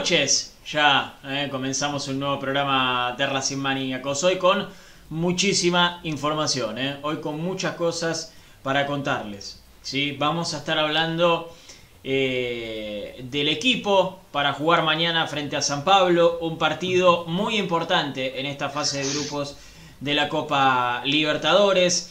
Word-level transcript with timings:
noches. 0.00 0.54
Ya 0.66 1.18
eh, 1.24 1.48
comenzamos 1.50 2.08
un 2.08 2.20
nuevo 2.20 2.40
programa 2.40 3.14
de 3.18 3.26
Racing 3.26 3.58
Maníacos. 3.58 4.24
Hoy 4.24 4.38
con 4.38 4.66
muchísima 5.10 6.00
información. 6.04 6.78
eh. 6.78 6.96
Hoy 7.02 7.20
con 7.20 7.38
muchas 7.38 7.74
cosas 7.74 8.32
para 8.62 8.86
contarles. 8.86 9.62
¿sí? 9.82 10.16
Vamos 10.18 10.54
a 10.54 10.58
estar 10.58 10.78
hablando 10.78 11.54
eh, 12.02 13.22
del 13.24 13.48
equipo 13.50 14.20
para 14.32 14.54
jugar 14.54 14.82
mañana 14.84 15.26
frente 15.26 15.56
a 15.56 15.60
San 15.60 15.84
Pablo. 15.84 16.38
Un 16.40 16.56
partido 16.56 17.26
muy 17.26 17.58
importante 17.58 18.40
en 18.40 18.46
esta 18.46 18.70
fase 18.70 19.04
de 19.04 19.10
grupos 19.12 19.58
de 20.00 20.14
la 20.14 20.30
Copa 20.30 21.02
Libertadores. 21.04 22.10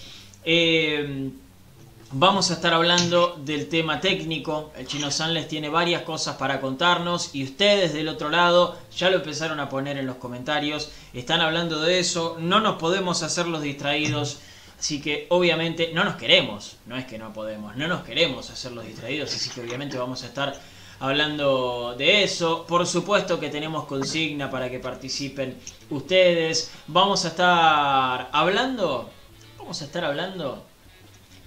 Vamos 2.11 2.49
a 2.49 2.55
estar 2.55 2.73
hablando 2.73 3.35
del 3.37 3.69
tema 3.69 4.01
técnico. 4.01 4.71
El 4.75 4.87
Chino 4.87 5.11
Sanles 5.11 5.47
tiene 5.47 5.69
varias 5.69 6.01
cosas 6.01 6.37
para 6.37 6.59
contarnos 6.59 7.35
y 7.35 7.43
ustedes 7.43 7.93
del 7.93 8.07
otro 8.07 8.29
lado 8.29 8.75
ya 8.97 9.11
lo 9.11 9.17
empezaron 9.17 9.59
a 9.59 9.69
poner 9.69 9.95
en 9.95 10.07
los 10.07 10.15
comentarios. 10.15 10.89
Están 11.13 11.39
hablando 11.41 11.79
de 11.79 11.99
eso. 11.99 12.37
No 12.39 12.61
nos 12.61 12.77
podemos 12.77 13.21
hacer 13.21 13.45
los 13.45 13.61
distraídos. 13.61 14.39
Así 14.79 14.99
que 14.99 15.27
obviamente 15.29 15.91
no 15.93 16.03
nos 16.03 16.15
queremos. 16.15 16.77
No 16.87 16.97
es 16.97 17.05
que 17.05 17.19
no 17.19 17.31
podemos. 17.31 17.75
No 17.75 17.87
nos 17.87 18.01
queremos 18.01 18.49
hacer 18.49 18.71
los 18.71 18.87
distraídos. 18.87 19.31
Así 19.35 19.51
que 19.51 19.61
obviamente 19.61 19.95
vamos 19.95 20.23
a 20.23 20.27
estar 20.27 20.59
hablando 20.99 21.93
de 21.95 22.23
eso. 22.23 22.65
Por 22.65 22.87
supuesto 22.87 23.39
que 23.39 23.49
tenemos 23.49 23.85
consigna 23.85 24.49
para 24.49 24.67
que 24.71 24.79
participen 24.79 25.59
ustedes. 25.91 26.71
Vamos 26.87 27.25
a 27.25 27.27
estar 27.27 28.29
hablando. 28.31 29.11
Vamos 29.59 29.79
a 29.83 29.85
estar 29.85 30.03
hablando 30.03 30.68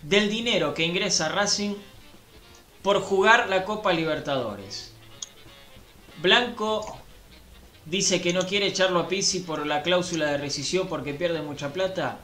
del 0.02 0.28
dinero 0.28 0.74
que 0.74 0.84
ingresa 0.84 1.28
Racing 1.28 1.74
por 2.82 3.00
jugar 3.00 3.48
la 3.48 3.64
Copa 3.64 3.92
Libertadores. 3.92 4.92
Blanco 6.20 6.98
dice 7.86 8.20
que 8.20 8.32
no 8.32 8.46
quiere 8.46 8.66
echarlo 8.66 9.00
a 9.00 9.08
Pizzi 9.08 9.40
por 9.40 9.66
la 9.66 9.82
cláusula 9.82 10.26
de 10.26 10.38
rescisión 10.38 10.88
porque 10.88 11.14
pierde 11.14 11.42
mucha 11.42 11.72
plata. 11.72 12.18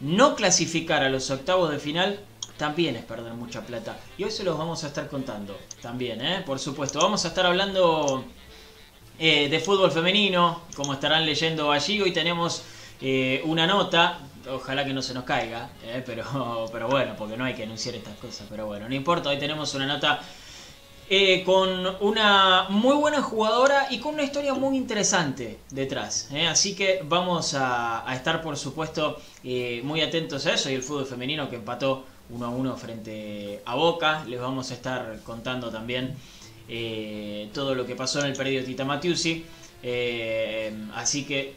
No 0.00 0.36
clasificar 0.36 1.02
a 1.02 1.08
los 1.08 1.30
octavos 1.30 1.70
de 1.70 1.78
final 1.78 2.20
también 2.56 2.96
es 2.96 3.04
perder 3.04 3.32
mucha 3.34 3.64
plata. 3.64 3.98
Y 4.16 4.24
hoy 4.24 4.30
se 4.30 4.44
los 4.44 4.58
vamos 4.58 4.84
a 4.84 4.88
estar 4.88 5.08
contando 5.08 5.58
también, 5.80 6.20
¿eh? 6.20 6.42
por 6.44 6.58
supuesto. 6.58 6.98
Vamos 7.00 7.24
a 7.24 7.28
estar 7.28 7.46
hablando 7.46 8.24
eh, 9.18 9.48
de 9.48 9.60
fútbol 9.60 9.90
femenino, 9.90 10.62
como 10.76 10.92
estarán 10.92 11.24
leyendo 11.24 11.72
allí. 11.72 12.00
Hoy 12.00 12.12
tenemos 12.12 12.62
eh, 13.00 13.42
una 13.44 13.66
nota, 13.66 14.20
ojalá 14.50 14.84
que 14.84 14.92
no 14.92 15.02
se 15.02 15.14
nos 15.14 15.24
caiga, 15.24 15.70
eh, 15.84 16.02
pero, 16.04 16.68
pero 16.72 16.88
bueno, 16.88 17.14
porque 17.16 17.36
no 17.36 17.44
hay 17.44 17.54
que 17.54 17.64
anunciar 17.64 17.94
estas 17.94 18.16
cosas. 18.16 18.46
Pero 18.48 18.66
bueno, 18.66 18.88
no 18.88 18.94
importa, 18.94 19.30
hoy 19.30 19.38
tenemos 19.38 19.74
una 19.74 19.86
nota 19.86 20.20
eh, 21.10 21.42
con 21.44 21.96
una 22.00 22.66
muy 22.68 22.94
buena 22.96 23.22
jugadora 23.22 23.86
y 23.90 23.98
con 23.98 24.14
una 24.14 24.24
historia 24.24 24.54
muy 24.54 24.76
interesante 24.76 25.58
detrás. 25.70 26.28
¿eh? 26.32 26.46
Así 26.46 26.74
que 26.74 27.00
vamos 27.04 27.54
a, 27.54 28.04
estar, 28.12 28.42
por 28.42 28.56
supuesto, 28.56 29.20
muy 29.82 30.00
atentos 30.00 30.46
a 30.46 30.54
eso 30.54 30.70
y 30.70 30.74
el 30.74 30.82
fútbol 30.82 31.06
femenino 31.06 31.48
que 31.48 31.56
empató 31.56 32.04
1 32.30 32.44
a 32.44 32.48
1 32.50 32.76
frente 32.76 33.62
a 33.64 33.74
Boca. 33.74 34.24
Les 34.26 34.40
vamos 34.40 34.70
a 34.70 34.74
estar 34.74 35.20
contando 35.24 35.70
también 35.70 36.14
todo 37.54 37.74
lo 37.74 37.86
que 37.86 37.96
pasó 37.96 38.20
en 38.20 38.26
el 38.26 38.36
periodo 38.36 38.66
Tita 38.66 38.84
Matiusi. 38.84 39.46
Así 40.94 41.24
que 41.24 41.54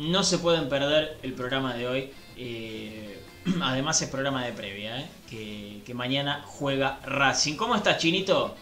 no 0.00 0.24
se 0.24 0.38
pueden 0.38 0.68
perder 0.68 1.18
el 1.22 1.34
programa 1.34 1.74
de 1.74 1.86
hoy. 1.86 2.10
Eh, 2.42 3.18
además 3.62 4.00
es 4.00 4.08
programa 4.08 4.46
de 4.46 4.52
previa, 4.52 4.98
¿eh? 4.98 5.06
que, 5.28 5.94
mañana 5.94 6.42
juega 6.46 7.00
Racing. 7.04 7.56
¿Cómo 7.56 7.74
estás, 7.74 7.98
Chinito? 7.98 8.54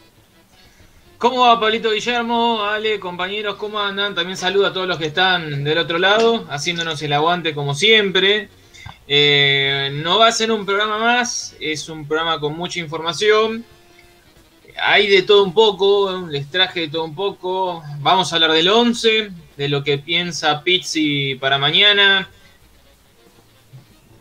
¿Cómo 1.19 1.42
va 1.42 1.60
Pablito 1.60 1.90
Guillermo? 1.90 2.64
Ale, 2.64 2.98
compañeros, 2.98 3.56
¿cómo 3.56 3.78
andan? 3.78 4.14
También 4.14 4.36
saludo 4.36 4.66
a 4.66 4.72
todos 4.72 4.88
los 4.88 4.96
que 4.96 5.06
están 5.06 5.62
del 5.62 5.76
otro 5.76 5.98
lado, 5.98 6.46
haciéndonos 6.48 7.00
el 7.02 7.12
aguante 7.12 7.54
como 7.54 7.75
siempre. 7.75 8.48
Eh, 9.06 9.90
no 10.02 10.19
va 10.19 10.28
a 10.28 10.32
ser 10.32 10.50
un 10.50 10.64
programa 10.64 10.98
más, 10.98 11.54
es 11.60 11.88
un 11.90 12.08
programa 12.08 12.40
con 12.40 12.56
mucha 12.56 12.81
información. 12.81 13.64
Hay 14.82 15.06
de 15.06 15.22
todo 15.22 15.44
un 15.44 15.52
poco, 15.52 16.26
les 16.31 16.50
traje 16.50 16.81
de 16.81 16.88
todo 16.88 17.04
un 17.04 17.14
poco. 17.14 17.82
Vamos 18.00 18.32
a 18.32 18.36
hablar 18.36 18.52
del 18.52 18.69
11, 18.69 19.31
de 19.56 19.69
lo 19.69 19.84
que 19.84 19.98
piensa 19.98 20.64
Pizzi 20.64 21.34
para 21.34 21.58
mañana. 21.58 22.28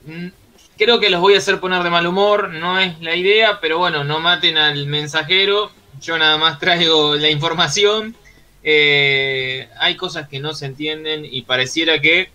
Mm, 0.07 0.30
Creo 0.77 1.00
que 1.00 1.09
los 1.09 1.21
voy 1.21 1.33
a 1.33 1.39
hacer 1.39 1.59
poner 1.59 1.81
de 1.81 1.89
mal 1.89 2.06
humor, 2.06 2.50
no 2.50 2.80
es 2.80 3.00
la 3.01 3.15
idea, 3.15 3.59
pero 3.59 3.80
bueno, 3.80 4.04
no 4.04 4.19
maten 4.19 4.57
al 4.59 4.86
mensajero. 4.86 5.71
Yo 6.00 6.18
nada 6.19 6.38
más 6.38 6.59
traigo 6.59 7.15
la 7.15 7.30
información. 7.30 8.15
Eh, 8.63 9.69
hay 9.80 9.95
cosas 9.95 10.27
que 10.27 10.39
no 10.39 10.54
se 10.54 10.68
entienden 10.68 11.25
y 11.25 11.42
pareciera 11.44 12.00
que 12.00 12.30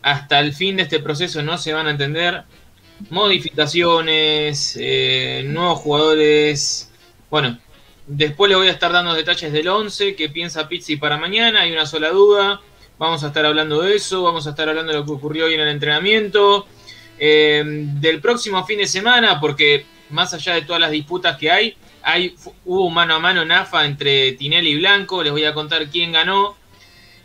hasta 0.00 0.38
el 0.40 0.54
fin 0.54 0.76
de 0.76 0.84
este 0.84 1.00
proceso 1.00 1.42
no 1.42 1.58
se 1.58 1.74
van 1.74 1.86
a 1.86 1.90
entender. 1.90 2.44
Modificaciones, 3.10 4.78
eh, 4.80 5.42
nuevos 5.46 5.80
jugadores. 5.80 6.90
Bueno, 7.30 7.58
después 8.06 8.48
les 8.48 8.56
voy 8.56 8.68
a 8.68 8.72
estar 8.72 8.90
dando 8.92 9.12
detalles 9.12 9.52
del 9.52 9.68
11, 9.68 10.14
que 10.16 10.30
piensa 10.30 10.66
Pizzi 10.68 10.96
para 10.96 11.18
mañana. 11.18 11.62
Hay 11.62 11.72
una 11.72 11.84
sola 11.84 12.08
duda. 12.08 12.62
Vamos 12.98 13.24
a 13.24 13.28
estar 13.28 13.44
hablando 13.44 13.82
de 13.82 13.96
eso. 13.96 14.22
Vamos 14.22 14.46
a 14.46 14.50
estar 14.50 14.68
hablando 14.68 14.92
de 14.92 14.98
lo 14.98 15.04
que 15.04 15.12
ocurrió 15.12 15.46
hoy 15.46 15.54
en 15.54 15.60
el 15.60 15.68
entrenamiento. 15.68 16.66
Eh, 17.18 17.62
del 17.64 18.20
próximo 18.20 18.64
fin 18.64 18.78
de 18.78 18.86
semana, 18.86 19.40
porque 19.40 19.86
más 20.10 20.34
allá 20.34 20.54
de 20.54 20.62
todas 20.62 20.80
las 20.80 20.90
disputas 20.90 21.36
que 21.36 21.50
hay, 21.50 21.76
hay 22.02 22.34
hubo 22.64 22.90
mano 22.90 23.14
a 23.14 23.18
mano 23.18 23.42
en 23.42 23.52
AFA 23.52 23.86
entre 23.86 24.32
Tinelli 24.32 24.70
y 24.70 24.76
Blanco. 24.76 25.22
Les 25.22 25.32
voy 25.32 25.44
a 25.44 25.54
contar 25.54 25.88
quién 25.88 26.12
ganó 26.12 26.56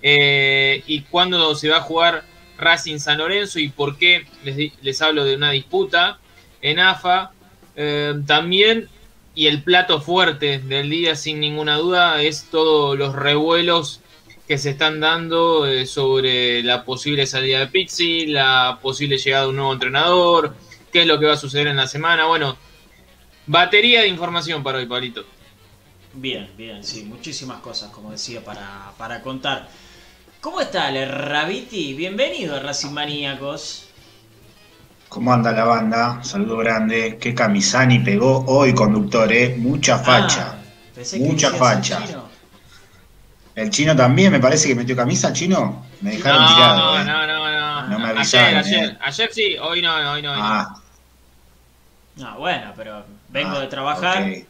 eh, 0.01 0.83
y 0.87 1.01
cuándo 1.01 1.53
se 1.55 1.69
va 1.69 1.77
a 1.77 1.81
jugar 1.81 2.23
Racing 2.57 2.99
San 2.99 3.17
Lorenzo 3.17 3.59
y 3.59 3.69
por 3.69 3.97
qué 3.97 4.25
les, 4.43 4.73
les 4.81 5.01
hablo 5.01 5.23
de 5.23 5.35
una 5.35 5.51
disputa 5.51 6.19
en 6.61 6.79
AFA. 6.79 7.31
Eh, 7.75 8.15
también, 8.25 8.89
y 9.35 9.47
el 9.47 9.63
plato 9.63 10.01
fuerte 10.01 10.59
del 10.59 10.89
día, 10.89 11.15
sin 11.15 11.39
ninguna 11.39 11.77
duda, 11.77 12.21
es 12.21 12.47
todos 12.49 12.97
los 12.97 13.15
revuelos 13.15 14.01
que 14.49 14.57
se 14.57 14.71
están 14.71 14.99
dando 14.99 15.67
eh, 15.67 15.85
sobre 15.85 16.63
la 16.63 16.83
posible 16.83 17.27
salida 17.27 17.59
de 17.59 17.67
Pizzi, 17.67 18.25
la 18.25 18.79
posible 18.81 19.19
llegada 19.19 19.43
de 19.43 19.49
un 19.51 19.57
nuevo 19.57 19.73
entrenador, 19.73 20.55
qué 20.91 21.01
es 21.01 21.07
lo 21.07 21.19
que 21.19 21.27
va 21.27 21.33
a 21.33 21.37
suceder 21.37 21.67
en 21.67 21.75
la 21.75 21.85
semana. 21.85 22.25
Bueno, 22.25 22.57
batería 23.45 24.01
de 24.01 24.07
información 24.07 24.63
para 24.63 24.79
hoy, 24.79 24.87
Pablito. 24.87 25.23
Bien, 26.15 26.49
bien, 26.57 26.83
sí, 26.83 27.03
muchísimas 27.03 27.59
cosas, 27.59 27.91
como 27.91 28.09
decía, 28.09 28.43
para, 28.43 28.91
para 28.97 29.21
contar. 29.21 29.69
¿Cómo 30.41 30.61
está 30.61 30.89
el 30.89 31.07
Rabiti? 31.07 31.93
Bienvenido 31.93 32.55
a 32.55 32.59
Racing 32.59 32.89
Maníacos. 32.89 33.85
¿Cómo 35.09 35.31
anda 35.31 35.51
la 35.51 35.65
banda? 35.65 36.23
Saludo 36.23 36.57
grande. 36.57 37.19
Qué 37.21 37.35
camisani 37.35 37.99
pegó 37.99 38.45
hoy, 38.47 38.73
conductor, 38.73 39.31
¿eh? 39.31 39.55
Mucha 39.59 39.99
facha. 39.99 40.57
Ah, 40.97 41.17
Mucha 41.19 41.51
facha. 41.51 42.28
El 43.59 43.69
chino 43.71 43.95
también, 43.95 44.31
me 44.31 44.39
parece 44.39 44.67
que 44.69 44.75
metió 44.75 44.95
camisa, 44.95 45.33
chino. 45.33 45.85
Me 46.01 46.11
dejaron 46.11 46.47
tirado. 46.47 46.77
No, 46.95 47.01
¿eh? 47.01 47.05
no, 47.05 47.27
no, 47.27 47.51
no. 47.51 47.87
No 47.89 47.99
me 47.99 48.05
ayer, 48.05 48.17
avisaron, 48.17 48.55
ayer. 48.57 48.89
¿eh? 48.91 48.97
Ayer 49.01 49.29
sí, 49.33 49.55
hoy 49.61 49.81
no, 49.81 49.93
hoy 49.95 50.21
no. 50.21 50.31
Hoy 50.31 50.37
no. 50.39 50.43
Ah, 50.45 50.75
Ah, 52.21 52.35
bueno, 52.37 52.73
pero 52.75 53.05
vengo 53.29 53.55
ah, 53.55 53.59
de 53.61 53.67
trabajar. 53.67 54.23
ok. 54.23 54.45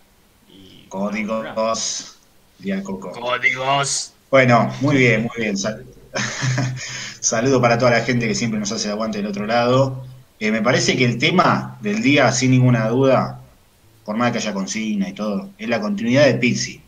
y- 0.49 0.85
Códigos. 0.89 2.17
Día 2.57 2.83
Coco. 2.83 3.11
Códigos. 3.11 4.13
Bueno, 4.29 4.71
muy 4.81 4.97
bien, 4.97 5.21
muy 5.23 5.43
bien. 5.45 5.57
Sal- 5.57 5.85
Saludo 7.19 7.61
para 7.61 7.77
toda 7.77 7.91
la 7.91 8.01
gente 8.01 8.27
que 8.27 8.35
siempre 8.35 8.59
nos 8.59 8.71
hace 8.71 8.87
el 8.87 8.93
aguante 8.93 9.19
del 9.19 9.27
otro 9.27 9.45
lado. 9.45 10.03
Eh, 10.39 10.51
me 10.51 10.61
parece 10.61 10.95
que 10.97 11.05
el 11.05 11.17
tema 11.17 11.77
del 11.81 12.01
día, 12.01 12.31
sin 12.31 12.51
ninguna 12.51 12.87
duda, 12.89 13.39
por 14.05 14.15
más 14.17 14.31
que 14.31 14.37
haya 14.39 14.53
consigna 14.53 15.09
y 15.09 15.13
todo, 15.13 15.49
es 15.57 15.67
la 15.69 15.81
continuidad 15.81 16.25
de 16.25 16.35
Pizzi. 16.35 16.81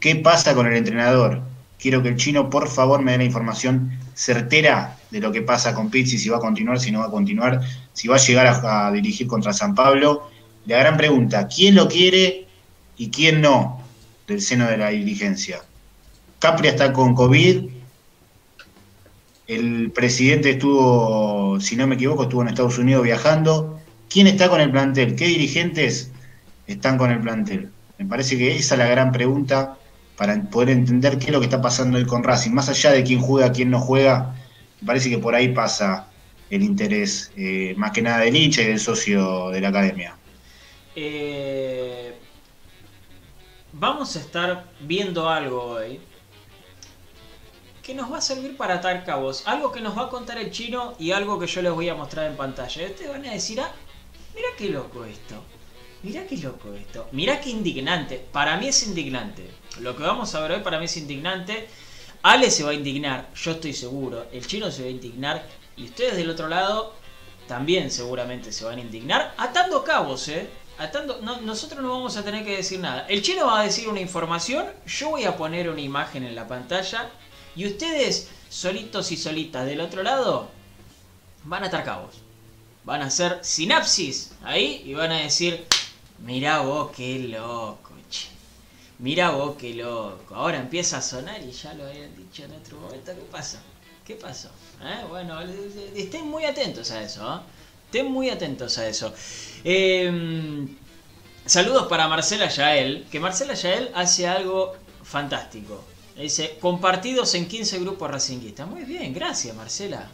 ¿Qué 0.00 0.16
pasa 0.16 0.54
con 0.54 0.66
el 0.66 0.74
entrenador? 0.76 1.42
Quiero 1.80 2.02
que 2.02 2.10
el 2.10 2.16
chino, 2.16 2.50
por 2.50 2.68
favor, 2.68 3.00
me 3.00 3.12
dé 3.12 3.18
la 3.18 3.24
información 3.24 3.90
certera 4.14 4.98
de 5.10 5.18
lo 5.18 5.32
que 5.32 5.40
pasa 5.40 5.74
con 5.74 5.90
Pizzi, 5.90 6.18
si 6.18 6.28
va 6.28 6.36
a 6.36 6.40
continuar, 6.40 6.78
si 6.78 6.90
no 6.90 7.00
va 7.00 7.06
a 7.06 7.10
continuar, 7.10 7.62
si 7.94 8.06
va 8.06 8.16
a 8.16 8.18
llegar 8.18 8.60
a, 8.64 8.92
dirigir 8.92 9.26
contra 9.26 9.54
San 9.54 9.74
Pablo. 9.74 10.28
La 10.66 10.78
gran 10.78 10.98
pregunta, 10.98 11.48
¿quién 11.48 11.74
lo 11.74 11.88
quiere 11.88 12.46
y 12.98 13.08
quién 13.08 13.40
no 13.40 13.82
del 14.26 14.42
seno 14.42 14.68
de 14.68 14.76
la 14.76 14.90
dirigencia? 14.90 15.62
Capria 16.38 16.72
está 16.72 16.92
con 16.92 17.14
COVID. 17.14 17.70
El 19.46 19.90
presidente 19.90 20.50
estuvo, 20.50 21.58
si 21.60 21.76
no 21.76 21.86
me 21.86 21.94
equivoco, 21.94 22.24
estuvo 22.24 22.42
en 22.42 22.48
Estados 22.48 22.76
Unidos 22.76 23.04
viajando. 23.04 23.80
¿Quién 24.10 24.26
está 24.26 24.50
con 24.50 24.60
el 24.60 24.70
plantel? 24.70 25.16
¿Qué 25.16 25.26
dirigentes 25.26 26.10
están 26.66 26.98
con 26.98 27.10
el 27.10 27.20
plantel? 27.20 27.70
Me 27.96 28.04
parece 28.04 28.36
que 28.36 28.54
esa 28.54 28.74
es 28.74 28.78
la 28.78 28.86
gran 28.86 29.12
pregunta 29.12 29.78
para 30.20 30.38
poder 30.50 30.68
entender 30.68 31.18
qué 31.18 31.28
es 31.28 31.32
lo 31.32 31.40
que 31.40 31.46
está 31.46 31.62
pasando 31.62 31.96
hoy 31.96 32.04
con 32.04 32.22
Racing. 32.22 32.50
Más 32.50 32.68
allá 32.68 32.92
de 32.92 33.02
quién 33.02 33.22
juega, 33.22 33.52
quién 33.52 33.70
no 33.70 33.80
juega, 33.80 34.34
me 34.78 34.86
parece 34.86 35.08
que 35.08 35.16
por 35.16 35.34
ahí 35.34 35.48
pasa 35.54 36.08
el 36.50 36.62
interés 36.62 37.32
eh, 37.38 37.72
más 37.78 37.92
que 37.92 38.02
nada 38.02 38.18
del 38.18 38.36
hincha 38.36 38.60
y 38.60 38.66
del 38.66 38.78
socio 38.78 39.48
de 39.48 39.62
la 39.62 39.68
academia. 39.68 40.14
Eh, 40.94 42.14
vamos 43.72 44.14
a 44.14 44.20
estar 44.20 44.66
viendo 44.80 45.26
algo 45.26 45.62
hoy 45.62 46.00
que 47.82 47.94
nos 47.94 48.12
va 48.12 48.18
a 48.18 48.20
servir 48.20 48.58
para 48.58 48.74
atar 48.74 49.06
cabos. 49.06 49.44
Algo 49.46 49.72
que 49.72 49.80
nos 49.80 49.96
va 49.96 50.02
a 50.02 50.08
contar 50.10 50.36
el 50.36 50.50
chino 50.50 50.96
y 50.98 51.12
algo 51.12 51.38
que 51.38 51.46
yo 51.46 51.62
les 51.62 51.72
voy 51.72 51.88
a 51.88 51.94
mostrar 51.94 52.26
en 52.26 52.36
pantalla. 52.36 52.84
Ustedes 52.84 53.10
van 53.10 53.24
a 53.24 53.32
decir, 53.32 53.58
ah, 53.58 53.72
mira 54.34 54.48
qué 54.58 54.68
loco 54.68 55.02
esto. 55.06 55.42
Mira 56.02 56.26
qué 56.26 56.36
loco 56.38 56.72
esto. 56.74 57.08
Mira 57.12 57.40
qué 57.40 57.50
indignante. 57.50 58.24
Para 58.32 58.56
mí 58.56 58.68
es 58.68 58.82
indignante. 58.84 59.50
Lo 59.80 59.96
que 59.96 60.02
vamos 60.02 60.34
a 60.34 60.40
ver 60.40 60.52
hoy 60.52 60.60
para 60.60 60.78
mí 60.78 60.86
es 60.86 60.96
indignante. 60.96 61.68
Ale 62.22 62.50
se 62.50 62.64
va 62.64 62.70
a 62.70 62.74
indignar, 62.74 63.32
yo 63.34 63.52
estoy 63.52 63.72
seguro. 63.72 64.26
El 64.32 64.46
chino 64.46 64.70
se 64.70 64.82
va 64.82 64.88
a 64.88 64.90
indignar. 64.90 65.46
Y 65.76 65.84
ustedes 65.84 66.16
del 66.16 66.30
otro 66.30 66.48
lado 66.48 66.94
también 67.46 67.90
seguramente 67.90 68.52
se 68.52 68.64
van 68.64 68.78
a 68.78 68.82
indignar. 68.82 69.34
Atando 69.36 69.82
cabos, 69.82 70.28
¿eh? 70.28 70.48
Atando, 70.78 71.20
no, 71.22 71.40
nosotros 71.40 71.82
no 71.82 71.90
vamos 71.90 72.16
a 72.16 72.24
tener 72.24 72.44
que 72.44 72.56
decir 72.56 72.80
nada. 72.80 73.06
El 73.08 73.22
chino 73.22 73.46
va 73.46 73.60
a 73.60 73.64
decir 73.64 73.88
una 73.88 74.00
información, 74.00 74.66
yo 74.86 75.10
voy 75.10 75.24
a 75.24 75.36
poner 75.36 75.68
una 75.68 75.80
imagen 75.80 76.24
en 76.24 76.34
la 76.34 76.46
pantalla 76.46 77.10
y 77.56 77.66
ustedes, 77.66 78.28
solitos 78.48 79.12
y 79.12 79.16
solitas 79.16 79.66
del 79.66 79.80
otro 79.80 80.02
lado, 80.02 80.48
van 81.44 81.64
a 81.64 81.66
atar 81.66 81.84
cabos. 81.84 82.22
Van 82.84 83.02
a 83.02 83.06
hacer 83.06 83.40
sinapsis 83.42 84.32
ahí 84.42 84.82
y 84.86 84.94
van 84.94 85.12
a 85.12 85.18
decir, 85.18 85.66
mirá 86.20 86.60
vos 86.60 86.90
qué 86.96 87.18
loco, 87.18 87.92
che. 88.08 88.28
Mirá 88.98 89.30
vos 89.30 89.56
qué 89.56 89.74
loco. 89.74 90.34
Ahora 90.34 90.58
empieza 90.58 90.98
a 90.98 91.02
sonar 91.02 91.42
y 91.42 91.50
ya 91.50 91.74
lo 91.74 91.86
habían 91.86 92.14
dicho 92.16 92.44
en 92.44 92.52
otro 92.52 92.78
momento. 92.78 93.12
¿Qué 93.14 93.22
pasó? 93.30 93.58
¿Qué 94.06 94.14
pasó? 94.16 94.48
¿Eh? 94.82 95.04
Bueno, 95.08 95.38
estén 95.94 96.28
muy 96.28 96.44
atentos 96.44 96.90
a 96.90 97.02
eso. 97.02 97.34
¿eh? 97.34 97.40
Estén 97.86 98.10
muy 98.10 98.30
atentos 98.30 98.76
a 98.78 98.88
eso. 98.88 99.12
Eh, 99.64 100.66
saludos 101.46 101.86
para 101.88 102.08
Marcela 102.08 102.48
Yael, 102.48 103.06
que 103.10 103.20
Marcela 103.20 103.54
Yael 103.54 103.90
hace 103.94 104.26
algo 104.26 104.74
fantástico. 105.02 105.84
Dice, 106.16 106.58
compartidos 106.60 107.34
en 107.34 107.48
15 107.48 107.78
grupos 107.78 108.10
racinguistas. 108.10 108.68
Muy 108.68 108.84
bien, 108.84 109.14
gracias 109.14 109.56
Marcela. 109.56 110.08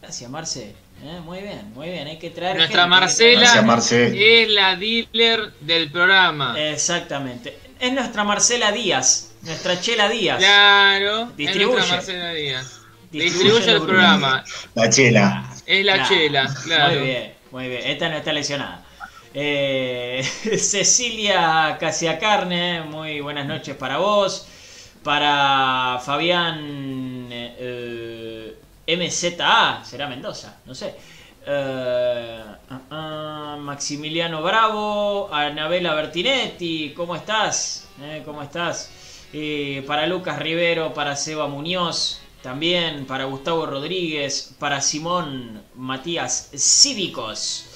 Gracias 0.00 0.30
Marce. 0.30 0.74
Eh, 1.02 1.20
muy 1.24 1.40
bien, 1.40 1.72
muy 1.74 1.88
bien. 1.90 2.06
Hay 2.06 2.18
que 2.18 2.30
traer... 2.30 2.56
Nuestra 2.56 2.82
gente, 2.82 2.90
Marcela 2.96 3.40
Gracias, 3.40 3.64
Marce. 3.64 4.42
es 4.42 4.48
la 4.48 4.76
dealer 4.76 5.52
del 5.60 5.90
programa. 5.90 6.54
Exactamente. 6.58 7.58
Es 7.78 7.92
nuestra 7.92 8.24
Marcela 8.24 8.72
Díaz, 8.72 9.34
nuestra 9.42 9.78
Chela 9.80 10.08
Díaz. 10.08 10.38
Claro, 10.38 11.26
Distribuye. 11.36 11.80
es 11.80 11.88
nuestra 11.88 11.96
Marcela 11.96 12.30
Díaz. 12.32 12.80
Distribuye 13.10 13.54
Distribuye 13.54 13.70
el 13.70 13.76
el 13.76 13.82
programa. 13.82 14.44
La 14.74 14.88
chela. 14.90 15.50
Es 15.66 15.84
la 15.84 15.94
Claro. 15.94 16.08
chela, 16.08 16.54
claro. 16.64 16.94
Muy 16.98 17.06
bien, 17.06 17.34
muy 17.50 17.68
bien. 17.68 17.82
Esta 17.84 18.08
no 18.08 18.16
está 18.16 18.32
lesionada. 18.32 18.84
Eh, 19.34 20.22
Cecilia 20.58 21.76
Casiacarne, 21.78 22.82
muy 22.82 23.20
buenas 23.20 23.46
noches 23.46 23.76
para 23.76 23.98
vos. 23.98 24.46
Para 25.02 26.00
Fabián 26.04 27.28
eh, 27.30 28.53
MZA, 28.86 29.84
será 29.84 30.08
Mendoza, 30.08 30.58
no 30.66 30.74
sé. 30.74 30.94
Eh, 31.46 32.42
ah, 32.70 32.80
ah, 32.90 33.56
Maximiliano 33.60 34.42
Bravo, 34.42 35.28
Anabela 35.32 35.94
Bertinetti, 35.94 36.94
¿cómo 36.96 37.14
estás? 37.16 37.86
Eh, 38.00 38.22
¿Cómo 38.24 38.42
estás? 38.42 38.90
Eh, 39.32 39.84
para 39.86 40.06
Lucas 40.06 40.38
Rivero, 40.38 40.94
para 40.94 41.16
Seba 41.16 41.46
Muñoz, 41.48 42.20
también 42.42 43.04
para 43.06 43.24
Gustavo 43.24 43.66
Rodríguez, 43.66 44.54
para 44.58 44.80
Simón 44.80 45.62
Matías 45.74 46.50
Cívicos, 46.56 47.66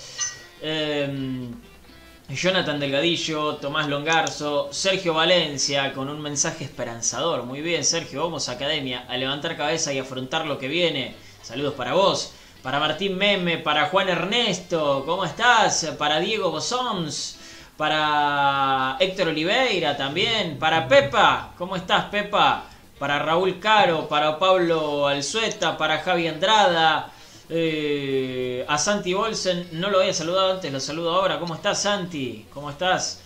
Jonathan 2.29 2.79
Delgadillo, 2.79 3.57
Tomás 3.57 3.89
Longarzo, 3.89 4.69
Sergio 4.71 5.15
Valencia 5.15 5.95
con 5.95 6.11
un 6.11 6.21
mensaje 6.21 6.63
esperanzador. 6.65 7.45
Muy 7.45 7.63
bien, 7.63 7.83
Sergio, 7.87 8.23
vamos 8.23 8.49
a 8.49 8.53
Academia 8.53 9.07
a 9.09 9.17
levantar 9.17 9.57
cabeza 9.57 9.95
y 9.95 9.99
afrontar 9.99 10.45
lo 10.45 10.59
que 10.59 10.69
viene. 10.69 11.15
Saludos 11.41 11.73
para 11.73 11.95
vos. 11.95 12.35
Para 12.63 12.81
Martín 12.81 13.17
Meme, 13.17 13.57
para 13.57 13.87
Juan 13.87 14.11
Ernesto, 14.11 15.05
¿cómo 15.07 15.25
estás? 15.25 15.95
Para 15.99 16.21
Diego 16.21 16.51
Bosons, 16.51 17.39
para 17.79 18.99
Héctor 19.01 19.29
Oliveira 19.29 19.97
también, 19.97 20.59
para 20.59 20.87
Pepa, 20.87 21.55
¿cómo 21.57 21.77
estás 21.77 22.07
Pepa? 22.07 22.67
Para 22.99 23.21
Raúl 23.21 23.59
Caro, 23.59 24.07
para 24.07 24.39
Pablo 24.39 25.07
Alzueta, 25.07 25.79
para 25.79 26.01
Javi 26.01 26.29
Andrada, 26.29 27.11
eh, 27.51 28.65
a 28.69 28.79
Santi 28.79 29.15
Bolsen, 29.15 29.69
no 29.73 29.91
lo 29.91 30.01
había 30.01 30.13
saludado 30.13 30.53
antes, 30.53 30.73
lo 30.73 30.81
saludo 30.81 31.15
ahora. 31.15 31.39
¿Cómo 31.39 31.55
estás, 31.55 31.83
Santi? 31.83 32.47
¿Cómo 32.53 32.71
estás? 32.71 33.21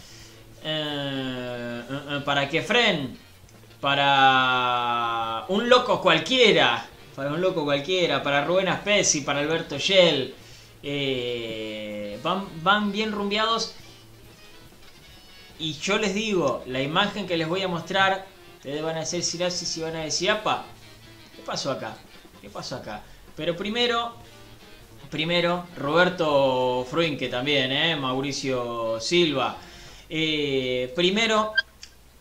Eh, 0.64 1.82
eh, 1.90 2.00
eh, 2.10 2.20
para 2.24 2.48
Kefren, 2.48 3.18
para 3.80 5.44
un 5.48 5.68
loco 5.68 6.00
cualquiera, 6.00 6.86
para 7.16 7.32
un 7.32 7.40
loco 7.40 7.64
cualquiera, 7.64 8.22
para 8.22 8.44
Rubén 8.44 8.68
Aspesi, 8.68 9.22
para 9.22 9.40
Alberto 9.40 9.76
Yel. 9.76 10.34
Eh, 10.84 12.18
van, 12.22 12.92
bien 12.92 13.12
rumbeados. 13.12 13.74
Y 15.58 15.74
yo 15.74 15.98
les 15.98 16.14
digo, 16.14 16.62
la 16.66 16.80
imagen 16.80 17.26
que 17.26 17.36
les 17.36 17.48
voy 17.48 17.62
a 17.62 17.68
mostrar, 17.68 18.26
ustedes 18.56 18.82
van 18.82 18.96
a 18.96 19.00
hacer 19.00 19.22
sinapsis 19.22 19.76
y 19.76 19.82
van 19.82 19.96
a 19.96 20.00
decir, 20.00 20.30
apa, 20.30 20.64
¿qué 21.36 21.42
pasó 21.42 21.70
acá? 21.70 21.96
¿Qué 22.40 22.50
pasó 22.50 22.76
acá? 22.76 23.02
Pero 23.36 23.56
primero, 23.56 24.14
primero, 25.10 25.66
Roberto 25.76 26.86
Fruinque 26.90 27.28
también, 27.28 27.72
¿eh? 27.72 27.96
Mauricio 27.96 29.00
Silva. 29.00 29.56
Eh, 30.08 30.92
primero, 30.94 31.52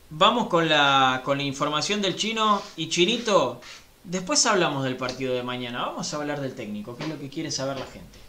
vamos 0.09 0.47
con 0.47 0.69
la, 0.69 1.21
con 1.23 1.37
la 1.37 1.43
información 1.43 2.01
del 2.01 2.15
chino 2.15 2.61
y 2.77 2.87
Chinito. 2.89 3.61
Después 4.03 4.45
hablamos 4.45 4.83
del 4.83 4.95
partido 4.95 5.33
de 5.33 5.43
mañana. 5.43 5.85
Vamos 5.85 6.13
a 6.13 6.17
hablar 6.17 6.39
del 6.41 6.55
técnico, 6.55 6.95
que 6.95 7.03
es 7.03 7.09
lo 7.09 7.19
que 7.19 7.29
quiere 7.29 7.51
saber 7.51 7.77
la 7.77 7.85
gente. 7.85 8.19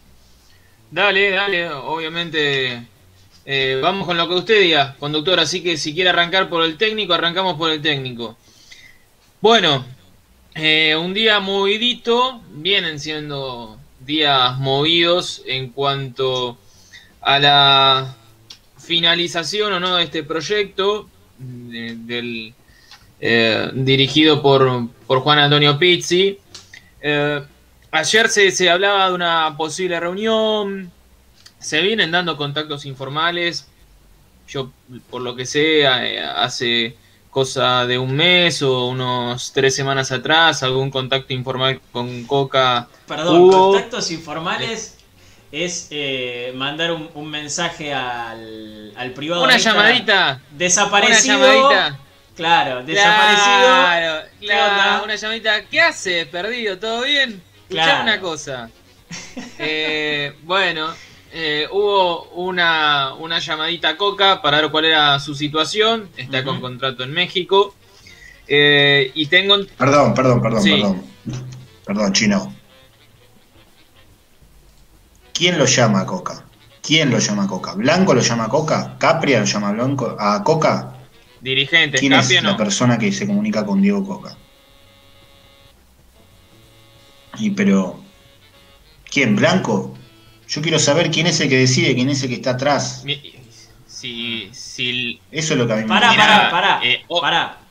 Dale, 0.91 1.31
dale, 1.31 1.71
obviamente. 1.71 2.87
eh, 3.45 3.79
vamos 3.81 4.05
con 4.05 4.17
lo 4.17 4.27
que 4.27 4.35
usted 4.35 4.61
diga, 4.61 4.95
conductor. 4.99 5.39
Así 5.39 5.63
que 5.63 5.77
si 5.77 5.93
quiere 5.93 6.09
arrancar 6.11 6.49
por 6.49 6.63
el 6.63 6.77
técnico, 6.77 7.13
arrancamos 7.13 7.55
por 7.57 7.71
el 7.71 7.81
técnico. 7.81 8.37
Bueno, 9.41 9.85
eh, 10.55 10.95
un 10.95 11.13
día 11.13 11.39
movidito. 11.39 12.41
Vienen 12.51 12.99
siendo 12.99 13.77
días 13.99 14.57
movidos 14.59 15.41
en 15.45 15.69
cuanto 15.69 16.57
a 17.21 17.39
la 17.39 18.15
finalización 18.77 19.73
o 19.73 19.79
no 19.79 19.95
de 19.95 20.03
este 20.03 20.23
proyecto. 20.23 21.09
eh, 23.19 23.71
dirigido 23.73 24.41
por, 24.41 24.89
por, 25.07 25.21
Juan 25.21 25.39
Antonio 25.39 25.79
Pizzi. 25.79 26.37
Eh, 27.01 27.41
ayer 27.91 28.29
se, 28.29 28.51
se, 28.51 28.69
hablaba 28.69 29.07
de 29.07 29.13
una 29.15 29.55
posible 29.57 29.99
reunión, 29.99 30.91
se 31.59 31.81
vienen 31.81 32.11
dando 32.11 32.37
contactos 32.37 32.85
informales. 32.85 33.67
Yo, 34.47 34.71
por 35.09 35.21
lo 35.21 35.35
que 35.35 35.45
sé, 35.45 35.87
hace 35.87 36.97
cosa 37.33 37.85
de 37.87 37.97
un 37.97 38.15
mes 38.15 38.61
o 38.61 38.85
unos 38.85 39.51
tres 39.51 39.75
semanas 39.75 40.11
atrás, 40.11 40.61
algún 40.61 40.91
contacto 40.91 41.33
informal 41.33 41.81
con 41.91 42.25
Coca. 42.25 42.87
Perdón, 43.07 43.51
contactos 43.51 44.11
informales 44.11 44.97
es 45.51 45.87
eh, 45.89 46.53
mandar 46.55 46.91
un, 46.91 47.29
mensaje 47.29 47.93
al, 47.93 48.93
al 48.95 49.11
privado. 49.11 49.43
Una 49.43 49.57
llamadita. 49.57 50.41
Desaparecido. 50.51 51.37
Una 51.37 51.53
llamadita. 51.53 51.99
Claro, 52.35 52.83
desaparecido. 52.83 54.23
Claro, 54.39 55.03
una 55.03 55.15
llamadita. 55.15 55.65
¿Qué 55.65 55.81
hace? 55.81 56.25
Perdido, 56.27 56.77
¿todo 56.77 57.03
bien? 57.03 57.41
Claro. 57.67 58.03
una 58.03 58.19
cosa. 58.19 58.69
Eh, 59.57 60.35
bueno, 60.43 60.93
eh, 61.35 61.67
hubo 61.71 62.25
una, 62.35 63.15
una, 63.15 63.39
llamadita 63.39 63.89
a 63.89 63.97
Coca 63.97 64.39
para 64.43 64.61
ver 64.61 64.69
cuál 64.69 64.85
era 64.85 65.19
su 65.19 65.33
situación. 65.33 66.09
Está 66.15 66.43
con 66.43 66.61
contrato 66.61 67.03
en 67.03 67.11
México. 67.11 67.73
Eh, 68.47 69.11
y 69.15 69.25
tengo. 69.25 69.57
Perdón, 69.75 70.13
perdón, 70.13 70.41
perdón, 70.43 70.63
perdón. 70.63 71.03
Perdón, 71.85 72.13
chino. 72.13 72.55
¿Quién 75.33 75.57
lo 75.57 75.65
llama 75.65 76.01
a 76.01 76.05
Coca? 76.05 76.45
¿Quién 76.83 77.09
lo 77.09 77.17
llama 77.17 77.45
a 77.45 77.47
Coca? 77.47 77.73
¿Blanco 77.73 78.13
lo 78.13 78.21
llama 78.21 78.45
a 78.45 78.49
Coca? 78.49 78.95
¿Capria 78.99 79.39
lo 79.39 79.45
llama 79.45 79.69
a, 79.69 79.71
Blanco, 79.71 80.15
a 80.19 80.43
Coca? 80.43 80.97
Dirigente, 81.41 81.97
¿Quién 81.97 82.13
es 82.13 82.43
la 82.43 82.55
persona 82.55 82.99
que 82.99 83.11
se 83.11 83.25
comunica 83.25 83.65
con 83.65 83.81
Diego 83.81 84.05
Coca? 84.05 84.37
Y 87.39 87.49
pero. 87.49 87.99
¿Quién? 89.09 89.35
¿Blanco? 89.35 89.97
Yo 90.47 90.61
quiero 90.61 90.79
saber 90.79 91.11
quién 91.11 91.27
es 91.27 91.39
el 91.39 91.49
que 91.49 91.57
decide, 91.57 91.95
quién 91.95 92.09
es 92.09 92.21
el 92.23 92.29
que 92.29 92.35
está 92.35 92.51
atrás. 92.51 93.03
Si, 93.87 94.49
si... 94.51 95.19
Eso 95.31 95.53
es 95.53 95.59
lo 95.59 95.65
que 95.65 95.73
a 95.73 95.75
mí 95.77 95.83
me 95.83 95.87
Pará, 95.87 96.09
pará, 96.09 96.49
pará, 96.51 96.79
eh, 96.83 97.03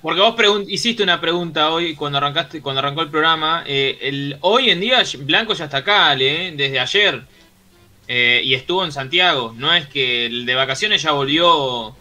Porque 0.00 0.20
vos 0.20 0.64
hiciste 0.66 1.02
una 1.02 1.20
pregunta 1.20 1.70
hoy 1.70 1.94
cuando 1.94 2.16
arrancaste, 2.16 2.62
cuando 2.62 2.78
arrancó 2.78 3.02
el 3.02 3.10
programa. 3.10 3.64
Eh, 3.66 3.98
el, 4.00 4.38
hoy 4.40 4.70
en 4.70 4.80
día 4.80 5.02
Blanco 5.18 5.52
ya 5.52 5.66
está 5.66 5.78
acá, 5.78 6.14
¿eh? 6.14 6.54
desde 6.56 6.80
ayer. 6.80 7.22
Eh, 8.08 8.40
y 8.44 8.54
estuvo 8.54 8.82
en 8.82 8.92
Santiago. 8.92 9.54
No 9.58 9.74
es 9.74 9.86
que 9.88 10.24
el 10.24 10.46
de 10.46 10.54
vacaciones 10.54 11.02
ya 11.02 11.12
volvió. 11.12 11.94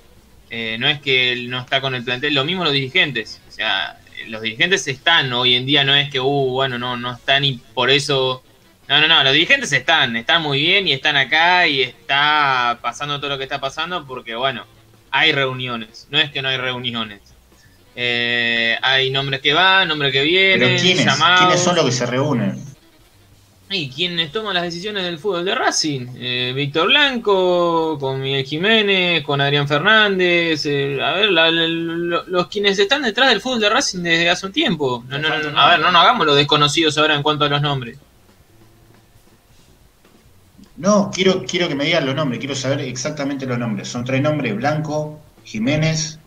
no 0.50 0.88
es 0.88 1.02
que 1.02 1.34
él 1.34 1.50
no 1.50 1.60
está 1.60 1.82
con 1.82 1.94
el 1.94 2.06
plantel. 2.06 2.34
Lo 2.34 2.46
mismo 2.46 2.64
los 2.64 2.74
dirigentes. 2.74 3.42
O 3.50 3.52
sea, 3.52 4.00
los 4.28 4.42
dirigentes 4.42 4.88
están 4.88 5.34
hoy 5.34 5.56
en 5.56 5.66
día. 5.66 5.84
No 5.84 5.94
es 5.94 6.10
que, 6.10 6.22
uh, 6.22 6.50
bueno, 6.52 6.78
no, 6.78 6.96
no 6.96 7.14
están 7.14 7.44
y 7.44 7.60
por 7.74 7.90
eso 7.90 8.44
no, 8.92 9.00
no, 9.00 9.08
no, 9.08 9.24
los 9.24 9.32
dirigentes 9.32 9.72
están, 9.72 10.18
están 10.18 10.42
muy 10.42 10.60
bien 10.60 10.86
y 10.86 10.92
están 10.92 11.16
acá 11.16 11.66
y 11.66 11.82
está 11.82 12.78
pasando 12.82 13.22
todo 13.22 13.30
lo 13.30 13.38
que 13.38 13.46
está 13.46 13.62
pasando 13.62 14.06
porque, 14.06 14.36
bueno, 14.36 14.66
hay 15.12 15.32
reuniones, 15.32 16.08
no 16.10 16.20
es 16.20 16.30
que 16.30 16.42
no 16.42 16.50
hay 16.50 16.58
reuniones. 16.58 17.22
Eh, 17.96 18.78
hay 18.82 19.10
nombres 19.10 19.40
que 19.40 19.54
van, 19.54 19.88
nombres 19.88 20.12
que 20.12 20.22
vienen, 20.24 20.60
¿Pero 20.60 20.82
quiénes, 20.82 21.18
¿quiénes 21.38 21.60
son 21.62 21.78
los 21.78 21.86
que 21.86 21.92
se 21.94 22.06
reúnen? 22.06 22.62
Y 23.70 23.90
quienes 23.90 24.34
toman 24.34 24.56
las 24.56 24.64
decisiones 24.64 25.06
del 25.06 25.20
fútbol 25.20 25.46
de 25.46 25.56
Racing. 25.56 26.08
Eh, 26.18 26.52
Víctor 26.54 26.88
Blanco, 26.88 27.98
con 27.98 28.20
Miguel 28.20 28.44
Jiménez, 28.44 29.24
con 29.24 29.40
Adrián 29.40 29.70
Fernández. 29.70 30.66
Eh, 30.66 31.00
a 31.02 31.14
ver, 31.14 31.30
los 31.30 32.48
quienes 32.48 32.78
están 32.78 33.04
detrás 33.04 33.30
del 33.30 33.40
fútbol 33.40 33.62
de 33.62 33.70
Racing 33.70 34.00
desde 34.00 34.30
hace 34.30 34.48
un 34.48 34.52
tiempo. 34.52 35.06
No, 35.08 35.18
no, 35.18 35.30
no, 35.30 35.58
a 35.58 35.70
ver, 35.70 35.80
no 35.80 35.92
nos 35.92 36.02
hagamos 36.02 36.28
los 36.28 36.36
desconocidos 36.36 36.98
ahora 36.98 37.16
en 37.16 37.24
cuanto 37.24 37.46
a 37.46 37.48
los 37.48 37.62
nombres. 37.62 37.98
No, 40.82 41.12
quiero, 41.14 41.46
quiero 41.46 41.68
que 41.68 41.76
me 41.76 41.86
digan 41.86 42.08
los 42.08 42.16
nombres, 42.16 42.40
quiero 42.40 42.56
saber 42.56 42.82
exactamente 42.82 43.46
los 43.46 43.60
nombres. 43.60 43.88
Son 43.88 44.04
tres 44.04 44.20
nombres, 44.20 44.56
Blanco, 44.56 45.20
Jiménez 45.44 46.18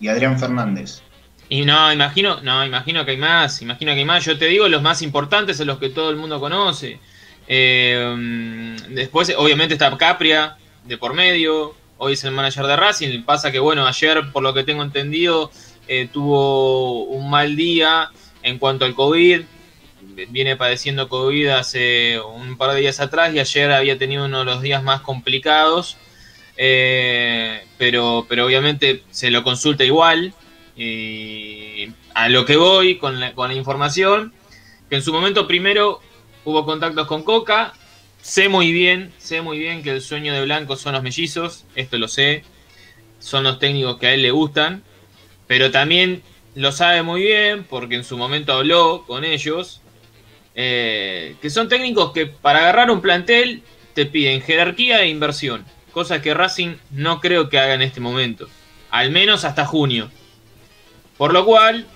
y 0.00 0.08
Adrián 0.08 0.40
Fernández. 0.40 1.02
Y 1.48 1.64
no, 1.64 1.92
imagino, 1.92 2.40
no, 2.42 2.66
imagino 2.66 3.04
que 3.04 3.12
hay 3.12 3.16
más, 3.16 3.62
imagino 3.62 3.92
que 3.92 4.00
hay 4.00 4.04
más. 4.04 4.24
Yo 4.24 4.36
te 4.36 4.46
digo 4.46 4.66
los 4.66 4.82
más 4.82 5.02
importantes, 5.02 5.60
los 5.60 5.78
que 5.78 5.90
todo 5.90 6.10
el 6.10 6.16
mundo 6.16 6.40
conoce. 6.40 6.98
Eh, 7.46 8.76
después, 8.88 9.32
obviamente, 9.38 9.74
está 9.74 9.96
Capria, 9.96 10.56
de 10.84 10.98
por 10.98 11.14
medio. 11.14 11.76
Hoy 11.98 12.14
es 12.14 12.24
el 12.24 12.32
manager 12.32 12.66
de 12.66 12.74
Racing. 12.74 13.22
Pasa 13.22 13.52
que, 13.52 13.60
bueno, 13.60 13.86
ayer, 13.86 14.32
por 14.32 14.42
lo 14.42 14.52
que 14.52 14.64
tengo 14.64 14.82
entendido, 14.82 15.52
eh, 15.86 16.08
tuvo 16.12 17.04
un 17.04 17.30
mal 17.30 17.54
día 17.54 18.10
en 18.42 18.58
cuanto 18.58 18.84
al 18.84 18.96
COVID 18.96 19.42
viene 20.28 20.56
padeciendo 20.56 21.08
COVID 21.08 21.48
hace 21.48 22.18
un 22.20 22.56
par 22.56 22.74
de 22.74 22.80
días 22.80 23.00
atrás 23.00 23.34
y 23.34 23.38
ayer 23.38 23.70
había 23.70 23.98
tenido 23.98 24.24
uno 24.24 24.40
de 24.40 24.44
los 24.44 24.62
días 24.62 24.82
más 24.82 25.02
complicados. 25.02 25.96
Eh, 26.56 27.62
pero, 27.76 28.26
pero 28.28 28.46
obviamente 28.46 29.02
se 29.10 29.30
lo 29.30 29.44
consulta 29.44 29.84
igual. 29.84 30.32
A 32.14 32.28
lo 32.28 32.44
que 32.44 32.56
voy 32.56 32.96
con 32.98 33.20
la, 33.20 33.34
con 33.34 33.48
la 33.48 33.54
información, 33.54 34.32
que 34.88 34.96
en 34.96 35.02
su 35.02 35.12
momento 35.12 35.46
primero 35.46 36.00
hubo 36.44 36.64
contactos 36.64 37.06
con 37.06 37.22
Coca. 37.22 37.74
Sé 38.22 38.48
muy 38.48 38.72
bien, 38.72 39.12
sé 39.18 39.42
muy 39.42 39.58
bien 39.58 39.82
que 39.82 39.90
el 39.90 40.02
sueño 40.02 40.32
de 40.32 40.42
Blanco 40.44 40.76
son 40.76 40.94
los 40.94 41.02
mellizos, 41.02 41.64
esto 41.74 41.98
lo 41.98 42.08
sé. 42.08 42.42
Son 43.18 43.44
los 43.44 43.58
técnicos 43.58 43.98
que 43.98 44.08
a 44.08 44.14
él 44.14 44.22
le 44.22 44.30
gustan. 44.30 44.82
Pero 45.46 45.70
también 45.70 46.22
lo 46.54 46.72
sabe 46.72 47.02
muy 47.02 47.22
bien 47.22 47.64
porque 47.64 47.94
en 47.96 48.04
su 48.04 48.16
momento 48.16 48.52
habló 48.52 49.04
con 49.06 49.24
ellos 49.24 49.80
eh, 50.58 51.36
que 51.42 51.50
son 51.50 51.68
técnicos 51.68 52.12
que 52.12 52.26
para 52.26 52.60
agarrar 52.60 52.90
un 52.90 53.02
plantel 53.02 53.62
te 53.92 54.06
piden 54.06 54.40
jerarquía 54.40 55.02
e 55.02 55.08
inversión, 55.08 55.66
cosa 55.92 56.22
que 56.22 56.32
Racing 56.32 56.76
no 56.90 57.20
creo 57.20 57.50
que 57.50 57.58
haga 57.58 57.74
en 57.74 57.82
este 57.82 58.00
momento, 58.00 58.48
al 58.90 59.10
menos 59.10 59.44
hasta 59.44 59.66
junio. 59.66 60.10
Por 61.18 61.34
lo 61.34 61.44
cual 61.44 61.86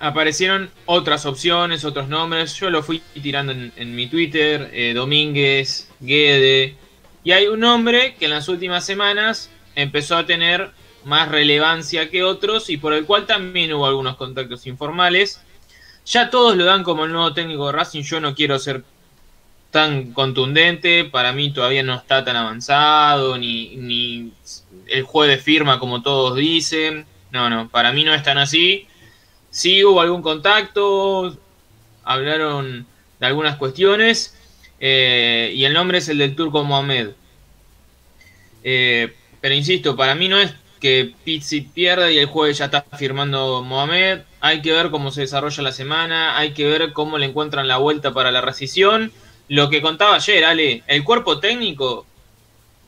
aparecieron 0.00 0.70
otras 0.86 1.24
opciones, 1.24 1.84
otros 1.84 2.08
nombres, 2.08 2.54
yo 2.54 2.68
lo 2.68 2.82
fui 2.82 3.00
tirando 3.20 3.52
en, 3.52 3.94
mi 3.94 4.08
Twitter, 4.08 4.70
eh, 4.72 4.92
Domínguez, 4.94 5.88
Guede, 6.00 6.76
y 7.22 7.30
hay 7.32 7.46
un 7.46 7.60
nombre 7.60 8.16
que 8.18 8.24
en 8.24 8.32
las 8.32 8.48
últimas 8.48 8.84
semanas 8.84 9.50
empezó 9.76 10.16
a 10.16 10.26
tener 10.26 10.70
más 11.04 11.28
relevancia 11.28 12.10
que 12.10 12.24
otros 12.24 12.70
y 12.70 12.76
por 12.76 12.92
el 12.92 13.04
cual 13.04 13.26
también 13.26 13.72
hubo 13.72 13.86
algunos 13.86 14.16
contactos 14.16 14.66
informales 14.66 15.40
ya 16.08 16.30
todos 16.30 16.56
lo 16.56 16.64
dan 16.64 16.82
como 16.82 17.04
el 17.04 17.12
nuevo 17.12 17.32
técnico 17.34 17.66
de 17.66 17.72
Racing. 17.72 18.02
Yo 18.02 18.20
no 18.20 18.34
quiero 18.34 18.58
ser 18.58 18.84
tan 19.70 20.12
contundente. 20.12 21.04
Para 21.04 21.32
mí 21.32 21.52
todavía 21.52 21.82
no 21.82 21.94
está 21.94 22.24
tan 22.24 22.36
avanzado, 22.36 23.36
ni, 23.36 23.76
ni 23.76 24.32
el 24.86 25.02
juego 25.02 25.30
de 25.30 25.38
firma 25.38 25.78
como 25.78 26.02
todos 26.02 26.36
dicen. 26.36 27.06
No, 27.30 27.50
no, 27.50 27.68
para 27.68 27.92
mí 27.92 28.04
no 28.04 28.14
es 28.14 28.22
tan 28.22 28.38
así. 28.38 28.86
Sí 29.50 29.84
hubo 29.84 30.00
algún 30.00 30.22
contacto, 30.22 31.36
hablaron 32.04 32.86
de 33.20 33.26
algunas 33.26 33.56
cuestiones. 33.56 34.34
Eh, 34.80 35.52
y 35.54 35.64
el 35.64 35.74
nombre 35.74 35.98
es 35.98 36.08
el 36.08 36.18
del 36.18 36.34
turco 36.34 36.64
Mohamed. 36.64 37.10
Eh, 38.64 39.14
pero 39.40 39.54
insisto, 39.54 39.96
para 39.96 40.14
mí 40.14 40.28
no 40.28 40.38
es 40.38 40.54
que 40.80 41.12
Pizzi 41.24 41.62
pierda 41.62 42.10
y 42.10 42.18
el 42.18 42.26
jueves 42.26 42.58
ya 42.58 42.66
está 42.66 42.82
firmando 42.96 43.62
Mohamed. 43.62 44.20
Hay 44.40 44.62
que 44.62 44.72
ver 44.72 44.90
cómo 44.90 45.10
se 45.10 45.22
desarrolla 45.22 45.62
la 45.62 45.72
semana, 45.72 46.38
hay 46.38 46.52
que 46.52 46.64
ver 46.66 46.92
cómo 46.92 47.18
le 47.18 47.26
encuentran 47.26 47.66
la 47.66 47.78
vuelta 47.78 48.12
para 48.12 48.30
la 48.30 48.40
rescisión. 48.40 49.12
Lo 49.48 49.70
que 49.70 49.82
contaba 49.82 50.16
ayer, 50.16 50.44
Ale, 50.44 50.82
el 50.86 51.04
cuerpo 51.04 51.40
técnico, 51.40 52.06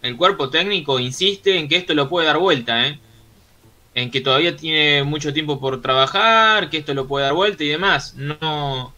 el 0.02 0.16
cuerpo 0.16 0.50
técnico 0.50 0.98
insiste 0.98 1.58
en 1.58 1.68
que 1.68 1.76
esto 1.76 1.94
lo 1.94 2.08
puede 2.08 2.26
dar 2.26 2.38
vuelta, 2.38 2.86
¿eh? 2.86 2.98
en 3.94 4.10
que 4.10 4.20
todavía 4.20 4.56
tiene 4.56 5.02
mucho 5.04 5.32
tiempo 5.32 5.60
por 5.60 5.82
trabajar, 5.82 6.70
que 6.70 6.78
esto 6.78 6.94
lo 6.94 7.06
puede 7.06 7.24
dar 7.24 7.34
vuelta 7.34 7.64
y 7.64 7.68
demás. 7.68 8.14
No, 8.14 8.92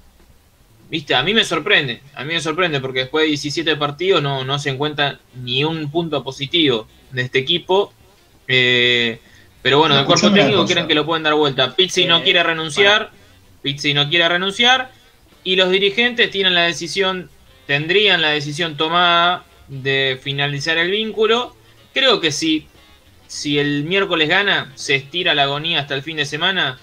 viste, 0.90 1.14
a 1.14 1.22
mí 1.22 1.34
me 1.34 1.44
sorprende, 1.44 2.02
a 2.14 2.24
mí 2.24 2.34
me 2.34 2.40
sorprende 2.40 2.80
porque 2.80 3.00
después 3.00 3.24
de 3.24 3.28
17 3.28 3.76
partidos 3.76 4.22
no, 4.22 4.44
no 4.44 4.58
se 4.58 4.70
encuentra 4.70 5.20
ni 5.42 5.64
un 5.64 5.90
punto 5.90 6.22
positivo 6.22 6.86
de 7.10 7.22
este 7.22 7.38
equipo 7.38 7.92
eh, 8.48 9.20
pero 9.62 9.78
bueno, 9.78 9.98
el 9.98 10.04
cuerpo 10.04 10.32
técnico 10.32 10.66
quieren 10.66 10.88
que 10.88 10.94
lo 10.94 11.06
pueden 11.06 11.22
dar 11.22 11.34
vuelta. 11.34 11.74
Pizzi 11.76 12.04
no 12.04 12.22
quiere 12.22 12.42
renunciar. 12.42 13.10
Pizzi 13.62 13.94
no 13.94 14.08
quiere 14.08 14.28
renunciar. 14.28 14.90
Y 15.44 15.54
los 15.54 15.70
dirigentes 15.70 16.30
tienen 16.30 16.54
la 16.54 16.62
decisión, 16.62 17.30
tendrían 17.66 18.22
la 18.22 18.30
decisión 18.30 18.76
tomada 18.76 19.44
de 19.68 20.18
finalizar 20.20 20.78
el 20.78 20.90
vínculo. 20.90 21.54
Creo 21.94 22.20
que 22.20 22.32
si, 22.32 22.66
si 23.28 23.58
el 23.58 23.84
miércoles 23.84 24.28
gana, 24.28 24.72
se 24.74 24.96
estira 24.96 25.34
la 25.34 25.44
agonía 25.44 25.80
hasta 25.80 25.94
el 25.94 26.02
fin 26.02 26.16
de 26.16 26.26
semana. 26.26 26.80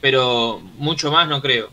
Pero 0.00 0.60
mucho 0.78 1.10
más 1.10 1.28
no 1.28 1.42
creo. 1.42 1.70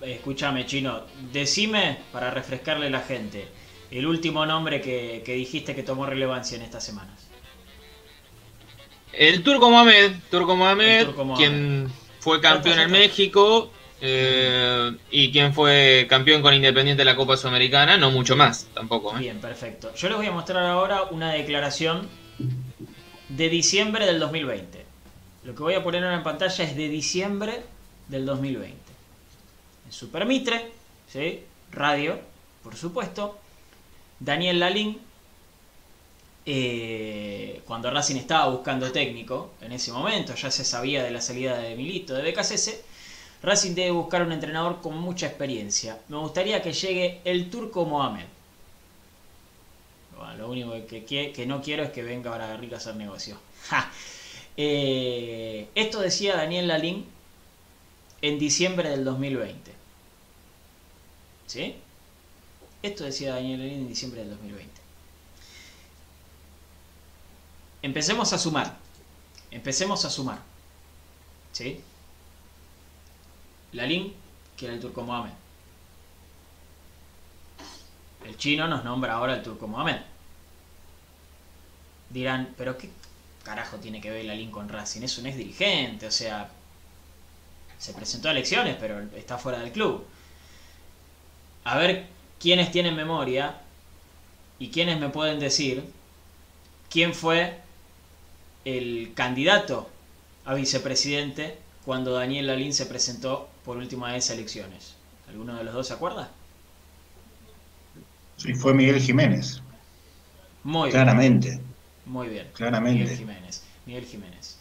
Escúchame, 0.00 0.64
chino. 0.64 1.02
Decime, 1.30 1.98
para 2.10 2.30
refrescarle 2.30 2.86
a 2.86 2.90
la 2.90 3.00
gente, 3.00 3.48
el 3.90 4.06
último 4.06 4.46
nombre 4.46 4.80
que 4.80 5.22
dijiste 5.26 5.74
que 5.74 5.82
tomó 5.82 6.06
relevancia 6.06 6.56
en 6.56 6.62
estas 6.62 6.84
semanas. 6.84 7.31
El 9.12 9.42
Turco 9.42 9.70
Mohamed, 9.70 10.12
Turco 10.30 10.56
Mohamed, 10.56 11.08
quien 11.36 11.92
fue 12.20 12.40
campeón 12.40 12.78
en 12.78 12.90
México 12.90 13.70
eh, 14.00 14.90
y 15.10 15.30
quien 15.30 15.52
fue 15.54 16.06
campeón 16.08 16.42
con 16.42 16.54
Independiente 16.54 17.02
de 17.02 17.04
la 17.04 17.16
Copa 17.16 17.36
Sudamericana, 17.36 17.96
no 17.96 18.10
mucho 18.10 18.36
más 18.36 18.66
tampoco. 18.74 19.14
¿eh? 19.16 19.20
Bien, 19.20 19.40
perfecto. 19.40 19.94
Yo 19.94 20.08
les 20.08 20.16
voy 20.16 20.26
a 20.26 20.32
mostrar 20.32 20.64
ahora 20.64 21.04
una 21.04 21.32
declaración 21.32 22.08
de 23.28 23.48
diciembre 23.48 24.06
del 24.06 24.18
2020. 24.18 24.84
Lo 25.44 25.54
que 25.54 25.62
voy 25.62 25.74
a 25.74 25.82
poner 25.82 26.04
ahora 26.04 26.16
en 26.16 26.22
pantalla 26.22 26.64
es 26.64 26.76
de 26.76 26.88
diciembre 26.88 27.62
del 28.08 28.24
2020. 28.26 28.76
En 29.86 29.92
Supermitre, 29.92 30.70
¿sí? 31.08 31.40
radio, 31.70 32.18
por 32.62 32.76
supuesto. 32.76 33.38
Daniel 34.20 34.60
Lalín, 34.60 35.00
eh, 36.44 37.62
cuando 37.66 37.90
Racing 37.90 38.16
estaba 38.16 38.48
buscando 38.48 38.90
técnico, 38.90 39.52
en 39.60 39.72
ese 39.72 39.92
momento 39.92 40.34
ya 40.34 40.50
se 40.50 40.64
sabía 40.64 41.04
de 41.04 41.10
la 41.10 41.20
salida 41.20 41.58
de 41.58 41.76
Milito 41.76 42.14
de 42.14 42.30
BKCS, 42.30 42.80
Racing 43.42 43.74
debe 43.74 43.90
buscar 43.90 44.22
un 44.22 44.32
entrenador 44.32 44.80
con 44.80 44.96
mucha 44.98 45.26
experiencia. 45.26 45.98
Me 46.08 46.16
gustaría 46.16 46.62
que 46.62 46.72
llegue 46.72 47.20
el 47.24 47.50
turco 47.50 47.84
Mohamed. 47.84 48.26
lo 50.38 50.48
único 50.48 50.72
que, 50.86 51.44
no 51.46 51.60
quiero 51.60 51.82
es 51.82 51.90
que 51.90 52.02
venga 52.02 52.30
para 52.30 52.56
Rica 52.56 52.76
a 52.76 52.78
hacer 52.78 52.96
negocio. 52.96 53.36
Eh, 54.54 55.68
esto 55.74 55.98
decía 56.00 56.36
Daniel 56.36 56.68
Lalín 56.68 57.06
en 58.20 58.38
diciembre 58.38 58.90
del 58.90 59.02
2020. 59.02 59.72
¿Sí? 61.46 61.74
Esto 62.82 63.04
decía 63.04 63.34
Daniel 63.36 63.60
Lalín 63.60 63.78
en 63.78 63.88
diciembre 63.88 64.20
del 64.20 64.28
2020. 64.32 64.81
Empecemos 67.82 68.32
a 68.32 68.38
sumar. 68.38 68.76
Empecemos 69.50 70.04
a 70.04 70.10
sumar. 70.10 70.38
¿Sí? 71.52 71.80
Lalín, 73.72 74.14
que 74.56 74.66
era 74.66 74.74
el 74.74 74.80
turco 74.80 75.02
Mohamed. 75.02 75.32
El 78.24 78.36
chino 78.36 78.68
nos 78.68 78.84
nombra 78.84 79.14
ahora 79.14 79.34
el 79.34 79.42
turco 79.42 79.66
Mohamed. 79.66 80.00
Dirán, 82.10 82.54
pero 82.56 82.78
¿qué 82.78 82.90
carajo 83.42 83.78
tiene 83.78 84.00
que 84.00 84.10
ver 84.10 84.24
Lalín 84.24 84.50
con 84.50 84.68
Racing? 84.68 85.02
Eso 85.02 85.22
no 85.22 85.28
es 85.28 85.36
dirigente, 85.36 86.06
o 86.06 86.10
sea, 86.10 86.50
se 87.78 87.92
presentó 87.94 88.28
a 88.28 88.32
elecciones, 88.32 88.76
pero 88.78 89.00
está 89.16 89.38
fuera 89.38 89.58
del 89.58 89.72
club. 89.72 90.06
A 91.64 91.78
ver 91.78 92.06
quiénes 92.38 92.70
tienen 92.70 92.94
memoria 92.94 93.60
y 94.58 94.68
quiénes 94.70 95.00
me 95.00 95.08
pueden 95.08 95.40
decir 95.40 95.84
quién 96.90 97.14
fue 97.14 97.60
el 98.64 99.12
candidato 99.14 99.88
a 100.44 100.54
vicepresidente 100.54 101.58
cuando 101.84 102.12
Daniel 102.12 102.46
Lalín 102.46 102.72
se 102.72 102.86
presentó 102.86 103.48
por 103.64 103.76
última 103.76 104.12
vez 104.12 104.30
a 104.30 104.34
elecciones. 104.34 104.94
¿Alguno 105.28 105.56
de 105.56 105.64
los 105.64 105.74
dos 105.74 105.86
se 105.88 105.94
acuerda? 105.94 106.30
Sí, 108.36 108.54
fue 108.54 108.74
Miguel 108.74 109.00
Jiménez. 109.00 109.62
Muy 110.64 110.90
Claramente. 110.90 111.50
bien. 111.50 111.62
Muy 112.06 112.28
bien. 112.28 112.48
Claramente. 112.54 113.02
Miguel 113.02 113.18
Jiménez. 113.18 113.62
Miguel 113.86 114.04
Jiménez. 114.04 114.58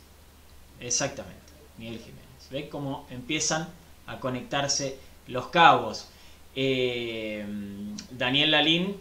Exactamente. 0.80 1.40
Miguel 1.78 2.00
Jiménez. 2.00 2.22
¿Ve 2.52 2.70
cómo 2.70 3.08
empiezan 3.10 3.70
a 4.08 4.20
conectarse 4.20 4.98
los 5.28 5.48
cabos? 5.48 6.08
Eh, 6.56 7.46
Daniel 8.12 8.52
Lalín, 8.52 8.98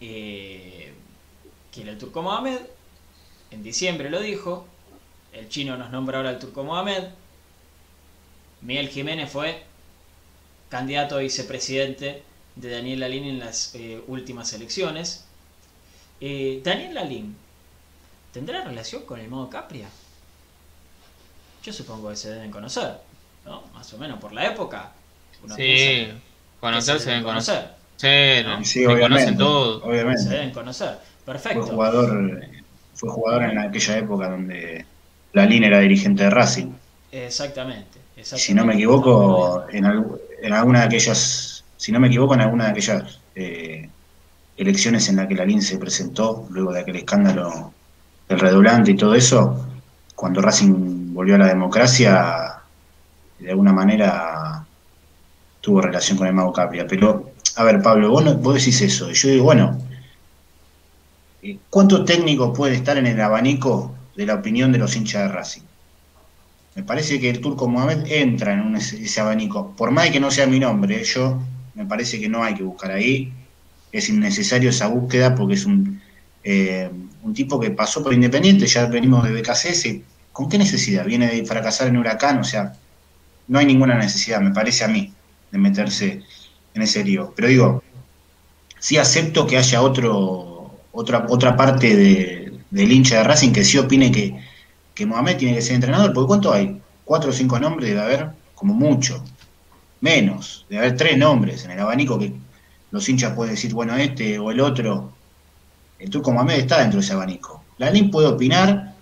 eh, 0.00 0.92
que 1.72 1.82
era 1.82 1.92
el 1.92 1.98
turco 1.98 2.22
Mohamed, 2.22 2.58
en 3.50 3.62
diciembre 3.62 4.10
lo 4.10 4.20
dijo, 4.20 4.66
el 5.32 5.48
chino 5.48 5.76
nos 5.76 5.90
nombra 5.90 6.18
ahora 6.18 6.30
el 6.30 6.38
turco 6.38 6.64
Mohamed, 6.64 7.04
Miguel 8.60 8.88
Jiménez 8.88 9.30
fue 9.30 9.62
candidato 10.68 11.16
a 11.16 11.18
vicepresidente 11.20 12.22
de 12.56 12.70
Daniel 12.70 13.00
Lalín 13.00 13.24
en 13.24 13.38
las 13.38 13.74
eh, 13.74 14.02
últimas 14.08 14.52
elecciones. 14.52 15.26
Eh, 16.20 16.60
Daniel 16.64 16.94
Lalín, 16.94 17.36
¿tendrá 18.32 18.64
relación 18.64 19.02
con 19.04 19.20
el 19.20 19.28
modo 19.28 19.48
Capria? 19.48 19.88
Yo 21.62 21.72
supongo 21.72 22.10
que 22.10 22.16
se 22.16 22.30
deben 22.30 22.50
conocer, 22.50 22.98
¿no? 23.44 23.62
Más 23.74 23.92
o 23.92 23.98
menos 23.98 24.18
por 24.18 24.32
la 24.32 24.46
época. 24.46 24.92
sí, 25.56 26.08
conocer 26.60 27.00
se 27.00 27.10
deben 27.10 27.24
conocer. 27.24 27.78
Sí, 27.96 28.44
sí 28.64 28.84
conocen 28.84 29.36
todos. 29.36 29.82
Obviamente. 29.82 30.22
Se 30.22 30.28
deben 30.30 30.50
conocer. 30.52 30.98
Perfecto. 31.24 31.62
Fue 31.62 31.70
jugador, 31.72 32.40
fue 32.98 33.10
jugador 33.10 33.44
en 33.44 33.58
aquella 33.58 33.98
época 33.98 34.28
donde 34.28 34.84
Lalín 35.32 35.62
era 35.62 35.78
dirigente 35.78 36.24
de 36.24 36.30
Racing. 36.30 36.72
Exactamente. 37.12 37.98
Si 38.20 38.52
no 38.52 38.66
me 38.66 38.74
equivoco, 38.74 39.64
en, 39.70 39.84
alguna 40.52 40.80
de 40.80 40.86
aquellas, 40.86 41.64
si 41.76 41.92
no 41.92 42.00
me 42.00 42.08
equivoco, 42.08 42.34
en 42.34 42.40
alguna 42.40 42.64
de 42.64 42.70
aquellas 42.72 43.20
eh, 43.36 43.88
elecciones 44.56 45.08
en 45.08 45.16
las 45.16 45.28
que 45.28 45.36
Lalín 45.36 45.62
se 45.62 45.78
presentó, 45.78 46.48
luego 46.50 46.72
de 46.72 46.80
aquel 46.80 46.96
escándalo 46.96 47.72
del 48.28 48.40
redoblante 48.40 48.90
y 48.90 48.96
todo 48.96 49.14
eso, 49.14 49.64
cuando 50.16 50.42
Racing 50.42 51.14
volvió 51.14 51.36
a 51.36 51.38
la 51.38 51.46
democracia, 51.46 52.54
de 53.38 53.50
alguna 53.50 53.72
manera 53.72 54.66
tuvo 55.60 55.80
relación 55.80 56.18
con 56.18 56.26
el 56.26 56.34
Mago 56.34 56.52
Capria. 56.52 56.84
Pero, 56.88 57.30
a 57.54 57.62
ver, 57.62 57.80
Pablo, 57.80 58.10
vos, 58.10 58.42
vos 58.42 58.54
decís 58.56 58.80
eso. 58.80 59.08
Y 59.08 59.14
yo 59.14 59.28
digo, 59.28 59.44
bueno, 59.44 59.78
eh, 61.42 61.58
¿cuántos 61.70 62.04
técnicos 62.04 62.56
puede 62.56 62.74
estar 62.74 62.96
en 62.98 63.06
el 63.06 63.20
abanico 63.20 63.94
de 64.16 64.26
la 64.26 64.34
opinión 64.34 64.72
de 64.72 64.78
los 64.78 64.96
hinchas 64.96 65.22
de 65.22 65.28
Racing? 65.28 65.62
Me 66.74 66.82
parece 66.82 67.18
que 67.18 67.28
el 67.30 67.40
turco 67.40 67.68
Mohamed 67.68 68.06
entra 68.06 68.52
en 68.52 68.76
ese, 68.76 69.20
abanico. 69.20 69.74
Por 69.76 69.90
más 69.90 70.10
que 70.10 70.20
no 70.20 70.30
sea 70.30 70.46
mi 70.46 70.60
nombre, 70.60 71.02
yo 71.02 71.40
me 71.74 71.84
parece 71.86 72.20
que 72.20 72.28
no 72.28 72.44
hay 72.44 72.54
que 72.54 72.62
buscar 72.62 72.92
ahí. 72.92 73.32
Es 73.90 74.08
innecesario 74.08 74.70
esa 74.70 74.86
búsqueda 74.86 75.34
porque 75.34 75.54
es 75.54 75.64
un, 75.64 76.00
eh, 76.44 76.88
un 77.22 77.34
tipo 77.34 77.58
que 77.58 77.70
pasó 77.70 78.02
por 78.02 78.14
Independiente, 78.14 78.66
ya 78.66 78.86
venimos 78.86 79.24
de 79.24 79.32
BKCS. 79.32 80.02
¿Con 80.32 80.48
qué 80.48 80.56
necesidad? 80.56 81.04
Viene 81.04 81.26
de 81.26 81.44
fracasar 81.44 81.88
en 81.88 81.96
Huracán, 81.96 82.38
o 82.38 82.44
sea, 82.44 82.74
no 83.48 83.58
hay 83.58 83.66
ninguna 83.66 83.96
necesidad, 83.96 84.40
me 84.40 84.52
parece 84.52 84.84
a 84.84 84.88
mí, 84.88 85.12
de 85.50 85.58
meterse 85.58 86.22
en 86.74 86.82
ese 86.82 87.02
lío. 87.02 87.32
Pero 87.34 87.48
digo, 87.48 87.82
sí 88.78 88.98
acepto 88.98 89.46
que 89.46 89.58
haya 89.58 89.82
otro, 89.82 90.47
otra, 90.92 91.26
otra 91.28 91.56
parte 91.56 91.96
de, 91.96 92.52
del 92.70 92.92
hincha 92.92 93.18
de 93.18 93.24
Racing 93.24 93.52
que 93.52 93.64
sí 93.64 93.78
opine 93.78 94.10
que, 94.10 94.38
que 94.94 95.06
Mohamed 95.06 95.36
tiene 95.36 95.54
que 95.54 95.62
ser 95.62 95.74
entrenador, 95.74 96.12
porque 96.12 96.26
¿cuánto 96.28 96.52
hay? 96.52 96.80
¿Cuatro 97.04 97.30
o 97.30 97.32
cinco 97.32 97.58
nombres 97.58 97.88
debe 97.88 98.00
haber? 98.00 98.30
Como 98.54 98.74
mucho. 98.74 99.24
Menos. 100.00 100.66
Debe 100.68 100.86
haber 100.86 100.96
tres 100.96 101.18
nombres 101.18 101.64
en 101.64 101.72
el 101.72 101.80
abanico 101.80 102.18
que 102.18 102.32
los 102.90 103.08
hinchas 103.08 103.32
pueden 103.34 103.54
decir, 103.54 103.72
bueno, 103.72 103.96
este 103.96 104.38
o 104.38 104.50
el 104.50 104.60
otro. 104.60 105.12
El 105.98 106.10
Turco 106.10 106.32
Mohamed 106.32 106.54
está 106.54 106.80
dentro 106.80 107.00
de 107.00 107.04
ese 107.04 107.12
abanico. 107.12 107.64
La 107.78 107.90
LIN 107.90 108.10
puede 108.10 108.28
opinar 108.28 108.94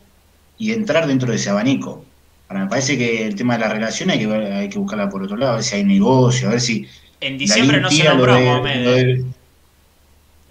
y 0.59 0.73
entrar 0.73 1.07
dentro 1.07 1.31
de 1.31 1.37
ese 1.37 1.51
abanico. 1.51 2.05
Ahora, 2.49 2.65
me 2.65 2.71
parece 2.71 2.97
que 2.97 3.27
el 3.27 3.35
tema 3.35 3.55
de 3.55 3.61
la 3.61 3.69
relación 3.69 4.11
hay 4.11 4.19
que, 4.19 4.33
hay 4.33 4.69
que 4.69 4.79
buscarla 4.79 5.09
por 5.09 5.23
otro 5.23 5.37
lado, 5.37 5.53
a 5.53 5.55
ver 5.57 5.65
si 5.65 5.77
hay 5.77 5.85
negocio, 5.85 6.49
a 6.49 6.53
ver 6.53 6.61
si... 6.61 6.87
En 7.21 7.39
diciembre 7.39 7.81
no 7.81 7.91
se 7.91 8.05
nombró 8.05 8.39
Mohamed. 8.39 9.25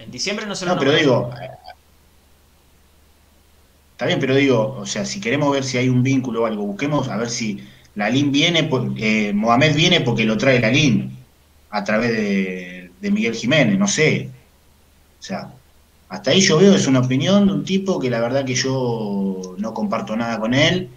En 0.06 0.12
diciembre 0.12 0.46
no 0.46 0.56
se 0.56 0.65
nombró. 0.65 0.86
No, 0.86 0.91
pero 0.91 1.04
digo, 1.04 1.32
Está 3.96 4.08
bien, 4.08 4.20
pero 4.20 4.36
digo, 4.36 4.76
o 4.78 4.86
sea, 4.86 5.06
si 5.06 5.22
queremos 5.22 5.54
ver 5.54 5.63
si 5.63 5.78
hay 5.78 5.88
un 5.88 6.04
vínculo 6.04 6.44
o 6.44 6.46
algo, 6.46 6.65
busquemos 6.65 7.08
a 7.08 7.15
ver 7.15 7.30
si 7.30 7.62
la 7.96 8.10
LIN 8.10 8.30
viene, 8.30 8.70
eh, 8.98 9.32
Mohamed 9.34 9.74
viene 9.74 10.02
porque 10.02 10.26
lo 10.26 10.38
trae 10.38 10.60
la 10.60 10.70
LIN 10.70 11.18
a 11.70 11.82
través 11.86 12.12
de, 12.12 12.91
Miguel 13.10 13.36
Jiménez, 13.36 13.80
no 13.80 13.88
sé. 13.88 14.30
O 15.18 15.24
sea, 15.24 15.54
hasta 16.10 16.32
ahí 16.32 16.41
yo 16.41 16.58
veo 16.58 16.76
es 16.76 16.88
una 16.88 17.00
opinión 17.00 17.48
de 17.48 17.54
un 17.54 17.63
tipo 17.63 17.98
que 17.98 18.10
la 18.10 18.20
verdad 18.20 18.44
que 18.44 18.56
yo 18.56 19.56
no 19.58 19.74
comparto 19.74 20.13
nada 20.18 20.39
con 20.41 20.54
él, 20.54 20.89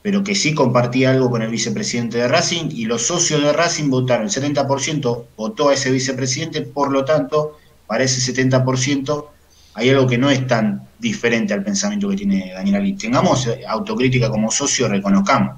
pero 0.00 0.24
que 0.24 0.34
sí 0.34 0.54
compartí 0.54 1.04
algo 1.04 1.30
con 1.30 1.42
el 1.42 1.50
vicepresidente 1.50 2.16
de 2.16 2.28
Racing 2.28 2.70
y 2.70 2.86
los 2.86 3.02
socios 3.06 3.42
de 3.42 3.52
Racing 3.52 3.90
votaron, 3.90 4.26
el 4.26 4.32
70% 4.32 5.24
votó 5.36 5.68
a 5.68 5.74
ese 5.74 5.90
vicepresidente, 5.90 6.62
por 6.62 6.90
lo 6.92 7.04
tanto, 7.04 7.58
para 7.88 8.04
ese 8.04 8.32
70% 8.32 9.26
hay 9.74 9.90
algo 9.90 10.06
que 10.06 10.18
no 10.18 10.30
es 10.30 10.46
tan 10.46 10.86
diferente 10.98 11.54
al 11.54 11.64
pensamiento 11.64 12.08
que 12.08 12.16
tiene 12.16 12.52
Daniel 12.52 12.76
Alín. 12.76 12.98
Tengamos 12.98 13.46
eh, 13.46 13.62
autocrítica 13.66 14.30
como 14.30 14.50
socio, 14.50 14.88
reconozcamos 14.88 15.56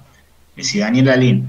que 0.55 0.63
si 0.63 0.79
Daniel 0.79 1.09
Alín 1.09 1.49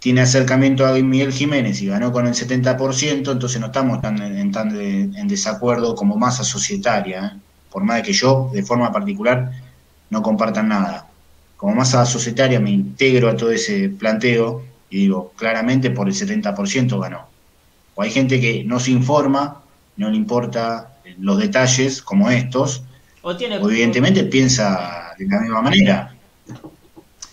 tiene 0.00 0.22
acercamiento 0.22 0.86
a 0.86 0.94
Miguel 0.94 1.32
Jiménez 1.32 1.80
y 1.82 1.86
ganó 1.86 2.10
con 2.10 2.26
el 2.26 2.34
70%, 2.34 3.32
entonces 3.32 3.60
no 3.60 3.66
estamos 3.66 4.00
tan, 4.00 4.20
en, 4.20 4.50
tan 4.50 4.74
en 4.80 5.28
desacuerdo 5.28 5.94
como 5.94 6.16
masa 6.16 6.42
societaria, 6.42 7.34
¿eh? 7.34 7.40
por 7.70 7.84
más 7.84 7.98
de 7.98 8.02
que 8.02 8.12
yo, 8.12 8.50
de 8.52 8.62
forma 8.62 8.90
particular, 8.90 9.52
no 10.08 10.22
compartan 10.22 10.68
nada. 10.68 11.06
Como 11.56 11.74
masa 11.74 12.04
societaria 12.06 12.58
me 12.58 12.70
integro 12.70 13.28
a 13.28 13.36
todo 13.36 13.52
ese 13.52 13.90
planteo 13.90 14.64
y 14.88 15.02
digo, 15.02 15.32
claramente 15.36 15.90
por 15.90 16.08
el 16.08 16.14
70% 16.14 16.98
ganó. 16.98 17.29
O 18.00 18.02
hay 18.02 18.10
gente 18.10 18.40
que 18.40 18.64
no 18.64 18.80
se 18.80 18.92
informa, 18.92 19.62
no 19.98 20.08
le 20.08 20.16
importa 20.16 20.96
los 21.18 21.38
detalles 21.38 22.00
como 22.00 22.30
estos 22.30 22.82
O 23.20 23.36
tiene. 23.36 23.56
evidentemente 23.56 24.24
piensa 24.24 25.14
de 25.18 25.26
la 25.26 25.40
misma 25.40 25.60
manera. 25.60 26.14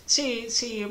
Sí, 0.06 0.48
sí, 0.50 0.86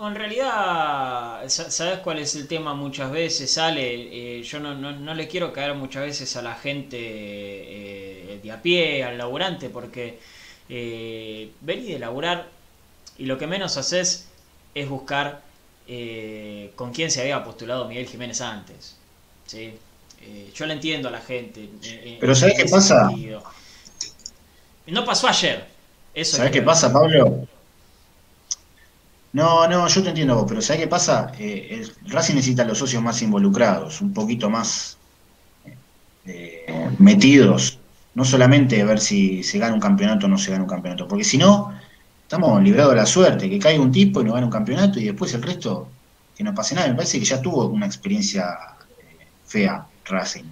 en, 0.00 0.14
realidad, 0.14 1.40
¿sabes 1.48 1.98
cuál 2.04 2.20
es 2.20 2.36
el 2.36 2.46
tema 2.46 2.74
muchas 2.74 3.10
veces? 3.10 3.52
Sale, 3.52 4.38
eh, 4.38 4.42
yo 4.44 4.60
no, 4.60 4.76
no, 4.76 5.14
le 5.14 5.26
quiero 5.26 5.52
caer 5.52 5.74
muchas 5.74 6.04
veces 6.04 6.36
a 6.36 6.42
la 6.42 6.54
gente 6.54 6.96
eh, 7.00 8.40
de 8.40 8.52
a 8.52 8.62
pie, 8.62 9.02
al 9.02 9.18
laburante, 9.18 9.70
porque 9.70 10.20
eh, 10.68 11.50
venís 11.62 11.88
de 11.88 11.98
laburar 11.98 12.48
y 13.18 13.26
lo 13.26 13.38
que 13.38 13.48
menos 13.48 13.76
haces 13.76 14.28
es 14.76 14.88
buscar 14.88 15.42
eh, 15.88 16.72
con 16.74 16.92
quién 16.92 17.10
se 17.10 17.20
había 17.22 17.44
postulado 17.44 17.88
Miguel 17.88 18.06
Jiménez 18.06 18.40
antes. 18.40 18.95
¿Sí? 19.46 19.74
yo 20.54 20.66
le 20.66 20.74
entiendo 20.74 21.08
a 21.08 21.12
la 21.12 21.20
gente. 21.20 21.68
Pero 22.20 22.34
¿sabes 22.34 22.54
qué 22.56 22.64
pasa? 22.66 23.10
No 24.86 25.04
pasó 25.04 25.28
ayer. 25.28 25.66
Eso 26.14 26.38
¿Sabes 26.38 26.52
qué 26.52 26.62
pasa, 26.62 26.92
Pablo? 26.92 27.46
No, 29.36 29.68
no, 29.68 29.86
yo 29.86 30.02
te 30.02 30.08
entiendo 30.08 30.34
vos, 30.34 30.46
pero 30.48 30.62
¿sabes 30.62 30.80
qué 30.80 30.88
pasa? 30.88 31.30
Eh, 31.38 31.68
el 31.70 32.10
Racing 32.10 32.36
necesita 32.36 32.64
los 32.64 32.78
socios 32.78 33.02
más 33.02 33.20
involucrados, 33.20 34.00
un 34.00 34.14
poquito 34.14 34.48
más 34.48 34.96
eh, 36.24 36.90
metidos. 36.98 37.78
No 38.14 38.24
solamente 38.24 38.82
ver 38.82 38.98
si 38.98 39.42
se 39.42 39.58
gana 39.58 39.74
un 39.74 39.80
campeonato 39.80 40.24
o 40.24 40.28
no 40.30 40.38
se 40.38 40.50
gana 40.52 40.62
un 40.62 40.70
campeonato, 40.70 41.06
porque 41.06 41.24
si 41.24 41.36
no, 41.36 41.78
estamos 42.22 42.62
librados 42.62 42.92
de 42.92 42.96
la 42.96 43.04
suerte, 43.04 43.50
que 43.50 43.58
caiga 43.58 43.82
un 43.82 43.92
tipo 43.92 44.22
y 44.22 44.24
no 44.24 44.32
gane 44.32 44.46
un 44.46 44.50
campeonato 44.50 44.98
y 44.98 45.04
después 45.04 45.34
el 45.34 45.42
resto, 45.42 45.88
que 46.34 46.42
no 46.42 46.54
pase 46.54 46.74
nada. 46.74 46.88
Me 46.88 46.94
parece 46.94 47.18
que 47.18 47.26
ya 47.26 47.42
tuvo 47.42 47.66
una 47.66 47.84
experiencia 47.84 48.46
eh, 48.46 48.75
fea 49.46 49.86
Racing. 50.04 50.44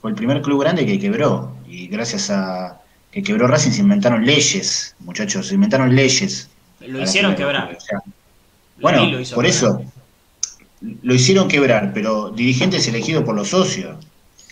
Fue 0.00 0.10
el 0.10 0.16
primer 0.16 0.42
club 0.42 0.62
grande 0.62 0.86
que 0.86 0.98
quebró 0.98 1.56
y 1.66 1.88
gracias 1.88 2.30
a 2.30 2.80
que 3.10 3.22
quebró 3.22 3.46
Racing 3.46 3.70
se 3.70 3.80
inventaron 3.80 4.24
leyes, 4.24 4.94
muchachos, 5.00 5.48
se 5.48 5.54
inventaron 5.54 5.94
leyes 5.94 6.48
lo 6.86 7.02
hicieron 7.02 7.34
quebrar. 7.34 7.76
bueno, 8.80 9.18
por 9.34 9.46
eso 9.46 9.82
lo 10.80 11.14
hicieron 11.14 11.48
quebrar, 11.48 11.92
pero 11.92 12.30
dirigentes 12.30 12.86
elegidos 12.86 13.24
por 13.24 13.34
los 13.34 13.48
socios. 13.48 13.96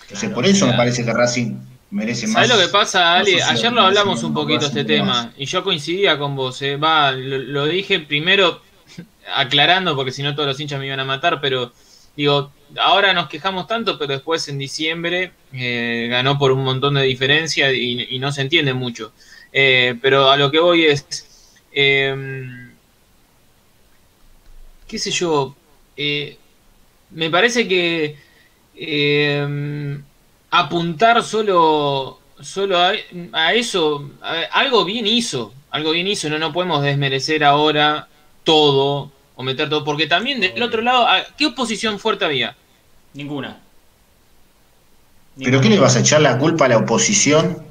Entonces, 0.02 0.30
por 0.30 0.46
eso 0.46 0.66
me 0.66 0.74
parece 0.74 1.04
que 1.04 1.12
Racing 1.12 1.56
merece 1.90 2.26
más. 2.26 2.34
¿Sabes 2.34 2.50
lo 2.50 2.58
que 2.58 2.72
pasa, 2.72 3.14
Ali? 3.14 3.40
Ayer 3.40 3.72
lo 3.72 3.82
hablamos 3.82 4.22
un 4.22 4.34
poquito 4.34 4.66
este 4.66 4.84
tema 4.84 5.32
y 5.36 5.46
yo 5.46 5.62
coincidía 5.62 6.18
con 6.18 6.34
vos. 6.34 6.60
Eh. 6.62 6.76
Va, 6.76 7.12
lo, 7.12 7.66
dije 7.66 8.00
primero 8.00 8.60
aclarando 9.34 9.94
porque 9.96 10.12
si 10.12 10.22
no 10.22 10.34
todos 10.34 10.48
los 10.48 10.60
hinchas 10.60 10.78
me 10.78 10.86
iban 10.86 11.00
a 11.00 11.04
matar, 11.04 11.40
pero 11.40 11.72
digo, 12.16 12.52
ahora 12.78 13.12
nos 13.12 13.28
quejamos 13.28 13.66
tanto, 13.66 13.98
pero 13.98 14.14
después 14.14 14.48
en 14.48 14.58
diciembre 14.58 15.32
eh, 15.52 16.08
ganó 16.10 16.38
por 16.38 16.52
un 16.52 16.64
montón 16.64 16.94
de 16.94 17.02
diferencia 17.02 17.72
y, 17.72 18.18
no 18.18 18.32
se 18.32 18.42
entiende 18.42 18.74
mucho. 18.74 19.12
Eh, 19.52 19.94
pero 20.02 20.30
a 20.30 20.36
lo 20.36 20.50
que 20.50 20.58
voy 20.60 20.84
es, 20.84 21.26
Em, 21.78 22.70
¿Qué 24.88 24.98
sé 24.98 25.10
yo? 25.10 25.54
Eh, 25.94 26.38
me 27.10 27.28
parece 27.28 27.68
que 27.68 28.16
em, 28.74 30.02
apuntar 30.50 31.22
solo, 31.22 32.18
solo 32.40 32.78
a, 32.78 33.52
eso, 33.52 34.10
algo 34.52 34.86
bien 34.86 35.06
hizo, 35.06 35.52
algo 35.70 35.90
bien 35.90 36.06
hizo, 36.06 36.30
no, 36.30 36.38
no 36.38 36.52
podemos 36.52 36.82
desmerecer 36.82 37.44
ahora 37.44 38.08
todo 38.42 39.12
o 39.36 39.42
meter 39.42 39.68
todo, 39.68 39.84
porque 39.84 40.06
también 40.06 40.40
del 40.40 40.62
otro 40.62 40.82
lado, 40.82 41.06
¿qué 41.36 41.46
oposición 41.46 41.98
fuerte 41.98 42.24
había? 42.24 42.56
Ninguna. 43.12 43.60
¿Pero 45.38 45.60
qué 45.60 45.68
le 45.68 45.78
vas 45.78 45.96
a 45.96 46.00
echar 46.00 46.22
la 46.22 46.38
culpa 46.38 46.64
a 46.64 46.68
la 46.68 46.78
oposición 46.78 47.62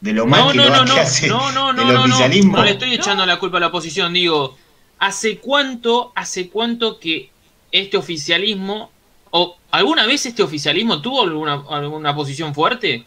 de 0.00 0.12
lo 0.12 0.26
mal 0.26 0.52
que, 0.52 0.58
no, 0.58 0.68
no, 0.68 0.84
no, 0.84 0.94
hace 0.96 1.26
no, 1.26 1.50
no, 1.50 1.72
no, 1.72 1.90
el 1.90 1.96
oficialismo. 1.96 2.56
No, 2.56 2.64
le 2.64 2.72
estoy 2.72 2.94
echando 2.94 3.26
la 3.26 3.38
culpa 3.38 3.56
a 3.56 3.60
la 3.60 3.66
oposición, 3.68 4.12
digo, 4.12 4.56
¿hace 4.98 5.38
cuánto, 5.38 6.12
hace 6.14 6.48
cuánto 6.48 7.00
que 7.00 7.30
este 7.72 7.96
oficialismo, 7.96 8.90
o 9.30 9.56
alguna 9.72 10.06
vez 10.06 10.26
este 10.26 10.42
oficialismo 10.42 11.02
tuvo 11.02 11.22
alguna, 11.22 11.64
alguna 11.70 12.14
posición 12.14 12.54
fuerte? 12.54 13.04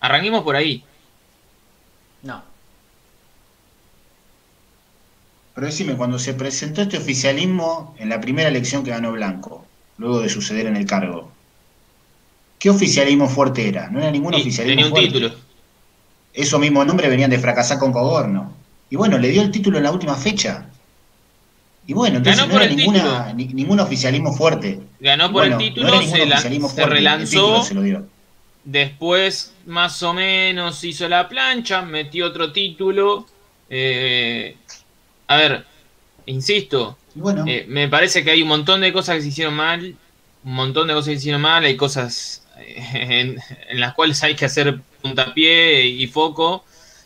Arranquemos 0.00 0.42
por 0.42 0.56
ahí. 0.56 0.82
No. 2.22 2.42
Pero 5.56 5.66
decime, 5.66 5.96
cuando 5.96 6.20
se 6.20 6.34
presentó 6.34 6.82
este 6.82 6.98
oficialismo 6.98 7.96
en 7.98 8.08
la 8.08 8.20
primera 8.20 8.48
elección 8.48 8.84
que 8.84 8.90
ganó 8.90 9.10
Blanco, 9.10 9.66
luego 9.98 10.20
de 10.20 10.28
suceder 10.28 10.66
en 10.66 10.76
el 10.76 10.86
cargo, 10.86 11.32
¿qué 12.60 12.70
oficialismo 12.70 13.28
fuerte 13.28 13.66
era? 13.66 13.90
No 13.90 13.98
era 13.98 14.12
ningún 14.12 14.34
oficialismo 14.34 14.94
tenía 14.94 14.94
un 14.94 15.12
título 15.12 15.46
esos 16.36 16.60
mismos 16.60 16.86
nombres 16.86 17.10
venían 17.10 17.30
de 17.30 17.38
fracasar 17.38 17.78
con 17.78 17.92
Cogorno. 17.92 18.52
Y 18.90 18.96
bueno, 18.96 19.18
le 19.18 19.30
dio 19.30 19.42
el 19.42 19.50
título 19.50 19.78
en 19.78 19.84
la 19.84 19.90
última 19.90 20.14
fecha. 20.14 20.66
Y 21.86 21.92
bueno, 21.92 22.18
entonces 22.18 22.46
no 22.46 22.60
era 22.60 22.66
ninguna, 22.72 23.32
ningún 23.32 23.80
oficialismo 23.80 24.32
fuerte. 24.34 24.80
Ganó 25.00 25.32
por 25.32 25.46
el 25.46 25.56
título, 25.56 26.00
se, 26.02 26.86
relanzó. 26.86 27.64
Después, 28.64 29.54
más 29.66 30.02
o 30.02 30.12
menos, 30.12 30.82
hizo 30.84 31.08
la 31.08 31.28
plancha, 31.28 31.82
metió 31.82 32.26
otro 32.26 32.52
título. 32.52 33.26
Eh, 33.70 34.56
a 35.28 35.36
ver, 35.36 35.64
insisto, 36.26 36.96
eh, 37.46 37.64
me 37.68 37.88
parece 37.88 38.24
que 38.24 38.30
hay 38.30 38.42
un 38.42 38.48
montón 38.48 38.80
de 38.80 38.92
cosas 38.92 39.16
que 39.16 39.22
se 39.22 39.28
hicieron 39.28 39.54
mal. 39.54 39.96
Un 40.44 40.54
montón 40.54 40.88
de 40.88 40.94
cosas 40.94 41.08
que 41.08 41.14
se 41.14 41.20
hicieron 41.20 41.42
mal. 41.42 41.64
Hay 41.64 41.76
cosas 41.76 42.46
en, 42.94 43.38
las 43.72 43.94
cuales 43.94 44.22
hay 44.22 44.34
que 44.34 44.44
hacer 44.44 44.80
puntapié 45.02 45.86
y 45.86 46.06
foco, 46.08 46.64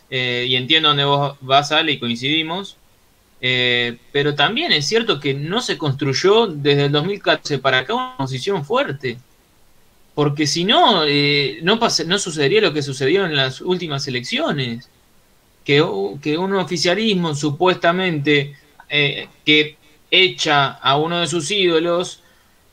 eh, 0.09 0.45
y 0.47 0.55
entiendo 0.55 0.89
dónde 0.89 1.05
vos 1.05 1.37
vas, 1.41 1.71
Ale, 1.71 1.93
y 1.93 1.99
coincidimos. 1.99 2.77
Eh, 3.43 3.97
pero 4.11 4.35
también 4.35 4.71
es 4.71 4.87
cierto 4.87 5.19
que 5.19 5.33
no 5.33 5.61
se 5.61 5.77
construyó 5.77 6.45
desde 6.45 6.85
el 6.85 6.91
2014 6.91 7.57
para 7.57 7.79
acá 7.79 7.95
una 7.95 8.17
posición 8.17 8.63
fuerte. 8.63 9.17
Porque 10.13 10.45
si 10.45 10.63
no, 10.65 11.05
eh, 11.05 11.59
no, 11.63 11.79
no 12.05 12.19
sucedería 12.19 12.61
lo 12.61 12.73
que 12.73 12.83
sucedió 12.83 13.25
en 13.25 13.35
las 13.35 13.61
últimas 13.61 14.07
elecciones. 14.07 14.89
Que, 15.63 15.85
que 16.21 16.37
un 16.37 16.55
oficialismo 16.55 17.35
supuestamente 17.35 18.55
que 18.89 19.77
echa 20.09 20.71
a 20.71 20.97
uno 20.97 21.19
de 21.19 21.27
sus 21.27 21.49
ídolos 21.49 22.21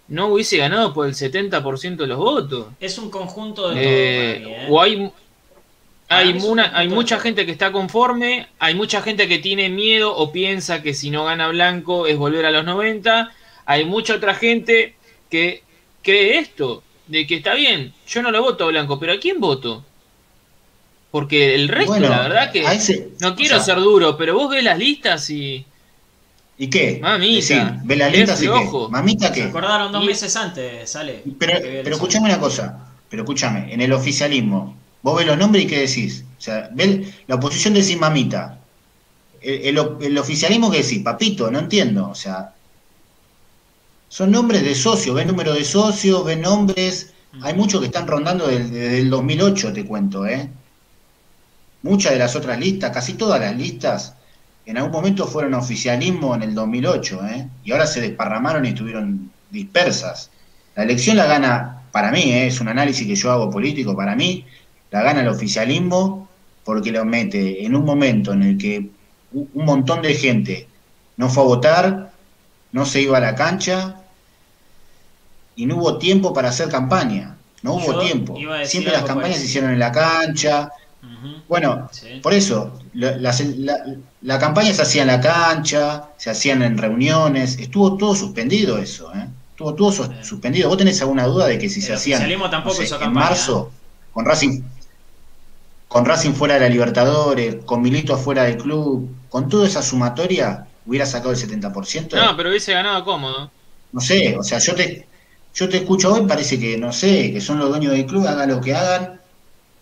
no 0.09 0.29
hubiese 0.29 0.57
ganado 0.57 0.92
por 0.92 1.07
el 1.07 1.14
70% 1.14 1.96
de 1.96 2.07
los 2.07 2.18
votos. 2.18 2.66
Es 2.81 2.98
un 2.98 3.11
conjunto 3.11 3.68
de 3.68 3.74
todo. 3.74 3.83
¿eh? 3.85 4.66
O 4.70 4.81
hay, 4.81 5.12
hay, 6.09 6.38
hay 6.72 6.88
mucha 6.88 7.20
gente 7.20 7.44
que 7.44 7.53
está 7.53 7.70
conforme, 7.70 8.48
hay 8.59 8.74
mucha 8.74 9.03
gente 9.03 9.29
que 9.29 9.38
tiene 9.38 9.68
miedo 9.68 10.14
o 10.14 10.33
piensa 10.33 10.83
que 10.83 10.94
si 10.94 11.11
no 11.11 11.27
gana 11.27 11.48
Blanco 11.48 12.07
es 12.07 12.16
volver 12.16 12.46
a 12.46 12.51
los 12.51 12.64
90, 12.64 13.33
hay 13.66 13.85
mucha 13.85 14.14
otra 14.14 14.35
gente 14.35 14.94
que 15.31 15.62
cree 16.03 16.38
esto, 16.38 16.83
de 17.07 17.27
que 17.27 17.37
está 17.37 17.55
bien, 17.55 17.92
yo 18.07 18.22
no 18.22 18.31
lo 18.31 18.42
voto 18.42 18.64
a 18.64 18.68
Blanco, 18.68 18.98
pero 18.98 19.12
¿a 19.12 19.20
quién 19.20 19.40
voto? 19.40 19.85
Porque 21.11 21.55
el 21.55 21.68
resto, 21.68 21.99
la 21.99 22.23
verdad 22.23 22.53
que 22.53 22.64
no 23.21 23.35
quiero 23.35 23.61
ser 23.61 23.77
duro, 23.77 24.16
pero 24.16 24.35
vos 24.35 24.51
ves 24.51 24.62
las 24.62 24.79
listas 24.79 25.31
y 25.31 25.64
¿Y 26.59 26.68
qué? 26.68 26.99
Mamita. 27.01 27.81
¿Ve 27.85 27.97
la 27.97 28.09
lenta 28.09 28.35
y 28.35 28.49
qué? 28.49 28.71
¿Mamita 28.90 29.33
qué? 29.33 29.42
Se 29.42 29.49
acordaron 29.49 29.92
dos 29.92 30.05
meses 30.05 30.35
antes, 30.35 30.90
sale. 30.90 31.23
Pero, 31.38 31.53
pero 31.62 31.94
escúchame 31.94 32.27
una 32.27 32.40
cosa. 32.40 32.85
Pero 33.09 33.23
escúchame, 33.23 33.73
en 33.73 33.81
el 33.81 33.92
oficialismo, 33.92 34.77
vos 35.03 35.16
ves 35.16 35.27
los 35.27 35.38
nombres 35.38 35.64
y 35.64 35.66
qué 35.68 35.79
decís. 35.79 36.25
O 36.37 36.40
sea, 36.40 36.68
ves 36.73 37.09
la 37.29 37.37
oposición 37.37 37.75
decís 37.75 37.97
mamita. 37.97 38.59
El, 39.40 39.79
el, 40.01 40.18
oficialismo 40.18 40.68
que 40.68 40.83
decís, 40.83 41.01
papito, 41.03 41.49
no 41.49 41.61
entiendo. 41.61 42.11
O 42.11 42.14
sea, 42.14 42.55
son 44.09 44.33
nombres 44.33 44.64
de 44.64 44.75
socios, 44.75 45.14
ves 45.14 45.27
número 45.27 45.55
de 45.55 45.64
socios, 45.64 46.25
ves 46.25 46.38
nombres. 46.38 47.14
Mm. 47.33 47.44
Hay 47.44 47.55
muchos 47.55 47.81
que 47.81 47.87
están 47.87 48.09
rondando 48.09 48.49
desde, 48.49 48.99
el 48.99 49.11
2008, 49.11 49.73
te 49.73 49.85
cuento, 49.85 50.27
¿eh? 50.27 50.51
Muchas 51.83 52.12
de 52.12 52.19
las 52.19 52.35
otras 52.37 52.59
listas, 52.59 52.91
casi 52.91 53.14
todas 53.14 53.41
las 53.41 53.57
listas, 53.57 54.14
en 54.67 54.77
algún 54.77 54.93
momento 54.93 55.27
fueron 55.27 55.55
oficialismo 55.55 56.35
en 56.35 56.43
el 56.43 56.55
2008, 56.55 57.27
¿eh? 57.27 57.49
y 57.64 57.73
ahora 57.73 57.87
se 57.87 58.01
desparramaron 58.01 58.67
y 58.67 58.71
estuvieron 58.71 59.31
dispersas. 59.51 60.31
La 60.75 60.83
elección 60.83 61.17
la 61.17 61.27
gana, 61.27 61.83
para 61.93 62.11
mí, 62.11 62.33
¿eh? 62.33 62.49
es 62.49 62.61
un 62.61 62.69
análisis 62.69 63.07
que 63.07 63.14
yo 63.14 63.31
hago 63.31 63.51
político, 63.51 63.97
para 63.97 64.14
mí, 64.14 64.45
la 64.91 65.03
gana 65.03 65.21
el 65.21 65.29
oficialismo 65.29 66.29
porque 66.64 66.93
lo 66.93 67.05
mete 67.05 67.64
en 67.64 67.75
un 67.75 67.85
momento 67.85 68.33
en 68.33 68.43
el 68.43 68.59
que 68.59 68.91
un 69.33 69.64
montón 69.64 70.03
de 70.03 70.14
gente 70.14 70.69
no 71.17 71.29
fue 71.29 71.43
a 71.43 71.47
votar, 71.47 72.11
no 72.73 72.85
se 72.85 73.01
iba 73.01 73.17
a 73.19 73.21
la 73.21 73.35
cancha 73.35 73.97
y 75.57 75.67
no 75.67 75.77
hubo 75.77 75.99
tiempo 75.99 76.33
para 76.33 76.51
hacer 76.51 76.69
campaña. 76.69 77.37
No 77.62 77.75
hubo 77.75 77.99
tiempo. 78.01 78.37
Siempre 78.64 78.93
las 78.93 79.03
campañas 79.03 79.38
se 79.38 79.47
hicieron 79.47 79.73
en 79.73 79.79
la 79.79 79.91
cancha, 79.91 80.71
bueno, 81.49 81.89
por 82.23 82.35
eso, 82.35 82.79
la, 82.95 84.39
campaña 84.39 84.73
se 84.75 84.83
hacía 84.83 85.03
en 85.03 85.09
la 85.09 85.21
cancha, 85.21 86.11
se 86.17 86.31
hacían 86.31 86.63
en 86.63 86.77
reuniones, 86.77 87.59
estuvo 87.59 87.97
todo 87.97 88.15
suspendido 88.15 88.79
eso, 88.79 89.13
¿eh? 89.15 89.27
Estuvo 89.51 89.75
todo 89.75 89.93
suspendido. 90.23 90.69
¿Vos 90.69 90.79
tenés 90.79 91.01
alguna 91.03 91.25
duda 91.27 91.47
de 91.47 91.59
que 91.59 91.69
si 91.69 91.81
se 91.81 91.93
hacían 91.93 92.23
tampoco 92.49 92.81
en 92.81 93.13
marzo 93.13 93.73
¿eh? 93.73 93.79
con 94.13 94.25
Racing? 94.25 94.63
con 95.89 96.05
Racing 96.05 96.33
fuera 96.33 96.55
de 96.55 96.61
la 96.61 96.69
Libertadores, 96.69 97.57
con 97.65 97.81
Milito 97.81 98.15
afuera 98.15 98.45
del 98.45 98.59
club, 98.59 99.11
con 99.31 99.49
toda 99.49 99.67
esa 99.67 99.83
sumatoria, 99.83 100.67
hubiera 100.87 101.07
sacado 101.07 101.33
el 101.33 101.39
70%. 101.39 102.15
No, 102.15 102.37
pero 102.37 102.51
hubiese 102.51 102.75
ganado 102.75 103.05
cómodo. 103.05 103.51
No 103.91 104.01
sé, 104.01 104.37
o 104.39 104.43
sea, 104.43 104.59
yo 104.59 104.75
te, 104.75 105.07
yo 105.55 105.69
te 105.69 105.79
escucho 105.79 106.13
hoy, 106.13 106.27
parece 106.27 106.61
que, 106.61 106.77
no 106.77 106.93
sé, 106.93 107.33
que 107.33 107.41
son 107.41 107.59
los 107.59 107.71
dueños 107.71 107.93
del 107.93 108.05
club, 108.05 108.27
hagan 108.27 108.51
lo 108.51 108.61
que 108.61 108.75
hagan, 108.75 109.19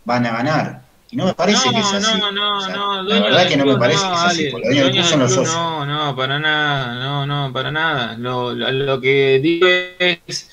van 0.04 0.26
a 0.26 0.30
ganar. 0.30 0.85
Y 1.16 1.18
no 1.18 1.24
me 1.24 1.32
parece 1.32 1.70
que 1.70 1.78
es 1.78 1.94
así. 1.94 2.20
No, 2.20 2.30
no, 2.30 2.58
O 2.58 2.60
sea, 2.60 2.76
no, 2.76 3.02
la 3.02 3.20
verdad 3.20 3.48
que 3.48 3.56
no 3.56 3.64
me 3.64 3.76
parece 3.78 4.06
que 4.06 4.12
es 4.12 4.20
así, 4.20 4.48
porque 4.50 4.68
club 4.68 5.02
son 5.02 5.20
los 5.20 5.32
club, 5.32 5.46
socios. 5.46 5.54
No, 5.54 5.86
no, 5.86 6.14
para 6.14 6.38
nada, 6.38 6.94
no, 6.96 7.24
no, 7.24 7.52
para 7.54 7.70
nada. 7.70 8.18
Lo, 8.18 8.52
lo, 8.52 8.70
lo 8.70 9.00
que 9.00 9.40
digo 9.42 9.66
es 9.98 10.50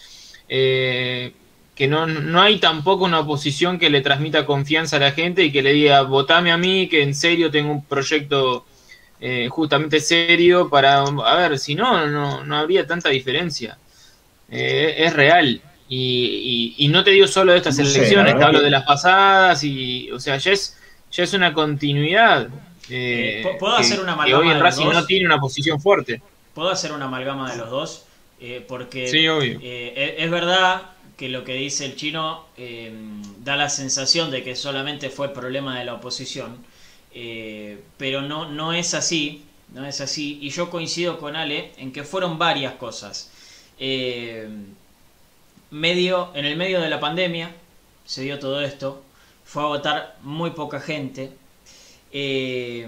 eh, 0.47 1.33
que 1.75 1.87
no, 1.89 2.07
no 2.07 2.41
hay 2.41 2.59
tampoco 2.59 3.03
una 3.03 3.19
oposición 3.19 3.77
que 3.77 3.89
le 3.89 3.99
transmita 3.99 4.45
confianza 4.45 4.95
a 4.95 4.99
la 4.99 5.11
gente 5.11 5.43
y 5.43 5.51
que 5.51 5.61
le 5.61 5.73
diga, 5.73 6.03
votame 6.03 6.49
a 6.49 6.57
mí, 6.57 6.87
que 6.87 7.03
en 7.03 7.13
serio 7.13 7.51
tengo 7.51 7.69
un 7.69 7.83
proyecto 7.83 8.65
eh, 9.19 9.49
justamente 9.49 9.99
serio 9.99 10.69
para... 10.69 11.01
A 11.01 11.35
ver, 11.35 11.59
si 11.59 11.75
no, 11.75 12.07
no, 12.07 12.45
no 12.45 12.57
habría 12.57 12.87
tanta 12.87 13.09
diferencia. 13.09 13.77
Eh, 14.49 14.95
es 14.97 15.11
real. 15.11 15.59
Y, 15.95 16.73
y, 16.77 16.85
y 16.85 16.87
no 16.89 17.03
te 17.03 17.11
digo 17.11 17.27
solo 17.27 17.51
de 17.51 17.57
estas 17.59 17.77
No 17.77 17.83
elecciones, 17.89 18.37
te 18.37 18.43
hablo 18.43 18.59
que- 18.59 18.65
de 18.65 18.71
las 18.71 18.83
pasadas 18.85 19.63
y, 19.63 20.09
o 20.11 20.19
sea, 20.19 20.37
ya 20.37 20.51
es, 20.51 20.77
ya 21.11 21.23
es 21.23 21.33
una 21.33 21.53
continuidad. 21.53 22.47
Eh, 22.89 23.41
eh, 23.41 23.41
¿pu- 23.41 23.57
¿puedo 23.57 23.75
que- 23.75 23.81
hacer 23.81 23.99
una 23.99 24.13
que 24.23 24.33
amalgama 24.33 24.33
hoy 24.33 24.49
en 24.51 24.57
de 24.57 24.59
los 24.59 24.63
Racing 24.63 24.85
dos? 24.85 24.93
no 24.93 25.05
tiene 25.05 25.25
una 25.25 25.39
posición 25.39 25.79
fuerte. 25.81 26.21
¿Puedo 26.53 26.69
hacer 26.69 26.91
una 26.91 27.05
amalgama 27.05 27.51
de 27.51 27.57
los 27.57 27.69
dos? 27.69 28.05
Eh, 28.39 28.63
porque 28.67 29.07
Sí, 29.07 29.27
obvio. 29.27 29.59
eh, 29.59 29.93
es 30.17 30.23
es 30.25 30.31
verdad 30.31 30.91
que 31.17 31.29
lo 31.29 31.43
que 31.43 31.53
dice 31.53 31.85
el 31.85 31.95
chino 31.95 32.45
eh, 32.57 32.91
da 33.39 33.55
la 33.55 33.69
sensación 33.69 34.31
de 34.31 34.43
que 34.43 34.55
solamente 34.55 35.09
fue 35.09 35.33
problema 35.33 35.77
de 35.79 35.85
la 35.85 35.93
oposición, 35.95 36.57
eh, 37.13 37.79
pero 37.97 38.21
no, 38.21 38.49
no 38.49 38.73
es 38.73 38.93
así, 38.93 39.43
no 39.73 39.85
es 39.85 40.01
así, 40.01 40.39
y 40.41 40.49
yo 40.49 40.69
coincido 40.69 41.19
con 41.19 41.35
Ale 41.35 41.71
en 41.77 41.91
que 41.93 42.03
fueron 42.03 42.37
varias 42.37 42.73
cosas. 42.75 43.31
Eh, 43.79 44.47
medio, 45.73 46.29
en 46.35 46.45
el 46.45 46.55
medio 46.55 46.79
de 46.79 46.89
la 46.89 46.99
pandemia 46.99 47.51
se 48.05 48.21
dio 48.21 48.39
todo 48.39 48.61
esto, 48.61 49.01
fue 49.43 49.63
a 49.63 49.67
votar 49.67 50.17
muy 50.21 50.51
poca 50.51 50.79
gente, 50.79 51.31
eh, 52.11 52.87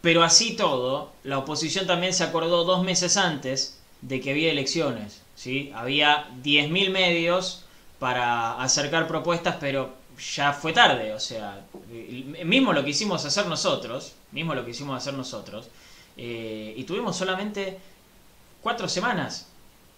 pero 0.00 0.22
así 0.22 0.54
todo, 0.54 1.12
la 1.24 1.38
oposición 1.38 1.86
también 1.86 2.14
se 2.14 2.22
acordó 2.22 2.64
dos 2.64 2.84
meses 2.84 3.16
antes 3.16 3.80
de 4.02 4.20
que 4.20 4.30
había 4.30 4.52
elecciones. 4.52 5.22
¿sí? 5.34 5.72
Había 5.74 6.28
10.000 6.44 6.90
medios 6.90 7.64
para 7.98 8.62
acercar 8.62 9.08
propuestas, 9.08 9.56
pero 9.58 9.94
ya 10.34 10.52
fue 10.52 10.72
tarde. 10.72 11.12
O 11.12 11.18
sea, 11.18 11.64
mismo 12.44 12.72
lo 12.72 12.84
que 12.84 12.90
hicimos 12.90 13.24
hacer 13.24 13.46
nosotros, 13.46 14.14
mismo 14.30 14.54
lo 14.54 14.64
que 14.64 14.70
hicimos 14.70 14.96
hacer 14.96 15.14
nosotros, 15.14 15.68
eh, 16.16 16.72
y 16.76 16.84
tuvimos 16.84 17.16
solamente 17.16 17.78
cuatro 18.62 18.88
semanas 18.88 19.48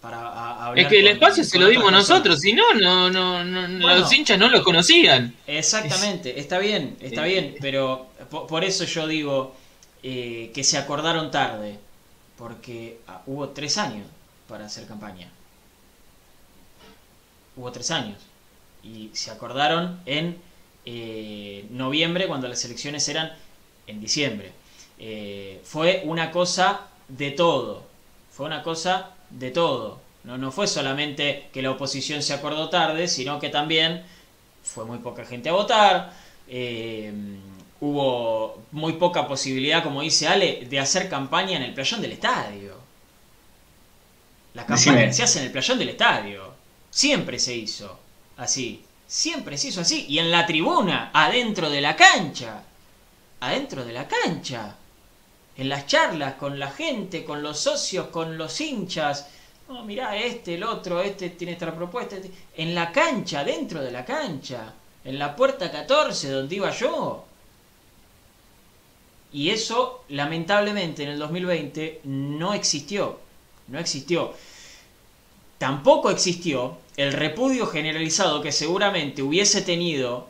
para 0.01 0.17
a- 0.17 0.67
hablar 0.67 0.85
Es 0.85 0.87
que 0.89 0.99
el 0.99 1.05
con- 1.05 1.13
espacio 1.13 1.43
se 1.43 1.59
lo 1.59 1.67
dimos 1.67 1.91
nosotros, 1.91 2.39
si 2.39 2.53
no, 2.53 2.73
no, 2.73 3.09
no, 3.09 3.43
no 3.43 3.61
Bueno. 3.81 3.99
los 3.99 4.13
hinchas 4.13 4.37
no 4.39 4.49
los 4.49 4.63
conocían. 4.63 5.35
Exactamente, 5.45 6.39
está 6.39 6.57
bien, 6.59 6.97
está 7.01 7.23
bien, 7.23 7.55
pero 7.59 8.07
po- 8.29 8.47
por, 8.47 8.63
eso 8.63 8.85
yo 8.85 9.07
digo 9.07 9.55
eh, 10.01 10.51
que 10.53 10.63
se 10.63 10.77
acordaron 10.77 11.29
tarde, 11.31 11.77
porque 12.37 12.99
ah, 13.07 13.21
hubo 13.25 13.49
tres 13.49 13.77
años 13.77 14.07
para 14.47 14.65
hacer 14.67 14.87
campaña. 14.87 15.29
Hubo 17.55 17.71
tres 17.71 17.91
años. 17.91 18.17
Y 18.83 19.09
se 19.13 19.31
acordaron 19.31 19.99
en 20.05 20.37
eh, 20.85 21.65
noviembre, 21.71 22.27
cuando 22.27 22.47
las 22.47 22.63
elecciones 22.63 23.07
eran 23.09 23.33
en 23.87 23.99
diciembre. 23.99 24.53
Eh, 24.97 25.59
fue 25.65 26.01
una 26.05 26.31
cosa 26.31 26.87
de 27.09 27.31
todo, 27.31 27.83
fue 28.31 28.45
una 28.45 28.63
cosa 28.63 29.11
de 29.29 29.51
todo. 29.51 30.01
No, 30.23 30.37
no 30.37 30.51
fue 30.51 30.67
solamente 30.67 31.49
que 31.53 31.61
la 31.61 31.71
oposición 31.71 32.21
se 32.21 32.33
acordó 32.33 32.69
tarde, 32.69 33.07
sino 33.07 33.39
que 33.39 33.49
también 33.49 34.03
fue 34.63 34.85
muy 34.85 34.99
poca 34.99 35.25
gente 35.25 35.49
a 35.49 35.53
votar, 35.53 36.13
eh, 36.47 37.11
hubo 37.79 38.63
muy 38.71 38.93
poca 38.93 39.27
posibilidad, 39.27 39.83
como 39.83 40.01
dice 40.01 40.27
Ale, 40.27 40.65
de 40.69 40.79
hacer 40.79 41.09
campaña 41.09 41.57
en 41.57 41.63
el 41.63 41.73
playón 41.73 42.01
del 42.01 42.11
estadio. 42.13 42.77
La 44.53 44.65
campaña 44.65 44.97
Decime. 44.97 45.13
se 45.13 45.23
hace 45.23 45.39
en 45.39 45.45
el 45.45 45.51
playón 45.51 45.79
del 45.79 45.89
estadio. 45.89 46.53
Siempre 46.89 47.39
se 47.39 47.55
hizo 47.55 47.99
así. 48.37 48.83
Siempre 49.07 49.57
se 49.57 49.69
hizo 49.69 49.81
así. 49.81 50.05
Y 50.09 50.19
en 50.19 50.31
la 50.31 50.45
tribuna, 50.45 51.11
adentro 51.13 51.69
de 51.69 51.81
la 51.81 51.95
cancha. 51.95 52.63
Adentro 53.39 53.85
de 53.85 53.93
la 53.93 54.07
cancha. 54.07 54.75
En 55.59 55.67
las 55.67 55.85
charlas 55.87 56.35
con 56.35 56.57
la 56.57 56.71
gente, 56.71 57.25
con 57.25 57.43
los 57.43 57.59
socios, 57.59 58.07
con 58.07 58.37
los 58.37 58.59
hinchas. 58.61 59.27
No, 59.67 59.83
mirá, 59.83 60.15
este, 60.15 60.55
el 60.55 60.63
otro, 60.63 61.01
este 61.01 61.29
tiene 61.31 61.53
esta 61.53 61.75
propuesta. 61.75 62.15
este- 62.15 62.31
En 62.55 62.73
la 62.73 62.91
cancha, 62.93 63.43
dentro 63.43 63.81
de 63.81 63.91
la 63.91 64.05
cancha. 64.05 64.73
En 65.03 65.19
la 65.19 65.35
puerta 65.35 65.69
14, 65.69 66.29
donde 66.31 66.55
iba 66.55 66.71
yo. 66.71 67.25
Y 69.33 69.49
eso, 69.49 70.03
lamentablemente, 70.09 71.03
en 71.03 71.09
el 71.09 71.19
2020 71.19 72.01
no 72.05 72.53
existió. 72.53 73.19
No 73.67 73.79
existió. 73.79 74.33
Tampoco 75.57 76.09
existió 76.09 76.77
el 76.95 77.11
repudio 77.13 77.67
generalizado 77.67 78.41
que 78.41 78.51
seguramente 78.53 79.21
hubiese 79.21 79.61
tenido 79.61 80.27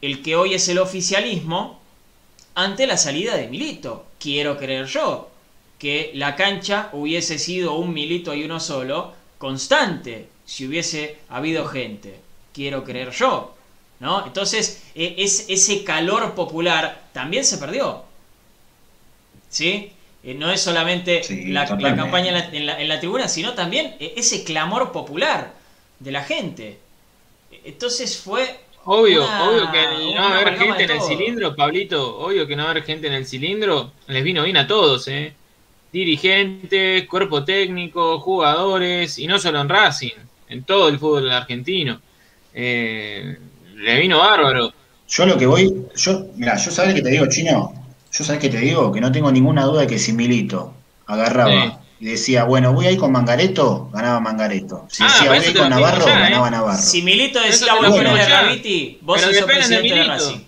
el 0.00 0.22
que 0.22 0.34
hoy 0.34 0.54
es 0.54 0.66
el 0.68 0.78
oficialismo 0.78 1.78
ante 2.56 2.86
la 2.88 2.96
salida 2.96 3.36
de 3.36 3.46
Milito. 3.48 4.06
Quiero 4.18 4.58
creer 4.58 4.86
yo 4.86 5.30
que 5.78 6.10
la 6.14 6.34
cancha 6.36 6.88
hubiese 6.92 7.38
sido 7.38 7.74
un 7.74 7.92
Milito 7.94 8.34
y 8.34 8.44
uno 8.44 8.58
solo 8.60 9.12
constante 9.38 10.28
si 10.44 10.66
hubiese 10.66 11.18
habido 11.28 11.66
gente. 11.66 12.18
Quiero 12.52 12.82
creer 12.84 13.10
yo. 13.12 13.52
¿No? 13.98 14.26
Entonces, 14.26 14.82
e- 14.94 15.14
es, 15.18 15.46
ese 15.48 15.82
calor 15.84 16.34
popular 16.34 17.08
también 17.14 17.44
se 17.44 17.56
perdió. 17.58 18.04
¿Sí? 19.48 19.92
Eh, 20.22 20.34
no 20.34 20.50
es 20.50 20.60
solamente 20.60 21.22
Sí, 21.22 21.46
la, 21.46 21.66
campaña 21.66 22.28
en 22.28 22.34
la, 22.34 22.44
en 22.50 22.66
la- 22.66 22.80
en 22.80 22.88
la 22.88 22.98
tribuna, 22.98 23.28
sino 23.28 23.54
también 23.54 23.96
eh, 24.00 24.14
ese 24.16 24.44
clamor 24.44 24.92
popular 24.92 25.54
de 26.00 26.10
la 26.10 26.24
gente. 26.24 26.78
Entonces 27.64 28.18
fue 28.18 28.60
Obvio, 28.88 29.24
Una- 29.24 29.42
obvio 29.48 29.72
que 29.72 30.14
no 30.14 30.22
haber 30.22 30.56
gente 30.58 30.84
en 30.84 30.90
el 30.92 31.00
cilindro, 31.02 31.56
Pablito, 31.56 32.18
obvio 32.18 32.46
que 32.46 32.54
no 32.54 32.68
haber 32.68 32.84
gente 32.84 33.08
en 33.08 33.14
el 33.14 33.26
cilindro 33.26 33.92
les 34.06 34.22
vino 34.22 34.44
bien 34.44 34.56
a 34.56 34.66
todos, 34.66 35.08
¿eh? 35.08 35.32
Dirigentes, 35.92 37.06
cuerpo 37.08 37.44
técnico, 37.44 38.20
jugadores, 38.20 39.18
y 39.18 39.26
no 39.26 39.38
solo 39.38 39.60
en 39.60 39.68
Racing, 39.68 40.12
en 40.48 40.62
todo 40.64 40.88
el 40.88 40.98
fútbol 41.00 41.30
argentino. 41.32 42.00
Eh, 42.54 43.36
le 43.74 44.00
vino 44.00 44.18
bárbaro. 44.18 44.72
Yo 45.08 45.26
lo 45.26 45.36
que 45.36 45.46
voy, 45.46 45.86
yo, 45.96 46.26
mira, 46.36 46.56
yo 46.56 46.70
sabes 46.70 46.94
que 46.94 47.02
te 47.02 47.10
digo, 47.10 47.26
chino, 47.26 47.72
yo 48.12 48.24
sabes 48.24 48.40
que 48.40 48.48
te 48.48 48.58
digo, 48.58 48.92
que 48.92 49.00
no 49.00 49.10
tengo 49.10 49.32
ninguna 49.32 49.64
duda 49.64 49.82
de 49.82 49.86
que 49.88 49.98
si 49.98 50.12
Milito 50.12 50.74
agarraba 51.06 51.80
y 51.98 52.04
decía, 52.06 52.44
bueno, 52.44 52.72
voy 52.74 52.86
a 52.86 52.90
ir 52.90 52.98
con 52.98 53.10
Mangareto, 53.12 53.88
ganaba 53.92 54.20
Mangareto. 54.20 54.86
Si 54.90 55.02
Ah, 55.02 55.06
decía, 55.06 55.28
voy 55.30 55.38
a 55.38 55.48
ir 55.50 55.56
con 55.56 55.70
Navarro, 55.70 56.06
ya, 56.06 56.18
¿eh? 56.18 56.20
ganaba 56.20 56.50
Navarro. 56.50 56.82
Si 56.82 57.02
Milito 57.02 57.40
decía 57.40 57.74
voy 57.74 57.86
a 57.86 57.90
digo 57.90 58.10
a 58.14 58.16
ya. 58.18 58.26
Graviti, 58.26 58.98
vos 59.02 59.20
sos 59.20 59.32
de 59.32 59.42
presidente 59.44 59.76
de 59.88 59.94
Milito. 59.94 60.08
Racing. 60.12 60.40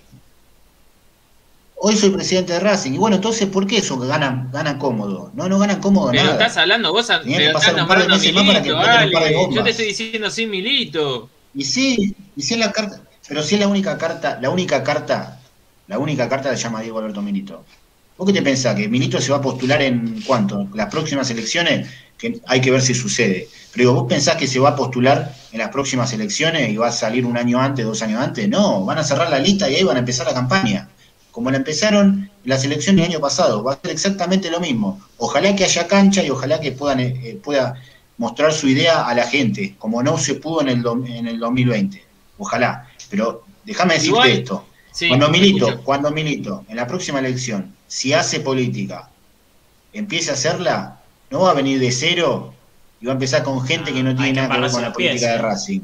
Hoy 1.80 1.96
soy 1.96 2.10
presidente 2.10 2.52
de 2.54 2.60
Racing, 2.60 2.92
y 2.94 2.98
bueno, 2.98 3.16
entonces, 3.16 3.46
¿por 3.48 3.64
qué 3.66 3.78
eso 3.78 4.00
que 4.00 4.08
ganan, 4.08 4.50
ganan 4.52 4.78
cómodo? 4.78 5.30
No, 5.34 5.48
no 5.48 5.60
ganan 5.60 5.80
cómodo 5.80 6.10
Pero 6.10 6.24
nada. 6.24 6.34
estás 6.34 6.56
hablando, 6.56 6.92
vos 6.92 7.08
a- 7.08 7.20
que 7.22 7.30
pero 7.36 7.52
pasar 7.52 7.70
estás 7.70 7.82
un 7.82 7.88
par 7.88 8.02
de 8.02 8.08
meses 8.08 8.34
más 8.34 8.44
para 8.46 8.62
que 8.62 8.68
Milito, 8.70 8.80
exploten 8.82 9.06
un 9.06 9.12
par 9.12 9.24
de 9.24 9.34
bombas. 9.36 9.54
Yo 9.54 9.62
te 9.62 9.70
estoy 9.70 9.86
diciendo 9.86 10.30
sin 10.30 10.50
Milito. 10.50 11.30
Y 11.54 11.64
sí, 11.64 12.14
y 12.36 12.42
si 12.42 12.54
es 12.54 12.60
la 12.60 12.72
carta, 12.72 13.00
pero 13.28 13.42
si 13.44 13.54
es 13.54 13.60
la 13.60 13.68
única 13.68 13.96
carta, 13.96 14.38
la 14.42 14.50
única 14.50 14.82
carta, 14.82 15.40
la 15.86 15.98
única 16.00 16.28
carta 16.28 16.50
se 16.56 16.62
llama 16.62 16.80
Diego 16.82 16.98
Alberto 16.98 17.22
Milito. 17.22 17.64
¿Vos 18.18 18.26
qué 18.26 18.32
te 18.34 18.42
pensás? 18.42 18.74
¿Que 18.74 18.88
Milito 18.88 19.20
se 19.20 19.30
va 19.30 19.38
a 19.38 19.42
postular 19.42 19.80
en 19.80 20.22
cuánto? 20.26 20.68
Las 20.74 20.88
próximas 20.90 21.30
elecciones, 21.30 21.88
que 22.18 22.40
hay 22.46 22.60
que 22.60 22.70
ver 22.72 22.82
si 22.82 22.94
sucede. 22.94 23.48
Pero 23.72 23.82
digo, 23.90 23.94
¿vos 24.02 24.08
pensás 24.08 24.36
que 24.36 24.48
se 24.48 24.58
va 24.58 24.70
a 24.70 24.76
postular 24.76 25.34
en 25.52 25.58
las 25.60 25.68
próximas 25.70 26.12
elecciones 26.12 26.68
y 26.70 26.76
va 26.76 26.88
a 26.88 26.92
salir 26.92 27.24
un 27.24 27.36
año 27.38 27.60
antes, 27.60 27.84
dos 27.86 28.02
años 28.02 28.20
antes? 28.20 28.48
No, 28.48 28.84
van 28.84 28.98
a 28.98 29.04
cerrar 29.04 29.30
la 29.30 29.38
lista 29.38 29.70
y 29.70 29.76
ahí 29.76 29.84
van 29.84 29.96
a 29.96 30.00
empezar 30.00 30.26
la 30.26 30.34
campaña. 30.34 30.90
Como 31.30 31.50
la 31.52 31.58
empezaron 31.58 32.28
las 32.44 32.64
elecciones 32.64 33.02
del 33.04 33.12
año 33.12 33.20
pasado, 33.20 33.62
va 33.62 33.74
a 33.74 33.80
ser 33.80 33.92
exactamente 33.92 34.50
lo 34.50 34.60
mismo. 34.60 35.00
Ojalá 35.18 35.54
que 35.54 35.64
haya 35.64 35.86
cancha 35.86 36.24
y 36.24 36.30
ojalá 36.30 36.60
que 36.60 36.72
puedan, 36.72 37.00
eh, 37.00 37.38
pueda 37.42 37.74
mostrar 38.16 38.52
su 38.52 38.68
idea 38.68 39.06
a 39.06 39.14
la 39.14 39.28
gente, 39.28 39.76
como 39.78 40.02
no 40.02 40.18
se 40.18 40.34
pudo 40.34 40.62
en 40.62 40.68
el, 40.70 40.82
do- 40.82 41.04
en 41.06 41.28
el 41.28 41.38
2020. 41.38 42.04
Ojalá. 42.38 42.88
Pero 43.08 43.44
déjame 43.64 43.94
decirte 43.94 44.08
Igual, 44.08 44.30
esto. 44.30 44.66
Sí, 44.90 45.06
cuando 45.08 45.28
Milito, 45.28 45.68
escucho. 45.68 45.84
cuando 45.84 46.10
Milito, 46.10 46.64
en 46.68 46.76
la 46.76 46.86
próxima 46.88 47.20
elección, 47.20 47.76
si 47.88 48.12
hace 48.12 48.40
política, 48.40 49.10
empiece 49.92 50.30
a 50.30 50.34
hacerla, 50.34 51.00
no 51.30 51.40
va 51.40 51.50
a 51.50 51.54
venir 51.54 51.80
de 51.80 51.90
cero 51.90 52.54
y 53.00 53.06
va 53.06 53.12
a 53.12 53.14
empezar 53.14 53.42
con 53.42 53.60
gente 53.66 53.92
que 53.92 54.02
no 54.02 54.10
Ah, 54.10 54.14
tiene 54.16 54.28
que 54.34 54.40
nada 54.40 54.54
que 54.54 54.60
ver 54.60 54.70
con 54.70 54.82
la 54.82 54.92
política 54.92 55.18
pies. 55.26 55.32
de 55.32 55.38
Racing. 55.38 55.80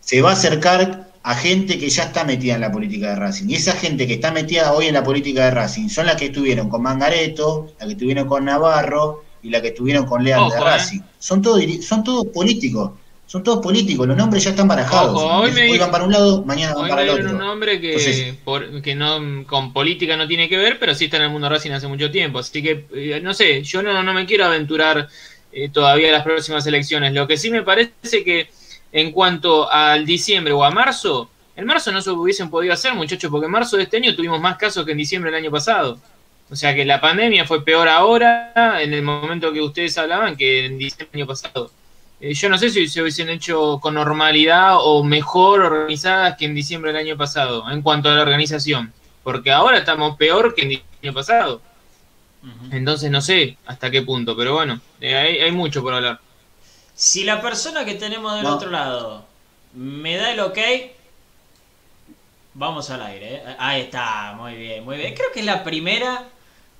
Se 0.00 0.20
va 0.22 0.30
a 0.30 0.32
acercar 0.32 1.10
a 1.22 1.34
gente 1.34 1.78
que 1.78 1.88
ya 1.90 2.04
está 2.04 2.24
metida 2.24 2.54
en 2.54 2.62
la 2.62 2.72
política 2.72 3.10
de 3.10 3.16
Racing. 3.16 3.48
Y 3.50 3.54
esa 3.56 3.72
gente 3.72 4.06
que 4.06 4.14
está 4.14 4.32
metida 4.32 4.72
hoy 4.72 4.86
en 4.86 4.94
la 4.94 5.04
política 5.04 5.44
de 5.44 5.50
Racing 5.50 5.88
son 5.88 6.06
las 6.06 6.16
que 6.16 6.26
estuvieron 6.26 6.68
con 6.70 6.82
Mangareto, 6.82 7.72
las 7.78 7.86
que 7.86 7.92
estuvieron 7.92 8.26
con 8.26 8.44
Navarro 8.46 9.22
y 9.42 9.50
las 9.50 9.60
que 9.60 9.68
estuvieron 9.68 10.06
con 10.06 10.24
Leal 10.24 10.40
de 10.48 10.56
Ojo, 10.56 10.64
Racing. 10.64 11.00
Son 11.18 11.42
todos 11.42 11.62
son 11.82 12.02
todos 12.04 12.26
políticos. 12.28 12.92
Son 13.30 13.44
todos 13.44 13.60
políticos, 13.62 14.08
los 14.08 14.16
nombres 14.16 14.42
ya 14.42 14.50
están 14.50 14.66
barajados. 14.66 15.14
Ojo, 15.14 15.36
hoy 15.42 15.52
me 15.52 15.60
hoy 15.62 15.66
dijo- 15.74 15.82
van 15.84 15.92
para 15.92 16.02
un 16.02 16.10
lado, 16.10 16.42
mañana 16.44 16.74
van 16.74 16.82
Hoy 16.82 16.90
para 16.90 17.02
me 17.02 17.08
el 17.12 17.14
otro. 17.20 17.30
un 17.30 17.38
nombre 17.38 17.80
que, 17.80 17.90
Entonces- 17.92 18.34
por- 18.42 18.82
que 18.82 18.96
no 18.96 19.44
con 19.46 19.72
política 19.72 20.16
no 20.16 20.26
tiene 20.26 20.48
que 20.48 20.56
ver, 20.56 20.80
pero 20.80 20.96
sí 20.96 21.04
está 21.04 21.18
en 21.18 21.22
el 21.22 21.30
mundo 21.30 21.48
Racing 21.48 21.70
hace 21.70 21.86
mucho 21.86 22.10
tiempo. 22.10 22.40
Así 22.40 22.60
que, 22.60 22.86
eh, 22.92 23.20
no 23.22 23.32
sé, 23.32 23.62
yo 23.62 23.84
no, 23.84 24.02
no 24.02 24.12
me 24.12 24.26
quiero 24.26 24.46
aventurar 24.46 25.08
eh, 25.52 25.68
todavía 25.68 26.08
a 26.08 26.12
las 26.12 26.22
próximas 26.24 26.66
elecciones. 26.66 27.12
Lo 27.12 27.28
que 27.28 27.36
sí 27.36 27.50
me 27.52 27.62
parece 27.62 28.24
que 28.24 28.48
en 28.90 29.12
cuanto 29.12 29.70
al 29.70 30.04
diciembre 30.06 30.52
o 30.52 30.64
a 30.64 30.72
marzo, 30.72 31.30
en 31.54 31.66
marzo 31.66 31.92
no 31.92 32.02
se 32.02 32.10
hubiesen 32.10 32.50
podido 32.50 32.72
hacer, 32.72 32.94
muchachos, 32.94 33.30
porque 33.30 33.46
en 33.46 33.52
marzo 33.52 33.76
de 33.76 33.84
este 33.84 33.96
año 33.98 34.14
tuvimos 34.16 34.40
más 34.40 34.56
casos 34.56 34.84
que 34.84 34.90
en 34.90 34.98
diciembre 34.98 35.30
del 35.30 35.40
año 35.40 35.52
pasado. 35.52 36.00
O 36.50 36.56
sea 36.56 36.74
que 36.74 36.84
la 36.84 37.00
pandemia 37.00 37.44
fue 37.46 37.64
peor 37.64 37.86
ahora, 37.88 38.52
en 38.82 38.92
el 38.92 39.02
momento 39.02 39.52
que 39.52 39.60
ustedes 39.60 39.96
hablaban, 39.98 40.36
que 40.36 40.66
en 40.66 40.78
diciembre 40.78 41.08
del 41.12 41.20
año 41.22 41.26
pasado. 41.28 41.70
Eh, 42.20 42.34
yo 42.34 42.48
no 42.48 42.58
sé 42.58 42.70
si 42.70 42.86
se 42.88 43.00
hubiesen 43.02 43.30
hecho 43.30 43.78
con 43.80 43.94
normalidad 43.94 44.76
o 44.78 45.02
mejor 45.04 45.62
organizadas 45.62 46.36
que 46.36 46.44
en 46.46 46.54
diciembre 46.54 46.92
del 46.92 47.00
año 47.06 47.16
pasado, 47.16 47.70
en 47.70 47.82
cuanto 47.82 48.08
a 48.08 48.14
la 48.14 48.22
organización. 48.22 48.92
Porque 49.22 49.50
ahora 49.52 49.78
estamos 49.78 50.16
peor 50.16 50.54
que 50.54 50.62
en 50.62 50.68
diciembre 50.70 50.98
del 51.02 51.10
año 51.10 51.14
pasado. 51.14 51.62
Entonces 52.70 53.10
no 53.10 53.20
sé 53.20 53.58
hasta 53.66 53.90
qué 53.90 54.02
punto, 54.02 54.36
pero 54.36 54.54
bueno, 54.54 54.80
eh, 55.00 55.14
hay, 55.14 55.38
hay 55.40 55.52
mucho 55.52 55.82
por 55.82 55.94
hablar. 55.94 56.20
Si 56.94 57.24
la 57.24 57.40
persona 57.40 57.84
que 57.84 57.94
tenemos 57.94 58.34
del 58.36 58.44
No. 58.44 58.54
otro 58.54 58.70
lado 58.70 59.26
me 59.74 60.16
da 60.16 60.32
el 60.32 60.40
ok, 60.40 60.58
vamos 62.54 62.90
al 62.90 63.02
aire. 63.02 63.36
¿eh? 63.36 63.42
Ahí 63.58 63.82
está, 63.82 64.34
muy 64.36 64.54
bien, 64.54 64.84
muy 64.84 64.96
bien. 64.96 65.14
Creo 65.14 65.28
que 65.32 65.40
es 65.40 65.46
la 65.46 65.64
primera 65.64 66.28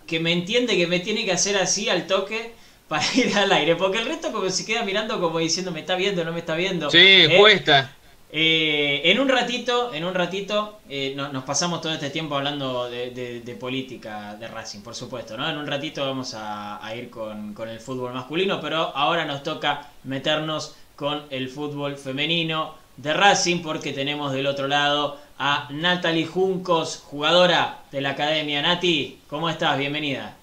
que 0.06 0.20
me 0.20 0.32
entiende 0.32 0.76
que 0.76 0.86
me 0.86 1.00
tiene 1.00 1.24
que 1.24 1.32
hacer 1.32 1.56
así 1.56 1.88
al 1.88 2.06
toque 2.06 2.54
para 2.90 3.04
ir 3.14 3.32
al 3.38 3.52
aire. 3.52 3.76
Porque 3.76 3.98
el 3.98 4.06
resto 4.06 4.32
como 4.32 4.50
se 4.50 4.66
queda 4.66 4.82
mirando 4.84 5.20
como 5.20 5.38
diciendo, 5.38 5.70
¿me 5.72 5.80
está 5.80 5.94
viendo 5.96 6.24
no 6.24 6.32
me 6.32 6.40
está 6.40 6.54
viendo? 6.56 6.90
Sí, 6.90 6.98
¿Eh? 6.98 7.36
cuesta. 7.38 7.96
Eh, 8.32 9.02
en 9.10 9.18
un 9.18 9.28
ratito, 9.28 9.92
en 9.92 10.04
un 10.04 10.14
ratito, 10.14 10.78
eh, 10.88 11.14
no- 11.16 11.32
nos 11.32 11.44
pasamos 11.44 11.80
todo 11.80 11.92
este 11.92 12.10
tiempo 12.10 12.36
hablando 12.36 12.88
de, 12.88 13.10
de- 13.10 13.40
de 13.40 13.54
política 13.56 14.36
de 14.36 14.46
Racing, 14.48 14.80
por 14.82 14.94
supuesto, 14.94 15.36
¿no? 15.36 15.48
En 15.50 15.56
un 15.58 15.66
ratito 15.66 16.06
vamos 16.06 16.34
a, 16.34 16.84
a 16.84 16.94
ir 16.94 17.10
con, 17.10 17.54
con 17.54 17.68
el 17.68 17.80
fútbol 17.80 18.12
masculino, 18.14 18.60
pero 18.60 18.78
ahora 18.96 19.24
nos 19.24 19.42
toca 19.42 19.88
meternos 20.04 20.76
con 20.96 21.24
el 21.30 21.48
fútbol 21.48 21.96
femenino 21.96 22.74
de 22.96 23.14
Racing, 23.14 23.62
porque 23.62 23.92
tenemos 23.92 24.32
del 24.32 24.46
otro 24.46 24.68
lado 24.68 25.18
a 25.38 25.66
Natalie 25.70 26.26
Juncos, 26.26 27.02
jugadora 27.10 27.78
de 27.90 28.00
la 28.00 28.10
Academia. 28.10 28.62
Nati, 28.62 29.18
¿cómo 29.28 29.48
estás? 29.50 29.78
Bienvenida. 29.78 30.36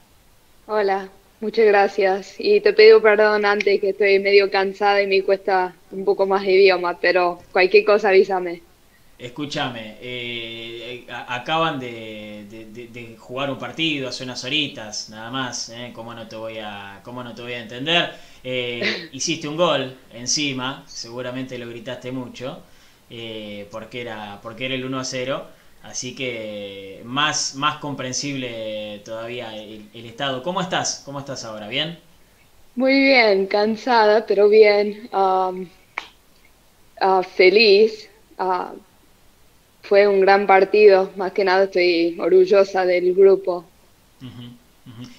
Hola, 0.68 1.10
muchas 1.40 1.66
gracias. 1.66 2.36
Y 2.38 2.62
te 2.62 2.74
pido 2.74 3.02
perdón 3.02 3.44
antes 3.46 3.82
que 3.82 3.90
estoy 3.90 4.20
medio 4.20 4.52
cansada 4.52 5.02
y 5.02 5.08
me 5.08 5.24
cuesta 5.24 5.82
un 5.90 6.06
poco 6.06 6.28
más 6.28 6.44
de 6.44 6.52
idioma, 6.54 7.00
pero 7.00 7.48
cualquier 7.52 7.86
cosa 7.86 8.10
avísame. 8.10 8.68
Escúchame, 9.18 9.98
eh, 10.00 11.06
eh, 11.08 11.12
acaban 11.12 11.80
de, 11.80 12.46
de- 12.48 12.66
de- 12.72 12.88
de 12.90 13.18
jugar 13.18 13.50
un 13.50 13.58
partido 13.58 14.08
hace 14.10 14.24
unas 14.24 14.44
horitas, 14.44 15.10
nada 15.10 15.32
más, 15.32 15.70
¿eh? 15.70 15.92
¿Cómo 15.96 16.14
no 16.14 16.28
te 16.28 16.36
voy 16.36 16.60
a, 16.60 17.02
cómo 17.04 17.24
no 17.24 17.34
te 17.34 17.42
voy 17.42 17.54
a 17.54 17.62
entender? 17.64 18.14
Eh, 18.44 19.10
hiciste 19.12 19.48
un 19.48 19.58
gol 19.58 19.98
encima, 20.14 20.84
seguramente 20.88 21.58
lo 21.58 21.68
gritaste 21.68 22.12
mucho, 22.12 22.62
eh, 23.10 23.68
porque 23.72 24.02
era, 24.02 24.40
porque 24.44 24.66
era 24.68 24.76
el 24.76 24.86
1 24.86 25.00
a 25.00 25.04
0, 25.04 25.48
así 25.84 26.16
que 26.16 27.02
más, 27.06 27.56
más 27.56 27.78
comprensible 27.80 29.02
todavía 29.06 29.56
el, 29.56 29.90
el 29.94 30.06
estado. 30.06 30.44
¿Cómo 30.44 30.62
estás? 30.62 31.02
¿Cómo 31.06 31.20
estás 31.20 31.44
ahora? 31.46 31.68
¿Bien? 31.68 32.00
Muy 32.76 32.94
bien, 32.94 33.46
cansada, 33.48 34.26
pero 34.26 34.48
bien. 34.48 35.10
Ah, 37.00 37.24
feliz. 37.24 38.10
Ah, 38.38 38.74
fue 39.82 40.08
un 40.08 40.22
gran 40.22 40.46
partido. 40.46 41.12
Más 41.16 41.32
que 41.32 41.44
nada 41.44 41.64
estoy 41.64 42.16
orgullosa 42.20 42.86
del 42.86 43.16
grupo. 43.16 43.66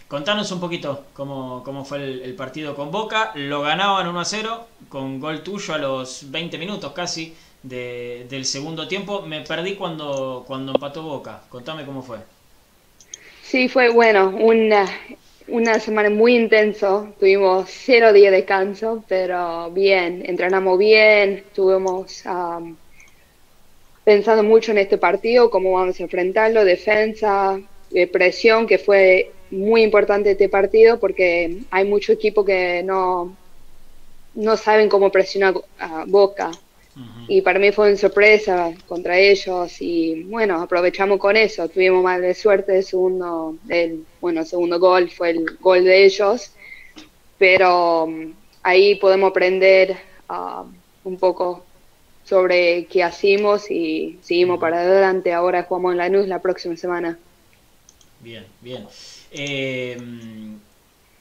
Contanos 0.09 0.51
un 0.53 0.61
poquito 0.61 1.07
cómo, 1.13 1.63
cómo 1.63 1.85
fue 1.85 1.99
el, 1.99 2.23
el 2.23 2.35
partido 2.35 2.75
con 2.75 2.91
Boca. 2.91 3.33
Lo 3.35 3.61
ganaban 3.63 4.09
1 4.09 4.21
a 4.21 4.25
0 4.25 4.67
con 4.89 5.21
gol 5.21 5.43
tuyo 5.43 5.75
a 5.75 5.79
los 5.79 6.31
20 6.31 6.57
minutos 6.59 6.93
casi 6.93 7.37
de- 7.69 8.27
del 8.29 8.45
segundo 8.45 8.89
tiempo. 8.89 9.23
Me 9.23 9.43
perdí 9.43 9.77
cuando, 9.77 10.45
cuando 10.47 10.73
empató 10.73 11.03
Boca. 11.03 11.47
Contame 11.49 11.85
cómo 11.87 12.03
fue. 12.03 12.19
Sí, 13.41 13.69
fue 13.69 13.89
bueno, 13.91 14.29
una, 14.39 14.87
una 15.49 15.81
semana 15.81 16.11
muy 16.11 16.37
intenso. 16.37 17.15
Tuvimos 17.19 17.69
cero 17.71 18.13
días 18.13 18.31
de 18.33 18.39
descanso, 18.39 19.05
pero 19.09 19.71
bien, 19.73 20.23
entrenamos 20.27 20.79
bien, 20.79 21.31
estuvimos 21.49 22.25
am, 22.27 22.79
pensando 24.05 24.43
mucho 24.43 24.73
en 24.73 24.79
este 24.79 24.99
partido, 24.99 25.51
cómo 25.51 25.73
vamos 25.73 25.99
a 26.01 26.03
enfrentarlo, 26.05 26.65
defensa, 26.65 27.61
eh, 27.91 28.07
presión, 28.11 28.67
que 28.67 28.79
fue 28.79 29.37
muy 29.51 29.83
importante 29.83 30.31
este 30.33 30.49
partido 30.49 30.99
porque 31.01 31.65
hay 31.71 31.85
mucho 31.87 32.13
equipo 32.13 32.45
que 32.45 32.83
no, 32.85 33.39
no 34.35 34.57
saben 34.57 34.89
cómo 34.89 35.13
presionar 35.13 35.55
Boca. 36.09 36.51
Y 37.29 37.43
para 37.43 37.59
mí 37.59 37.71
fue 37.73 37.89
una 37.89 37.97
sorpresa 37.97 38.73
contra 38.87 39.19
ellos 39.19 39.81
y 39.81 40.23
bueno, 40.25 40.63
aprovechamos 40.63 41.19
con 41.19 41.37
eso. 41.37 41.69
Tuvimos 41.69 42.03
más 42.03 42.21
de 42.21 42.35
suerte 42.35 42.79
el 42.79 42.85
segundo, 42.85 43.57
el, 43.69 44.05
bueno, 44.21 44.41
el 44.41 44.47
segundo 44.47 44.81
gol 44.81 45.11
fue 45.11 45.31
el 45.31 45.45
gol 45.61 45.85
de 45.85 46.05
ellos, 46.05 46.53
pero 47.37 48.05
um, 48.05 48.33
ahí 48.63 48.95
podemos 48.97 49.31
aprender 49.31 49.97
ah, 50.29 50.65
un 51.05 51.19
poco 51.19 51.65
sobre 52.25 52.87
qué 52.87 53.03
hacemos 53.03 53.71
y 53.71 54.19
seguimos 54.23 54.59
para 54.59 54.81
adelante. 54.81 55.33
Ahora 55.33 55.65
jugamos 55.65 55.93
en 55.93 55.99
Lanús 55.99 56.29
la 56.29 56.41
próxima 56.41 56.77
semana. 56.77 57.19
Bien, 58.21 58.47
bien. 58.61 58.87
Eh, 59.31 59.97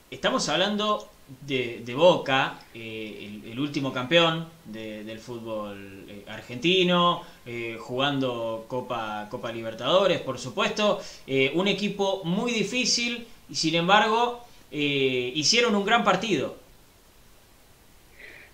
estamos 0.10 0.48
hablando 0.50 1.10
de, 1.28 1.82
de 1.86 1.94
Boca, 1.96 2.60
eh, 2.74 3.42
el, 3.44 3.52
el 3.52 3.60
último 3.60 3.92
campeón 3.94 4.48
de- 4.66 5.04
del 5.04 5.20
fútbol 5.20 6.06
eh, 6.08 6.24
argentino, 6.28 7.22
eh, 7.46 7.78
jugando 7.80 8.66
Copa, 8.68 9.28
Copa 9.30 9.52
Libertadores, 9.52 10.20
por 10.22 10.40
supuesto. 10.40 11.00
Eh, 11.26 11.52
un 11.56 11.68
equipo 11.68 12.24
muy 12.24 12.52
difícil 12.52 13.28
y 13.50 13.56
sin 13.56 13.76
embargo 13.76 14.44
hicieron 14.70 15.76
un 15.76 15.86
gran 15.86 16.04
partido. 16.04 16.56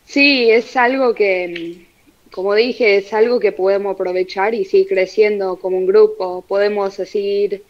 Sí, 0.06 0.50
es 0.52 0.76
algo 0.78 1.14
que, 1.16 1.88
como 2.32 2.54
dije, 2.56 2.98
es 2.98 3.14
algo 3.14 3.40
que 3.40 3.52
podemos 3.52 3.94
aprovechar 3.96 4.54
y 4.54 4.66
seguir 4.66 4.88
creciendo 4.88 5.58
como 5.60 5.78
un 5.78 5.86
grupo. 5.88 6.44
Podemos 6.48 6.98
decir 6.98 7.64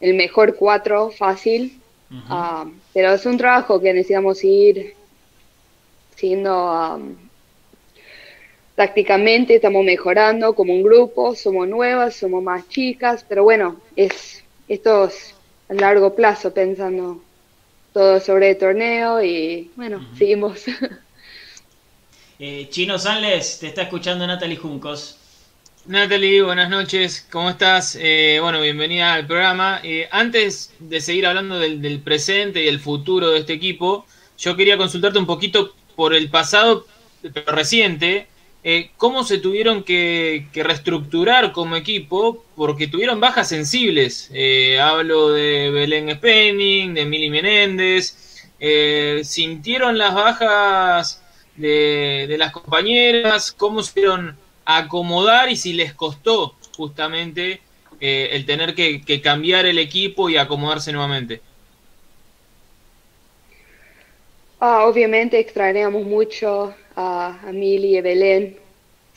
el 0.00 0.14
mejor 0.14 0.56
cuatro 0.56 1.10
fácil, 1.10 1.82
ah, 2.28 2.66
pero 2.92 3.12
es 3.12 3.24
un 3.26 3.36
trabajo 3.36 3.80
que 3.80 3.92
necesitamos 3.92 4.42
ir 4.44 4.94
siendo 6.16 6.70
am, 6.70 7.16
tácticamente, 8.74 9.56
estamos 9.56 9.84
mejorando 9.84 10.54
como 10.54 10.72
un 10.72 10.82
grupo, 10.82 11.34
somos 11.34 11.68
nuevas, 11.68 12.14
somos 12.16 12.42
más 12.42 12.68
chicas, 12.68 13.24
pero 13.28 13.44
bueno, 13.44 13.80
es 13.96 14.42
esto 14.68 15.06
es 15.06 15.34
a 15.68 15.74
largo 15.74 16.14
plazo 16.14 16.54
pensando 16.54 17.20
todo 17.92 18.20
sobre 18.20 18.50
el 18.50 18.58
torneo 18.58 19.22
y 19.22 19.70
bueno, 19.76 20.06
seguimos. 20.16 20.64
Eh, 22.42 22.68
Chino 22.70 22.98
Sanles, 22.98 23.58
te 23.58 23.66
está 23.66 23.82
escuchando 23.82 24.26
Natalie 24.26 24.56
Juncos. 24.56 25.19
Natalie, 25.90 26.40
buenas 26.40 26.70
noches, 26.70 27.26
¿cómo 27.32 27.50
estás? 27.50 27.98
Eh, 28.00 28.38
bueno, 28.40 28.60
bienvenida 28.60 29.12
al 29.12 29.26
programa. 29.26 29.80
Eh, 29.82 30.08
antes 30.12 30.72
de 30.78 31.00
seguir 31.00 31.26
hablando 31.26 31.58
del, 31.58 31.98
presente 31.98 32.62
y 32.62 32.68
el 32.68 32.78
futuro 32.78 33.30
de 33.30 33.40
este 33.40 33.54
equipo, 33.54 34.06
yo 34.38 34.54
quería 34.54 34.76
consultarte 34.76 35.18
un 35.18 35.26
poquito 35.26 35.74
por 35.96 36.14
el 36.14 36.30
pasado, 36.30 36.86
pero 37.34 37.50
reciente, 37.50 38.28
eh, 38.62 38.92
cómo 38.98 39.24
se 39.24 39.38
tuvieron 39.38 39.82
que, 39.82 40.46
reestructurar 40.54 41.50
como 41.50 41.74
equipo, 41.74 42.44
porque 42.54 42.86
tuvieron 42.86 43.18
bajas 43.18 43.48
sensibles. 43.48 44.30
Eh, 44.32 44.78
hablo 44.80 45.30
de 45.30 45.72
Belén 45.72 46.08
Spenning, 46.14 46.94
de 46.94 47.04
Mili 47.04 47.30
Menéndez. 47.30 48.46
¿Sintieron 49.24 49.98
las 49.98 50.14
bajas 50.14 51.20
de, 51.56 52.26
de 52.28 52.38
las 52.38 52.52
compañeras? 52.52 53.50
¿Cómo 53.50 53.82
se 53.82 53.98
dieron 53.98 54.36
acomodar 54.64 55.48
y 55.50 55.56
si 55.56 55.72
les 55.72 55.94
costó 55.94 56.54
justamente 56.76 57.60
eh, 58.00 58.30
el 58.32 58.46
tener 58.46 58.74
que, 58.74 59.20
cambiar 59.22 59.66
el 59.66 59.78
equipo 59.78 60.30
y 60.30 60.36
acomodarse 60.36 60.92
nuevamente? 60.92 61.40
Ah, 64.60 64.86
obviamente 64.86 65.38
extrañamos 65.38 66.04
mucho 66.04 66.74
a, 66.96 67.38
a 67.46 67.52
Mili 67.52 67.96
y 67.96 68.00
Belén. 68.00 68.56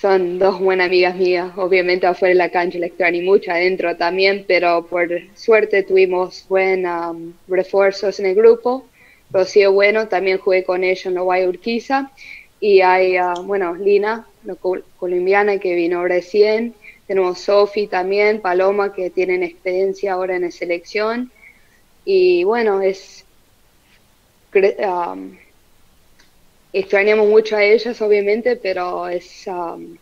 son 0.04 0.38
dos 0.40 0.60
buenas 0.60 0.88
amigas 0.88 1.16
mías. 1.16 1.54
Obviamente 1.58 2.06
afuera 2.08 2.34
de 2.34 2.36
la 2.38 2.50
cancha 2.50 2.78
la 2.80 2.88
extraño 2.88 3.22
mucho, 3.24 3.52
adentro 3.52 3.96
también, 3.96 4.44
pero 4.48 4.86
por 4.88 5.08
suerte 5.36 5.84
tuvimos 5.84 6.46
buenos 6.50 7.16
um, 7.16 7.34
refuerzos 7.48 8.20
en 8.20 8.26
el 8.28 8.36
grupo. 8.36 8.86
Rocío 9.32 9.72
Bueno, 9.72 10.08
también 10.10 10.38
jugué 10.40 10.64
con 10.66 10.84
ella 10.84 11.04
en 11.06 11.14
Nueva 11.16 11.40
Urquiza. 11.48 12.12
Y 12.60 12.82
hay, 12.82 13.20
uh, 13.20 13.44
bueno, 13.44 13.76
Lina, 13.76 14.28
colombiana 14.98 15.60
que 15.60 15.76
vino 15.76 16.04
recién. 16.06 16.74
Tenemos 17.08 17.40
Sofi 17.40 17.88
también, 17.88 18.42
Paloma, 18.42 18.94
que 18.94 19.10
tienen 19.10 19.44
experiencia 19.44 20.14
ahora 20.14 20.36
en 20.36 20.44
la 20.44 20.52
selección. 20.52 21.32
Y 22.06 22.44
bueno, 22.44 22.82
es... 22.82 23.26
Um, 24.56 25.36
extrañamos 26.74 27.28
mucho 27.28 27.56
a 27.56 27.64
ellas, 27.64 28.02
obviamente, 28.02 28.56
pero 28.56 29.08
es 29.08 29.46
um, 29.48 29.98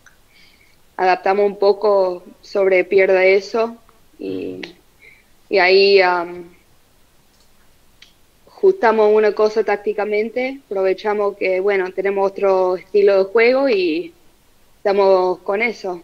adaptamos 0.97 1.45
un 1.45 1.57
poco 1.57 2.23
sobre 2.41 2.83
pierde 2.83 3.35
eso 3.35 3.75
y, 4.19 4.61
y 5.49 5.57
ahí 5.57 6.01
um, 6.01 6.45
ajustamos 8.47 9.13
una 9.13 9.33
cosa 9.33 9.63
tácticamente, 9.63 10.59
aprovechamos 10.65 11.35
que, 11.37 11.59
bueno, 11.59 11.91
tenemos 11.91 12.31
otro 12.31 12.77
estilo 12.77 13.23
de 13.23 13.31
juego 13.31 13.69
y 13.69 14.13
estamos 14.83 15.39
con 15.39 15.61
eso. 15.61 16.01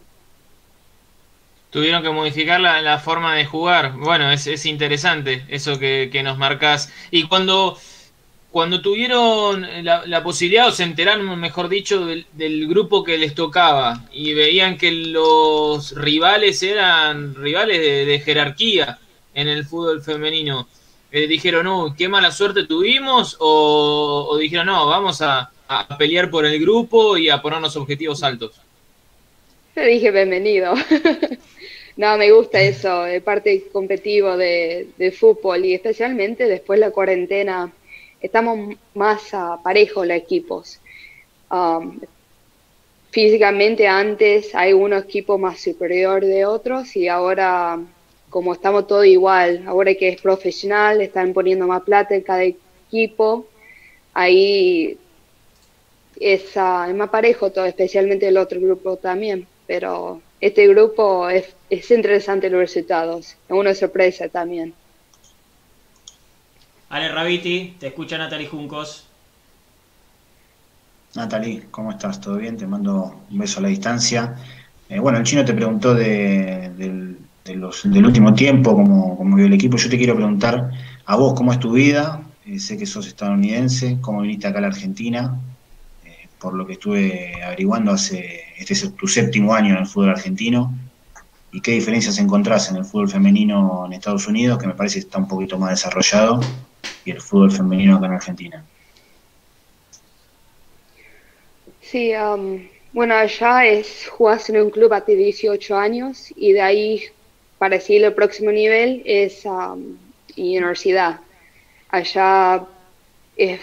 Tuvieron 1.70 2.02
que 2.02 2.10
modificar 2.10 2.60
la, 2.62 2.82
la 2.82 3.00
forma 3.00 3.36
de 3.36 3.46
jugar. 3.46 3.94
Bueno, 3.98 4.32
es, 4.32 4.48
es 4.48 4.66
interesante 4.66 5.44
eso 5.50 5.78
que, 5.80 6.10
que 6.12 6.24
nos 6.24 6.38
marcas. 6.38 6.92
Y 7.12 7.24
cuando 7.28 7.78
cuando 8.58 8.82
tuvieron 8.82 9.68
la, 9.84 10.24
posibilidad, 10.24 10.68
o 10.68 10.72
se 10.72 10.82
enteraron, 10.82 11.40
mejor 11.40 11.70
dicho, 11.70 12.08
del, 12.08 12.68
grupo 12.68 13.04
que 13.04 13.18
les 13.18 13.36
tocaba 13.36 14.06
y 14.12 14.34
veían 14.34 14.80
que 14.80 14.92
los 14.92 15.94
rivales 15.96 16.64
eran 16.64 17.36
rivales 17.36 17.78
de, 18.08 18.20
jerarquía 18.20 18.98
en 19.36 19.48
el 19.48 19.64
fútbol 19.64 20.02
femenino, 20.02 20.68
eh, 21.12 21.28
dijeron, 21.28 21.66
no, 21.66 21.94
qué 21.96 22.10
mala 22.10 22.32
suerte 22.32 22.64
tuvimos, 22.64 23.38
o, 23.40 24.36
dijeron, 24.40 24.66
no, 24.66 24.88
vamos 24.88 25.22
a, 25.22 25.52
pelear 26.00 26.32
por 26.32 26.44
el 26.44 26.60
grupo 26.60 27.16
y 27.16 27.30
a 27.30 27.42
ponernos 27.42 27.76
objetivos 27.76 28.24
altos. 28.24 28.54
Te 29.78 29.86
dije 29.86 30.10
bienvenido. 30.10 30.74
no, 31.98 32.18
me 32.18 32.32
gusta 32.32 32.60
eso, 32.60 33.04
de 33.04 33.22
parte 33.22 33.66
competitivo 33.72 34.36
de, 34.36 34.88
de 34.98 35.12
fútbol 35.12 35.66
y 35.66 35.76
especialmente 35.76 36.48
después 36.48 36.80
de 36.80 36.88
la 36.88 36.92
cuarentena 36.92 37.72
estamos 38.20 38.76
más 38.96 39.22
parejos 39.64 40.08
los 40.08 40.18
equipos. 40.18 40.80
Um, 41.52 42.00
físicamente 43.12 43.88
antes 43.88 44.56
hay 44.56 44.74
unos 44.74 45.04
equipos 45.04 45.40
más 45.40 45.62
superior 45.62 46.26
de 46.26 46.48
otros 46.48 46.96
y 46.96 47.08
ahora 47.08 47.80
como 48.32 48.54
estamos 48.54 48.88
todos 48.88 49.06
igual, 49.06 49.64
ahora 49.68 49.94
que 49.94 50.10
es 50.10 50.20
profesional, 50.20 51.02
están 51.02 51.34
poniendo 51.34 51.68
más 51.68 51.84
plata 51.84 52.16
en 52.16 52.22
cada 52.22 52.46
equipo, 52.46 53.46
ahí 54.12 54.98
es, 56.20 56.56
uh, 56.56 56.90
es 56.90 56.96
más 56.96 57.12
parejo 57.12 57.52
todo, 57.52 57.66
especialmente 57.66 58.28
el 58.28 58.38
otro 58.38 58.60
grupo 58.60 58.96
también, 58.98 59.48
pero 59.68 60.22
este 60.40 60.68
grupo 60.68 61.30
es, 61.30 61.56
es 61.70 61.92
interesante 61.92 62.50
los 62.50 62.62
resultados, 62.62 63.36
es 63.48 63.52
una 63.56 63.76
sorpresa 63.76 64.30
también. 64.30 64.74
Ale 66.90 67.10
Rabiti, 67.12 67.76
te 67.80 67.88
escucha 67.88 68.18
Natalie 68.18 68.48
Juncos. 68.48 69.08
Natalie, 71.16 71.66
¿cómo 71.70 71.92
estás? 71.92 72.22
¿Todo 72.22 72.38
bien? 72.38 72.56
Te 72.56 72.66
mando 72.66 73.24
un 73.30 73.38
beso 73.38 73.60
a 73.60 73.64
la 73.64 73.70
distancia. 73.70 74.36
Eh, 74.88 75.00
bueno, 75.00 75.18
el 75.18 75.26
chino 75.26 75.44
te 75.44 75.54
preguntó 75.54 75.94
de, 75.94 76.72
del, 76.78 78.06
último 78.06 78.34
tiempo, 78.34 78.74
cómo, 78.74 79.18
cómo 79.18 79.36
vio 79.36 79.48
el 79.48 79.54
equipo. 79.54 79.78
Yo 79.78 79.90
te 79.90 79.98
quiero 79.98 80.16
preguntar 80.16 80.72
a 81.06 81.16
vos, 81.16 81.34
¿cómo 81.34 81.52
es 81.52 81.60
tu 81.60 81.74
vida? 81.74 82.22
Eh, 82.46 82.60
sé 82.60 82.78
que 82.78 82.86
sos 82.86 83.08
estadounidense, 83.08 83.98
¿cómo 84.00 84.22
viniste 84.22 84.48
acá 84.48 84.60
a 84.60 84.62
la 84.62 84.68
Argentina? 84.68 85.38
Por 86.40 86.54
lo 86.54 86.66
que 86.66 86.74
estuve 86.74 87.42
averiguando, 87.44 87.92
hace 87.92 88.44
este 88.58 88.74
es 88.74 88.96
tu 88.96 89.08
séptimo 89.08 89.54
año 89.54 89.74
en 89.74 89.82
el 89.82 89.88
fútbol 89.88 90.12
argentino. 90.12 90.74
¿Y 91.52 91.62
qué 91.62 91.72
diferencias 91.72 92.20
encontrás 92.20 92.70
en 92.70 92.78
el 92.78 92.86
fútbol 92.86 93.10
femenino 93.10 93.86
en 93.86 93.94
Estados 93.94 94.28
Unidos, 94.28 94.60
que 94.60 94.68
me 94.68 94.74
parece 94.74 95.00
está 95.00 95.18
un 95.18 95.28
poquito 95.28 95.58
más 95.58 95.72
desarrollado? 95.72 96.42
y 97.08 97.12
el 97.12 97.22
fútbol 97.22 97.52
femenino 97.52 97.96
acá 97.96 98.08
en 98.08 98.12
Argentina. 98.14 98.66
Sí, 101.82 102.14
um, 102.14 102.68
bueno, 102.92 103.16
allá 103.16 103.66
es 103.66 104.08
jugarse 104.10 104.52
en 104.52 104.64
un 104.64 104.70
club 104.70 104.92
hasta 104.92 105.14
18 105.14 105.78
años 105.78 106.34
y 106.36 106.52
de 106.52 106.62
ahí 106.62 107.04
para 107.58 107.80
seguir 107.80 108.04
el 108.04 108.14
próximo 108.14 108.52
nivel 108.52 109.02
es 109.06 109.46
um, 109.46 109.98
universidad. 110.36 111.22
Allá 111.90 112.66
es 113.38 113.62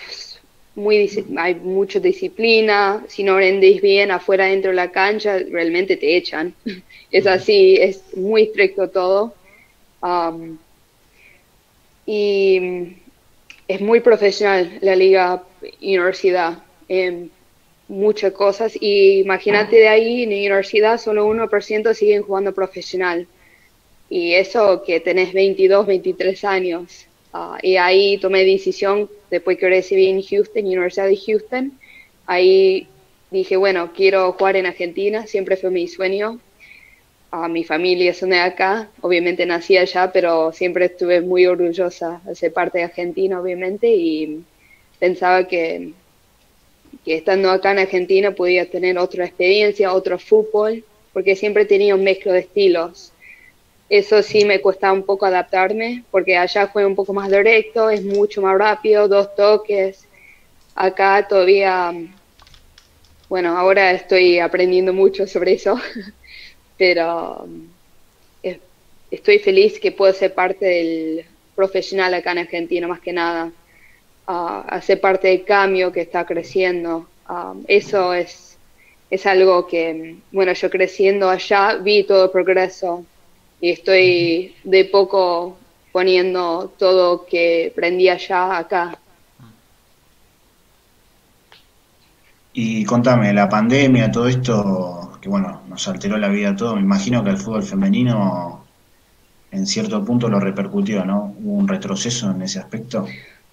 muy 0.74 1.08
hay 1.36 1.54
mucha 1.54 2.00
disciplina, 2.00 3.04
si 3.08 3.22
no 3.22 3.36
rendís 3.36 3.80
bien 3.80 4.10
afuera 4.10 4.46
dentro 4.46 4.70
de 4.70 4.76
la 4.76 4.90
cancha, 4.90 5.38
realmente 5.38 5.96
te 5.96 6.16
echan. 6.16 6.54
es 7.10 7.26
así, 7.26 7.76
es 7.76 8.02
muy 8.16 8.42
estricto 8.42 8.88
todo. 8.88 9.34
Um, 10.02 10.58
y 12.06 12.96
es 13.66 13.80
muy 13.80 14.00
profesional 14.00 14.78
la 14.80 14.94
liga 14.94 15.42
universidad 15.80 16.58
en 16.88 17.30
muchas 17.88 18.32
cosas 18.32 18.76
y 18.78 19.20
imagínate 19.20 19.76
de 19.76 19.88
ahí 19.88 20.22
en 20.22 20.30
la 20.30 20.36
universidad 20.36 20.98
solo 20.98 21.26
1% 21.26 21.94
siguen 21.94 22.22
jugando 22.22 22.52
profesional 22.52 23.26
y 24.08 24.34
eso 24.34 24.82
que 24.82 25.00
tenés 25.00 25.32
22, 25.32 25.86
23 25.86 26.44
años 26.44 27.06
ah, 27.32 27.58
y 27.62 27.76
ahí 27.76 28.18
tomé 28.18 28.44
decisión 28.44 29.08
después 29.34 29.58
que 29.58 29.68
recibí 29.68 30.08
en 30.08 30.22
Houston, 30.22 30.64
Universidad 30.64 31.06
de 31.06 31.16
Houston, 31.16 31.72
ahí 32.26 32.86
dije 33.30 33.56
bueno 33.56 33.92
quiero 33.94 34.32
jugar 34.32 34.56
en 34.56 34.66
Argentina, 34.66 35.26
siempre 35.26 35.56
fue 35.56 35.70
mi 35.70 35.88
sueño 35.88 36.40
a 37.42 37.48
mi 37.48 37.64
familia 37.64 38.14
son 38.14 38.30
de 38.30 38.38
acá, 38.38 38.88
obviamente 39.00 39.44
nací 39.44 39.76
allá, 39.76 40.12
pero 40.12 40.52
siempre 40.52 40.84
estuve 40.84 41.20
muy 41.20 41.46
orgullosa 41.46 42.20
de 42.24 42.36
ser 42.36 42.52
parte 42.52 42.78
de 42.78 42.84
Argentina, 42.84 43.40
obviamente, 43.40 43.88
y 43.88 44.44
pensaba 45.00 45.48
que, 45.48 45.90
que 47.04 47.16
estando 47.16 47.50
acá 47.50 47.72
en 47.72 47.80
Argentina 47.80 48.30
podía 48.30 48.70
tener 48.70 48.98
otra 48.98 49.24
experiencia, 49.24 49.92
otro 49.92 50.16
fútbol, 50.16 50.84
porque 51.12 51.34
siempre 51.34 51.64
tenía 51.64 51.96
un 51.96 52.04
mezclo 52.04 52.32
de 52.32 52.38
estilos. 52.40 53.12
Eso 53.88 54.22
sí 54.22 54.44
me 54.44 54.60
cuesta 54.60 54.92
un 54.92 55.02
poco 55.04 55.26
adaptarme, 55.26 56.04
porque 56.10 56.36
allá 56.36 56.68
fue 56.68 56.86
un 56.86 56.94
poco 56.94 57.12
más 57.12 57.30
directo, 57.30 57.90
es 57.90 58.04
mucho 58.04 58.42
más 58.42 58.56
rápido, 58.58 59.08
dos 59.08 59.34
toques. 59.36 60.06
Acá 60.74 61.26
todavía, 61.28 61.92
bueno, 63.28 63.56
ahora 63.56 63.92
estoy 63.92 64.38
aprendiendo 64.38 64.92
mucho 64.92 65.26
sobre 65.26 65.52
eso. 65.52 65.78
pero 66.76 67.46
eh, 68.42 68.60
estoy 69.10 69.38
feliz 69.38 69.78
que 69.78 69.92
puedo 69.92 70.12
ser 70.12 70.34
parte 70.34 70.66
del 70.66 71.24
profesional 71.54 72.14
acá 72.14 72.32
en 72.32 72.38
Argentina, 72.38 72.88
más 72.88 73.00
que 73.00 73.12
nada, 73.12 73.52
hacer 74.26 75.00
parte 75.00 75.28
del 75.28 75.44
cambio 75.44 75.92
que 75.92 76.00
está 76.00 76.24
creciendo. 76.24 77.06
eso 77.68 78.14
es, 78.14 78.58
es 79.10 79.26
algo 79.26 79.66
que, 79.66 80.16
bueno, 80.32 80.52
yo 80.52 80.70
creciendo 80.70 81.28
allá 81.30 81.76
vi 81.76 82.04
todo 82.04 82.24
el 82.24 82.30
progreso 82.30 83.04
y 83.64 83.70
estoy 83.70 84.54
de 84.62 84.84
poco 84.84 85.56
poniendo 85.90 86.70
todo 86.78 87.24
que 87.24 87.70
aprendí 87.72 88.10
allá 88.10 88.58
acá. 88.58 88.98
Y 92.52 92.84
contame, 92.84 93.32
la 93.32 93.48
pandemia, 93.48 94.12
todo 94.12 94.28
esto, 94.28 95.12
que 95.18 95.30
bueno, 95.30 95.62
nos 95.66 95.88
alteró 95.88 96.18
la 96.18 96.28
vida 96.28 96.50
a 96.50 96.56
todos. 96.56 96.74
Me 96.74 96.82
imagino 96.82 97.24
que 97.24 97.30
el 97.30 97.38
fútbol 97.38 97.62
femenino 97.62 98.66
en 99.50 99.66
cierto 99.66 100.04
punto 100.04 100.28
lo 100.28 100.38
repercutió, 100.38 101.02
¿no? 101.06 101.34
¿Hubo 101.38 101.54
un 101.54 101.66
retroceso 101.66 102.32
en 102.32 102.42
ese 102.42 102.58
aspecto? 102.58 103.06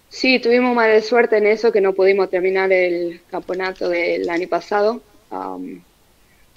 Sí, 0.10 0.40
tuvimos 0.40 0.76
mala 0.76 1.02
suerte 1.02 1.38
en 1.38 1.48
eso, 1.48 1.72
que 1.72 1.80
no 1.80 1.94
pudimos 1.94 2.30
terminar 2.30 2.70
el 2.74 3.22
campeonato 3.32 3.88
del 3.88 4.30
año 4.30 4.50
pasado. 4.50 5.02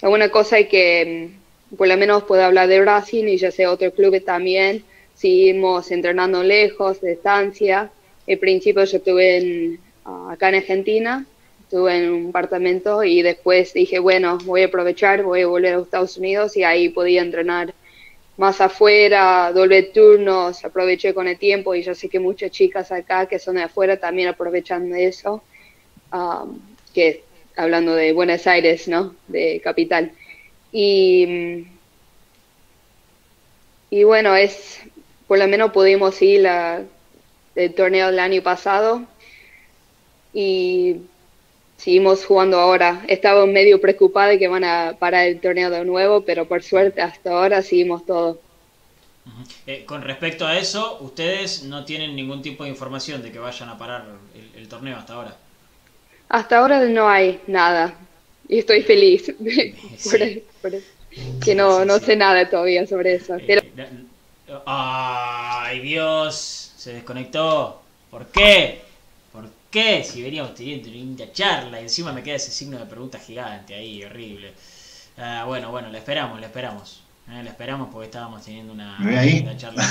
alguna 0.01 0.27
cosa 0.27 0.57
hay 0.57 0.67
que, 0.67 1.44
por 1.77 1.87
lo 1.87 1.97
menos 1.97 2.23
puedo 2.23 2.43
hablar 2.43 2.67
de 2.67 2.81
Brasil 2.81 3.27
y 3.27 3.37
ya 3.37 3.51
sé 3.51 3.67
otro 3.67 3.91
club 3.91 4.23
también, 4.23 4.83
seguimos 5.13 5.91
entrenando 5.91 6.43
lejos, 6.43 7.01
de 7.01 7.11
distancia. 7.11 7.91
Al 8.27 8.37
principio 8.37 8.83
yo 8.83 8.97
estuve 8.97 9.79
acá 10.29 10.49
en 10.49 10.55
Argentina 10.55 11.25
estuve 11.65 11.97
en 11.97 12.11
un 12.11 12.29
apartamento 12.29 13.03
y 13.03 13.23
después 13.23 13.73
dije, 13.73 13.97
bueno, 13.97 14.37
voy 14.45 14.61
a 14.61 14.67
aprovechar, 14.67 15.23
voy 15.23 15.41
a 15.41 15.47
volver 15.47 15.73
a 15.73 15.79
Estados 15.81 16.17
Unidos 16.17 16.55
y 16.55 16.63
ahí 16.63 16.89
podía 16.89 17.21
entrenar 17.21 17.73
más 18.37 18.61
afuera, 18.61 19.51
doble 19.51 19.83
turnos, 19.83 20.63
aproveché 20.63 21.13
con 21.13 21.27
el 21.27 21.39
tiempo 21.39 21.73
y 21.73 21.81
yo 21.81 21.95
sé 21.95 22.07
que 22.07 22.19
muchas 22.19 22.51
chicas 22.51 22.91
acá 22.91 23.25
que 23.25 23.39
son 23.39 23.55
de 23.55 23.63
afuera 23.63 23.97
también 23.97 24.27
aprovechan 24.27 24.89
de 24.91 25.07
eso, 25.07 25.41
um, 26.13 26.59
que 26.93 27.23
hablando 27.55 27.95
de 27.95 28.13
Buenos 28.13 28.45
Aires, 28.45 28.87
¿no? 28.87 29.15
De 29.27 29.59
capital. 29.63 30.11
Y, 30.77 31.67
y 33.89 34.03
bueno, 34.03 34.35
es, 34.35 34.81
por 35.25 35.39
lo 35.39 35.47
menos 35.47 35.71
pudimos 35.71 36.21
ir 36.21 36.45
al 36.45 36.89
torneo 37.77 38.07
del 38.07 38.19
año 38.19 38.43
pasado 38.43 39.03
y 40.33 40.97
seguimos 41.77 42.25
jugando 42.25 42.59
ahora. 42.59 43.05
Estaba 43.07 43.45
medio 43.45 43.79
preocupada 43.79 44.31
de 44.31 44.39
que 44.39 44.49
van 44.49 44.65
a 44.65 44.97
parar 44.99 45.27
el 45.27 45.39
torneo 45.39 45.69
de 45.69 45.85
nuevo, 45.85 46.25
pero 46.25 46.45
por 46.45 46.61
suerte 46.61 47.01
hasta 47.01 47.31
ahora 47.31 47.61
seguimos 47.61 48.05
todo. 48.05 48.41
Eh, 49.65 49.85
con 49.85 50.01
respecto 50.01 50.45
a 50.45 50.57
eso, 50.57 50.97
ustedes 50.99 51.63
no 51.63 51.85
tienen 51.85 52.17
ningún 52.17 52.41
tipo 52.41 52.65
de 52.65 52.69
información 52.69 53.23
de 53.23 53.31
que 53.31 53.39
vayan 53.39 53.69
a 53.69 53.77
parar 53.77 54.07
el, 54.57 54.67
torneo 54.67 54.97
hasta 54.97 55.13
ahora. 55.13 55.37
Hasta 56.27 56.57
ahora 56.57 56.83
no 56.83 57.07
hay 57.07 57.39
nada 57.47 57.97
y 58.49 58.59
estoy 58.59 58.81
feliz 58.81 59.33
que 61.43 61.55
no, 61.55 61.85
no 61.85 61.99
sé 61.99 62.15
nada 62.15 62.49
todavía 62.49 62.85
sobre 62.85 63.15
eso. 63.15 63.35
Eh, 63.37 63.73
ay 64.65 65.79
Dios, 65.79 66.73
se 66.77 66.93
desconectó. 66.93 67.81
¿Por 68.09 68.27
qué? 68.27 68.81
¿Por 69.31 69.49
qué? 69.71 70.03
Si 70.03 70.21
veníamos 70.21 70.55
teniendo 70.55 70.87
una 70.87 70.97
linda 70.97 71.31
charla 71.31 71.79
y 71.79 71.83
encima 71.83 72.13
me 72.13 72.23
queda 72.23 72.35
ese 72.35 72.51
signo 72.51 72.77
de 72.77 72.85
pregunta 72.85 73.19
gigante 73.19 73.75
ahí, 73.75 74.03
horrible. 74.03 74.53
Ah, 75.17 75.45
bueno, 75.45 75.71
bueno, 75.71 75.89
le 75.89 75.97
esperamos, 75.97 76.39
le 76.39 76.45
esperamos. 76.47 77.01
Eh, 77.27 77.41
la 77.43 77.49
esperamos 77.49 77.89
porque 77.91 78.05
estábamos 78.05 78.43
teniendo 78.43 78.73
una, 78.73 78.97
charla 79.57 79.83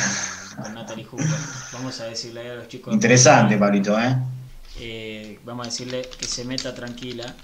con, 0.62 0.74
Natalie 0.74 1.04
Hooper. 1.04 1.26
Vamos 1.72 2.00
a 2.00 2.04
decirle 2.04 2.48
a 2.50 2.54
los 2.54 2.68
chicos. 2.68 2.94
Interesante, 2.94 3.56
Pablito, 3.56 3.98
¿eh? 3.98 4.16
¿eh? 4.78 5.38
Vamos 5.44 5.66
a 5.66 5.70
decirle 5.70 6.02
que 6.16 6.26
se 6.26 6.44
meta 6.44 6.72
tranquila. 6.74 7.34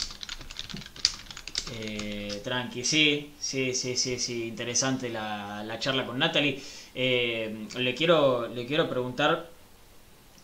Eh, 1.72 2.40
tranqui, 2.42 2.84
sí, 2.84 3.32
sí, 3.38 3.74
sí, 3.74 3.96
sí, 3.96 4.18
sí, 4.18 4.48
interesante 4.48 5.08
la, 5.08 5.62
la 5.64 5.78
charla 5.78 6.04
con 6.04 6.18
Natalie. 6.18 6.60
Eh, 6.94 7.66
le, 7.76 7.94
quiero, 7.94 8.48
le 8.48 8.66
quiero 8.66 8.88
preguntar 8.88 9.48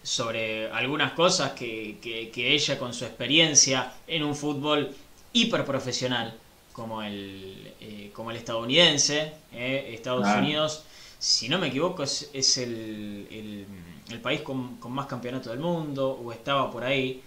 sobre 0.03 0.71
algunas 0.71 1.13
cosas 1.13 1.53
que, 1.53 1.99
que, 2.01 2.31
que 2.31 2.53
ella 2.53 2.79
con 2.79 2.95
su 2.95 3.05
experiencia 3.05 3.93
en 4.07 4.23
un 4.23 4.37
fútbol 4.37 4.95
hiper 5.33 5.65
profesional 5.65 6.33
como 6.77 7.03
el, 7.03 7.73
eh, 7.81 8.11
como 8.13 8.31
el 8.31 8.37
estadounidense. 8.37 9.33
Eh, 9.53 9.93
Estados 9.95 10.29
Unidos, 10.37 10.85
si 11.19 11.49
no 11.49 11.59
me 11.59 11.69
equivoco, 11.69 12.03
es, 12.03 12.31
es 12.35 12.59
el, 12.59 13.67
el, 14.11 14.21
país 14.21 14.43
con, 14.43 14.77
con, 14.77 14.93
más 14.93 15.07
campeonatos 15.07 15.51
del 15.53 15.61
mundo, 15.61 16.11
o 16.23 16.33
estaba 16.33 16.71
por 16.71 16.85
ahí. 16.85 17.23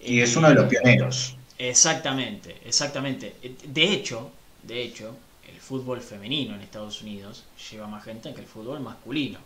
Y 0.00 0.20
es 0.20 0.36
uno 0.36 0.48
de 0.48 0.54
los 0.54 0.66
pioneros. 0.66 1.36
Exactamente, 1.68 2.56
exactamente. 2.64 3.34
De 3.64 3.84
hecho, 3.84 4.32
de 4.64 4.82
hecho, 4.82 5.14
el 5.48 5.60
fútbol 5.60 6.00
femenino 6.00 6.56
en 6.56 6.60
Estados 6.60 7.02
Unidos 7.02 7.44
lleva 7.70 7.86
más 7.86 8.02
gente 8.02 8.34
que 8.34 8.40
el 8.40 8.46
fútbol 8.46 8.80
masculino. 8.80 9.38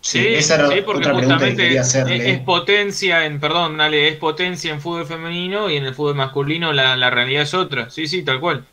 Sí, 0.00 0.18
esa 0.18 0.68
sí, 0.68 0.82
porque 0.84 1.08
justamente 1.08 1.76
es, 1.76 2.40
potencia 2.40 3.24
en, 3.24 3.38
perdón, 3.38 3.78
dale, 3.78 4.08
es 4.08 4.16
potencia 4.16 4.72
en 4.72 4.80
fútbol 4.80 5.06
femenino 5.06 5.70
y 5.70 5.76
en 5.76 5.84
el 5.84 5.94
fútbol 5.94 6.16
masculino 6.16 6.72
la, 6.72 6.96
la 6.96 7.08
realidad 7.08 7.42
es 7.44 7.54
otra. 7.54 7.88
Sí, 7.88 8.08
sí, 8.08 8.22
tal 8.22 8.40
cual. 8.40 8.66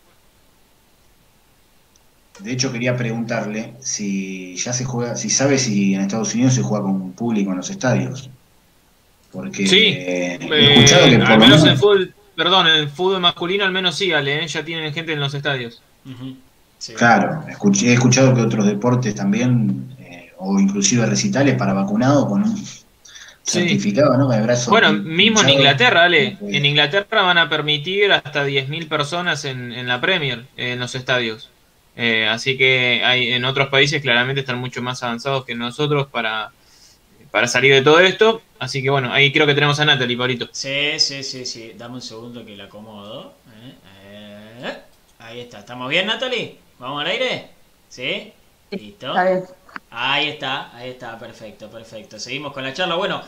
De 2.39 2.51
hecho, 2.51 2.71
quería 2.71 2.97
preguntarle 2.97 3.75
si 3.79 4.55
ya 4.55 4.73
se 4.73 4.85
juega, 4.85 5.15
si 5.15 5.29
sabe 5.29 5.59
si 5.59 5.93
en 5.93 6.01
Estados 6.01 6.33
Unidos 6.33 6.55
se 6.55 6.63
juega 6.63 6.83
con 6.83 7.11
público 7.13 7.51
en 7.51 7.57
los 7.57 7.69
estadios. 7.69 8.29
Porque 9.31 9.67
sí, 9.67 9.77
he 9.77 10.33
escuchado 10.33 11.05
que 11.05 11.15
eh, 11.15 11.21
al 11.21 11.39
menos, 11.39 11.63
en 11.63 11.77
fútbol, 11.77 12.13
perdón, 12.41 12.65
en 12.65 12.73
el 12.73 12.89
fútbol 12.89 13.21
masculino 13.21 13.63
al 13.65 13.71
menos 13.71 13.95
sí, 13.95 14.11
Ale, 14.11 14.43
¿eh? 14.43 14.47
ya 14.47 14.65
tienen 14.65 14.91
gente 14.95 15.13
en 15.13 15.19
los 15.19 15.31
estadios. 15.35 15.79
Claro, 16.97 17.45
he 17.47 17.93
escuchado 17.93 18.33
que 18.33 18.41
otros 18.41 18.65
deportes 18.65 19.13
también, 19.13 19.95
eh, 19.99 20.33
o 20.39 20.59
inclusive 20.59 21.05
recitales 21.05 21.53
para 21.53 21.73
vacunados 21.73 22.25
con 22.25 22.41
un 22.41 22.65
certificado, 23.43 24.17
¿no? 24.17 24.27
bueno, 24.69 24.91
mismo 24.91 25.43
en 25.43 25.49
Inglaterra, 25.49 26.05
Ale, 26.05 26.39
en 26.41 26.65
Inglaterra 26.65 27.21
van 27.21 27.37
a 27.37 27.47
permitir 27.47 28.11
hasta 28.11 28.47
10.000 28.47 28.87
personas 28.87 29.45
en, 29.45 29.71
en 29.71 29.87
la 29.87 30.01
Premier, 30.01 30.45
en 30.57 30.79
los 30.79 30.95
estadios. 30.95 31.51
Eh, 31.95 32.27
así 32.27 32.57
que 32.57 33.03
hay, 33.05 33.33
en 33.33 33.45
otros 33.45 33.67
países 33.67 34.01
claramente 34.01 34.41
están 34.41 34.57
mucho 34.57 34.81
más 34.81 35.03
avanzados 35.03 35.45
que 35.45 35.53
nosotros 35.53 36.07
para, 36.07 36.51
para 37.31 37.47
salir 37.47 37.73
de 37.73 37.81
todo 37.81 37.99
esto. 37.99 38.41
Así 38.59 38.83
que 38.83 38.89
bueno, 38.89 39.11
ahí 39.11 39.31
creo 39.31 39.47
que 39.47 39.53
tenemos 39.53 39.79
a 39.79 39.85
Natalie, 39.85 40.17
Pablito. 40.17 40.49
Sí, 40.51 40.99
sí, 40.99 41.23
sí, 41.23 41.45
sí. 41.45 41.73
Dame 41.77 41.95
un 41.95 42.01
segundo 42.01 42.45
que 42.45 42.55
la 42.55 42.65
acomodo. 42.65 43.33
Eh, 43.47 43.73
eh, 44.63 44.77
ahí 45.19 45.39
está. 45.39 45.59
¿Estamos 45.59 45.89
bien, 45.89 46.05
Natalie? 46.05 46.57
¿Vamos 46.77 47.01
al 47.01 47.07
aire? 47.07 47.47
¿Sí? 47.89 48.33
¿Listo? 48.71 49.13
Ahí 49.89 50.29
está, 50.29 50.75
ahí 50.75 50.89
está, 50.91 51.17
perfecto, 51.17 51.69
perfecto. 51.69 52.19
Seguimos 52.19 52.53
con 52.53 52.63
la 52.63 52.73
charla. 52.73 52.95
Bueno, 52.95 53.21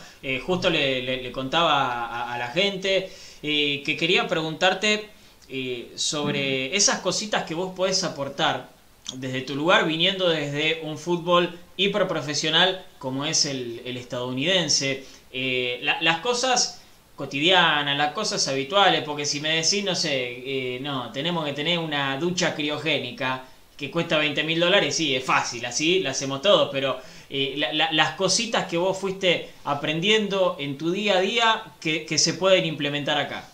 justo 0.46 0.70
le, 0.70 1.30
contaba 1.32 2.32
a, 2.32 2.38
la 2.38 2.48
gente 2.48 3.10
que 3.42 3.96
quería 3.98 4.26
preguntarte 4.26 5.08
eh, 5.48 5.92
sobre 5.96 6.74
esas 6.74 7.00
cositas 7.00 7.44
que 7.44 7.54
vos 7.54 7.74
podés 7.76 8.02
aportar 8.02 8.68
desde 9.14 9.42
tu 9.42 9.54
lugar, 9.54 9.86
viniendo 9.86 10.30
desde 10.30 10.80
un 10.82 10.96
fútbol 10.96 11.58
hiperprofesional 11.76 12.84
como 12.98 13.24
es 13.24 13.44
el, 13.44 13.82
estadounidense. 13.96 15.04
Eh, 15.32 15.80
las 15.82 16.18
cosas 16.20 16.82
cotidianas, 17.16 17.96
las 17.96 18.12
cosas 18.12 18.46
habituales, 18.48 19.02
porque 19.04 19.24
si 19.24 19.40
me 19.40 19.56
decís, 19.56 19.84
no 19.84 19.94
sé, 19.94 20.12
eh, 20.14 20.78
no, 20.80 21.12
tenemos 21.12 21.44
que 21.44 21.52
tener 21.52 21.78
una 21.78 22.16
ducha 22.18 22.54
criogénica 22.54 23.44
que 23.76 23.90
cuesta 23.90 24.18
20 24.18 24.42
mil 24.44 24.60
dólares, 24.60 24.94
sí, 24.96 25.14
es 25.14 25.24
fácil, 25.24 25.64
así 25.66 26.00
la 26.00 26.10
hacemos 26.10 26.42
todos, 26.42 26.68
pero 26.70 27.00
las 27.28 28.10
cositas 28.12 28.66
que 28.66 28.76
vos 28.76 28.96
fuiste 28.96 29.50
aprendiendo 29.64 30.56
en 30.60 30.78
tu 30.78 30.92
día 30.92 31.18
a 31.18 31.20
día 31.20 31.64
que 31.80 32.18
se 32.18 32.34
pueden 32.34 32.66
implementar 32.66 33.18
acá 33.18 33.48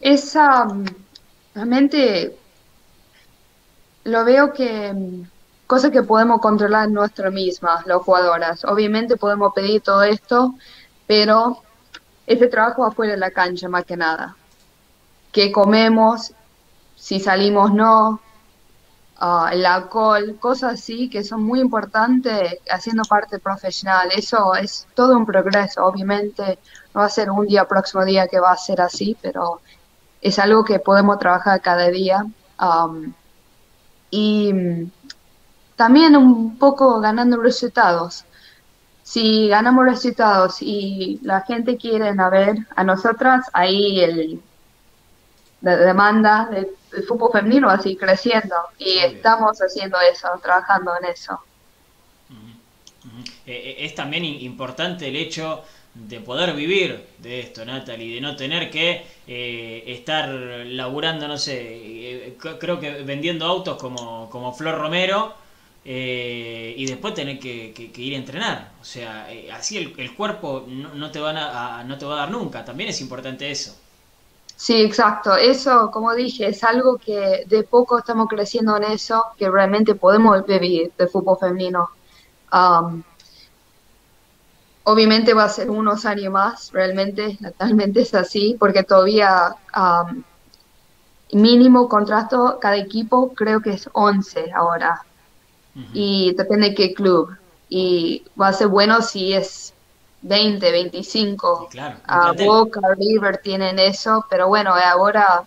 esa 0.00 0.68
realmente 1.54 2.36
lo 4.04 4.24
veo 4.24 4.52
que 4.52 4.92
cosa 5.66 5.90
que 5.90 6.02
podemos 6.02 6.40
controlar 6.40 6.90
nosotros 6.90 7.32
mismas, 7.32 7.86
los 7.86 8.02
jugadoras. 8.02 8.64
Obviamente 8.64 9.16
podemos 9.16 9.52
pedir 9.54 9.80
todo 9.82 10.02
esto, 10.02 10.54
pero 11.06 11.62
ese 12.26 12.46
trabajo 12.48 12.84
afuera 12.84 13.12
de 13.12 13.18
la 13.18 13.30
cancha 13.30 13.68
más 13.68 13.84
que 13.84 13.96
nada. 13.96 14.36
¿Qué 15.32 15.52
comemos? 15.52 16.32
Si 16.94 17.20
salimos 17.20 17.72
no, 17.72 18.20
uh, 19.20 19.46
el 19.52 19.66
alcohol, 19.66 20.36
cosas 20.40 20.74
así 20.74 21.08
que 21.08 21.24
son 21.24 21.42
muy 21.42 21.60
importantes 21.60 22.58
haciendo 22.70 23.02
parte 23.04 23.38
profesional. 23.38 24.08
Eso 24.14 24.54
es 24.54 24.86
todo 24.94 25.16
un 25.16 25.26
progreso, 25.26 25.84
obviamente 25.84 26.58
no 26.94 27.00
va 27.00 27.06
a 27.06 27.10
ser 27.10 27.30
un 27.30 27.46
día 27.46 27.66
próximo 27.66 28.04
día 28.04 28.28
que 28.28 28.40
va 28.40 28.52
a 28.52 28.56
ser 28.56 28.80
así, 28.80 29.16
pero 29.20 29.60
es 30.22 30.38
algo 30.38 30.64
que 30.64 30.78
podemos 30.78 31.18
trabajar 31.18 31.60
cada 31.60 31.88
día. 31.90 32.24
Y 34.10 34.52
también 35.76 36.16
un 36.16 36.58
poco 36.58 37.00
ganando 37.00 37.40
resultados. 37.40 38.24
Si 39.02 39.48
ganamos 39.48 39.84
resultados 39.84 40.56
y 40.60 41.20
la 41.22 41.42
gente 41.42 41.76
quiere 41.76 42.12
ver 42.12 42.66
a 42.74 42.82
nosotras, 42.82 43.46
ahí 43.52 44.00
el, 44.00 44.42
la 45.60 45.76
demanda 45.76 46.48
del, 46.50 46.68
fútbol 47.06 47.30
femenino 47.30 47.66
va 47.66 47.74
a 47.74 47.82
seguir 47.82 47.98
creciendo 47.98 48.56
y 48.78 48.98
estamos 48.98 49.58
haciendo 49.58 49.98
eso, 50.00 50.28
trabajando 50.42 50.92
en 51.00 51.10
eso. 51.10 51.38
Eh, 53.46 53.52
eh, 53.52 53.76
es 53.80 53.94
también 53.94 54.24
importante 54.24 55.08
el 55.08 55.16
hecho 55.16 55.62
de 55.94 56.20
poder 56.20 56.54
vivir 56.54 57.06
de 57.18 57.40
esto, 57.40 57.64
Natalie, 57.64 58.14
de 58.14 58.20
no 58.20 58.36
tener 58.36 58.70
que 58.70 59.06
eh, 59.26 59.84
estar 59.86 60.28
laburando, 60.28 61.26
no 61.26 61.38
sé, 61.38 61.58
eh, 61.60 62.36
creo 62.58 62.78
que 62.80 63.02
vendiendo 63.02 63.46
autos 63.46 63.78
como, 63.78 64.28
como 64.30 64.52
Flor 64.52 64.78
Romero 64.78 65.34
eh, 65.88 66.74
y 66.76 66.86
después 66.86 67.14
tener 67.14 67.38
que, 67.38 67.92
ir 67.96 68.14
a 68.14 68.16
entrenar. 68.16 68.72
O 68.80 68.84
sea, 68.84 69.28
así 69.54 69.76
el, 69.78 70.14
cuerpo 70.14 70.64
no, 70.66 71.10
te 71.10 71.20
van 71.20 71.36
a, 71.36 71.84
no 71.84 71.96
te 71.96 72.04
va 72.04 72.14
a 72.14 72.18
dar 72.18 72.30
nunca, 72.30 72.64
también 72.64 72.90
es 72.90 73.00
importante 73.00 73.50
eso. 73.50 73.76
Sí, 74.56 74.82
exacto. 74.82 75.36
Eso, 75.36 75.90
como 75.90 76.14
dije, 76.14 76.48
es 76.48 76.64
algo 76.64 76.96
que 76.96 77.44
de 77.46 77.62
poco 77.62 77.98
estamos 77.98 78.28
creciendo 78.28 78.76
en 78.76 78.84
eso, 78.84 79.24
que 79.38 79.50
realmente 79.50 79.94
podemos 79.94 80.44
vivir 80.46 80.92
de 80.96 81.06
fútbol 81.06 81.38
femenino. 81.38 81.90
Um, 82.52 83.02
Obviamente 84.88 85.34
va 85.34 85.44
a 85.44 85.48
ser 85.48 85.68
unos 85.68 86.04
años 86.04 86.32
más, 86.32 86.70
realmente, 86.72 87.36
naturalmente 87.40 88.02
es 88.02 88.14
así, 88.14 88.56
porque 88.58 88.84
todavía 88.84 89.56
mínimo 91.32 91.88
contrato 91.88 92.58
cada 92.60 92.76
equipo 92.76 93.32
creo 93.34 93.60
que 93.60 93.70
es 93.70 93.90
11 93.92 94.52
ahora. 94.54 95.02
Y 95.92 96.34
depende 96.34 96.70
de 96.70 96.74
qué 96.74 96.94
club. 96.94 97.36
Y 97.68 98.22
va 98.40 98.48
a 98.48 98.52
ser 98.52 98.68
bueno 98.68 99.02
si 99.02 99.34
es 99.34 99.74
20, 100.22 100.70
25. 100.70 101.68
claro, 101.70 101.98
a 102.06 102.32
Boca, 102.32 102.80
River 102.96 103.38
tienen 103.38 103.78
eso, 103.78 104.24
pero 104.30 104.48
bueno, 104.48 104.74
ahora 104.74 105.44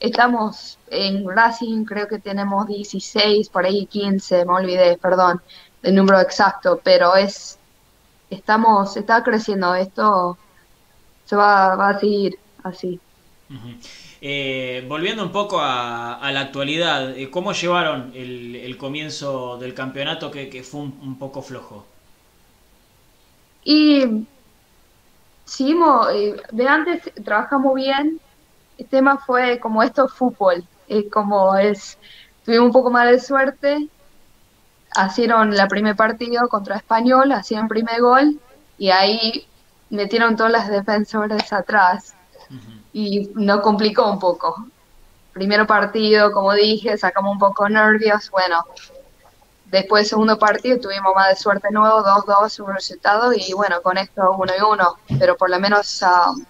estamos 0.00 0.78
en 0.88 1.28
Racing, 1.28 1.84
creo 1.84 2.06
que 2.08 2.18
tenemos 2.18 2.66
16, 2.66 3.48
por 3.48 3.64
ahí 3.64 3.86
15, 3.86 4.44
me 4.44 4.52
olvidé, 4.52 4.96
perdón, 4.98 5.40
el 5.82 5.94
número 5.94 6.20
exacto, 6.20 6.80
pero 6.82 7.16
es, 7.16 7.58
estamos, 8.30 8.96
está 8.96 9.22
creciendo, 9.22 9.74
esto 9.74 10.38
se 11.24 11.36
va, 11.36 11.74
va 11.76 11.90
a 11.90 11.98
seguir 11.98 12.38
así. 12.62 13.00
Eh, 14.26 14.82
volviendo 14.88 15.22
un 15.22 15.32
poco 15.32 15.58
a, 15.60 16.30
la 16.32 16.40
actualidad, 16.40 17.10
eh, 17.10 17.28
¿cómo 17.30 17.52
llevaron 17.52 18.10
el, 18.14 18.74
comienzo 18.78 19.58
del 19.58 19.74
campeonato 19.74 20.30
que, 20.30 20.62
fue 20.62 20.80
un, 20.80 21.18
poco 21.18 21.42
flojo? 21.42 21.84
Y 23.64 24.26
seguimos, 25.44 26.08
eh, 26.14 26.36
de 26.50 26.66
antes 26.66 27.12
trabajamos 27.22 27.74
bien, 27.74 28.18
el 28.78 28.86
tema 28.86 29.18
fue 29.18 29.60
como 29.60 29.82
esto 29.82 30.08
fútbol, 30.08 30.64
como 31.12 31.54
es, 31.56 31.98
tuvimos 32.46 32.68
un 32.68 32.72
poco 32.72 32.90
más 32.90 33.10
de 33.10 33.20
suerte, 33.20 33.90
hicieron 35.06 35.54
la 35.54 35.68
primer 35.68 35.96
partido 35.96 36.48
contra 36.48 36.76
Español, 36.76 37.30
hacían 37.30 37.68
primer 37.68 38.00
gol 38.00 38.40
y 38.78 38.88
ahí 38.88 39.46
metieron 39.90 40.34
todas 40.34 40.52
las 40.52 40.70
defensores 40.70 41.52
atrás 41.52 42.14
y 42.94 43.28
nos 43.34 43.60
complicó 43.60 44.10
un 44.10 44.18
poco. 44.18 44.66
Primero 45.32 45.66
partido, 45.66 46.30
como 46.32 46.54
dije, 46.54 46.96
sacamos 46.96 47.32
un 47.32 47.38
poco 47.40 47.68
nervios, 47.68 48.30
bueno, 48.30 48.64
después 49.66 50.08
segundo 50.08 50.38
partido 50.38 50.78
tuvimos 50.78 51.12
más 51.14 51.30
de 51.30 51.36
suerte 51.36 51.68
nuevo, 51.72 52.04
2-2 52.04 52.60
un 52.60 52.72
resultado 52.72 53.32
y 53.34 53.52
bueno, 53.52 53.82
con 53.82 53.98
esto 53.98 54.36
uno 54.38 54.52
y 54.56 54.62
uno, 54.62 54.96
pero 55.18 55.36
por 55.36 55.50
lo 55.50 55.58
menos 55.58 56.02
uh, 56.02 56.40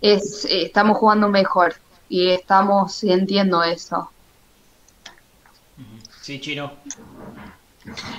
es, 0.00 0.46
estamos 0.46 0.96
jugando 0.96 1.28
mejor 1.28 1.74
y 2.08 2.30
estamos 2.30 2.94
sintiendo 2.94 3.62
eso. 3.62 4.10
Sí, 6.22 6.40
Chino. 6.40 6.72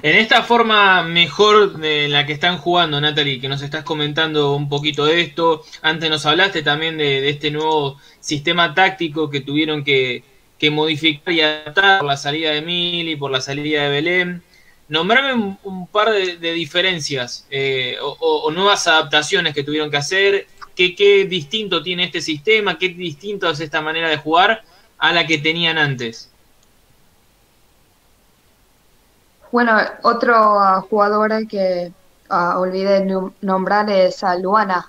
En 0.01 0.15
esta 0.15 0.43
forma 0.43 1.03
mejor 1.03 1.77
de 1.77 2.07
la 2.07 2.25
que 2.25 2.33
están 2.33 2.57
jugando, 2.57 2.99
Natalie, 2.99 3.39
que 3.39 3.49
nos 3.49 3.61
estás 3.61 3.83
comentando 3.83 4.55
un 4.55 4.69
poquito 4.69 5.05
de 5.05 5.21
esto, 5.21 5.63
antes 5.81 6.09
nos 6.09 6.25
hablaste 6.25 6.63
también 6.63 6.97
de, 6.97 7.29
este 7.29 7.51
nuevo 7.51 7.99
sistema 8.19 8.73
táctico 8.73 9.29
que 9.29 9.41
tuvieron 9.41 9.83
que, 9.83 10.23
modificar 10.71 11.33
y 11.33 11.41
adaptar 11.41 11.99
por 11.99 12.07
la 12.07 12.17
salida 12.17 12.51
de 12.51 12.61
Mili, 12.61 13.15
por 13.15 13.31
la 13.31 13.41
salida 13.41 13.83
de 13.83 13.89
Belén. 13.89 14.43
Nombrame 14.87 15.57
un, 15.63 15.87
par 15.87 16.11
de, 16.11 16.53
diferencias 16.53 17.45
eh, 17.51 17.97
o, 18.01 18.49
nuevas 18.51 18.87
adaptaciones 18.87 19.53
que 19.53 19.63
tuvieron 19.63 19.91
que 19.91 19.97
hacer. 19.97 20.47
¿Qué, 20.75 20.95
¿Qué 20.95 21.25
distinto 21.25 21.83
tiene 21.83 22.05
este 22.05 22.21
sistema? 22.21 22.77
¿Qué 22.77 22.89
distinto 22.89 23.49
es 23.49 23.59
esta 23.59 23.81
manera 23.81 24.09
de 24.09 24.17
jugar 24.17 24.63
a 24.97 25.13
la 25.13 25.27
que 25.27 25.37
tenían 25.37 25.77
antes? 25.77 26.31
Bueno, 29.51 29.77
otro 30.03 30.81
jugador 30.89 31.47
que 31.47 31.91
uh, 32.29 32.59
olvidé 32.59 33.05
nombrar 33.41 33.89
es 33.89 34.23
a 34.23 34.35
Luana 34.35 34.87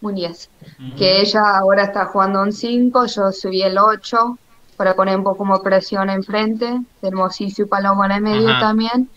Muñez, 0.00 0.48
que 0.96 1.20
ella 1.20 1.58
ahora 1.58 1.84
está 1.84 2.06
jugando 2.06 2.42
un 2.42 2.52
5, 2.52 3.06
yo 3.06 3.32
subí 3.32 3.62
el 3.62 3.76
8 3.76 4.38
para 4.76 4.94
poner 4.94 5.16
un 5.16 5.24
poco 5.24 5.44
más 5.44 5.60
presión 5.60 6.08
enfrente, 6.08 6.80
tenemos 7.00 7.38
Isu 7.40 7.68
Paloma 7.68 8.06
en 8.06 8.12
el 8.12 8.20
medio 8.22 8.58
también, 8.58 9.10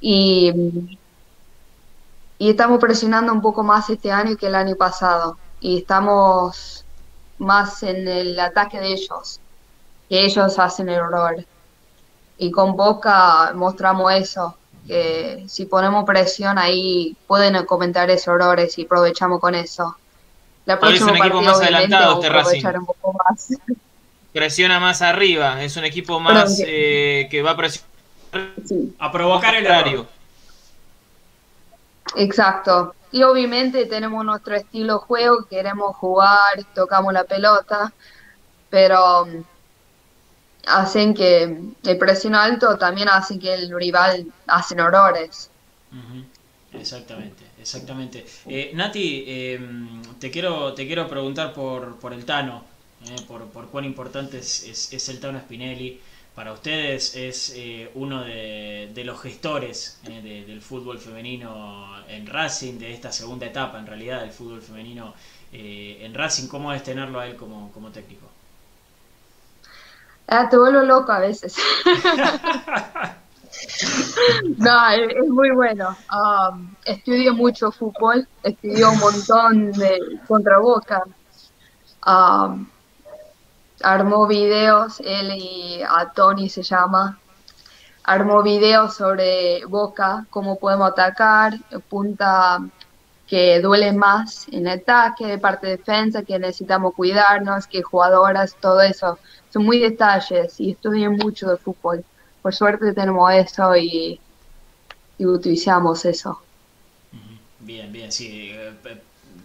y, 0.00 0.52
y 2.38 2.50
estamos 2.50 2.78
presionando 2.78 3.32
un 3.32 3.40
poco 3.40 3.64
más 3.64 3.90
este 3.90 4.12
año 4.12 4.36
que 4.36 4.46
el 4.46 4.54
año 4.54 4.76
pasado, 4.76 5.38
y 5.60 5.78
estamos 5.78 6.84
más 7.38 7.82
en 7.82 8.06
el 8.06 8.38
ataque 8.38 8.78
de 8.78 8.92
ellos, 8.92 9.40
que 10.08 10.24
ellos 10.24 10.58
hacen 10.58 10.88
el 10.90 10.96
error 10.96 11.44
y 12.42 12.50
con 12.50 12.74
Boca 12.76 13.52
mostramos 13.54 14.12
eso, 14.12 14.56
que 14.84 15.44
si 15.46 15.66
ponemos 15.66 16.04
presión 16.04 16.58
ahí 16.58 17.16
pueden 17.28 17.64
comentar 17.66 18.10
esos 18.10 18.34
errores 18.34 18.76
y 18.78 18.84
aprovechamos 18.84 19.40
con 19.40 19.54
eso. 19.54 19.96
La 20.64 20.80
próxima 20.80 21.12
es 21.12 21.20
un 21.20 21.24
equipo 21.24 21.42
más 21.42 21.60
adelantado 21.60 22.14
este 22.14 22.28
Racing. 22.30 22.62
Presiona 24.32 24.80
más 24.80 25.02
arriba, 25.02 25.62
es 25.62 25.76
un 25.76 25.84
equipo 25.84 26.18
más 26.18 26.60
eh, 26.66 27.28
que 27.30 27.42
va 27.42 27.52
a 27.52 27.56
presionar 27.56 27.92
a 28.98 29.12
provocar 29.12 29.54
el 29.54 29.66
horario. 29.66 30.06
Exacto. 32.16 32.96
Y 33.12 33.22
obviamente 33.22 33.86
tenemos 33.86 34.24
nuestro 34.24 34.56
estilo 34.56 34.94
de 34.94 34.98
juego, 34.98 35.46
queremos 35.48 35.94
jugar, 35.94 36.64
tocamos 36.74 37.12
la 37.12 37.22
pelota, 37.22 37.92
pero 38.68 39.28
hacen 40.66 41.14
que 41.14 41.42
el 41.84 41.98
presión 41.98 42.34
alto 42.34 42.78
también 42.78 43.08
hace 43.08 43.38
que 43.38 43.54
el 43.54 43.74
rival 43.74 44.26
hacen 44.46 44.80
horrores. 44.80 45.50
Exactamente, 46.72 47.44
exactamente. 47.60 48.24
Eh, 48.46 48.72
Nati, 48.74 49.24
em, 49.26 50.02
te 50.18 50.30
quiero 50.30 50.72
te 50.74 50.86
quiero 50.86 51.08
preguntar 51.08 51.52
por, 51.52 51.98
por 51.98 52.12
el 52.12 52.24
Tano, 52.24 52.64
eh, 53.06 53.16
por, 53.28 53.46
por, 53.48 53.68
cuán 53.68 53.84
importante 53.84 54.38
es, 54.38 54.92
es, 54.92 55.08
el 55.08 55.20
Tano 55.20 55.38
Spinelli. 55.40 56.00
Para 56.34 56.54
ustedes 56.54 57.14
es 57.14 57.52
eh, 57.56 57.90
uno 57.94 58.24
de, 58.24 58.90
de, 58.94 59.04
los 59.04 59.20
gestores 59.20 60.00
del 60.02 60.62
fútbol 60.62 60.98
femenino 60.98 61.94
en 62.08 62.26
Racing, 62.26 62.78
de 62.78 62.94
esta 62.94 63.12
segunda 63.12 63.44
etapa 63.44 63.78
en 63.78 63.86
realidad 63.86 64.22
del 64.22 64.30
fútbol 64.30 64.62
femenino 64.62 65.14
en 65.52 66.14
Racing. 66.14 66.48
¿Cómo 66.48 66.72
es 66.72 66.82
tenerlo 66.82 67.20
a 67.20 67.26
él 67.26 67.36
como, 67.36 67.70
como 67.72 67.90
técnico? 67.90 68.31
Ah, 70.28 70.48
te 70.48 70.56
vuelvo 70.56 70.82
loco 70.82 71.12
a 71.12 71.18
veces. 71.18 71.54
no, 74.58 74.90
es, 74.90 75.28
muy 75.28 75.50
bueno. 75.50 75.96
Um, 76.10 76.74
estudio 76.84 77.34
mucho 77.34 77.70
fútbol, 77.70 78.26
estudio 78.42 78.90
un 78.90 78.98
montón 78.98 79.72
de 79.72 79.98
contra 80.26 80.58
Boca. 80.58 81.04
Um, 82.06 82.66
armó 83.82 84.26
videos, 84.26 85.00
él 85.00 85.32
y 85.36 85.82
a 85.82 86.10
Tony 86.12 86.48
se 86.48 86.62
llama, 86.62 87.18
armó 88.04 88.42
videos 88.42 88.94
sobre 88.94 89.64
Boca, 89.66 90.26
cómo 90.30 90.58
podemos 90.58 90.90
atacar, 90.90 91.54
punta 91.88 92.60
que 93.26 93.60
duele 93.60 93.92
más 93.92 94.46
en 94.52 94.68
ataque, 94.68 95.26
de 95.26 95.38
parte 95.38 95.66
de 95.66 95.76
defensa, 95.78 96.22
que 96.22 96.38
necesitamos 96.38 96.94
cuidarnos, 96.94 97.66
que 97.66 97.82
jugadoras, 97.82 98.56
todo 98.60 98.82
eso. 98.82 99.18
Son 99.52 99.64
muy 99.64 99.78
detalles 99.78 100.58
y 100.60 100.70
estudian 100.70 101.16
mucho 101.16 101.48
de 101.50 101.58
fútbol. 101.58 102.04
Por 102.40 102.54
suerte 102.54 102.92
tenemos 102.92 103.32
eso 103.32 103.76
y, 103.76 104.18
utilizamos 105.18 106.04
eso. 106.04 106.40
Bien, 107.60 107.92
bien, 107.92 108.10
sí. 108.10 108.50
Eh, 108.52 108.72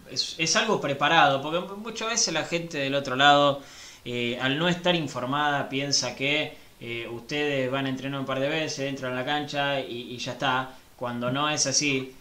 es, 0.10 0.56
algo 0.56 0.82
preparado, 0.82 1.42
porque 1.42 1.60
muchas 1.76 2.10
veces 2.10 2.34
la 2.34 2.46
gente 2.46 2.80
del 2.80 2.96
otro 2.96 3.16
lado, 3.16 3.62
eh, 4.06 4.40
al 4.42 4.58
no 4.58 4.68
estar 4.70 4.96
informada, 4.96 5.70
piensa 5.70 6.16
que 6.16 6.58
eh, 6.80 7.08
ustedes 7.12 7.70
van 7.70 7.86
a 7.86 7.90
entrenar 7.90 8.20
un 8.20 8.26
par 8.26 8.40
de 8.40 8.50
veces, 8.50 8.80
entran 8.80 9.14
a 9.14 9.18
la 9.18 9.26
cancha 9.26 9.80
y, 9.80 10.14
y 10.14 10.18
ya 10.18 10.32
está, 10.32 10.72
cuando 10.96 11.32
no 11.32 11.50
es 11.50 11.68
así 11.68 12.14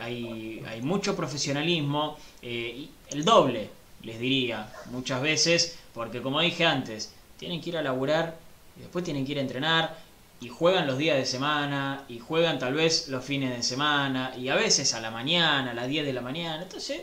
hay, 0.00 0.62
hay, 0.68 0.82
mucho 0.82 1.16
profesionalismo, 1.16 2.18
el 2.42 3.24
doble, 3.24 3.70
les 4.02 4.18
diría, 4.18 4.70
muchas 4.90 5.22
veces, 5.22 5.78
porque 5.94 6.20
como 6.20 6.40
dije 6.40 6.66
antes, 6.66 7.14
tienen 7.42 7.60
que 7.60 7.70
ir 7.70 7.76
a 7.76 7.82
laburar, 7.82 8.36
y 8.76 8.82
después 8.82 9.04
tienen 9.04 9.26
que 9.26 9.32
ir 9.32 9.38
a 9.38 9.40
entrenar, 9.40 9.98
y 10.40 10.48
juegan 10.48 10.86
los 10.86 10.96
días 10.96 11.16
de 11.16 11.26
semana, 11.26 12.04
y 12.08 12.20
juegan 12.20 12.60
tal 12.60 12.74
vez 12.74 13.08
los 13.08 13.24
fines 13.24 13.50
de 13.56 13.64
semana, 13.64 14.32
y 14.38 14.48
a 14.48 14.54
veces 14.54 14.94
a 14.94 15.00
la 15.00 15.10
mañana, 15.10 15.72
a 15.72 15.74
las 15.74 15.88
10 15.88 16.06
de 16.06 16.12
la 16.12 16.20
mañana, 16.20 16.62
entonces 16.62 17.02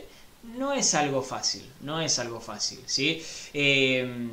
no 0.56 0.72
es 0.72 0.94
algo 0.94 1.20
fácil, 1.20 1.62
no 1.82 2.00
es 2.00 2.18
algo 2.18 2.40
fácil, 2.40 2.78
¿sí? 2.86 3.22
Eh, 3.52 4.30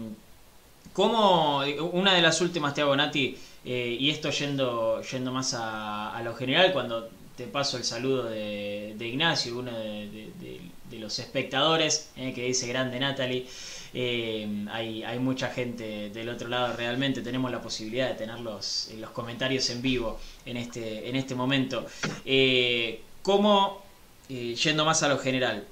como 0.93 1.60
una 1.91 2.14
de 2.14 2.22
las 2.22 2.39
últimas 2.39 2.74
te 2.74 2.84
hago, 2.84 2.95
Nati, 2.95 3.38
y 3.66 4.10
esto 4.10 4.30
yendo, 4.30 5.01
yendo 5.01 5.34
más 5.34 5.53
a, 5.55 6.16
a, 6.16 6.22
lo 6.24 6.34
general, 6.36 6.72
cuando 6.72 7.10
te 7.36 7.47
paso 7.47 7.76
el 7.76 7.84
saludo 7.84 8.24
de, 8.24 8.95
Ignacio, 8.99 9.60
uno 9.60 9.72
de, 9.72 10.62
los 10.99 11.20
espectadores, 11.20 12.10
eh, 12.18 12.34
que 12.34 12.43
dice 12.43 12.68
grande 12.68 12.99
Natalie. 12.99 13.45
Eh, 13.94 14.66
hay, 14.72 15.20
mucha 15.20 15.50
gente 15.50 16.10
del 16.10 16.30
otro 16.30 16.48
lado 16.48 16.76
realmente, 16.76 17.22
tenemos 17.22 17.52
la 17.52 17.62
posibilidad 17.62 18.10
de 18.10 18.16
tenerlos 18.16 18.90
en 18.92 19.02
los 19.02 19.12
comentarios 19.12 19.70
en 19.70 19.82
vivo 19.82 20.20
en 20.46 20.58
este, 20.58 21.10
en 21.10 21.16
este 21.16 21.36
momento. 21.36 21.86
Eh, 22.26 23.02
¿Cómo, 23.22 23.82
yendo 24.30 24.86
más 24.86 25.04
a 25.04 25.10
lo 25.10 25.18
general, 25.18 25.66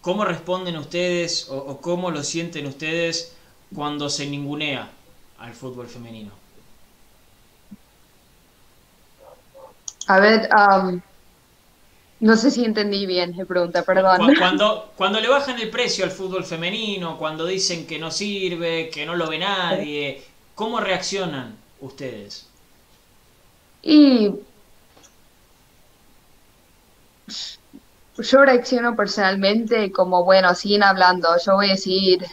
cómo 0.00 0.24
responden 0.24 0.76
ustedes 0.76 1.46
o 1.48 1.80
cómo 1.80 2.10
lo 2.10 2.22
sienten 2.22 2.66
ustedes 2.66 3.34
cuando 3.74 4.10
se 4.10 4.26
ningunea 4.26 4.90
al 5.38 5.54
fútbol 5.54 5.88
femenino? 5.88 6.42
A 10.06 10.18
ver, 10.20 10.48
No 12.22 12.36
sé 12.36 12.52
si 12.52 12.64
entendí 12.64 13.04
bien 13.04 13.34
la 13.36 13.44
pregunta, 13.44 13.82
perdón. 13.82 14.36
Cuando, 14.38 14.92
cuando 14.96 15.18
le 15.18 15.26
bajan 15.26 15.58
el 15.58 15.68
precio 15.70 16.04
al 16.04 16.12
fútbol 16.12 16.44
femenino, 16.44 17.18
cuando 17.18 17.44
dicen 17.44 17.84
que 17.84 17.98
no 17.98 18.12
sirve, 18.12 18.90
que 18.90 19.04
no 19.04 19.16
lo 19.16 19.28
ve 19.28 19.40
nadie, 19.40 20.22
¿cómo 20.54 20.78
reaccionan 20.78 21.56
ustedes? 21.80 22.46
Y 23.82 24.30
yo 28.18 28.44
reacciono 28.44 28.94
personalmente 28.94 29.90
como, 29.90 30.22
bueno, 30.22 30.54
siguen 30.54 30.84
hablando, 30.84 31.28
yo 31.44 31.54
voy 31.54 31.70
a 31.70 31.72
decir 31.72 32.24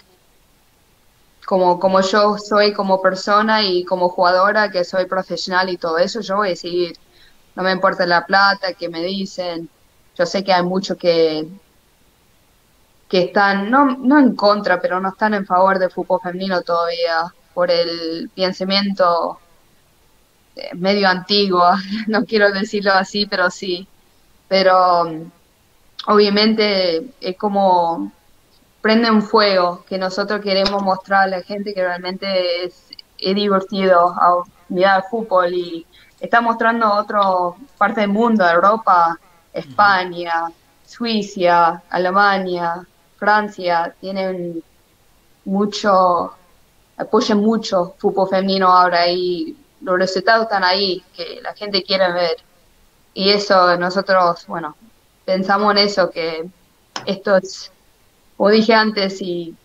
como, 1.47 1.79
como 1.79 2.01
yo 2.01 2.37
soy 2.37 2.73
como 2.73 3.01
persona 3.01 3.63
y 3.63 3.83
como 3.85 4.09
jugadora, 4.09 4.69
que 4.69 4.83
soy 4.83 5.07
profesional 5.07 5.67
y 5.67 5.77
todo 5.77 5.97
eso, 5.97 6.21
yo 6.21 6.35
voy 6.35 6.49
a 6.49 6.51
decir, 6.51 6.95
no 7.55 7.63
me 7.63 7.71
importa 7.71 8.05
la 8.05 8.27
plata 8.27 8.75
que 8.75 8.87
me 8.87 9.01
dicen, 9.01 9.67
yo 10.19 10.25
sé 10.25 10.43
que 10.43 10.51
hay 10.51 10.63
muchos 10.63 10.97
que, 10.97 11.47
que 13.07 13.23
están, 13.23 13.71
no, 13.71 13.85
no 13.97 14.19
en 14.19 14.35
contra, 14.35 14.81
pero 14.81 14.99
no 14.99 15.09
están 15.09 15.33
en 15.33 15.45
favor 15.45 15.79
del 15.79 15.91
fútbol 15.91 16.19
femenino 16.21 16.61
todavía, 16.61 17.33
por 17.53 17.71
el 17.71 18.29
pensamiento 18.35 19.39
eh, 20.57 20.71
medio 20.75 21.07
antiguo, 21.07 21.63
no 22.07 22.25
quiero 22.25 22.51
decirlo 22.51 22.91
así, 22.93 23.25
pero 23.27 23.49
sí. 23.49 23.87
Pero 24.49 25.05
obviamente 26.07 27.11
es 27.21 27.37
como 27.37 28.11
prende 28.81 29.11
un 29.11 29.21
fuego 29.21 29.83
que 29.87 29.97
nosotros 29.97 30.41
queremos 30.41 30.81
mostrar 30.81 31.23
a 31.23 31.27
la 31.27 31.41
gente 31.43 31.73
que 31.73 31.81
realmente 31.81 32.65
es, 32.65 32.87
divertido 33.17 34.09
a 34.09 34.43
mirar 34.69 35.03
el 35.03 35.09
fútbol 35.09 35.53
y 35.53 35.85
está 36.21 36.39
mostrando 36.41 36.91
otra 36.93 37.21
parte 37.77 38.01
del 38.01 38.09
mundo, 38.09 38.47
Europa, 38.47 39.19
España, 39.53 40.51
Suiza, 40.85 41.81
Alemania, 41.89 42.85
Francia, 43.17 43.93
tienen 43.99 44.63
mucho, 45.45 46.33
apoyan 46.97 47.39
mucho 47.39 47.95
fútbol 47.97 48.29
femenino 48.29 48.67
ahora 48.67 49.07
y 49.07 49.57
los 49.81 49.97
resultados 49.97 50.43
están 50.43 50.63
ahí, 50.63 51.03
que 51.15 51.39
la 51.41 51.53
gente 51.53 51.83
quiere 51.83 52.11
ver. 52.11 52.37
Y 53.13 53.29
eso 53.29 53.77
nosotros, 53.77 54.45
bueno, 54.47 54.75
pensamos 55.25 55.71
en 55.71 55.77
eso, 55.79 56.09
que 56.09 56.49
esto 57.05 57.37
es, 57.37 57.71
como 58.37 58.49
dije 58.49 58.73
antes, 58.73 59.21
y 59.21 59.55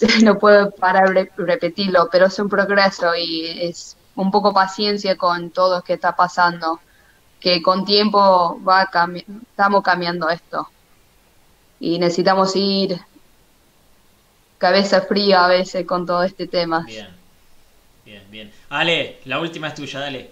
no 0.22 0.38
puedo 0.38 0.70
parar 0.70 1.12
de 1.12 1.30
repetirlo, 1.36 2.08
pero 2.10 2.26
es 2.26 2.38
un 2.38 2.48
progreso 2.48 3.14
y 3.16 3.46
es 3.60 3.96
un 4.14 4.30
poco 4.30 4.52
paciencia 4.52 5.16
con 5.16 5.50
todo 5.50 5.76
lo 5.76 5.82
que 5.82 5.94
está 5.94 6.14
pasando, 6.16 6.80
que 7.40 7.62
con 7.62 7.84
tiempo 7.84 8.60
va 8.66 8.88
estamos 9.50 9.82
cambiando 9.82 10.28
esto 10.28 10.68
y 11.80 11.98
necesitamos 11.98 12.54
ir 12.56 12.98
cabeza 14.58 15.02
fría 15.02 15.44
a 15.44 15.48
veces 15.48 15.86
con 15.86 16.04
todo 16.04 16.24
este 16.24 16.46
tema. 16.48 16.84
Bien, 16.84 17.08
bien, 18.04 18.22
bien. 18.30 18.52
Ale, 18.68 19.20
la 19.24 19.40
última 19.40 19.68
es 19.68 19.74
tuya, 19.74 20.00
dale. 20.00 20.30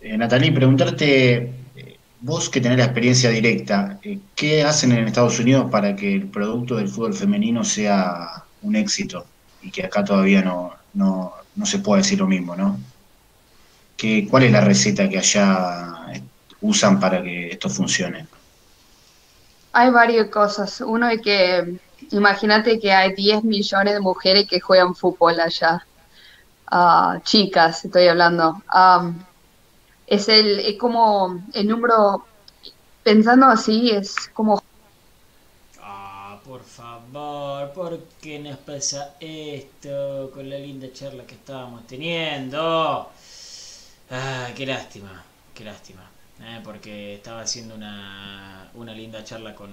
Eh, 0.00 0.16
Natalie, 0.16 0.52
preguntarte, 0.52 1.36
eh, 1.74 1.96
vos 2.20 2.48
que 2.48 2.60
tenés 2.60 2.78
la 2.78 2.84
experiencia 2.84 3.30
directa, 3.30 3.98
eh, 4.02 4.18
¿qué 4.36 4.62
hacen 4.62 4.92
en 4.92 5.08
Estados 5.08 5.40
Unidos 5.40 5.70
para 5.70 5.96
que 5.96 6.14
el 6.14 6.28
producto 6.28 6.76
del 6.76 6.88
fútbol 6.88 7.14
femenino 7.14 7.64
sea 7.64 8.44
un 8.62 8.76
éxito 8.76 9.26
y 9.62 9.70
que 9.70 9.84
acá 9.84 10.04
todavía 10.04 10.42
no, 10.42 10.74
no, 10.92 11.32
no 11.56 11.66
se 11.66 11.78
puede 11.78 12.02
decir 12.02 12.18
lo 12.20 12.26
mismo, 12.26 12.54
¿no? 12.54 12.78
¿Qué, 13.98 14.26
¿Cuál 14.30 14.44
es 14.44 14.52
la 14.52 14.62
receta 14.62 15.08
que 15.10 15.18
allá 15.18 16.06
usan 16.60 16.98
para 17.00 17.22
que 17.22 17.50
esto 17.50 17.68
funcione? 17.68 18.26
Hay 19.72 19.90
varias 19.90 20.28
cosas. 20.30 20.80
Uno 20.80 21.08
es 21.08 21.20
que, 21.22 21.80
imagínate 22.10 22.78
que 22.80 22.92
hay 22.92 23.14
10 23.14 23.44
millones 23.44 23.94
de 23.94 24.00
mujeres 24.00 24.46
que 24.48 24.60
juegan 24.60 24.94
fútbol 24.94 25.40
allá. 25.40 25.86
Ah, 26.70 27.20
chicas, 27.24 27.84
estoy 27.84 28.08
hablando 28.08 28.62
es 30.08 30.28
el 30.28 30.60
es 30.60 30.78
como 30.78 31.44
el 31.54 31.68
número 31.68 32.24
pensando 33.04 33.46
así 33.46 33.90
es 33.90 34.14
como 34.34 34.60
ah 35.82 36.40
por 36.44 36.62
favor 36.62 37.72
por 37.72 37.92
qué 38.20 38.38
nos 38.38 38.58
pasa 38.58 39.16
esto 39.20 40.30
con 40.34 40.48
la 40.50 40.58
linda 40.58 40.88
charla 40.92 41.26
que 41.26 41.34
estábamos 41.34 41.86
teniendo 41.86 43.10
ah 44.10 44.48
qué 44.56 44.66
lástima 44.66 45.24
qué 45.54 45.64
lástima 45.64 46.10
eh, 46.40 46.60
porque 46.64 47.14
estaba 47.14 47.40
haciendo 47.42 47.74
una, 47.74 48.70
una 48.74 48.92
linda 48.92 49.24
charla 49.24 49.54
con, 49.54 49.70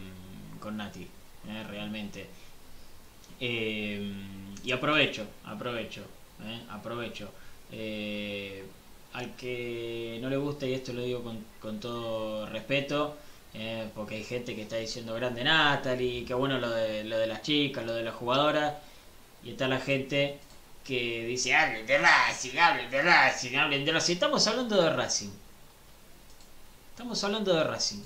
con 0.60 0.78
Nati 0.78 1.08
eh, 1.48 1.64
realmente. 1.70 2.26
Eh, 3.40 4.12
y 4.64 4.72
aprovecho 4.72 5.28
aprovecho 5.44 6.04
aprovecho. 6.70 7.30
Al 9.14 9.34
que 9.38 10.20
no 10.22 10.30
le 10.30 10.36
gusta, 10.38 10.66
y 10.66 10.74
esto 10.74 10.92
lo 10.92 11.02
digo 11.02 11.24
con, 11.62 11.80
todo 11.80 12.46
respeto, 12.48 13.16
eh, 13.54 13.88
porque 13.96 14.16
hay 14.16 14.24
gente 14.26 14.56
que 14.56 14.64
está 14.64 14.76
diciendo 14.76 15.14
grande 15.16 15.42
Natalie, 15.44 16.26
que 16.26 16.34
bueno 16.34 16.60
lo 16.60 16.70
de, 16.70 17.06
lo 17.06 17.18
de 17.18 17.28
las 17.28 17.42
chicas, 17.42 17.86
lo 17.86 17.94
de 17.94 18.04
las 18.04 18.14
jugadoras, 18.16 18.74
y 19.44 19.52
está 19.52 19.68
la 19.70 19.80
gente 19.80 20.40
que 20.86 21.26
dice, 21.26 21.56
hablen 21.56 21.86
de 21.88 21.98
Racing, 21.98 22.58
hablen 22.58 22.92
de 22.92 23.02
Racing, 23.02 23.56
hablen 23.56 23.84
de 23.84 23.92
Racing. 23.92 24.14
Estamos 24.14 24.46
hablando 24.48 24.82
de 24.82 24.90
Racing. 24.92 25.32
Estamos 26.92 27.24
hablando 27.24 27.54
de 27.56 27.64
Racing. 27.64 28.04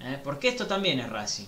Eh, 0.00 0.18
porque 0.24 0.48
esto 0.48 0.66
también 0.66 0.98
es 1.00 1.10
Racing. 1.10 1.46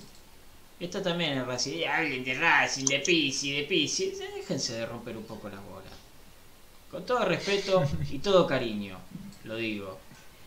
Esto 0.79 1.01
también 1.01 1.39
es 1.39 1.47
Racing. 1.47 1.87
Hablen 1.87 2.23
de 2.23 2.35
Racing, 2.35 2.85
de 2.85 3.01
Pisi, 3.01 3.57
de 3.57 3.63
Pisi. 3.63 4.11
Déjense 4.11 4.75
de 4.75 4.85
romper 4.85 5.17
un 5.17 5.25
poco 5.25 5.49
las 5.49 5.65
bolas. 5.65 5.93
Con 6.91 7.07
todo 7.07 7.25
respeto 7.25 7.83
y 8.11 8.19
todo 8.19 8.47
cariño, 8.47 8.99
lo 9.45 9.57
digo. 9.57 9.99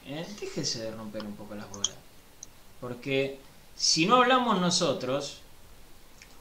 ¿eh? 0.06 0.26
Déjese 0.40 0.84
de 0.84 0.92
romper 0.92 1.24
un 1.24 1.36
poco 1.36 1.56
las 1.56 1.70
bolas. 1.70 1.96
Porque 2.80 3.40
si 3.76 4.06
no 4.06 4.18
hablamos 4.18 4.62
nosotros, 4.62 5.40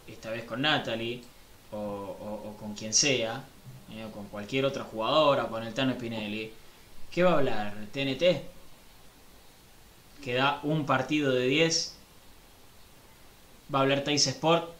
esta 0.07 0.31
vez 0.31 0.45
con 0.45 0.61
Natalie, 0.63 1.23
o, 1.73 2.55
con 2.59 2.75
quien 2.75 2.95
sea, 2.95 3.45
¿eh? 3.93 4.05
o 4.05 4.13
con 4.13 4.27
cualquier 4.29 4.65
otra 4.65 4.85
jugadora, 4.85 5.45
o 5.45 5.51
con 5.51 5.63
el 5.63 5.75
Tano 5.75 5.95
Spinelli, 5.95 6.53
¿qué 7.11 7.23
va 7.23 7.33
a 7.33 7.39
hablar? 7.39 7.75
¿TNT? 7.93 8.43
¿Que 10.23 10.35
da 10.35 10.61
un 10.63 10.87
partido 10.87 11.33
de 11.33 11.47
10? 11.47 11.97
¿Va 13.75 13.81
a 13.81 13.83
hablar 13.83 14.05
Tais 14.05 14.27
Sport? 14.27 14.71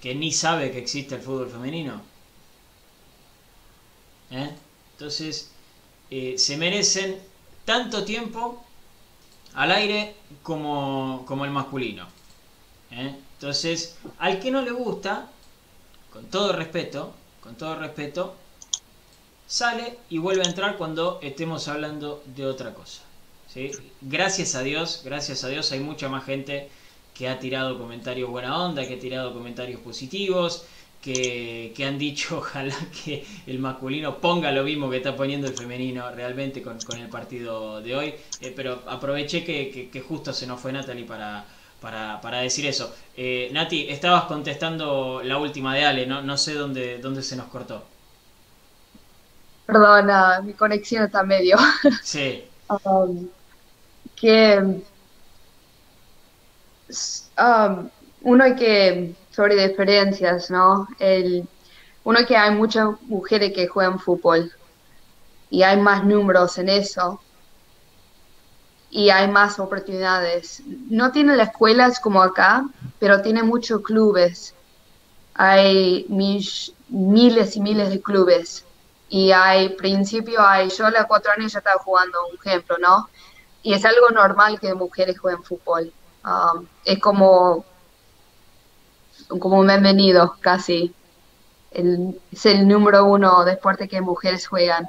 ¿Que 0.00 0.14
ni 0.14 0.32
sabe 0.32 0.70
que 0.70 0.78
existe 0.78 1.14
el 1.14 1.22
fútbol 1.22 1.50
femenino? 1.50 2.02
¿eh? 4.30 4.50
Entonces, 4.92 5.50
eh, 6.10 6.34
se 6.36 6.56
merecen 6.56 7.18
tanto 7.64 8.04
tiempo 8.04 8.64
al 9.54 9.72
aire 9.72 10.14
como, 10.42 11.24
como 11.26 11.44
el 11.44 11.50
masculino. 11.50 12.06
Entonces, 12.90 13.96
al 14.18 14.38
que 14.40 14.50
no 14.50 14.62
le 14.62 14.70
gusta, 14.70 15.30
con 16.12 16.26
todo 16.26 16.52
respeto, 16.52 17.14
con 17.40 17.56
todo 17.56 17.76
respeto, 17.76 18.34
sale 19.46 19.98
y 20.10 20.18
vuelve 20.18 20.42
a 20.42 20.48
entrar 20.48 20.76
cuando 20.76 21.18
estemos 21.22 21.68
hablando 21.68 22.22
de 22.34 22.46
otra 22.46 22.74
cosa. 22.74 23.02
¿sí? 23.48 23.70
Gracias 24.00 24.54
a 24.54 24.62
Dios, 24.62 25.02
gracias 25.04 25.44
a 25.44 25.48
Dios 25.48 25.72
hay 25.72 25.80
mucha 25.80 26.08
más 26.08 26.24
gente 26.24 26.68
que 27.14 27.28
ha 27.28 27.38
tirado 27.38 27.78
comentarios 27.78 28.30
buena 28.30 28.58
onda, 28.58 28.86
que 28.86 28.94
ha 28.94 28.98
tirado 28.98 29.34
comentarios 29.34 29.80
positivos, 29.80 30.64
que, 31.02 31.74
han 31.86 31.98
dicho 31.98 32.38
ojalá 32.38 32.76
que 33.04 33.24
el 33.46 33.58
masculino 33.58 34.18
ponga 34.18 34.52
lo 34.52 34.62
mismo 34.62 34.88
que 34.88 34.98
está 34.98 35.16
poniendo 35.16 35.48
el 35.48 35.54
femenino 35.54 36.10
realmente 36.12 36.62
con, 36.62 36.78
el 36.96 37.08
partido 37.08 37.82
de 37.82 37.96
hoy. 37.96 38.14
Eh, 38.40 38.52
pero 38.54 38.82
aproveché 38.86 39.44
que, 39.44 40.00
justo 40.00 40.32
se 40.32 40.46
nos 40.46 40.60
fue 40.60 40.72
Natalie 40.72 41.04
para, 41.04 41.44
para, 41.82 42.40
decir 42.40 42.64
eso. 42.66 42.94
Eh, 43.16 43.50
Nati, 43.52 43.88
estabas 43.90 44.24
contestando 44.24 45.20
la 45.22 45.38
última 45.38 45.74
de 45.74 45.84
Ale, 45.84 46.06
no, 46.06 46.22
no 46.22 46.38
sé 46.38 46.54
dónde, 46.54 46.98
dónde 46.98 47.22
se 47.22 47.36
nos 47.36 47.46
cortó. 47.46 47.84
Perdona, 49.66 50.40
mi 50.42 50.54
conexión 50.54 51.04
está 51.04 51.22
medio. 51.22 51.56
Sí. 52.02 52.44
Um, 52.68 53.28
que 54.16 54.58
um, 57.38 57.88
uno 58.22 58.44
hay 58.44 58.54
que 58.54 59.14
sobre 59.30 59.68
diferencias, 59.68 60.50
¿no? 60.50 60.86
El, 60.98 61.46
uno 62.04 62.18
que 62.26 62.36
hay 62.36 62.54
muchas 62.54 62.88
mujeres 63.02 63.52
que 63.52 63.66
juegan 63.66 63.98
fútbol 63.98 64.52
y 65.50 65.62
hay 65.62 65.78
más 65.78 66.04
números 66.04 66.56
en 66.58 66.68
eso 66.68 67.20
y 68.92 69.08
hay 69.08 69.26
más 69.26 69.58
oportunidades. 69.58 70.62
No 70.90 71.12
tiene 71.12 71.34
las 71.34 71.48
escuelas 71.48 71.98
como 71.98 72.22
acá, 72.22 72.68
pero 72.98 73.22
tiene 73.22 73.42
muchos 73.42 73.80
clubes. 73.80 74.54
Hay 75.34 76.04
miles 76.08 77.56
y 77.56 77.60
miles 77.60 77.88
de 77.88 78.02
clubes 78.02 78.66
Y 79.08 79.32
hay 79.32 79.70
principio, 79.70 80.46
hay, 80.46 80.68
yo 80.68 80.86
a 80.86 80.90
los 80.90 81.06
cuatro 81.06 81.32
años 81.32 81.52
ya 81.52 81.60
estaba 81.60 81.82
jugando, 81.82 82.18
un 82.30 82.36
ejemplo, 82.36 82.76
¿no? 82.78 83.08
Y 83.62 83.72
es 83.72 83.84
algo 83.86 84.10
normal 84.10 84.60
que 84.60 84.74
mujeres 84.74 85.18
jueguen 85.18 85.42
fútbol. 85.42 85.90
Um, 86.24 86.66
es 86.84 86.98
como, 86.98 87.64
como 89.28 89.58
un 89.58 89.68
bienvenido, 89.68 90.36
casi. 90.40 90.94
Es 91.70 92.44
el 92.46 92.68
número 92.68 93.06
uno 93.06 93.44
deporte 93.44 93.88
que 93.88 94.02
mujeres 94.02 94.46
juegan. 94.46 94.86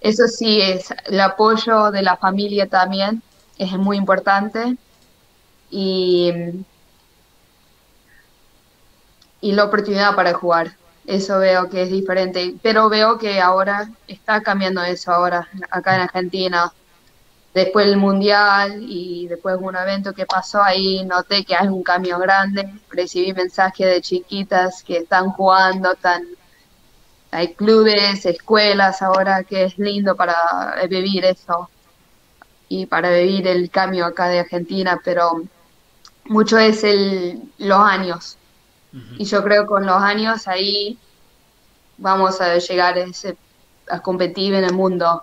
Eso 0.00 0.26
sí, 0.28 0.60
es 0.60 0.94
el 1.04 1.20
apoyo 1.20 1.90
de 1.90 2.02
la 2.02 2.16
familia 2.16 2.66
también 2.66 3.22
es 3.58 3.72
muy 3.72 3.96
importante. 3.96 4.76
Y, 5.70 6.32
y 9.40 9.52
la 9.52 9.64
oportunidad 9.64 10.14
para 10.14 10.34
jugar. 10.34 10.76
Eso 11.06 11.38
veo 11.38 11.68
que 11.68 11.82
es 11.82 11.90
diferente, 11.90 12.54
pero 12.62 12.88
veo 12.88 13.18
que 13.18 13.40
ahora 13.40 13.90
está 14.06 14.40
cambiando 14.40 14.82
eso 14.84 15.12
ahora 15.12 15.48
acá 15.70 15.96
en 15.96 16.02
Argentina. 16.02 16.72
Después 17.54 17.86
del 17.86 17.98
Mundial 17.98 18.78
y 18.80 19.26
después 19.28 19.58
de 19.58 19.64
un 19.64 19.76
evento 19.76 20.14
que 20.14 20.24
pasó 20.24 20.62
ahí, 20.62 21.04
noté 21.04 21.44
que 21.44 21.54
hay 21.54 21.68
un 21.68 21.82
cambio 21.82 22.18
grande. 22.18 22.72
Recibí 22.88 23.32
mensajes 23.34 23.86
de 23.86 24.00
chiquitas 24.00 24.82
que 24.82 24.98
están 24.98 25.30
jugando, 25.30 25.92
están, 25.92 26.22
hay 27.32 27.54
clubes, 27.54 28.26
escuelas 28.26 29.00
ahora 29.00 29.42
que 29.42 29.64
es 29.64 29.78
lindo 29.78 30.14
para 30.14 30.36
vivir 30.88 31.24
eso 31.24 31.70
y 32.68 32.84
para 32.86 33.10
vivir 33.10 33.46
el 33.46 33.70
cambio 33.70 34.04
acá 34.04 34.28
de 34.28 34.40
Argentina, 34.40 35.00
pero 35.02 35.42
mucho 36.26 36.58
es 36.58 36.84
el, 36.84 37.42
los 37.58 37.80
años. 37.80 38.36
Y 39.16 39.24
yo 39.24 39.42
creo 39.42 39.62
que 39.62 39.68
con 39.68 39.86
los 39.86 40.02
años 40.02 40.46
ahí 40.46 40.98
vamos 41.96 42.38
a 42.42 42.58
llegar 42.58 42.98
a, 42.98 43.00
ese, 43.00 43.38
a 43.88 44.00
competir 44.00 44.52
en 44.52 44.64
el 44.64 44.74
mundo. 44.74 45.22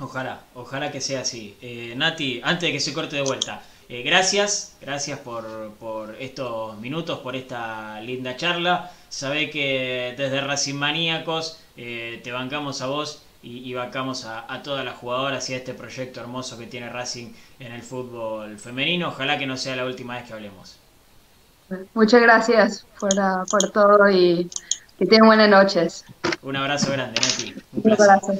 Ojalá, 0.00 0.40
ojalá 0.54 0.90
que 0.90 1.00
sea 1.00 1.20
así. 1.20 1.56
Eh, 1.62 1.94
Nati, 1.96 2.40
antes 2.42 2.62
de 2.62 2.72
que 2.72 2.80
se 2.80 2.92
corte 2.92 3.14
de 3.14 3.22
vuelta, 3.22 3.62
eh, 3.88 4.02
gracias, 4.02 4.76
gracias 4.80 5.18
por, 5.18 5.72
por, 5.74 6.16
estos 6.18 6.78
minutos, 6.78 7.18
por 7.18 7.36
esta 7.36 8.00
linda 8.00 8.36
charla. 8.36 8.90
Sabe 9.10 9.50
que 9.50 10.14
desde 10.16 10.40
Racing 10.40 10.74
Maníacos 10.74 11.60
eh, 11.76 12.20
te 12.24 12.32
bancamos 12.32 12.80
a 12.80 12.86
vos 12.86 13.22
y, 13.42 13.58
y 13.58 13.74
bancamos 13.74 14.24
a, 14.24 14.52
a, 14.52 14.62
todas 14.62 14.84
las 14.84 14.96
jugadoras 14.96 15.48
y 15.50 15.54
a 15.54 15.58
este 15.58 15.74
proyecto 15.74 16.20
hermoso 16.20 16.58
que 16.58 16.66
tiene 16.66 16.88
Racing 16.88 17.32
en 17.60 17.72
el 17.72 17.82
fútbol 17.82 18.58
femenino. 18.58 19.08
Ojalá 19.08 19.38
que 19.38 19.46
no 19.46 19.56
sea 19.58 19.76
la 19.76 19.84
última 19.84 20.14
vez 20.14 20.24
que 20.24 20.32
hablemos. 20.32 20.78
Muchas 21.92 22.22
gracias 22.22 22.86
por, 22.98 23.12
uh, 23.12 23.46
por 23.50 23.70
todo 23.70 24.10
y 24.10 24.50
que 24.98 25.06
tengan 25.06 25.26
buenas 25.26 25.50
noches. 25.50 26.04
Un 26.42 26.56
abrazo 26.56 26.92
grande, 26.92 27.20
Nati. 27.20 27.54
Un, 27.72 27.92
abrazo. 27.92 28.32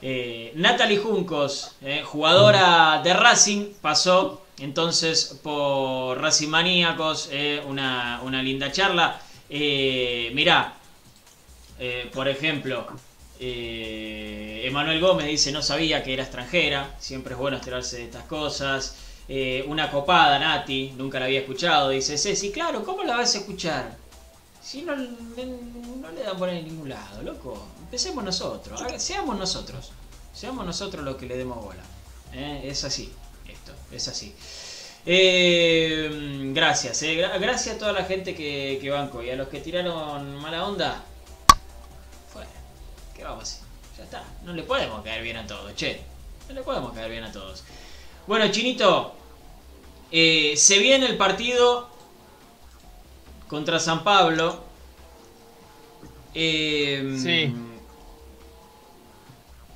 Eh, 0.00 0.52
Natalie 0.54 0.98
Juncos, 0.98 1.76
jugadora 2.04 3.00
de 3.02 3.12
Racing, 3.14 3.72
pasó 3.80 4.42
entonces 4.58 5.38
por 5.42 6.20
Racing 6.20 6.48
Maníacos, 6.48 7.28
eh, 7.32 7.62
una, 7.66 8.20
una, 8.22 8.42
linda 8.42 8.72
charla. 8.72 9.20
Eh, 9.50 10.30
mirá, 10.34 10.74
eh, 11.78 12.10
por 12.12 12.28
ejemplo, 12.28 12.86
Emanuel 13.40 15.00
Gómez 15.00 15.26
dice, 15.26 15.52
no 15.52 15.62
sabía 15.62 16.02
que 16.02 16.12
era 16.12 16.24
extranjera, 16.24 16.96
siempre 16.98 17.34
es 17.34 17.38
bueno 17.38 17.56
enterarse 17.56 17.98
de 17.98 18.04
estas 18.04 18.24
cosas. 18.24 18.96
Eh, 19.30 19.62
una 19.68 19.90
copada, 19.90 20.38
Nati, 20.38 20.94
nunca 20.96 21.18
la 21.18 21.26
había 21.26 21.40
escuchado. 21.40 21.90
Dice, 21.90 22.16
Ceci, 22.16 22.50
claro, 22.50 22.82
¿cómo 22.82 23.04
la 23.04 23.16
vas 23.16 23.34
a 23.34 23.38
escuchar? 23.38 23.96
Si 24.62 24.82
no, 24.82 24.96
no 24.96 26.10
le 26.12 26.22
dan 26.22 26.36
por 26.38 26.48
en 26.48 26.66
ningún 26.66 26.88
lado, 26.88 27.22
loco. 27.22 27.68
Empecemos 27.80 28.24
nosotros, 28.24 28.80
seamos 28.96 29.38
nosotros. 29.38 29.92
Seamos 30.32 30.64
nosotros 30.64 31.04
los 31.04 31.16
que 31.16 31.26
le 31.26 31.36
demos 31.36 31.62
bola. 31.62 31.82
¿Eh? 32.32 32.62
Es 32.64 32.84
así, 32.84 33.12
es 33.92 34.08
así. 34.08 34.34
Eh, 35.06 36.50
gracias, 36.52 37.02
eh. 37.02 37.16
gracias 37.40 37.76
a 37.76 37.78
toda 37.78 37.92
la 37.92 38.04
gente 38.04 38.34
que, 38.34 38.78
que 38.80 38.90
banco 38.90 39.22
y 39.22 39.30
a 39.30 39.36
los 39.36 39.48
que 39.48 39.60
tiraron 39.60 40.36
mala 40.36 40.66
onda. 40.66 41.02
Fuera, 42.30 42.50
¿qué 43.16 43.24
vamos 43.24 43.40
a 43.40 43.42
hacer? 43.42 43.62
Ya 43.96 44.04
está, 44.04 44.24
no 44.44 44.52
le 44.52 44.64
podemos 44.64 45.02
caer 45.02 45.22
bien 45.22 45.36
a 45.36 45.46
todos, 45.46 45.74
che. 45.74 46.02
No 46.48 46.54
le 46.54 46.62
podemos 46.62 46.92
caer 46.92 47.10
bien 47.10 47.24
a 47.24 47.32
todos. 47.32 47.64
Bueno, 48.26 48.48
Chinito, 48.50 49.14
eh, 50.10 50.54
se 50.56 50.78
viene 50.78 51.06
el 51.06 51.16
partido 51.16 51.88
contra 53.48 53.78
San 53.80 54.04
Pablo. 54.04 54.64
Sí. 56.34 57.54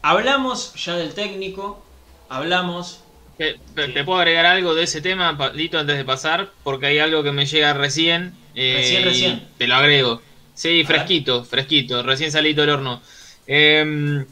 Hablamos 0.02 0.74
ya 0.74 0.96
del 0.96 1.14
técnico, 1.14 1.82
hablamos... 2.28 3.01
¿Te, 3.36 3.58
te 3.74 4.04
puedo 4.04 4.18
agregar 4.18 4.46
algo 4.46 4.74
de 4.74 4.84
ese 4.84 5.00
tema, 5.00 5.36
Pablito, 5.36 5.78
antes 5.78 5.96
de 5.96 6.04
pasar? 6.04 6.50
Porque 6.62 6.86
hay 6.86 6.98
algo 6.98 7.22
que 7.22 7.32
me 7.32 7.46
llega 7.46 7.72
recién. 7.72 8.34
Eh, 8.54 8.74
recién, 8.78 9.04
recién. 9.04 9.48
Te 9.58 9.66
lo 9.66 9.74
agrego. 9.74 10.22
Sí, 10.54 10.84
fresquito, 10.84 11.44
fresquito, 11.44 12.02
recién 12.02 12.30
salido 12.30 12.62
del 12.62 12.70
horno. 12.70 13.02
Eh, 13.46 14.24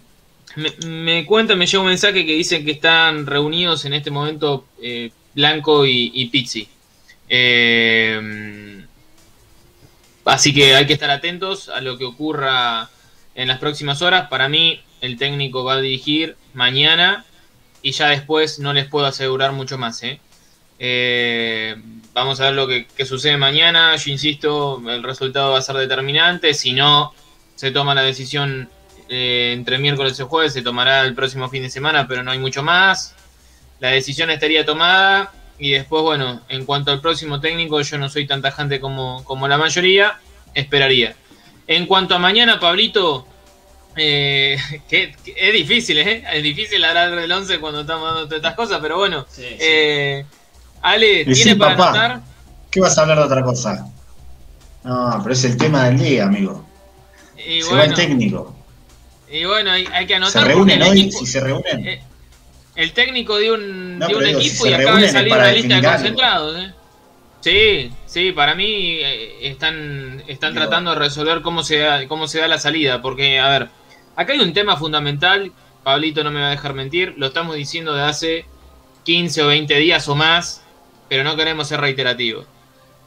me, 0.57 0.87
me 0.87 1.27
cuenta, 1.27 1.55
me 1.57 1.67
llega 1.67 1.81
un 1.81 1.89
mensaje 1.89 2.27
que 2.27 2.35
dicen 2.35 2.65
que 2.65 2.73
están 2.73 3.27
reunidos 3.27 3.85
en 3.85 3.95
este 3.95 4.11
momento 4.11 4.67
eh, 4.83 5.11
Blanco 5.35 5.87
y, 5.87 6.11
y 6.15 6.27
Pizzi. 6.27 6.69
Eh, 7.29 8.85
así 10.25 10.53
que 10.53 10.75
hay 10.75 10.87
que 10.87 10.93
estar 10.93 11.11
atentos 11.11 11.69
a 11.69 11.81
lo 11.81 11.97
que 11.97 12.05
ocurra 12.05 12.91
en 13.35 13.49
las 13.49 13.59
próximas 13.59 14.03
horas. 14.03 14.29
Para 14.29 14.49
mí, 14.49 14.81
el 15.01 15.17
técnico 15.17 15.65
va 15.65 15.75
a 15.75 15.81
dirigir 15.81 16.37
mañana 16.53 17.25
y 17.83 17.93
ya 17.93 18.09
después 18.09 18.59
no 18.59 18.73
les 18.73 18.87
puedo 18.87 19.07
asegurar 19.07 19.53
mucho 19.53 19.79
más. 19.79 20.03
¿eh? 20.03 20.21
Eh, 20.79 21.77
vamos 22.13 22.41
a 22.41 22.47
ver 22.47 22.55
lo 22.55 22.67
que, 22.67 22.87
sucede 23.05 23.37
mañana. 23.37 23.97
Yo 23.97 24.11
insisto, 24.11 24.83
el 24.89 25.03
resultado 25.03 25.53
va 25.53 25.59
a 25.59 25.63
ser 25.63 25.77
determinante. 25.77 26.55
Si 26.55 26.73
no, 26.73 27.15
se 27.55 27.71
toma 27.71 27.95
la 27.95 28.03
decisión 28.03 28.69
eh, 29.09 29.53
entre 29.55 29.79
miércoles 29.79 30.19
y 30.19 30.23
jueves. 30.23 30.53
Se 30.53 30.63
tomará 30.63 31.03
el 31.03 31.15
próximo 31.15 31.49
fin 31.49 31.63
de 31.63 31.71
semana, 31.71 32.07
pero 32.07 32.23
no 32.23 32.31
hay 32.31 32.39
mucho 32.39 32.63
más. 32.63 33.15
La 33.81 33.89
decisión 33.89 34.31
estaría 34.31 34.65
tomada. 34.65 35.33
Y 35.59 35.73
después, 35.73 36.03
bueno, 36.03 36.41
en 36.49 36.65
cuanto 36.65 36.91
al 36.91 37.01
próximo 37.01 37.41
técnico, 37.41 37.81
yo 37.83 37.99
no 37.99 38.09
soy 38.09 38.27
tan 38.27 38.41
tajante 38.41 38.81
como, 38.81 39.25
como 39.25 39.47
la 39.49 39.59
mayoría. 39.59 40.19
Esperaría. 40.55 41.15
En 41.67 41.87
cuanto 41.87 42.15
a 42.15 42.19
mañana, 42.19 42.59
Pablito, 42.59 43.27
eh, 43.97 44.57
que, 44.89 45.15
que, 45.25 45.35
es 45.37 45.53
difícil, 45.53 45.99
¿eh? 45.99 46.25
Es 46.33 46.43
difícil 46.43 46.83
hablar 46.85 47.15
del 47.15 47.31
11 47.31 47.59
cuando 47.61 47.81
estamos 47.83 48.07
dando 48.07 48.25
todas 48.25 48.37
estas 48.39 48.55
cosas, 48.55 48.79
pero 48.81 48.99
bueno. 48.99 49.27
Sí, 49.31 49.43
sí. 49.43 49.57
Eh, 49.61 50.25
Ale, 50.83 51.25
¿tiene 51.25 51.35
sí, 51.35 51.55
para 51.55 51.77
papá. 51.77 51.89
anotar? 52.05 52.21
¿Qué 52.71 52.81
vas 52.81 52.97
a 52.97 53.03
hablar 53.03 53.19
de 53.19 53.25
otra 53.25 53.43
cosa? 53.43 53.87
No, 54.85 55.21
pero 55.23 55.33
es 55.35 55.45
el 55.45 55.57
tema 55.57 55.87
del 55.87 55.99
día, 55.99 56.25
amigo. 56.25 56.65
Y 57.37 57.61
se 57.63 57.67
va 57.69 57.73
el 57.83 57.89
bueno, 57.91 57.95
técnico. 57.95 58.57
y 59.31 59.45
bueno 59.45 59.71
hay, 59.73 59.87
hay 59.93 60.07
que 60.07 60.13
Se 60.13 60.17
anotar 60.17 60.47
reúnen 60.47 60.79
porque 60.79 60.91
el 60.91 60.91
hoy, 60.95 61.01
equipo- 61.09 61.19
si 61.19 61.27
se 61.27 61.41
reúnen. 61.41 61.87
eh, 61.87 62.03
el 62.77 62.93
técnico 62.93 63.37
dio 63.39 63.55
un, 63.55 63.99
No, 63.99 64.07
dio 64.07 64.19
un 64.19 64.25
digo, 64.25 64.39
equipo 64.39 64.65
se 64.65 64.71
y 64.71 64.75
acaba 64.75 64.85
de 64.85 64.91
reúnen 64.93 65.13
salir 65.13 65.33
una 65.35 65.53
lista 65.53 65.75
de 65.81 65.83
concentrados. 65.89 66.59
¿eh? 66.59 66.73
Sí, 67.43 67.91
sí, 68.07 68.33
para 68.33 68.55
mí 68.55 68.99
eh, 69.01 69.49
están, 69.51 70.23
están 70.29 70.53
Digo- 70.55 70.63
tratando 70.67 70.93
de 70.93 70.99
resolver 70.99 71.41
cómo 71.43 71.63
se, 71.63 71.79
da, 71.79 72.07
cómo 72.09 72.29
se 72.29 72.39
da 72.39 72.49
la 72.49 72.59
salida. 72.59 73.03
Porque, 73.03 73.39
a 73.39 73.49
ver, 73.49 73.69
acá 74.21 74.33
hay 74.33 74.41
un 74.41 74.53
tema 74.53 74.77
fundamental, 74.77 75.53
Pablito 75.83 76.23
no 76.25 76.31
me 76.31 76.41
va 76.41 76.49
a 76.49 76.51
dejar 76.51 76.75
mentir, 76.75 77.15
lo 77.17 77.27
estamos 77.29 77.57
diciendo 77.57 77.95
de 77.95 78.03
hace 78.03 78.45
15 79.05 79.43
o 79.43 79.47
20 79.49 79.75
días 79.77 80.07
o 80.09 80.15
más, 80.15 80.63
pero 81.09 81.25
no 81.25 81.37
queremos 81.37 81.69
ser 81.69 81.81
reiterativos. 81.81 82.47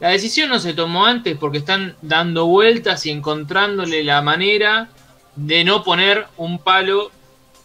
La 0.00 0.08
decisión 0.08 0.50
no 0.50 0.58
se 0.58 0.74
tomó 0.74 1.06
antes 1.06 1.36
porque 1.38 1.58
están 1.58 1.96
dando 2.02 2.46
vueltas 2.46 3.06
y 3.06 3.10
encontrándole 3.10 4.02
la 4.04 4.20
manera 4.22 4.88
de 5.36 5.64
no 5.64 5.82
poner 5.84 6.26
un 6.36 6.58
palo 6.58 7.10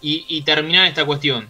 y, 0.02 0.26
y 0.28 0.44
terminar 0.44 0.86
esta 0.88 1.06
cuestión. 1.06 1.48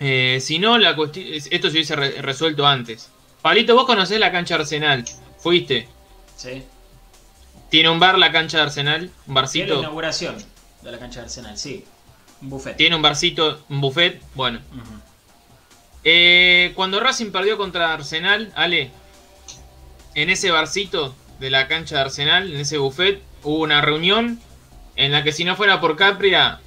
Eh, 0.00 0.38
si 0.40 0.58
no, 0.58 0.78
la 0.78 0.96
cuesti- 0.96 1.30
esto 1.50 1.68
se 1.68 1.74
hubiese 1.74 1.94
re- 1.96 2.22
resuelto 2.22 2.66
antes. 2.66 3.10
Pablito, 3.40 3.74
vos 3.74 3.86
conocés 3.86 4.18
la 4.18 4.32
cancha 4.32 4.56
Arsenal. 4.56 5.04
Fuiste. 5.38 5.88
Sí. 6.36 6.62
Tiene 7.70 7.88
un 7.88 8.00
bar 8.00 8.18
la 8.18 8.32
cancha 8.32 8.58
de 8.58 8.64
Arsenal, 8.64 9.02
un 9.04 9.08
Sí, 9.08 9.14
la 9.28 9.34
barcito. 9.34 9.78
inauguración 9.78 10.36
de 10.82 10.90
la 10.92 10.98
cancha 10.98 11.20
de 11.20 11.26
Arsenal, 11.26 11.56
sí. 11.58 11.84
Un 12.42 12.50
buffet. 12.50 12.76
Tiene 12.76 12.96
un 12.96 13.02
barcito, 13.02 13.64
un 13.68 13.80
buffet. 13.80 14.20
Bueno. 14.34 14.60
Eh, 16.04 16.72
cuando 16.74 17.00
Racing 17.00 17.30
perdió 17.30 17.58
contra 17.58 17.92
Arsenal, 17.92 18.52
Ale, 18.56 18.90
en 20.14 20.30
ese 20.30 20.50
barcito 20.50 21.14
de 21.38 21.50
la 21.50 21.68
cancha 21.68 21.96
de 21.96 22.00
Arsenal, 22.02 22.52
en 22.52 22.60
ese 22.60 22.78
buffet, 22.78 23.22
hubo 23.42 23.60
una 23.60 23.80
reunión 23.82 24.40
en 24.96 25.12
la 25.12 25.22
que 25.22 25.32
si 25.32 25.44
no 25.44 25.56
fuera 25.56 25.80
por 25.80 25.96
Capria, 25.96 26.60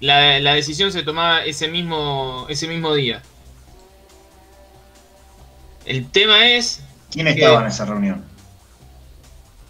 la, 0.00 0.40
la 0.40 0.54
decisión 0.54 0.90
se 0.92 1.02
tomaba 1.02 1.44
ese 1.44 1.68
mismo, 1.68 2.46
ese 2.48 2.66
mismo 2.66 2.94
día. 2.94 3.22
El 5.86 6.10
tema 6.10 6.48
es, 6.48 6.82
¿Quién 7.10 7.26
que- 7.26 7.32
estaba 7.32 7.60
en 7.62 7.66
esa 7.68 7.84
reunión? 7.84 8.24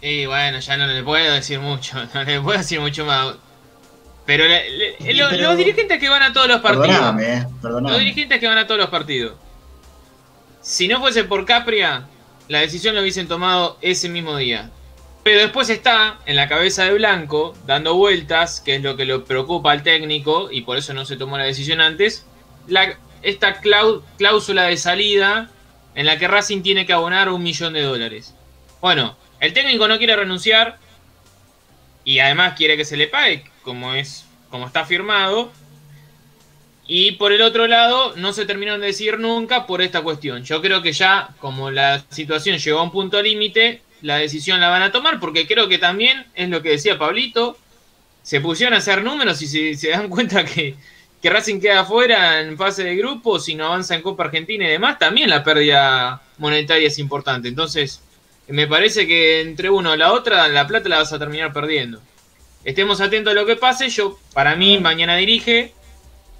Y 0.01 0.25
bueno, 0.25 0.59
ya 0.59 0.77
no 0.77 0.87
le 0.87 1.03
puedo 1.03 1.33
decir 1.33 1.59
mucho, 1.59 1.97
no 2.13 2.23
le 2.23 2.41
puedo 2.41 2.57
decir 2.57 2.79
mucho 2.79 3.05
más. 3.05 3.35
Pero, 4.25 4.45
le- 4.45 4.69
le- 4.77 4.97
Sí, 4.97 5.13
lo- 5.13 5.29
pero- 5.29 5.43
los 5.49 5.57
dirigentes 5.57 5.99
que 5.99 6.09
van 6.09 6.23
a 6.23 6.33
todos 6.33 6.47
los 6.47 6.61
partidos. 6.61 6.87
Perdóname, 6.87 7.33
eh, 7.33 7.41
Los 7.43 7.61
perdóname. 7.61 7.99
dirigentes 7.99 8.39
que 8.39 8.47
van 8.47 8.57
a 8.57 8.67
todos 8.67 8.79
los 8.79 8.89
partidos. 8.89 9.33
Si 10.61 10.87
no 10.87 10.99
fuese 10.99 11.23
por 11.23 11.45
Capria, 11.45 12.05
la 12.47 12.59
decisión 12.59 12.95
la 12.95 13.01
hubiesen 13.01 13.27
tomado 13.27 13.77
ese 13.81 14.09
mismo 14.09 14.37
día. 14.37 14.69
Pero 15.23 15.41
después 15.41 15.69
está 15.69 16.17
en 16.25 16.35
la 16.35 16.47
cabeza 16.47 16.83
de 16.85 16.93
Blanco, 16.93 17.55
dando 17.67 17.95
vueltas, 17.95 18.59
que 18.59 18.75
es 18.75 18.81
lo 18.81 18.95
que 18.95 19.05
lo 19.05 19.23
preocupa 19.25 19.71
al 19.71 19.83
técnico, 19.83 20.49
y 20.51 20.61
por 20.61 20.77
eso 20.77 20.93
no 20.93 21.05
se 21.05 21.15
tomó 21.15 21.37
la 21.37 21.43
decisión 21.43 21.79
antes, 21.79 22.25
la, 22.67 22.95
esta 23.21 23.59
cláusula 24.17 24.63
de 24.63 24.77
salida 24.77 25.49
en 25.93 26.05
la 26.07 26.17
que 26.17 26.27
Racing 26.27 26.61
tiene 26.63 26.85
que 26.87 26.93
abonar 26.93 27.29
un 27.29 27.43
millón 27.43 27.73
de 27.73 27.81
dólares. 27.83 28.33
Bueno, 28.81 29.15
el 29.41 29.53
técnico 29.53 29.87
no 29.87 29.97
quiere 29.97 30.15
renunciar 30.15 30.77
y 32.05 32.19
además 32.19 32.53
quiere 32.55 32.77
que 32.77 32.85
se 32.85 32.95
le 32.95 33.07
pague, 33.07 33.43
como 33.63 33.93
es 33.93 34.25
como 34.49 34.67
está 34.67 34.85
firmado. 34.85 35.51
Y 36.87 37.13
por 37.13 37.31
el 37.31 37.41
otro 37.41 37.67
lado, 37.67 38.13
no 38.17 38.33
se 38.33 38.45
terminaron 38.45 38.81
de 38.81 38.87
decir 38.87 39.17
nunca 39.17 39.65
por 39.65 39.81
esta 39.81 40.01
cuestión. 40.01 40.43
Yo 40.43 40.61
creo 40.61 40.81
que 40.81 40.93
ya, 40.93 41.29
como 41.39 41.71
la 41.71 42.03
situación 42.09 42.57
llegó 42.57 42.79
a 42.79 42.83
un 42.83 42.91
punto 42.91 43.21
límite, 43.21 43.81
la 44.01 44.17
decisión 44.17 44.59
la 44.59 44.69
van 44.69 44.83
a 44.83 44.91
tomar, 44.91 45.19
porque 45.19 45.47
creo 45.47 45.67
que 45.67 45.77
también 45.77 46.27
es 46.35 46.49
lo 46.49 46.61
que 46.61 46.69
decía 46.69 46.99
Pablito. 46.99 47.57
Se 48.23 48.41
pusieron 48.41 48.75
a 48.75 48.77
hacer 48.77 49.03
números 49.03 49.41
y 49.41 49.47
se, 49.47 49.75
se 49.75 49.89
dan 49.89 50.09
cuenta 50.09 50.45
que, 50.45 50.75
que 51.21 51.29
Racing 51.29 51.59
queda 51.59 51.81
afuera 51.81 52.41
en 52.41 52.57
fase 52.57 52.83
de 52.83 52.95
grupo, 52.95 53.39
si 53.39 53.55
no 53.55 53.67
avanza 53.67 53.95
en 53.95 54.01
Copa 54.01 54.25
Argentina 54.25 54.65
y 54.65 54.71
demás, 54.71 54.99
también 54.99 55.29
la 55.29 55.43
pérdida 55.43 56.21
monetaria 56.37 56.87
es 56.87 56.99
importante. 56.99 57.47
Entonces, 57.47 58.01
me 58.51 58.67
parece 58.67 59.07
que 59.07 59.41
entre 59.41 59.69
uno 59.69 59.91
o 59.91 59.95
la 59.95 60.13
otra, 60.13 60.47
la 60.47 60.67
plata 60.67 60.89
la 60.89 60.97
vas 60.97 61.13
a 61.13 61.19
terminar 61.19 61.53
perdiendo. 61.53 62.01
Estemos 62.63 63.01
atentos 63.01 63.31
a 63.31 63.35
lo 63.35 63.45
que 63.45 63.55
pase. 63.55 63.89
Yo, 63.89 64.19
para 64.33 64.55
mí, 64.55 64.77
mañana 64.77 65.15
dirige. 65.15 65.73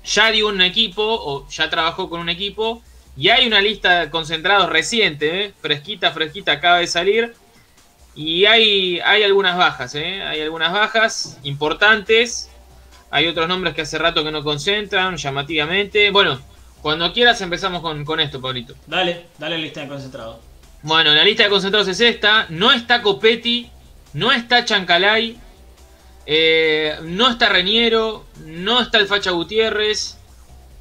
Ya 0.03 0.31
dio 0.31 0.47
un 0.47 0.61
equipo, 0.61 1.03
o 1.03 1.47
ya 1.49 1.69
trabajó 1.69 2.09
con 2.09 2.19
un 2.19 2.29
equipo. 2.29 2.81
Y 3.17 3.29
hay 3.29 3.47
una 3.47 3.61
lista 3.61 4.01
de 4.01 4.09
concentrados 4.09 4.69
reciente, 4.69 5.45
¿eh? 5.45 5.53
fresquita, 5.61 6.11
fresquita, 6.11 6.53
acaba 6.53 6.79
de 6.79 6.87
salir. 6.87 7.33
Y 8.15 8.45
hay, 8.45 8.99
hay 8.99 9.23
algunas 9.23 9.57
bajas, 9.57 9.95
¿eh? 9.95 10.21
hay 10.21 10.41
algunas 10.41 10.71
bajas 10.73 11.39
importantes. 11.43 12.49
Hay 13.09 13.27
otros 13.27 13.47
nombres 13.47 13.73
que 13.73 13.81
hace 13.81 13.97
rato 13.97 14.23
que 14.23 14.31
no 14.31 14.43
concentran, 14.43 15.17
llamativamente. 15.17 16.11
Bueno, 16.11 16.39
cuando 16.81 17.11
quieras 17.13 17.41
empezamos 17.41 17.81
con, 17.81 18.05
con 18.05 18.19
esto, 18.19 18.41
Pablito. 18.41 18.75
Dale, 18.87 19.27
dale 19.37 19.57
lista 19.57 19.81
de 19.81 19.87
concentrado. 19.87 20.50
Bueno, 20.83 21.13
la 21.13 21.23
lista 21.23 21.43
de 21.43 21.49
concentrados 21.49 21.87
es 21.87 21.99
esta. 21.99 22.47
No 22.49 22.71
está 22.71 23.03
Copetti, 23.03 23.69
no 24.13 24.31
está 24.31 24.65
Chancalay, 24.65 25.37
eh, 26.25 26.95
no 27.03 27.29
está 27.29 27.49
Reñero, 27.49 28.25
no 28.45 28.81
está 28.81 28.97
el 28.97 29.05
Facha 29.05 29.29
Gutiérrez. 29.29 30.17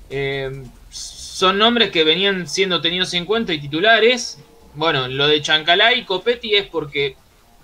Eh, 0.08 0.64
son 0.88 1.58
nombres 1.58 1.90
que 1.90 2.02
venían 2.02 2.48
siendo 2.48 2.80
tenidos 2.80 3.12
en 3.12 3.26
cuenta 3.26 3.52
y 3.52 3.60
titulares. 3.60 4.38
Bueno, 4.74 5.06
lo 5.06 5.26
de 5.26 5.42
Chancalay 5.42 6.00
y 6.00 6.04
Copetti 6.04 6.54
es 6.54 6.66
porque 6.66 7.16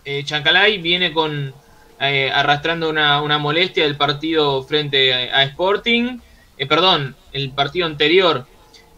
eh, 0.04 0.22
Chancalay 0.24 0.78
viene 0.78 1.12
con 1.12 1.54
arrastrando 1.98 2.90
una, 2.90 3.22
una 3.22 3.38
molestia 3.38 3.84
del 3.84 3.96
partido 3.96 4.62
frente 4.62 5.14
a, 5.14 5.38
a 5.38 5.44
Sporting. 5.44 6.18
Perdón, 6.68 7.16
el 7.32 7.52
partido 7.52 7.86
anterior 7.86 8.46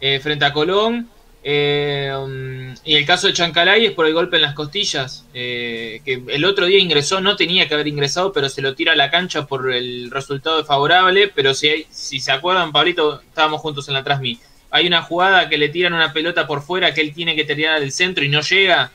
frente 0.01 0.45
a 0.45 0.53
Colón. 0.53 1.09
Eh, 1.43 2.13
um, 2.19 2.75
y 2.85 2.97
el 2.97 3.07
caso 3.07 3.27
de 3.29 3.33
Chancalay 3.33 3.87
es 3.87 3.93
por 3.93 4.07
el 4.07 4.13
golpe 4.13 4.37
en 4.37 4.43
las 4.43 4.55
costillas, 4.55 5.25
eh, 5.33 6.01
que 6.05 6.23
el 6.29 6.45
otro 6.45 6.67
día 6.67 6.79
ingresó, 6.79 7.21
no 7.21 7.37
tenía 7.37 7.69
que 7.69 7.75
haber 7.75 7.87
ingresado, 7.89 8.33
pero 8.33 8.49
se 8.49 8.61
lo 8.61 8.75
tira 8.75 8.93
a 8.93 8.97
la 8.97 9.11
cancha 9.11 9.47
por 9.47 9.73
el 9.73 10.11
resultado 10.11 10.65
favorable. 10.65 11.29
Pero 11.35 11.55
si, 11.55 11.69
hay- 11.69 11.87
si 11.91 12.21
se 12.21 12.33
acuerdan, 12.33 12.73
Pablito, 12.73 13.21
estábamos 13.21 13.61
juntos 13.61 13.89
en 13.89 13.95
la 13.95 14.05
Transmi. 14.05 14.39
Hay 14.71 14.87
una 14.87 15.03
jugada 15.03 15.49
que 15.49 15.57
le 15.57 15.69
tiran 15.71 15.95
una 15.95 16.13
pelota 16.13 16.47
por 16.47 16.61
fuera 16.63 16.93
que 16.93 17.01
él 17.01 17.15
tiene 17.15 17.35
que 17.35 17.45
tirar 17.45 17.81
del 17.81 17.93
centro 17.93 18.23
y 18.25 18.29
no 18.29 18.41
llega. 18.43 18.91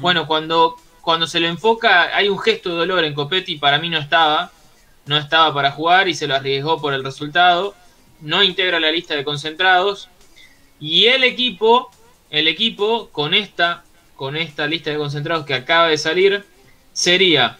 Bueno, 0.00 0.26
cuando, 0.26 0.76
cuando 1.02 1.26
se 1.26 1.40
lo 1.40 1.48
enfoca, 1.48 2.16
hay 2.16 2.28
un 2.28 2.38
gesto 2.38 2.70
de 2.70 2.76
dolor 2.76 3.04
en 3.04 3.12
Copetti, 3.12 3.56
para 3.56 3.78
mí 3.78 3.88
no 3.90 3.98
estaba. 3.98 4.50
No 5.04 5.18
estaba 5.18 5.52
para 5.52 5.72
jugar 5.72 6.08
y 6.08 6.14
se 6.14 6.28
lo 6.28 6.36
arriesgó 6.36 6.80
por 6.80 6.94
el 6.94 7.02
resultado. 7.04 7.74
No 8.20 8.42
integra 8.44 8.78
la 8.78 8.92
lista 8.92 9.14
de 9.16 9.24
concentrados. 9.24 10.08
Y 10.82 11.06
el 11.06 11.22
equipo, 11.22 11.92
el 12.28 12.48
equipo 12.48 13.08
con 13.10 13.34
esta, 13.34 13.84
con 14.16 14.36
esta 14.36 14.66
lista 14.66 14.90
de 14.90 14.96
concentrados 14.98 15.46
que 15.46 15.54
acaba 15.54 15.86
de 15.86 15.96
salir, 15.96 16.44
sería 16.92 17.56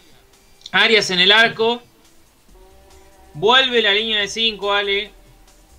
Arias 0.73 1.09
en 1.09 1.19
el 1.21 1.31
arco. 1.31 1.81
Vuelve 3.33 3.81
la 3.81 3.93
línea 3.93 4.19
de 4.19 4.27
5, 4.27 4.73
Ale. 4.73 5.11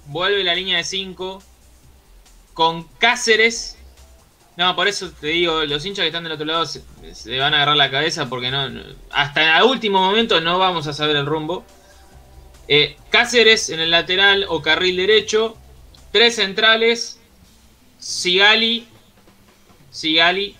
Vuelve 0.06 0.42
la 0.42 0.54
línea 0.54 0.78
de 0.78 0.84
5. 0.84 1.42
Con 2.54 2.84
Cáceres. 2.98 3.76
No, 4.56 4.74
por 4.74 4.88
eso 4.88 5.10
te 5.20 5.26
digo, 5.26 5.64
los 5.64 5.84
hinchas 5.84 6.04
que 6.04 6.06
están 6.06 6.22
del 6.24 6.32
otro 6.32 6.46
lado 6.46 6.64
se, 6.64 6.82
van 7.38 7.52
a 7.52 7.56
agarrar 7.58 7.76
la 7.76 7.90
cabeza 7.90 8.28
porque 8.30 8.50
no, 8.52 8.70
no- 8.70 8.84
hasta 9.10 9.58
el 9.58 9.64
último 9.64 10.00
momento 10.00 10.40
no 10.40 10.58
vamos 10.58 10.86
a 10.86 10.92
saber 10.94 11.16
el 11.16 11.26
rumbo. 11.26 11.62
Eh, 12.68 12.96
Cáceres 13.10 13.68
en 13.68 13.80
el 13.80 13.90
lateral 13.90 14.46
o 14.48 14.62
carril 14.62 14.96
derecho. 14.96 15.58
Tres 16.10 16.36
centrales. 16.36 17.20
Sigali. 18.04 18.86
Sigali. 19.90 20.54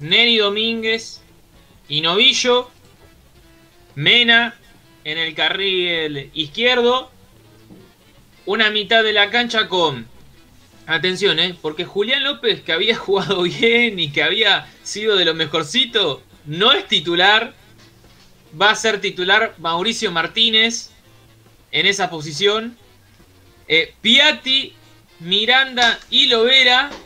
Neri 0.00 0.36
Domínguez. 0.36 1.22
Y 1.88 2.00
Novillo. 2.00 2.70
Mena 3.94 4.58
en 5.04 5.16
el 5.16 5.32
carril 5.36 6.30
izquierdo. 6.34 7.12
Una 8.46 8.70
mitad 8.70 9.04
de 9.04 9.12
la 9.12 9.30
cancha 9.30 9.68
con. 9.68 10.08
Atención, 10.86 11.38
¿eh? 11.38 11.56
Porque 11.62 11.84
Julián 11.84 12.24
López, 12.24 12.62
que 12.62 12.72
había 12.72 12.96
jugado 13.06 13.42
bien 13.42 14.00
y 14.00 14.10
que 14.10 14.24
había 14.24 14.66
sido 14.82 15.16
de 15.16 15.24
lo 15.24 15.34
mejorcito, 15.34 16.20
no 16.46 16.72
es 16.72 16.88
titular. 16.88 17.54
Va 18.60 18.70
a 18.70 18.74
ser 18.74 19.00
titular 19.00 19.54
Mauricio 19.58 20.10
Martínez 20.10 20.90
en 21.70 21.86
esa 21.86 22.10
posición. 22.10 22.76
Eh, 23.68 23.94
Piatti, 24.00 24.74
Miranda 25.20 25.98
y 26.10 26.26
Lovera. 26.26 26.90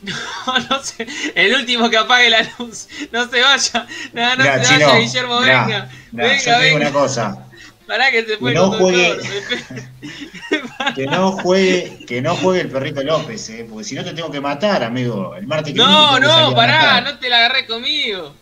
No, 0.00 0.58
no 0.70 0.80
sé. 0.82 1.04
El 1.34 1.54
último 1.56 1.90
que 1.90 1.96
apague 1.96 2.30
la 2.30 2.48
luz. 2.58 2.86
No 3.10 3.28
se 3.28 3.40
vaya. 3.42 3.84
No, 4.12 4.36
no 4.36 4.44
Mirá, 4.44 4.64
se 4.64 4.74
Chino, 4.74 4.86
vaya, 4.86 4.98
Guillermo. 5.00 5.40
mirá, 5.40 5.64
venga. 5.66 5.90
mirá, 6.12 6.28
venga, 6.28 6.44
yo 6.44 6.58
venga. 6.60 6.76
una 6.76 6.92
cosa. 6.92 7.46
Pará 7.84 8.10
que 8.12 8.24
se 8.24 8.36
fue 8.36 8.52
Que 8.52 8.58
el 8.58 8.62
no 8.62 8.78
conductor. 8.78 9.22
Que 10.94 11.06
no 11.06 11.32
juegue, 11.32 12.04
que 12.06 12.22
no 12.22 12.36
juegue 12.36 12.60
el 12.62 12.68
perrito 12.70 13.02
López, 13.02 13.48
eh, 13.50 13.66
porque 13.68 13.84
si 13.84 13.94
no 13.96 14.04
te 14.04 14.12
tengo 14.12 14.30
que 14.30 14.40
matar, 14.40 14.84
amigo. 14.84 15.34
El 15.34 15.46
martes 15.48 15.72
que 15.72 15.78
No, 15.78 16.18
no, 16.20 16.54
pará, 16.54 17.00
no 17.00 17.18
te 17.18 17.28
la 17.28 17.38
agarré 17.38 17.66
conmigo. 17.66 18.34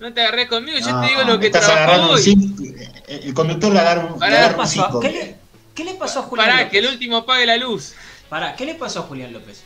No 0.00 0.12
te 0.14 0.20
agarré 0.22 0.48
conmigo, 0.48 0.78
yo 0.78 1.00
te 1.00 1.06
digo 1.08 1.22
lo 1.24 1.38
que 1.38 1.46
estás 1.46 1.68
agarrando 1.68 2.08
un 2.08 2.14
hoy. 2.14 2.22
cinco- 2.22 2.62
El 3.06 3.34
conductor 3.34 3.72
le 3.72 3.78
agarra 3.80 4.06
un, 4.06 4.18
Pará, 4.18 4.30
le 4.30 4.36
¿Qué 4.36 4.38
le 4.38 4.38
agarra 4.38 4.56
un 4.56 4.62
pasó? 4.62 5.00
¿Qué 5.00 5.10
le, 5.10 5.36
qué 5.74 5.84
le 5.84 5.94
pasó 5.94 6.20
a 6.20 6.22
Julián 6.22 6.46
Pará, 6.48 6.58
López? 6.62 6.72
que 6.72 6.78
el 6.78 6.86
último 6.86 7.16
apague 7.18 7.44
la 7.46 7.56
luz. 7.58 7.92
Pará, 8.32 8.56
¿qué 8.56 8.64
le 8.64 8.76
pasó 8.76 9.00
a 9.00 9.02
Julián 9.02 9.30
López? 9.30 9.62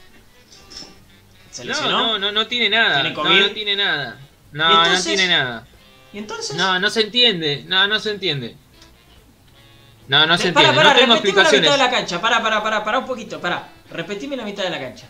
¿Se 1.53 1.65
No, 1.65 1.69
lesionó? 1.69 1.91
no, 2.01 2.19
no, 2.19 2.33
no 2.33 2.49
tiene 2.49 2.69
nada. 2.69 2.95
¿Tiene 3.01 3.11
No, 3.11 3.23
COVID? 3.23 3.41
no 3.43 3.51
tiene 3.53 3.77
nada. 3.77 4.19
¿Y 4.53 4.57
No, 4.57 4.89
no 4.89 5.03
tiene 5.05 5.29
nada. 5.29 5.67
¿Y 6.13 6.19
entonces? 6.19 6.57
No, 6.57 6.81
no 6.81 6.91
se 6.91 7.03
entiende. 7.03 7.63
No, 7.69 7.87
no 7.87 8.01
se 8.01 8.11
entiende. 8.11 8.57
No, 10.09 10.27
no 10.27 10.37
se 10.37 10.51
Pará, 10.51 10.71
entiende. 10.71 10.75
pará, 10.75 10.89
No 10.95 10.99
tengo 10.99 11.15
repetime 11.15 11.37
la 11.37 11.43
explicaciones. 11.43 11.61
mitad 11.61 11.73
de 11.73 11.79
la 11.85 11.91
cancha. 11.97 12.21
Pará, 12.21 12.43
pará, 12.43 12.61
pará, 12.61 12.85
pará 12.85 12.99
un 12.99 13.07
poquito. 13.07 13.41
Pará. 13.41 13.69
Repetime 13.89 14.37
la 14.37 14.45
mitad 14.45 14.65
de 14.65 14.71
la 14.71 14.81
cancha. 14.81 15.07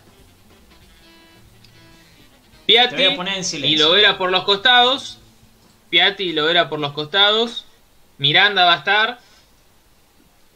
Piatti 2.67 3.05
y 3.05 3.43
silencio. 3.43 3.87
Lovera 3.89 4.19
por 4.19 4.31
los 4.31 4.45
costados. 4.45 5.19
Piatti 5.89 6.25
y 6.25 6.33
Lovera 6.35 6.69
por 6.69 6.79
los 6.79 6.93
costados. 6.93 7.65
Miranda 8.19 8.67
va 8.67 8.75
a 8.75 8.79
estar. 8.81 9.26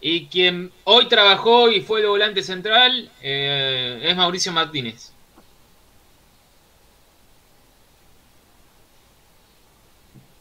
Y 0.00 0.26
quien 0.26 0.72
hoy 0.84 1.08
trabajó 1.08 1.70
y 1.70 1.82
fue 1.82 2.00
de 2.00 2.08
volante 2.08 2.42
central 2.42 3.10
eh, 3.22 4.00
es 4.02 4.16
Mauricio 4.16 4.52
Martínez. 4.52 5.12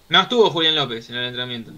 No 0.07 0.21
estuvo 0.21 0.49
Julián 0.49 0.75
López 0.75 1.09
en 1.09 1.17
el 1.17 1.25
entrenamiento. 1.25 1.71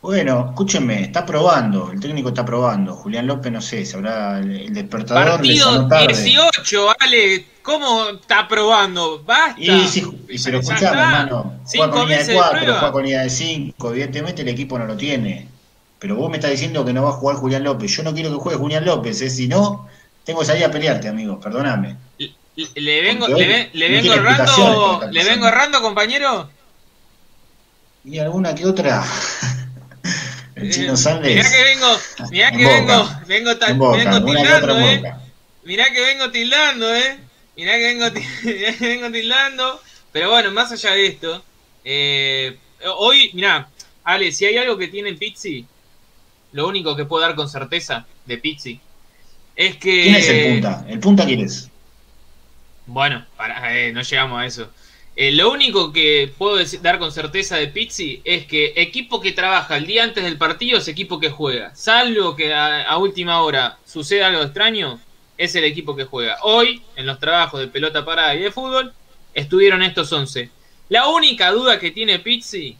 Bueno, 0.00 0.46
escúchenme, 0.50 1.02
está 1.02 1.26
probando, 1.26 1.90
el 1.90 1.98
técnico 1.98 2.28
está 2.28 2.44
probando. 2.44 2.94
Julián 2.94 3.26
López, 3.26 3.50
no 3.50 3.60
sé, 3.60 3.84
sabrá 3.84 4.38
el, 4.38 4.52
el 4.52 4.74
despertador 4.74 5.38
Partido 5.38 5.88
tarde. 5.88 6.06
18, 6.14 6.88
Ale. 7.00 7.46
¿Cómo 7.62 8.10
está 8.10 8.46
probando? 8.46 9.22
Basta. 9.24 9.60
Y 9.60 9.88
si, 9.88 10.00
y 10.28 10.38
pero 10.42 10.60
escuchame, 10.60 11.00
hermano, 11.00 11.60
juega 11.66 11.90
con 11.90 12.00
línea 12.02 12.18
meses 12.18 12.28
de 12.28 12.32
de 12.34 12.38
4, 12.38 12.58
prueba. 12.58 12.78
juega 12.78 12.92
con 12.92 13.04
de 13.04 13.30
5, 13.30 13.90
evidentemente 13.90 14.42
el 14.42 14.48
equipo 14.48 14.78
no 14.78 14.86
lo 14.86 14.96
tiene. 14.96 15.48
Pero 15.98 16.16
vos 16.16 16.30
me 16.30 16.36
estás 16.36 16.50
diciendo 16.52 16.84
que 16.84 16.92
no 16.92 17.02
va 17.02 17.10
a 17.10 17.12
jugar 17.12 17.36
Julián 17.36 17.64
López. 17.64 17.90
Yo 17.90 18.02
no 18.02 18.14
quiero 18.14 18.30
que 18.30 18.36
juegue 18.36 18.58
Julián 18.58 18.84
López, 18.84 19.20
¿eh? 19.22 19.30
si 19.30 19.48
no, 19.48 19.88
tengo 20.24 20.40
que 20.40 20.46
salir 20.46 20.64
a 20.64 20.70
pelearte, 20.70 21.08
amigo, 21.08 21.40
perdóname. 21.40 21.96
Le- 22.74 23.02
vengo, 23.02 23.28
le, 23.28 23.46
ve- 23.46 23.70
le 23.72 23.88
vengo 23.88 24.12
errando, 24.14 25.00
le 25.10 25.24
vengo 25.24 25.46
errando, 25.46 25.80
compañero. 25.80 26.50
Y 28.04 28.18
alguna 28.18 28.54
que 28.54 28.66
otra. 28.66 29.04
El 30.56 30.72
chino 30.72 30.96
Sandes. 30.96 31.36
Mirá 31.36 31.50
que 31.50 31.62
vengo, 31.62 31.98
mirá 32.30 32.50
que 32.50 32.62
En 32.62 32.86
vengo, 32.86 33.10
vengo, 33.26 33.50
Boca, 33.76 33.96
vengo 33.96 34.24
tildando, 34.26 34.78
eh. 34.80 34.96
Boca. 34.96 35.20
Mirá 35.64 35.84
que 35.92 36.00
vengo 36.00 36.30
tildando, 36.30 36.94
eh. 36.96 37.18
Mirá 37.56 37.72
que 37.76 37.94
vengo, 37.94 38.06
mirá 38.44 38.72
que 38.76 38.88
vengo 38.88 39.10
tildando. 39.12 39.80
Pero 40.10 40.30
bueno, 40.30 40.50
más 40.50 40.72
allá 40.72 40.92
de 40.92 41.06
esto, 41.06 41.44
eh, 41.84 42.56
hoy, 42.96 43.30
mirá, 43.34 43.68
Ale, 44.02 44.32
si 44.32 44.46
hay 44.46 44.56
algo 44.56 44.76
que 44.76 44.88
tiene 44.88 45.12
Pizzi, 45.14 45.64
lo 46.58 46.66
único 46.68 46.96
que 46.96 47.04
puedo 47.04 47.22
dar 47.22 47.36
con 47.36 47.48
certeza 47.48 48.04
de 48.26 48.36
Pizzi 48.38 48.80
es 49.54 49.76
que. 49.76 50.02
¿Quién 50.02 50.14
es 50.16 50.28
el 50.28 50.52
punta? 50.54 50.84
¿El 50.88 50.98
punta 51.00 51.24
quién 51.24 51.40
es? 51.40 51.70
Bueno, 52.86 53.24
para, 53.36 53.78
eh, 53.78 53.92
no 53.92 54.02
llegamos 54.02 54.40
a 54.40 54.46
eso. 54.46 54.68
Eh, 55.14 55.32
lo 55.32 55.50
único 55.50 55.92
que 55.92 56.32
puedo 56.36 56.56
decir- 56.56 56.80
dar 56.80 56.98
con 56.98 57.12
certeza 57.12 57.56
de 57.56 57.68
Pizzi 57.68 58.20
es 58.24 58.46
que 58.46 58.72
equipo 58.76 59.20
que 59.20 59.32
trabaja 59.32 59.76
el 59.76 59.86
día 59.86 60.02
antes 60.04 60.24
del 60.24 60.36
partido 60.36 60.78
es 60.78 60.88
equipo 60.88 61.18
que 61.20 61.30
juega. 61.30 61.74
Salvo 61.76 62.34
que 62.36 62.52
a, 62.54 62.82
a 62.82 62.98
última 62.98 63.42
hora 63.42 63.78
suceda 63.84 64.28
algo 64.28 64.42
extraño, 64.42 65.00
es 65.36 65.54
el 65.54 65.64
equipo 65.64 65.94
que 65.94 66.04
juega. 66.04 66.38
Hoy, 66.42 66.82
en 66.96 67.06
los 67.06 67.18
trabajos 67.20 67.60
de 67.60 67.68
pelota 67.68 68.04
parada 68.04 68.34
y 68.34 68.40
de 68.40 68.50
fútbol, 68.50 68.92
estuvieron 69.34 69.82
estos 69.82 70.12
11. 70.12 70.50
La 70.88 71.08
única 71.08 71.50
duda 71.52 71.78
que 71.78 71.90
tiene 71.92 72.18
Pizzi, 72.20 72.76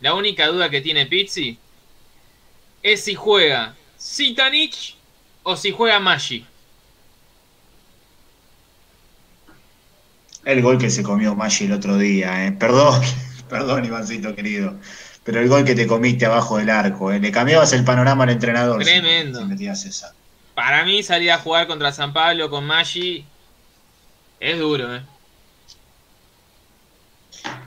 la 0.00 0.14
única 0.14 0.46
duda 0.48 0.68
que 0.70 0.80
tiene 0.80 1.06
Pizzi, 1.06 1.56
es 2.82 3.04
si 3.04 3.14
juega 3.14 3.74
Sitanich 3.96 4.96
o 5.42 5.56
si 5.56 5.70
juega 5.70 5.98
Maggi. 6.00 6.46
El 10.44 10.62
gol 10.62 10.78
que 10.78 10.90
se 10.90 11.02
comió 11.02 11.34
Maggi 11.34 11.64
el 11.64 11.72
otro 11.72 11.98
día, 11.98 12.46
eh. 12.46 12.52
Perdón, 12.52 13.02
perdón, 13.48 13.84
Ivancito 13.84 14.34
querido. 14.34 14.74
Pero 15.24 15.40
el 15.40 15.48
gol 15.48 15.64
que 15.64 15.74
te 15.74 15.86
comiste 15.86 16.26
abajo 16.26 16.56
del 16.56 16.70
arco, 16.70 17.12
eh. 17.12 17.20
Le 17.20 17.30
cambiabas 17.30 17.72
el 17.72 17.84
panorama 17.84 18.24
al 18.24 18.30
entrenador. 18.30 18.82
Tremendo. 18.82 19.40
Si 19.40 19.44
metías 19.46 19.84
esa. 19.84 20.14
Para 20.54 20.84
mí 20.84 21.02
salir 21.02 21.30
a 21.30 21.38
jugar 21.38 21.66
contra 21.66 21.92
San 21.92 22.12
Pablo 22.12 22.48
con 22.50 22.64
Maggi 22.64 23.24
es 24.40 24.58
duro, 24.58 24.94
¿eh? 24.94 25.02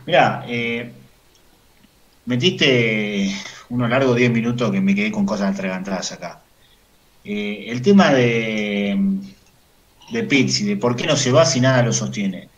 Mirá, 0.05 0.43
eh, 0.47 0.91
metiste 2.25 3.33
uno 3.71 3.87
largo 3.87 4.13
10 4.13 4.31
minutos 4.31 4.71
que 4.71 4.81
me 4.81 4.93
quedé 4.95 5.11
con 5.11 5.25
cosas 5.25 5.53
atragantadas 5.53 6.11
acá. 6.11 6.41
Eh, 7.23 7.65
el 7.69 7.81
tema 7.81 8.11
de, 8.13 8.97
de 10.11 10.23
Pizzi, 10.23 10.65
de 10.65 10.77
por 10.77 10.95
qué 10.95 11.05
no 11.07 11.15
se 11.15 11.31
va 11.31 11.45
si 11.45 11.61
nada 11.61 11.81
lo 11.83 11.93
sostiene. 11.93 12.49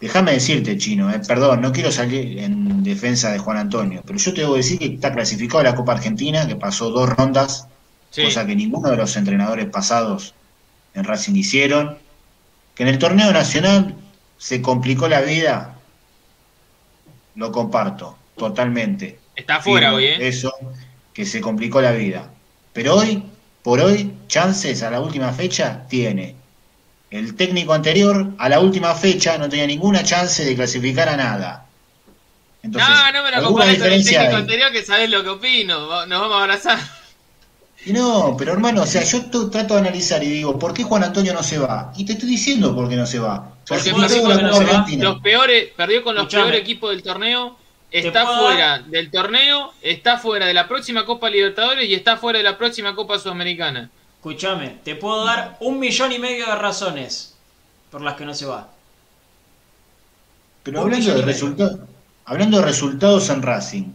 Déjame 0.00 0.32
decirte, 0.32 0.76
Chino, 0.78 1.10
eh, 1.12 1.20
perdón, 1.26 1.60
no 1.60 1.70
quiero 1.72 1.92
salir 1.92 2.38
en 2.40 2.82
defensa 2.82 3.30
de 3.32 3.38
Juan 3.38 3.56
Antonio, 3.58 4.02
pero 4.04 4.18
yo 4.18 4.34
te 4.34 4.40
debo 4.40 4.56
decir 4.56 4.78
que 4.78 4.86
está 4.86 5.12
clasificado 5.12 5.60
a 5.60 5.64
la 5.64 5.74
Copa 5.76 5.92
Argentina, 5.92 6.46
que 6.46 6.56
pasó 6.56 6.90
dos 6.90 7.08
rondas, 7.08 7.68
Sí. 8.10 8.24
cosa 8.24 8.44
que 8.44 8.54
ninguno 8.54 8.90
de 8.90 8.96
los 8.98 9.16
entrenadores 9.16 9.66
pasados 9.70 10.34
en 10.94 11.04
Racing 11.04 11.34
hicieron, 11.34 11.96
que 12.74 12.82
en 12.82 12.90
el 12.90 12.98
torneo 12.98 13.32
nacional 13.32 13.94
se 14.36 14.60
complicó 14.60 15.08
la 15.08 15.22
vida, 15.22 15.76
lo 17.36 17.52
comparto 17.52 18.18
totalmente. 18.36 19.21
Está 19.34 19.56
afuera 19.56 19.94
hoy, 19.94 20.04
¿eh? 20.04 20.28
Eso, 20.28 20.52
que 21.12 21.24
se 21.24 21.40
complicó 21.40 21.80
la 21.80 21.92
vida. 21.92 22.30
Pero 22.72 22.96
hoy, 22.96 23.22
por 23.62 23.80
hoy, 23.80 24.12
chances 24.28 24.82
a 24.82 24.90
la 24.90 25.00
última 25.00 25.32
fecha 25.32 25.86
tiene. 25.88 26.36
El 27.10 27.34
técnico 27.36 27.74
anterior 27.74 28.30
a 28.38 28.48
la 28.48 28.60
última 28.60 28.94
fecha 28.94 29.36
no 29.38 29.48
tenía 29.48 29.66
ninguna 29.66 30.02
chance 30.02 30.44
de 30.44 30.54
clasificar 30.54 31.08
a 31.08 31.16
nada. 31.16 31.66
Entonces, 32.62 32.88
no, 32.88 33.12
no 33.12 33.22
me 33.24 33.30
lo 33.30 33.36
¿alguna 33.36 33.48
compares 33.48 33.78
con 33.78 33.86
el 33.86 33.98
diferencia 33.98 34.18
técnico 34.20 34.36
hay? 34.36 34.42
anterior 34.42 34.72
que 34.72 34.82
sabes 34.84 35.10
lo 35.10 35.22
que 35.22 35.28
opino. 35.30 36.06
Nos 36.06 36.20
vamos 36.20 36.36
a 36.36 36.40
abrazar. 36.40 36.78
Y 37.84 37.92
no, 37.92 38.36
pero 38.38 38.52
hermano, 38.52 38.82
o 38.82 38.86
sea, 38.86 39.02
yo 39.02 39.28
trato 39.50 39.74
de 39.74 39.80
analizar 39.80 40.22
y 40.22 40.28
digo, 40.28 40.56
¿por 40.58 40.72
qué 40.72 40.84
Juan 40.84 41.02
Antonio 41.02 41.34
no 41.34 41.42
se 41.42 41.58
va? 41.58 41.92
Y 41.96 42.04
te 42.04 42.12
estoy 42.12 42.28
diciendo 42.28 42.74
por 42.74 42.88
qué 42.88 42.94
no 42.94 43.06
se 43.06 43.18
va. 43.18 43.56
Porque 43.66 43.90
puedo 43.90 44.02
decir 44.08 44.22
perdió 44.22 44.22
Clasificó 44.22 44.26
a 44.26 44.28
por 44.28 44.30
la 44.30 44.36
qué 44.36 44.42
no 44.44 44.50
Copa 44.50 44.58
se 44.58 44.64
va? 44.64 44.78
Argentina. 44.78 45.04
Los 45.04 45.20
peores, 45.20 45.68
perdió 45.76 46.04
con 46.04 46.14
los 46.14 46.22
Escuchame. 46.22 46.44
peores 46.44 46.60
equipos 46.60 46.90
del 46.90 47.02
torneo. 47.02 47.58
¿Te 47.92 48.08
Está 48.08 48.26
fuera 48.26 48.78
del 48.78 49.10
torneo, 49.10 49.72
está 49.82 50.16
fuera 50.18 50.46
de 50.46 50.54
la 50.54 50.66
próxima 50.66 51.04
Copa 51.04 51.28
Libertadores 51.28 51.88
y 51.88 51.94
está 51.94 52.16
fuera 52.16 52.38
de 52.38 52.42
la 52.44 52.56
próxima 52.56 52.94
Copa 52.94 53.18
Sudamericana. 53.18 53.90
Escúchame, 54.16 54.78
te 54.82 54.94
puedo 54.96 55.24
dar 55.26 55.58
un 55.60 55.78
millón 55.78 56.10
y 56.12 56.18
medio 56.18 56.46
de 56.46 56.54
razones 56.56 57.34
por 57.90 58.00
las 58.00 58.14
que 58.14 58.24
no 58.24 58.32
se 58.34 58.46
va. 58.46 58.70
Pero 60.62 60.80
hablando 60.80 61.14
de, 61.14 61.22
resultados 61.22 61.80
hablando 62.24 62.58
de 62.58 62.64
resultados 62.64 63.28
en 63.30 63.42
Racing, 63.42 63.82
o 63.82 63.90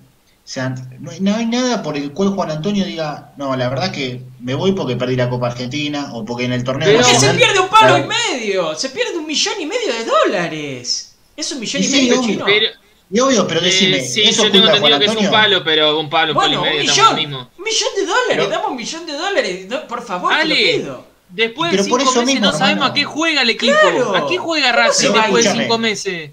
sea, 0.49 0.69
no 0.99 1.11
hay, 1.11 1.19
no 1.21 1.35
hay 1.35 1.45
nada 1.45 1.81
por 1.81 1.97
el 1.97 2.11
cual 2.11 2.29
Juan 2.29 2.51
Antonio 2.51 2.85
diga, 2.85 3.31
no, 3.37 3.55
la 3.55 3.67
verdad 3.69 3.91
que 3.91 4.21
me 4.41 4.53
voy 4.53 4.73
porque 4.73 4.95
perdí 4.95 5.15
la 5.15 5.29
Copa 5.29 5.47
Argentina 5.47 6.09
o 6.13 6.23
porque 6.23 6.45
en 6.45 6.53
el 6.53 6.63
torneo 6.63 6.87
Pero- 6.87 6.99
Porque 6.99 7.09
se 7.19 7.25
nacional- 7.27 7.37
pierde 7.37 7.59
un 7.61 7.69
palo 7.69 7.95
Claro. 7.95 8.03
y 8.03 8.37
medio, 8.37 8.75
se 8.75 8.89
pierde 8.89 9.17
un 9.17 9.25
millón 9.25 9.55
y 9.59 9.65
medio 9.65 9.93
de 9.93 10.05
dólares. 10.05 11.15
Es 11.35 11.51
un 11.51 11.59
millón 11.61 11.81
y, 11.81 11.85
Y 11.85 11.87
sí, 11.89 11.95
medio 12.09 12.21
chino. 12.21 12.45
Pero, 12.45 12.67
Y 13.09 13.19
obvio, 13.21 13.47
pero 13.47 13.61
decime, 13.61 13.97
eh, 13.99 14.05
sí, 14.05 14.21
¿eso 14.23 14.43
yo 14.45 14.51
tengo 14.51 14.67
entendido 14.67 14.99
que 14.99 15.05
es 15.05 15.15
un 15.15 15.29
palo, 15.31 15.63
pero 15.63 15.97
un 15.99 16.09
palo, 16.09 16.31
un 16.33 16.35
bueno, 16.35 16.59
palo 16.61 16.65
y 16.65 16.69
un 16.71 16.77
medio, 16.77 16.91
estamos 16.91 17.13
millón, 17.15 17.29
mismo. 17.29 17.51
un 17.57 17.63
millón 17.63 17.89
de 17.95 18.05
dólares, 18.05 18.27
Pero- 18.29 18.47
damos 18.49 18.71
un 18.71 18.75
millón 18.77 19.05
de 19.05 19.13
dólares, 19.13 19.67
no, 19.69 19.87
por 19.87 20.05
favor, 20.05 20.29
te 20.33 20.35
lo 20.35 20.41
Ale, 20.53 20.73
pido. 20.79 21.05
después 21.29 21.71
de 21.71 21.77
por 21.77 21.85
cinco 22.01 22.11
eso 22.11 22.19
meses 22.21 22.25
mismo, 22.35 22.51
no 22.51 22.57
sabemos 22.57 22.89
a 22.89 22.93
qué 22.93 23.03
juega 23.05 23.41
el 23.43 23.49
equipo. 23.51 23.73
Claro. 23.81 24.15
¿A 24.15 24.27
qué 24.27 24.37
juega 24.37 24.71
Racing 24.73 25.07
Pero 25.09 25.21
después 25.21 25.45
de 25.45 25.51
cinco 25.61 25.77
meses? 25.77 26.31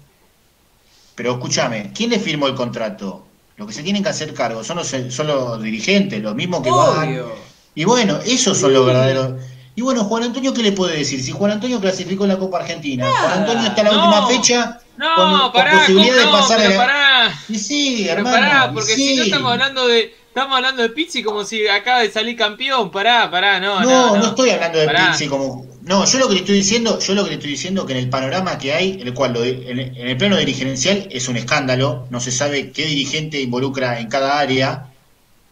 Pero 1.15 1.31
escúchame, 1.31 1.91
¿quién 1.95 2.09
le 2.09 2.19
firmó 2.19 2.47
el 2.47 2.55
contrato? 2.55 3.25
Lo 3.55 3.65
que 3.65 3.71
se 3.73 3.81
tienen 3.81 4.03
que 4.03 4.09
hacer 4.09 4.33
cargo 4.33 4.61
son 4.65 4.75
los, 4.77 4.87
son 4.87 5.27
los 5.27 5.63
dirigentes, 5.63 6.21
los 6.21 6.35
mismos 6.35 6.61
que 6.61 6.69
van. 6.71 7.07
Obvio. 7.07 7.31
Y 7.73 7.85
bueno, 7.85 8.19
esos 8.25 8.57
son 8.57 8.73
los 8.73 8.85
verdaderos. 8.85 9.33
Y 9.77 9.81
bueno, 9.81 10.05
Juan 10.05 10.23
Antonio, 10.23 10.53
¿qué 10.53 10.63
le 10.63 10.71
puede 10.71 10.97
decir? 10.97 11.21
Si 11.21 11.31
Juan 11.31 11.51
Antonio 11.51 11.81
clasificó 11.81 12.23
en 12.23 12.29
la 12.29 12.37
Copa 12.37 12.59
Argentina, 12.59 13.05
Juan 13.11 13.39
Antonio 13.39 13.67
está 13.67 13.81
en 13.81 13.87
la 13.87 13.93
No. 13.93 14.05
última 14.05 14.27
fecha 14.27 14.79
No, 14.97 15.15
con, 15.15 15.39
con 15.39 15.51
pará, 15.51 15.79
posibilidad 15.79 16.15
de 16.15 16.25
no, 16.25 16.31
pasar 16.31 16.59
a 16.59 16.61
pero 16.63 16.69
la- 16.71 16.77
pará. 16.77 17.39
Y 17.49 17.59
sí, 17.59 18.07
hermano. 18.07 18.35
pará, 18.37 18.71
porque 18.73 18.95
sí. 18.95 19.07
si 19.09 19.15
no 19.17 19.23
estamos 19.23 19.51
hablando 19.51 19.87
de 19.87 20.15
estamos 20.29 20.55
hablando 20.55 20.81
de 20.81 20.89
Pizzi 20.89 21.23
como 21.23 21.43
si 21.43 21.67
acaba 21.67 21.99
de 22.01 22.09
salir 22.11 22.37
campeón. 22.37 22.89
Pará, 22.91 23.29
pará, 23.29 23.59
no, 23.59 23.81
No, 23.81 24.13
no. 24.13 24.17
no, 24.17 24.25
estoy 24.27 24.49
hablando 24.51 24.79
de 24.79 24.85
Pará. 24.85 25.11
Pizzi 25.11 25.27
como. 25.27 25.65
No, 25.81 26.03
yo 26.05 26.19
lo 26.19 26.27
que 26.29 26.33
le 26.35 26.39
estoy 26.39 26.55
diciendo, 26.55 26.97
yo 26.99 27.13
lo 27.13 27.23
que 27.25 27.29
le 27.31 27.35
estoy 27.35 27.51
diciendo 27.51 27.85
que 27.85 27.93
en 27.93 27.99
el 27.99 28.09
panorama 28.09 28.57
que 28.57 28.73
hay, 28.73 28.99
el 29.01 29.13
cual 29.13 29.33
lo 29.33 29.41
de- 29.41 29.69
en, 29.69 29.79
en 29.79 30.07
el 30.07 30.17
plano 30.17 30.37
dirigencial 30.37 31.07
es 31.11 31.27
un 31.27 31.35
escándalo, 31.37 32.07
no 32.09 32.19
se 32.21 32.31
sabe 32.31 32.71
qué 32.71 32.85
dirigente 32.85 33.39
involucra 33.41 33.99
en 33.99 34.07
cada 34.07 34.39
área. 34.39 34.87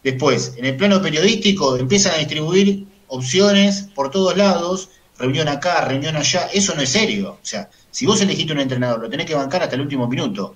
Después, 0.02 0.54
en 0.56 0.64
el 0.64 0.76
plano 0.76 1.00
periodístico, 1.00 1.76
empiezan 1.76 2.14
a 2.14 2.18
distribuir 2.18 2.84
opciones 3.08 3.90
por 3.94 4.10
todos 4.10 4.36
lados, 4.36 4.90
reunión 5.16 5.48
acá, 5.48 5.80
reunión 5.84 6.16
allá, 6.16 6.48
eso 6.52 6.74
no 6.74 6.82
es 6.82 6.90
serio. 6.90 7.38
O 7.42 7.44
sea, 7.44 7.70
si 7.90 8.06
vos 8.06 8.20
elegiste 8.20 8.52
un 8.52 8.60
entrenador, 8.60 9.00
lo 9.00 9.10
tenés 9.10 9.26
que 9.26 9.34
bancar 9.34 9.62
hasta 9.62 9.76
el 9.76 9.82
último 9.82 10.08
minuto. 10.08 10.54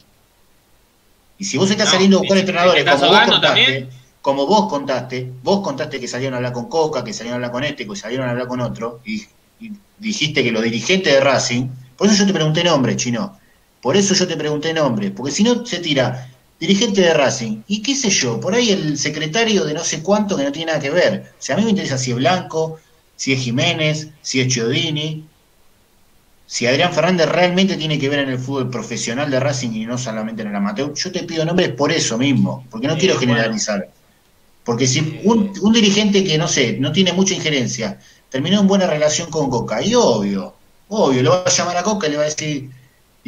Y 1.36 1.44
si 1.44 1.56
vos 1.56 1.70
estás 1.70 1.86
No, 1.86 1.92
saliendo 1.92 2.16
a 2.16 2.20
buscar 2.20 2.36
¿y- 2.38 2.40
entrenadores 2.40 2.84
como 2.84 3.06
vos 3.08 3.24
contaste, 3.24 3.64
también? 3.64 3.90
como 4.20 4.46
vos 4.46 4.68
contaste, 4.68 5.32
vos 5.42 5.60
contaste 5.62 6.00
que 6.00 6.08
salieron 6.08 6.34
a 6.34 6.36
hablar 6.38 6.52
con 6.52 6.68
Coca, 6.68 7.04
que 7.04 7.12
salieron 7.12 7.34
a 7.34 7.36
hablar 7.46 7.52
con 7.52 7.64
este, 7.64 7.86
que 7.86 7.96
salieron 7.96 8.26
a 8.28 8.30
hablar 8.32 8.48
con 8.48 8.60
otro, 8.60 9.00
y, 9.04 9.22
y 9.58 9.72
dijiste 9.96 10.42
que 10.42 10.50
los 10.52 10.62
dirigentes 10.62 11.12
de 11.14 11.20
Racing, 11.20 11.68
por 11.96 12.08
eso 12.08 12.16
yo 12.16 12.26
te 12.26 12.32
pregunté 12.34 12.64
nombre, 12.64 12.96
chino, 12.96 13.38
por 13.80 13.96
eso 13.96 14.14
yo 14.14 14.26
te 14.26 14.36
pregunté 14.36 14.72
nombre, 14.74 15.10
porque 15.12 15.32
si 15.32 15.44
no 15.44 15.64
se 15.64 15.78
tira 15.78 16.37
dirigente 16.60 17.00
de 17.02 17.14
Racing, 17.14 17.62
y 17.68 17.82
qué 17.82 17.94
sé 17.94 18.10
yo, 18.10 18.40
por 18.40 18.54
ahí 18.54 18.70
el 18.70 18.98
secretario 18.98 19.64
de 19.64 19.74
no 19.74 19.84
sé 19.84 20.02
cuánto 20.02 20.36
que 20.36 20.44
no 20.44 20.52
tiene 20.52 20.66
nada 20.72 20.80
que 20.80 20.90
ver. 20.90 21.32
O 21.38 21.42
sea, 21.42 21.54
a 21.56 21.58
mí 21.58 21.64
me 21.64 21.70
interesa 21.70 21.98
si 21.98 22.10
es 22.10 22.16
Blanco, 22.16 22.78
si 23.16 23.32
es 23.32 23.40
Jiménez, 23.40 24.08
si 24.22 24.40
es 24.40 24.48
Chiodini, 24.48 25.28
si 26.46 26.66
Adrián 26.66 26.92
Fernández 26.92 27.28
realmente 27.28 27.76
tiene 27.76 27.98
que 27.98 28.08
ver 28.08 28.20
en 28.20 28.30
el 28.30 28.38
fútbol 28.38 28.70
profesional 28.70 29.30
de 29.30 29.38
Racing 29.40 29.70
y 29.72 29.84
no 29.86 29.98
solamente 29.98 30.42
en 30.42 30.48
el 30.48 30.56
amateur, 30.56 30.92
yo 30.94 31.12
te 31.12 31.24
pido 31.24 31.44
nombres 31.44 31.70
por 31.70 31.92
eso 31.92 32.16
mismo, 32.18 32.66
porque 32.70 32.86
no 32.88 32.94
Eh, 32.94 32.98
quiero 32.98 33.14
bueno. 33.16 33.20
generalizar. 33.20 33.92
Porque 34.64 34.86
si 34.86 35.20
un, 35.24 35.52
un 35.60 35.72
dirigente 35.72 36.24
que, 36.24 36.38
no 36.38 36.48
sé, 36.48 36.78
no 36.80 36.92
tiene 36.92 37.12
mucha 37.12 37.34
injerencia, 37.34 37.98
terminó 38.30 38.60
en 38.60 38.66
buena 38.68 38.86
relación 38.86 39.30
con 39.30 39.50
Coca, 39.50 39.82
y 39.82 39.94
obvio, 39.94 40.54
obvio, 40.88 41.22
lo 41.22 41.30
va 41.32 41.44
a 41.46 41.50
llamar 41.50 41.76
a 41.78 41.82
Coca 41.82 42.06
y 42.06 42.10
le 42.10 42.16
va 42.18 42.24
a 42.24 42.26
decir, 42.26 42.70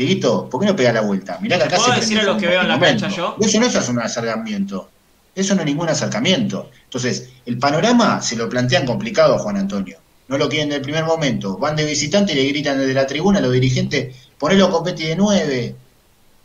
Dieguito, 0.01 0.49
¿por 0.49 0.61
qué 0.63 0.67
no 0.67 0.75
pega 0.75 0.95
la 0.95 1.03
vuelta? 1.03 1.37
Mirá 1.43 1.59
que 1.59 1.65
acá 1.65 1.77
¿Puedo 1.77 1.93
se 1.93 2.01
decir 2.01 2.19
a 2.21 2.23
los 2.23 2.39
que 2.41 2.47
veo 2.47 2.63
en 2.63 2.69
la 2.69 2.81
cancha 2.81 3.09
yo? 3.09 3.37
Eso 3.39 3.61
no 3.61 3.67
es 3.67 3.89
un 3.91 3.99
acercamiento. 4.01 4.89
Eso 5.35 5.55
no 5.55 5.61
es 5.61 5.67
ningún 5.67 5.91
acercamiento. 5.91 6.71
Entonces, 6.85 7.29
el 7.45 7.59
panorama 7.59 8.23
se 8.23 8.35
lo 8.37 8.49
plantean 8.49 8.87
complicado 8.87 9.37
Juan 9.39 9.59
Antonio. 9.59 9.99
No 10.29 10.39
lo 10.39 10.49
quieren 10.49 10.71
del 10.71 10.81
primer 10.81 11.05
momento. 11.05 11.59
Van 11.59 11.77
de 11.77 11.85
visitante 11.85 12.33
y 12.33 12.37
le 12.37 12.45
gritan 12.49 12.79
desde 12.79 12.95
la 12.95 13.07
tribuna 13.07 13.41
a 13.41 13.43
los 13.43 13.53
dirigentes, 13.53 14.17
ponelo 14.39 14.69
a 14.69 14.71
competir 14.71 15.09
de 15.09 15.17
nueve. 15.17 15.75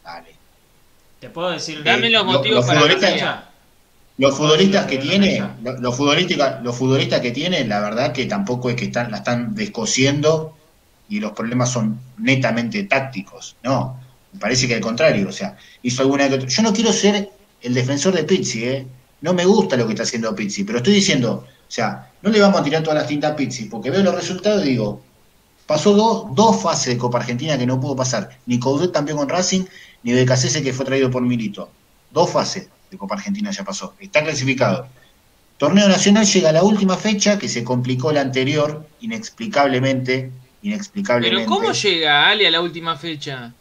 Dale. 0.04 0.36
Te 1.22 1.30
puedo 1.30 1.52
decir 1.52 1.82
Dame 1.82 2.10
los 2.10 2.26
lo- 2.26 2.32
motivos 2.34 2.58
los 2.58 2.66
para 2.66 2.82
futbolistas- 2.82 3.14
que 3.14 3.20
cancha. 3.20 3.50
Los 4.18 4.36
futbolistas 4.36 4.86
que 4.86 4.98
tiene, 4.98 5.44
los 5.80 5.96
futbolistas, 5.96 6.62
los 6.62 6.76
futbolistas 6.76 7.22
que 7.22 7.32
tiene, 7.32 7.64
la 7.66 7.80
verdad 7.80 8.12
que 8.12 8.26
tampoco 8.26 8.70
es 8.70 8.76
que 8.76 8.86
están, 8.86 9.12
la 9.12 9.18
están 9.20 9.56
descosiendo 9.56 10.58
y 11.10 11.20
los 11.20 11.32
problemas 11.34 11.72
son 11.72 12.00
netamente 12.18 12.84
tácticos. 12.84 13.56
No. 13.64 14.00
Me 14.34 14.40
parece 14.40 14.68
que 14.68 14.76
al 14.76 14.82
contrario, 14.82 15.30
o 15.30 15.32
sea, 15.32 15.56
hizo 15.82 16.02
alguna 16.02 16.28
que 16.28 16.36
otra- 16.36 16.48
Yo 16.50 16.62
no 16.64 16.74
quiero 16.74 16.92
ser 16.92 17.30
el 17.62 17.74
defensor 17.74 18.14
de 18.14 18.24
Pizzi, 18.24 18.66
¿eh? 18.66 18.88
No 19.22 19.34
me 19.34 19.46
gusta 19.46 19.78
lo 19.78 19.86
que 19.88 19.94
está 19.94 20.04
haciendo 20.04 20.36
Pizzi, 20.36 20.64
pero 20.66 20.80
estoy 20.80 20.94
diciendo, 20.94 21.46
o 21.48 21.72
sea, 21.72 22.12
no 22.22 22.30
le 22.30 22.40
vamos 22.42 22.60
a 22.60 22.64
tirar 22.64 22.84
todas 22.84 23.00
las 23.00 23.08
tintas 23.08 23.32
a 23.32 23.36
Pizzi, 23.36 23.66
porque 23.66 23.90
veo 23.90 24.04
los 24.04 24.14
resultados 24.14 24.66
y 24.66 24.70
digo, 24.70 25.02
pasó 25.66 25.94
dos, 25.94 26.36
dos 26.36 26.62
fases 26.62 26.94
de 26.94 26.98
Copa 26.98 27.20
Argentina 27.20 27.58
que 27.58 27.66
no 27.66 27.80
pudo 27.80 27.96
pasar. 27.96 28.38
Ni 28.46 28.60
Coudet 28.60 28.92
campeón 28.92 29.20
con 29.20 29.30
Racing, 29.30 29.64
ni 30.04 30.12
Becasese 30.14 30.62
que 30.62 30.74
fue 30.74 30.86
traído 30.86 31.10
por 31.10 31.22
Milito. 31.24 31.70
Dos 32.12 32.30
fases 32.30 32.68
de 32.92 32.98
Copa 32.98 33.16
Argentina 33.16 33.52
ya 33.52 33.64
pasó. 33.64 33.94
Está 34.00 34.22
clasificado. 34.24 34.88
Torneo 35.58 35.88
Nacional 35.88 36.26
llega 36.26 36.50
a 36.50 36.52
la 36.52 36.64
última 36.64 36.98
fecha, 36.98 37.40
que 37.40 37.48
se 37.48 37.64
complicó 37.64 38.12
la 38.12 38.22
anterior, 38.22 38.86
inexplicablemente. 39.00 40.32
Inexplicablemente. 40.66 41.46
Pero 41.46 41.48
¿cómo 41.48 41.72
llega 41.74 42.28
Ale 42.28 42.48
a 42.48 42.52
la 42.52 42.60
última 42.60 42.96
fecha? 42.98 43.54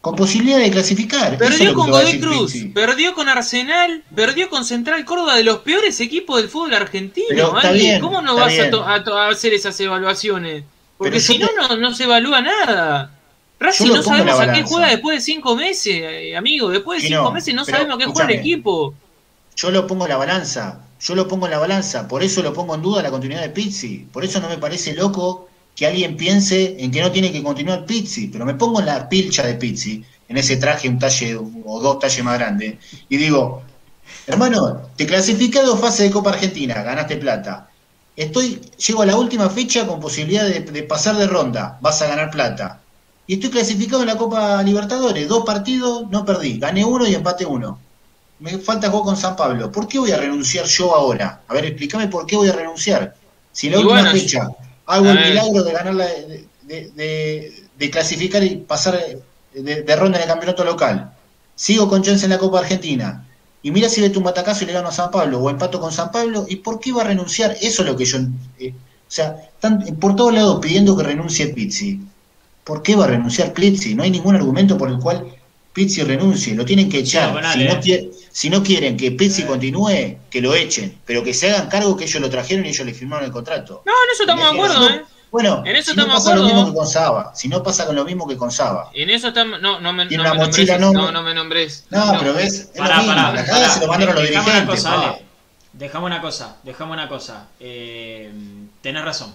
Con 0.00 0.16
posibilidad 0.16 0.58
de 0.58 0.72
clasificar. 0.72 1.38
Perdió 1.38 1.72
con 1.74 1.88
Godoy 1.88 2.18
Cruz, 2.18 2.56
perdió 2.74 3.14
con 3.14 3.28
Arsenal, 3.28 4.02
perdió 4.12 4.50
con 4.50 4.64
Central 4.64 5.04
Córdoba, 5.04 5.36
de 5.36 5.44
los 5.44 5.58
peores 5.58 6.00
equipos 6.00 6.38
del 6.38 6.48
fútbol 6.48 6.74
argentino. 6.74 7.28
Pero 7.28 7.56
Ale. 7.56 7.78
bien, 7.78 8.00
¿Cómo 8.00 8.20
no 8.20 8.34
vas 8.34 8.52
a, 8.58 9.28
hacer 9.28 9.54
esas 9.54 9.78
evaluaciones? 9.78 10.64
Porque 10.98 11.20
si 11.20 11.38
no, 11.38 11.46
te- 11.46 11.54
no, 11.54 11.76
no 11.76 11.94
se 11.94 12.04
evalúa 12.04 12.40
nada. 12.40 13.16
Racing 13.60 13.86
no 13.90 14.02
sabemos 14.02 14.40
a 14.40 14.52
qué 14.52 14.64
juega 14.64 14.88
después 14.88 15.18
de 15.18 15.20
cinco 15.20 15.54
meses, 15.54 15.94
eh, 15.94 16.36
amigo. 16.36 16.70
Después 16.70 16.98
de 16.98 17.02
Que 17.02 17.14
cinco 17.14 17.22
no, 17.22 17.30
meses 17.30 17.54
no 17.54 17.64
sabemos 17.64 17.94
a 17.94 17.98
qué 17.98 18.06
juega 18.06 18.32
el 18.32 18.40
equipo. 18.40 18.94
Yo 19.54 19.70
lo 19.70 19.86
pongo 19.86 20.06
en 20.06 20.10
la 20.10 20.16
balanza. 20.16 20.80
Yo 21.00 21.14
lo 21.14 21.28
pongo 21.28 21.46
en 21.46 21.52
la 21.52 21.58
balanza. 21.58 22.08
Por 22.08 22.24
eso 22.24 22.42
lo 22.42 22.52
pongo 22.52 22.74
en 22.74 22.82
duda 22.82 23.00
la 23.00 23.10
continuidad 23.12 23.42
de 23.42 23.50
Pizzi. 23.50 24.08
Por 24.12 24.24
eso 24.24 24.40
no 24.40 24.48
me 24.48 24.58
parece 24.58 24.94
loco 24.94 25.48
que 25.74 25.86
alguien 25.86 26.16
piense 26.16 26.76
en 26.78 26.90
que 26.90 27.00
no 27.00 27.10
tiene 27.10 27.32
que 27.32 27.42
continuar 27.42 27.86
Pizzi. 27.86 28.28
Pero 28.28 28.44
me 28.44 28.54
pongo 28.54 28.80
en 28.80 28.86
la 28.86 29.08
pilcha 29.08 29.46
de 29.46 29.54
Pizzi, 29.54 30.04
en 30.28 30.36
ese 30.36 30.56
traje 30.56 30.88
un 30.88 30.98
talle 30.98 31.36
o 31.36 31.80
dos 31.80 31.98
talles 31.98 32.24
más 32.24 32.38
grande, 32.38 32.78
y 33.08 33.16
digo, 33.16 33.62
hermano, 34.26 34.90
te 34.96 35.06
dos 35.06 35.80
fases 35.80 36.06
de 36.06 36.10
Copa 36.10 36.30
Argentina, 36.30 36.82
ganaste 36.82 37.16
plata. 37.16 37.68
Estoy, 38.14 38.60
llego 38.86 39.02
a 39.02 39.06
la 39.06 39.16
última 39.16 39.48
fecha 39.48 39.86
con 39.86 40.00
posibilidad 40.00 40.44
de, 40.44 40.60
de 40.60 40.82
pasar 40.82 41.16
de 41.16 41.26
ronda, 41.26 41.78
vas 41.80 42.02
a 42.02 42.06
ganar 42.06 42.30
plata. 42.30 42.80
Y 43.26 43.34
estoy 43.34 43.50
clasificado 43.50 44.02
en 44.02 44.08
la 44.08 44.16
Copa 44.16 44.62
Libertadores, 44.62 45.28
dos 45.28 45.44
partidos, 45.44 46.10
no 46.10 46.24
perdí, 46.24 46.58
gané 46.58 46.84
uno 46.84 47.06
y 47.06 47.14
empate 47.14 47.46
uno. 47.46 47.78
Me 48.40 48.58
falta 48.58 48.90
juego 48.90 49.06
con 49.06 49.16
San 49.16 49.36
Pablo. 49.36 49.70
¿Por 49.70 49.86
qué 49.86 49.98
voy 49.98 50.10
a 50.10 50.16
renunciar 50.16 50.66
yo 50.66 50.94
ahora? 50.94 51.42
A 51.46 51.54
ver, 51.54 51.64
explícame 51.64 52.08
por 52.08 52.26
qué 52.26 52.36
voy 52.36 52.48
a 52.48 52.52
renunciar. 52.52 53.14
Si 53.52 53.68
en 53.68 53.74
la 53.74 53.78
Y 53.78 53.82
última 53.82 54.02
bueno, 54.02 54.18
fecha 54.18 54.48
hago 54.86 55.10
el 55.10 55.16
ver. 55.16 55.28
milagro 55.30 55.62
de 55.62 55.72
ganar 55.72 55.94
la, 55.94 56.06
de, 56.06 56.46
de- 56.62 56.90
de- 56.90 57.52
de 57.78 57.90
clasificar 57.90 58.42
y 58.44 58.56
pasar 58.56 58.98
de, 59.54 59.96
ronda 59.96 60.18
en 60.18 60.22
el 60.22 60.28
campeonato 60.28 60.64
local, 60.64 61.12
sigo 61.54 61.88
con 61.88 62.02
chance 62.02 62.24
en 62.24 62.30
la 62.30 62.38
Copa 62.38 62.60
Argentina, 62.60 63.26
y 63.62 63.70
mira 63.70 63.88
si 63.88 64.00
meto 64.00 64.18
un 64.18 64.24
batacazo 64.24 64.64
y 64.64 64.66
le 64.66 64.72
gano 64.72 64.88
a 64.88 64.92
San 64.92 65.10
Pablo, 65.10 65.38
o 65.40 65.50
empato 65.50 65.80
con 65.80 65.92
San 65.92 66.10
Pablo, 66.10 66.46
¿y 66.48 66.56
por 66.56 66.80
qué 66.80 66.92
va 66.92 67.02
a 67.02 67.06
renunciar? 67.06 67.56
Eso 67.60 67.82
es 67.82 67.88
lo 67.88 67.96
que 67.96 68.04
yo... 68.04 68.18
eh, 68.58 68.74
o 68.74 69.14
sea, 69.14 69.36
están 69.54 69.84
por 70.00 70.16
todos 70.16 70.32
lados 70.32 70.58
pidiendo 70.62 70.96
que 70.96 71.02
renuncie 71.02 71.48
Pizzi. 71.48 72.00
¿Por 72.64 72.82
qué 72.82 72.96
va 72.96 73.04
a 73.04 73.08
renunciar 73.08 73.52
Pizzi? 73.52 73.94
No 73.94 74.02
hay 74.04 74.10
ningún 74.10 74.36
argumento 74.36 74.78
por 74.78 74.88
el 74.88 74.98
cual 74.98 75.26
Pizzi 75.72 76.02
renuncie, 76.02 76.54
lo 76.54 76.64
tienen 76.64 76.88
que 76.88 76.98
echar. 77.00 77.34
Banal, 77.34 77.52
si, 77.52 77.64
no 77.64 77.74
eh. 77.74 78.10
Si 78.32 78.48
no 78.50 78.62
quieren 78.62 78.96
que 78.96 79.10
Pizzi 79.12 79.44
continúe, 79.44 80.16
que 80.30 80.40
lo 80.40 80.54
echen, 80.54 80.98
pero 81.04 81.22
que 81.22 81.34
se 81.34 81.50
hagan 81.50 81.68
cargo 81.68 81.96
que 81.96 82.04
ellos 82.04 82.20
lo 82.20 82.30
trajeron 82.30 82.64
y 82.66 82.70
ellos 82.70 82.86
le 82.86 82.94
firmaron 82.94 83.26
el 83.26 83.30
contrato. 83.32 83.82
No, 83.84 83.92
en 83.92 84.10
eso 84.12 84.22
estamos 84.22 84.44
de 84.44 84.50
acuerdo, 84.56 84.88
¿eh? 84.88 85.04
Bueno, 85.30 85.62
En 85.64 85.76
eso 85.76 85.92
si 85.92 85.96
no 85.96 86.02
estamos 86.02 86.24
de 86.24 86.30
pasa 86.30 86.36
lo 86.36 86.42
acuerdo. 86.46 86.56
mismo 86.64 86.72
que 86.72 86.78
con 86.78 86.86
Saba, 86.88 87.32
si 87.34 87.48
no 87.48 87.62
pasa 87.62 87.86
con 87.86 87.96
lo 87.96 88.04
mismo 88.04 88.26
que 88.28 88.36
con 88.36 88.50
Saba. 88.50 88.90
En 88.92 89.08
eso 89.10 89.28
estamos. 89.28 89.60
No, 89.62 89.80
no 89.80 89.92
me, 89.94 90.04
Tiene 90.06 90.24
no 90.24 90.30
una 90.30 90.38
me 90.40 90.46
mochila 90.46 90.76
nombres. 90.78 91.04
No, 91.06 91.12
no 91.12 91.22
me 91.22 91.34
nombres. 91.34 91.84
No, 91.90 92.16
pero 92.18 92.34
ves, 92.34 92.54
es 92.54 92.76
lo 92.76 92.82
Pará, 92.84 92.96
mismo, 92.98 93.14
pará, 93.14 93.32
la 93.32 93.46
pará. 93.46 93.68
se 93.70 93.80
lo 93.80 93.86
mandaron 93.86 94.14
los 94.14 94.24
dirigentes. 94.24 94.54
una 94.54 94.66
cosa. 94.66 95.14
Dejame 95.72 96.04
una 96.06 96.20
cosa, 96.20 96.56
dejame 96.64 96.92
una 96.92 97.08
cosa. 97.08 97.48
Eh, 97.60 98.30
tenés 98.82 99.04
razón. 99.04 99.34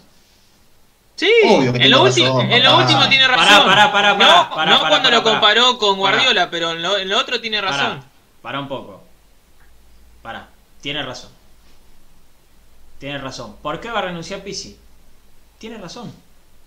Sí, 1.15 1.31
Obvio 1.47 1.73
que 1.73 1.79
en 1.79 1.89
lo, 1.89 1.97
tengo 1.97 2.03
último, 2.09 2.27
razón, 2.37 2.51
en 2.51 2.63
lo 2.63 2.77
último 2.77 3.09
tiene 3.09 3.25
Pará, 3.27 3.37
razón. 3.37 3.65
pará, 3.65 3.91
pará, 3.91 4.13
no, 4.13 4.17
pará, 4.19 4.49
pará, 4.49 4.71
no 4.71 4.77
pará, 4.77 4.79
cuando 4.79 5.03
pará, 5.09 5.17
lo 5.17 5.23
pará. 5.23 5.33
comparó 5.35 5.77
con 5.79 5.99
Pará. 5.99 6.17
Guardiola, 6.17 6.49
pero 6.51 6.71
en 6.73 6.83
lo, 6.83 6.97
en 6.99 7.09
lo 7.09 7.17
otro 7.17 7.41
tiene 7.41 7.59
razón. 7.59 8.03
Pará 8.47 8.61
un 8.61 8.69
poco. 8.69 9.01
Pará, 10.21 10.47
tiene 10.79 11.03
razón. 11.03 11.29
Tiene 12.97 13.17
razón. 13.17 13.57
¿Por 13.61 13.81
qué 13.81 13.89
va 13.91 13.99
a 13.99 14.03
renunciar 14.03 14.41
Pisi? 14.41 14.77
Tiene 15.57 15.77
razón. 15.77 16.13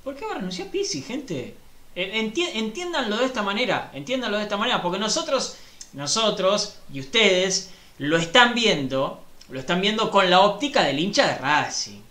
¿Por 0.05 0.15
qué 0.15 0.27
va 0.27 0.32
a 0.32 0.35
renunciar 0.35 0.69
Pisi, 0.69 1.01
gente? 1.01 1.57
Eh, 1.94 2.20
enti- 2.23 2.51
entiéndanlo 2.52 3.16
de 3.16 3.24
esta 3.24 3.43
manera. 3.43 3.90
Entiéndanlo 3.94 4.36
de 4.36 4.43
esta 4.43 4.59
manera. 4.59 4.82
Porque 4.82 4.98
nosotros, 4.98 5.57
nosotros 5.94 6.77
y 6.93 7.01
ustedes 7.01 7.70
lo 7.97 8.19
están 8.19 8.55
viendo. 8.55 9.24
Lo 9.48 9.59
están 9.59 9.81
viendo 9.81 10.11
con 10.11 10.28
la 10.28 10.40
óptica 10.40 10.82
del 10.82 10.98
hincha 10.98 11.28
de 11.28 11.39
Racing. 11.39 12.02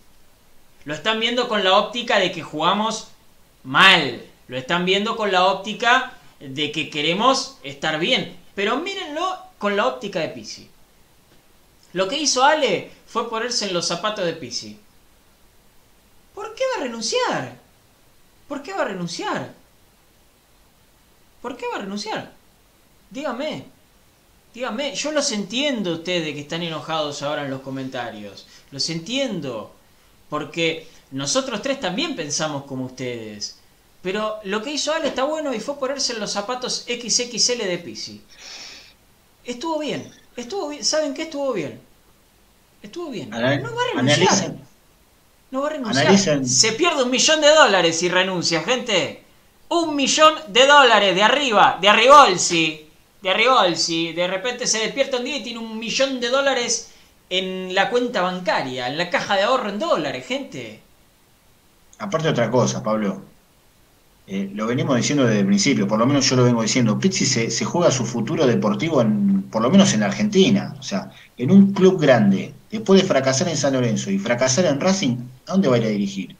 Lo 0.84 0.94
están 0.94 1.20
viendo 1.20 1.46
con 1.48 1.62
la 1.62 1.78
óptica 1.78 2.18
de 2.18 2.32
que 2.32 2.42
jugamos 2.42 3.06
mal. 3.62 4.26
Lo 4.48 4.56
están 4.58 4.84
viendo 4.84 5.14
con 5.16 5.30
la 5.30 5.44
óptica 5.46 6.14
de 6.40 6.72
que 6.72 6.90
queremos 6.90 7.58
estar 7.62 8.00
bien. 8.00 8.36
Pero 8.56 8.78
mírenlo 8.78 9.48
con 9.60 9.76
la 9.76 9.86
óptica 9.86 10.20
de 10.20 10.30
Pisi. 10.30 10.70
Lo 11.92 12.08
que 12.08 12.16
hizo 12.16 12.42
Ale 12.42 12.90
fue 13.06 13.28
ponerse 13.28 13.66
en 13.66 13.74
los 13.74 13.86
zapatos 13.86 14.24
de 14.24 14.32
Pisi. 14.32 14.80
¿Por 16.34 16.54
qué 16.54 16.64
va 16.72 16.80
a 16.80 16.84
renunciar? 16.86 17.58
¿Por 18.48 18.62
qué 18.62 18.72
va 18.72 18.82
a 18.82 18.86
renunciar? 18.86 19.52
¿Por 21.42 21.58
qué 21.58 21.66
va 21.68 21.76
a 21.76 21.80
renunciar? 21.80 22.32
Dígame. 23.10 23.66
Dígame, 24.54 24.94
yo 24.94 25.12
los 25.12 25.30
entiendo 25.30 25.92
ustedes 25.92 26.32
que 26.32 26.40
están 26.40 26.62
enojados 26.62 27.20
ahora 27.20 27.44
en 27.44 27.50
los 27.50 27.60
comentarios. 27.60 28.46
Los 28.70 28.88
entiendo. 28.88 29.74
Porque 30.30 30.88
nosotros 31.10 31.60
tres 31.60 31.80
también 31.80 32.16
pensamos 32.16 32.64
como 32.64 32.86
ustedes. 32.86 33.58
Pero 34.00 34.40
lo 34.44 34.62
que 34.62 34.72
hizo 34.72 34.94
Ale 34.94 35.08
está 35.08 35.24
bueno 35.24 35.52
y 35.52 35.60
fue 35.60 35.78
ponerse 35.78 36.14
en 36.14 36.20
los 36.20 36.32
zapatos 36.32 36.86
XXL 36.88 37.58
de 37.58 37.78
Pisi. 37.78 38.22
Estuvo 39.44 39.78
bien. 39.78 40.10
Estuvo 40.36 40.68
bien. 40.68 40.84
¿Saben 40.84 41.14
qué? 41.14 41.22
Estuvo 41.22 41.52
bien. 41.52 41.80
Estuvo 42.82 43.10
bien. 43.10 43.32
Anal- 43.32 43.62
No 43.62 43.74
va 43.74 43.82
a 43.82 43.86
renunciar. 43.94 44.28
analicen- 44.28 44.60
No 45.50 45.60
va 45.62 45.66
a 45.66 45.70
renunciar. 45.70 46.06
analicen- 46.06 46.46
Se 46.46 46.72
pierde 46.72 47.02
un 47.02 47.10
millón 47.10 47.40
de 47.40 47.48
dólares 47.54 47.98
si 47.98 48.08
renuncia, 48.08 48.62
gente. 48.62 49.22
Un 49.68 49.94
millón 49.96 50.34
de 50.48 50.66
dólares 50.66 51.14
de 51.14 51.22
arriba, 51.22 51.78
de 51.80 51.88
Arribolsi. 51.88 52.86
De 53.22 53.30
Arribolsi. 53.30 54.12
De 54.12 54.26
repente 54.26 54.66
se 54.66 54.78
despierta 54.78 55.18
un 55.18 55.24
día 55.24 55.36
y 55.36 55.42
tiene 55.42 55.58
un 55.58 55.78
millón 55.78 56.20
de 56.20 56.28
dólares 56.28 56.90
en 57.28 57.74
la 57.74 57.90
cuenta 57.90 58.22
bancaria, 58.22 58.88
en 58.88 58.98
la 58.98 59.10
caja 59.10 59.36
de 59.36 59.42
ahorro 59.42 59.68
en 59.68 59.78
dólares, 59.78 60.26
gente. 60.26 60.80
Aparte 61.98 62.28
otra 62.28 62.50
cosa, 62.50 62.82
Pablo. 62.82 63.22
Eh, 64.32 64.48
lo 64.54 64.68
venimos 64.68 64.96
diciendo 64.96 65.24
desde 65.24 65.40
el 65.40 65.46
principio, 65.46 65.88
por 65.88 65.98
lo 65.98 66.06
menos 66.06 66.24
yo 66.30 66.36
lo 66.36 66.44
vengo 66.44 66.62
diciendo. 66.62 67.00
Pizzi 67.00 67.26
se, 67.26 67.50
se 67.50 67.64
juega 67.64 67.90
su 67.90 68.06
futuro 68.06 68.46
deportivo, 68.46 69.02
en, 69.02 69.42
por 69.50 69.60
lo 69.60 69.70
menos 69.70 69.92
en 69.92 70.00
la 70.00 70.06
Argentina. 70.06 70.76
O 70.78 70.84
sea, 70.84 71.10
en 71.36 71.50
un 71.50 71.72
club 71.72 72.00
grande, 72.00 72.54
después 72.70 73.02
de 73.02 73.08
fracasar 73.08 73.48
en 73.48 73.56
San 73.56 73.72
Lorenzo 73.72 74.08
y 74.08 74.20
fracasar 74.20 74.66
en 74.66 74.80
Racing, 74.80 75.16
¿a 75.48 75.52
dónde 75.52 75.66
va 75.66 75.74
a 75.74 75.78
ir 75.80 75.84
a 75.84 75.88
dirigir? 75.88 76.36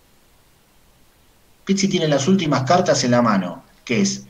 Pizzi 1.64 1.88
tiene 1.88 2.06
las 2.06 2.28
últimas 2.28 2.62
cartas 2.62 3.02
en 3.02 3.10
la 3.10 3.22
mano, 3.22 3.64
que 3.84 4.02
es 4.02 4.24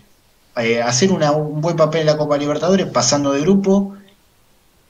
eh, 0.57 0.81
hacer 0.81 1.13
un 1.13 1.61
buen 1.61 1.77
papel 1.77 2.01
en 2.01 2.07
la 2.07 2.17
Copa 2.17 2.39
Libertadores, 2.39 2.87
pasando 2.87 3.33
de 3.33 3.43
grupo. 3.43 3.95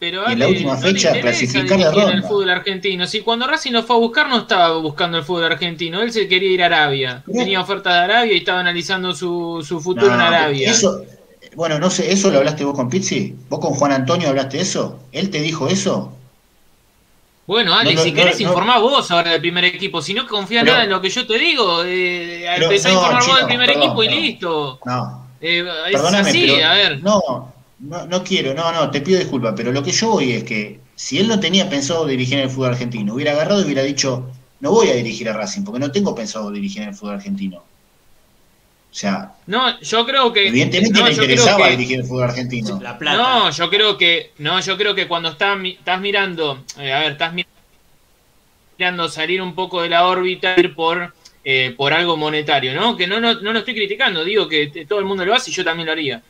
Pero 0.01 0.27
Y 0.29 0.33
en 0.33 0.39
la 0.39 0.49
última 0.49 0.75
no 0.77 0.81
fecha, 0.81 1.13
clasificar 1.21 1.77
dirigir 1.77 1.85
en 1.85 2.09
el 2.09 2.13
ronda. 2.15 2.29
fútbol 2.29 2.49
argentino. 2.51 3.07
Si 3.07 3.21
cuando 3.21 3.47
Racing 3.47 3.73
lo 3.73 3.83
fue 3.83 3.97
a 3.97 3.99
buscar 3.99 4.29
no 4.31 4.39
estaba 4.39 4.79
buscando 4.79 5.19
el 5.19 5.25
fútbol 5.25 5.45
argentino, 5.45 6.01
él 6.01 6.11
se 6.11 6.27
quería 6.27 6.51
ir 6.51 6.63
a 6.63 6.67
Arabia. 6.67 7.23
Pero- 7.27 7.39
Tenía 7.39 7.61
oferta 7.61 7.93
de 7.93 7.99
Arabia 8.01 8.33
y 8.33 8.39
estaba 8.39 8.61
analizando 8.61 9.15
su, 9.15 9.63
su 9.67 9.79
futuro 9.79 10.11
en 10.11 10.17
No, 10.19 10.25
Arabia. 10.25 10.71
Eso, 10.71 11.05
bueno, 11.55 11.79
no 11.79 11.91
sé, 11.91 12.11
¿eso 12.11 12.31
lo 12.31 12.39
hablaste 12.39 12.65
vos 12.65 12.75
con 12.75 12.89
Pizzi? 12.89 13.35
¿Vos 13.51 13.61
con 13.61 13.75
Juan 13.75 13.93
Antonio 13.93 14.31
hablaste 14.31 14.59
eso? 14.61 14.99
¿Él 15.13 15.29
te 15.29 15.43
dijo 15.43 15.69
eso? 15.69 16.13
Bueno, 17.47 17.75
Ale, 17.75 17.95
No, 17.95 18.03
si 18.03 18.13
querés 18.13 18.41
informar 18.41 18.81
vos 18.81 19.11
ahora 19.11 19.33
del 19.33 19.41
primer 19.43 19.65
equipo. 19.67 20.01
Si 20.01 20.15
no 20.15 20.27
confías 20.27 20.65
nada 20.65 20.85
en 20.85 20.91
lo 20.91 21.01
que 21.03 21.11
yo 21.11 21.27
te 21.27 21.37
digo, 21.37 21.83
eh, 21.85 22.47
empezá 22.57 22.89
a 22.89 22.93
informar 22.93 23.17
vos 23.17 23.25
chino, 23.27 23.37
del 23.39 23.47
primer 23.47 23.67
perdón, 23.67 23.83
equipo 23.85 24.03
y 24.05 24.09
listo. 24.09 24.79
No, 24.87 25.27
Eh, 25.43 25.59
es 25.89 25.93
perdóname, 25.93 26.31
así, 26.31 26.47
pero 26.55 26.67
a 26.69 26.75
ver. 26.75 27.03
no, 27.03 27.53
no, 27.81 28.07
no 28.07 28.23
quiero, 28.25 28.55
no, 28.55 28.73
no, 28.73 28.91
te 28.91 29.01
pido 29.01 29.19
disculpas, 29.19 29.55
pero 29.57 29.73
lo 29.73 29.83
que 29.83 29.91
yo 29.93 30.11
voy 30.11 30.33
es 30.33 30.45
que 30.45 30.81
si 30.95 31.19
él 31.19 31.29
no 31.29 31.41
tenía 31.41 31.69
pensado 31.69 32.07
dirigir 32.07 32.35
en 32.39 32.45
el 32.45 32.51
fútbol 32.51 32.71
argentino, 32.71 33.15
hubiera 33.15 33.33
agarrado 33.33 33.61
y 33.61 33.65
hubiera 33.65 33.83
dicho, 33.83 34.31
no 34.61 34.71
voy 34.71 34.89
a 34.91 34.95
dirigir 34.95 35.29
a 35.29 35.33
Racing, 35.33 35.63
porque 35.65 35.81
no 35.81 35.91
tengo 35.91 36.15
pensado 36.15 36.51
dirigir 36.51 36.83
en 36.83 36.89
el 36.91 36.95
fútbol 36.95 37.15
argentino. 37.15 37.59
O 37.59 38.95
sea, 38.95 39.33
No, 39.47 39.79
yo 39.81 40.05
creo 40.05 40.33
que. 40.33 40.49
evidentemente 40.49 40.99
no, 41.01 41.07
le 41.07 41.13
yo 41.15 41.23
creo 41.23 41.31
interesaba 41.31 41.65
que- 41.67 41.71
dirigir 41.77 42.01
el 42.01 42.05
fútbol 42.07 42.25
argentino. 42.25 42.79
La 42.83 42.99
plata. 42.99 43.17
No, 43.17 43.51
yo 43.51 43.71
creo 43.71 43.97
que 43.97 44.33
no, 44.39 44.61
yo 44.61 44.77
creo 44.77 44.95
que 44.95 45.07
cuando 45.09 45.29
estás, 45.31 45.57
mi- 45.59 45.71
estás 45.75 46.01
mirando, 46.01 46.65
eh, 46.79 46.93
a 46.93 46.99
ver, 47.01 47.13
estás 47.13 47.33
mi- 47.33 47.47
mirando 48.79 49.09
salir 49.09 49.41
un 49.43 49.55
poco 49.55 49.83
de 49.83 49.89
la 49.91 50.07
órbita 50.07 50.55
ir 50.59 50.75
por 50.75 51.15
eh, 51.43 51.73
por 51.77 51.95
algo 51.95 52.19
monetario, 52.19 52.75
¿no? 52.75 52.97
Que 52.99 53.07
no, 53.07 53.19
no, 53.19 53.33
no, 53.41 53.53
lo 53.55 53.61
estoy 53.61 53.75
criticando, 53.75 54.25
digo 54.25 54.47
que 54.47 54.85
todo 54.87 54.99
el 54.99 55.07
mundo 55.07 55.25
lo 55.25 55.35
hace 55.35 55.51
y 55.51 55.55
yo 55.55 55.65
también 55.65 55.87
lo 55.87 55.93
haría. 55.93 56.21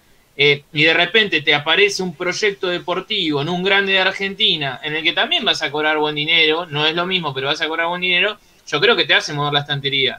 Eh, 0.43 0.65
y 0.73 0.85
de 0.85 0.95
repente 0.95 1.43
te 1.43 1.55
aparece 1.55 2.03
un 2.03 2.15
proyecto 2.15 2.69
deportivo 2.69 3.43
en 3.43 3.51
un 3.51 3.63
grande 3.63 3.93
de 3.93 3.99
Argentina 3.99 4.81
en 4.83 4.97
el 4.97 5.05
que 5.05 5.13
también 5.13 5.45
vas 5.45 5.61
a 5.61 5.71
cobrar 5.71 5.99
buen 5.99 6.15
dinero, 6.15 6.65
no 6.65 6.87
es 6.87 6.95
lo 6.95 7.05
mismo, 7.05 7.35
pero 7.35 7.49
vas 7.49 7.61
a 7.61 7.69
cobrar 7.69 7.89
buen 7.89 8.01
dinero, 8.01 8.39
yo 8.67 8.81
creo 8.81 8.97
que 8.97 9.05
te 9.05 9.13
hace 9.13 9.35
mover 9.35 9.53
la 9.53 9.61
estantería. 9.61 10.19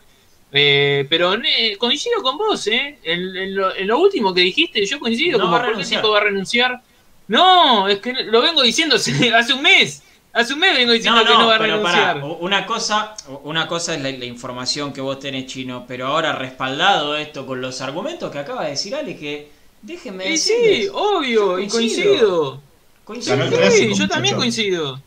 Eh, 0.51 1.07
pero 1.09 1.33
coincido 1.79 2.21
con 2.21 2.37
vos, 2.37 2.67
¿eh? 2.67 2.99
En, 3.01 3.55
lo, 3.55 3.99
último 3.99 4.31
que 4.31 4.41
dijiste, 4.41 4.85
yo 4.85 4.99
coincido, 4.99 5.39
por 5.39 5.75
qué 5.75 5.83
tipo 5.83 6.11
va 6.11 6.19
a 6.19 6.23
renunciar. 6.25 6.79
No, 7.27 7.87
es 7.87 7.97
que 7.97 8.13
lo 8.13 8.43
vengo 8.43 8.61
diciendo 8.61 8.97
hace 8.97 9.53
un 9.55 9.61
mes. 9.63 10.03
Hace 10.33 10.53
un 10.53 10.59
mes 10.59 10.75
vengo 10.75 10.91
diciendo 10.91 11.25
que 11.25 11.33
no 11.33 11.47
va 11.47 11.55
a 11.55 11.57
renunciar. 11.57 12.21
una 12.23 12.67
cosa, 12.67 13.15
una 13.41 13.67
cosa 13.67 13.95
es 13.95 14.01
la, 14.03 14.25
información 14.25 14.93
que 14.93 15.01
vos 15.01 15.19
tenés, 15.19 15.47
Chino, 15.47 15.85
pero 15.87 16.05
ahora 16.05 16.33
respaldado 16.33 17.17
esto 17.17 17.47
con 17.47 17.59
los 17.59 17.81
argumentos 17.81 18.29
que 18.31 18.37
acaba 18.37 18.65
de 18.65 18.69
decir 18.69 18.93
Ale, 18.93 19.17
que 19.17 19.60
déjenme 19.81 20.37
Sí, 20.37 20.87
obvio, 20.93 21.59
y 21.59 21.67
coincido. 21.67 22.61
Coincido. 23.03 23.71
Sí, 23.71 23.93
yo 23.93 24.07
también 24.07 24.35
coincido. 24.35 25.01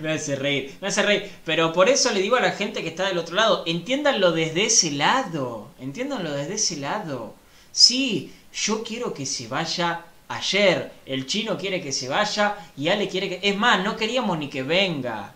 me 0.00 0.12
hace 0.12 0.36
reír, 0.36 0.74
me 0.80 0.88
hace 0.88 1.02
reír. 1.02 1.30
Pero 1.44 1.72
por 1.72 1.88
eso 1.88 2.10
le 2.12 2.20
digo 2.20 2.36
a 2.36 2.40
la 2.40 2.52
gente 2.52 2.82
que 2.82 2.88
está 2.88 3.06
del 3.06 3.18
otro 3.18 3.36
lado, 3.36 3.62
entiéndanlo 3.66 4.32
desde 4.32 4.66
ese 4.66 4.90
lado, 4.92 5.70
entiéndanlo 5.80 6.32
desde 6.32 6.54
ese 6.54 6.76
lado. 6.76 7.34
Sí, 7.72 8.32
yo 8.52 8.82
quiero 8.82 9.14
que 9.14 9.26
se 9.26 9.46
vaya 9.48 10.04
ayer, 10.28 10.92
el 11.06 11.26
chino 11.26 11.58
quiere 11.58 11.80
que 11.82 11.92
se 11.92 12.08
vaya 12.08 12.56
y 12.76 12.88
Ale 12.88 13.08
quiere 13.08 13.28
que... 13.28 13.40
Es 13.48 13.56
más, 13.56 13.84
no 13.84 13.96
queríamos 13.96 14.38
ni 14.38 14.48
que 14.48 14.62
venga. 14.62 15.34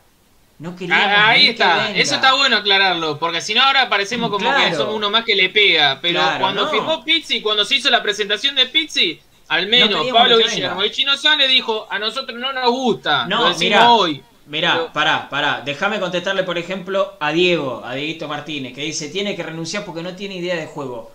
No 0.59 0.77
ah, 0.91 1.29
Ahí 1.29 1.49
está, 1.49 1.91
eso 1.91 2.15
está 2.15 2.35
bueno 2.35 2.57
aclararlo, 2.57 3.19
porque 3.19 3.41
si 3.41 3.55
no 3.55 3.63
ahora 3.63 3.89
parecemos 3.89 4.31
como 4.31 4.55
que 4.55 4.75
somos 4.75 4.95
uno 4.95 5.11
más 5.11 5.25
que 5.25 5.35
le 5.35 5.51
pega. 5.51 5.99
Pero 6.01 6.21
cuando 6.39 6.69
firmó 6.71 7.05
Pizzi, 7.05 7.41
cuando 7.41 7.65
se 7.65 7.77
hizo 7.77 7.91
la 7.91 8.03
presentación 8.03 8.55
de 8.55 8.67
Pizzi, 8.67 9.21
al 9.49 9.67
menos 9.67 10.07
Pablo 10.13 10.39
Guillermo, 10.39 10.83
el 10.83 10.91
chino 10.91 11.13
dijo, 11.49 11.87
a 11.91 11.99
nosotros 11.99 12.39
no 12.39 12.53
nos 12.53 12.71
gusta, 12.71 13.27
no, 13.27 13.49
lo 13.49 13.59
mira, 13.59 13.91
hoy. 13.91 14.23
Mirá, 14.47 14.93
pará, 14.93 15.29
pará. 15.31 15.63
Déjame 15.65 15.99
contestarle, 15.99 16.45
por 16.45 16.59
ejemplo, 16.59 17.17
a 17.19 17.33
Diego, 17.33 17.83
a 17.85 17.95
Dieguito 17.95 18.29
Martínez, 18.29 18.75
que 18.75 18.83
dice, 18.83 19.09
tiene 19.09 19.35
que 19.35 19.43
renunciar 19.43 19.85
porque 19.85 20.03
no 20.03 20.15
tiene 20.15 20.37
idea 20.37 20.55
de 20.55 20.67
juego. 20.67 21.13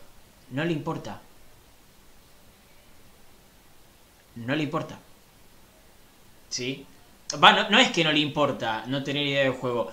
No 0.50 0.66
le 0.66 0.74
importa. 0.74 1.22
no 4.36 4.56
le 4.56 4.64
importa. 4.64 4.98
¿Sí? 6.50 6.86
No, 7.38 7.80
es 7.80 7.92
que 7.92 8.04
no 8.04 8.12
le 8.12 8.20
importa 8.20 8.84
no 8.88 9.04
tener 9.04 9.26
idea 9.26 9.44
de 9.44 9.52
juego. 9.52 9.92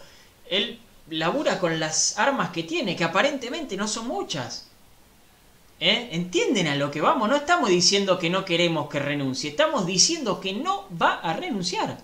Él 0.48 0.78
labura 1.10 1.58
con 1.58 1.78
las 1.78 2.18
armas 2.18 2.50
que 2.50 2.62
tiene, 2.62 2.96
que 2.96 3.04
aparentemente 3.04 3.76
no 3.76 3.86
son 3.86 4.08
muchas. 4.08 4.68
¿Eh? 5.78 6.08
¿Entienden 6.12 6.68
a 6.68 6.74
lo 6.74 6.90
que 6.90 7.02
vamos? 7.02 7.28
No 7.28 7.36
estamos 7.36 7.68
diciendo 7.68 8.18
que 8.18 8.30
no 8.30 8.46
queremos 8.46 8.88
que 8.88 8.98
renuncie, 8.98 9.50
estamos 9.50 9.84
diciendo 9.84 10.40
que 10.40 10.54
no 10.54 10.88
va 11.00 11.20
a 11.20 11.34
renunciar. 11.34 11.98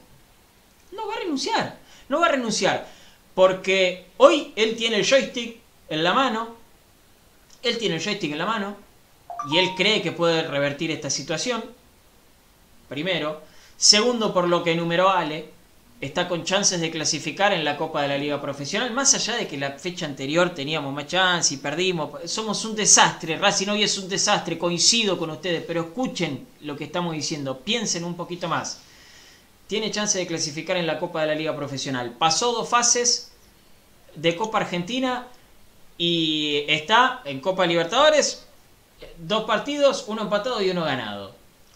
No 0.93 1.07
va 1.07 1.15
a 1.15 1.21
renunciar. 1.21 1.79
No 2.11 2.21
va 2.21 2.27
a 2.27 2.33
renunciar. 2.33 2.87
Porque 3.35 4.09
hoy 4.19 4.53
él 4.57 4.77
tiene 4.77 4.97
el 4.97 5.07
joystick 5.07 5.59
en 5.89 6.05
la 6.05 6.13
mano. 6.13 6.57
Él 7.63 7.79
tiene 7.79 7.95
el 7.95 8.03
joystick 8.03 8.33
en 8.33 8.39
la 8.39 8.47
mano. 8.47 8.77
Y 9.51 9.57
él 9.57 9.71
cree 9.75 10.03
que 10.03 10.13
puede 10.13 10.43
revertir 10.47 10.91
esta 10.91 11.09
situación 11.09 11.65
primero. 12.89 13.52
Segundo, 13.83 14.33
por 14.33 14.47
lo 14.47 14.63
que 14.63 14.71
enumeró 14.71 15.11
Ale, 15.11 15.51
está 16.01 16.29
con 16.29 16.45
chances 16.45 16.81
de 16.81 16.93
clasificar 16.93 17.53
en 17.53 17.65
la 17.65 17.77
Copa 17.77 18.01
de 18.01 18.07
la 18.07 18.17
Liga 18.17 18.41
Profesional, 18.41 18.93
más 18.93 19.13
allá 19.15 19.35
de 19.35 19.49
que 19.49 19.59
la 19.59 19.73
fecha 19.73 20.07
anterior 20.07 20.55
teníamos 20.55 20.95
más 20.95 21.09
chance 21.09 21.53
y 21.53 21.57
perdimos. 21.57 22.31
Somos 22.31 22.65
un 22.65 22.77
desastre, 22.77 23.37
Racing 23.37 23.67
hoy 23.67 23.83
es 23.83 23.99
un 23.99 24.09
desastre, 24.09 24.57
coincido 24.57 25.19
con 25.19 25.31
ustedes, 25.31 25.65
pero 25.67 25.81
escuchen 25.81 26.47
lo 26.61 26.77
que 26.77 26.85
estamos 26.85 27.13
diciendo, 27.13 27.59
piensen 27.59 28.05
un 28.05 28.15
poquito 28.15 28.47
más. 28.47 28.83
Tiene 29.67 29.91
chance 29.91 30.17
de 30.17 30.29
clasificar 30.29 30.77
en 30.77 30.87
la 30.87 31.01
Copa 31.01 31.23
de 31.23 31.27
la 31.27 31.35
Liga 31.35 31.57
Profesional. 31.57 32.15
Pasó 32.17 32.53
dos 32.53 32.69
fases 32.69 33.33
de 34.15 34.37
Copa 34.37 34.59
Argentina 34.59 35.27
y 35.99 36.67
está 36.69 37.21
en 37.25 37.41
Copa 37.41 37.67
Libertadores, 37.67 38.47
dos 39.19 39.43
partidos, 39.43 40.05
uno 40.07 40.23
empatado 40.23 40.63
y 40.63 40.71
uno 40.71 40.85
ganado. 40.85 41.32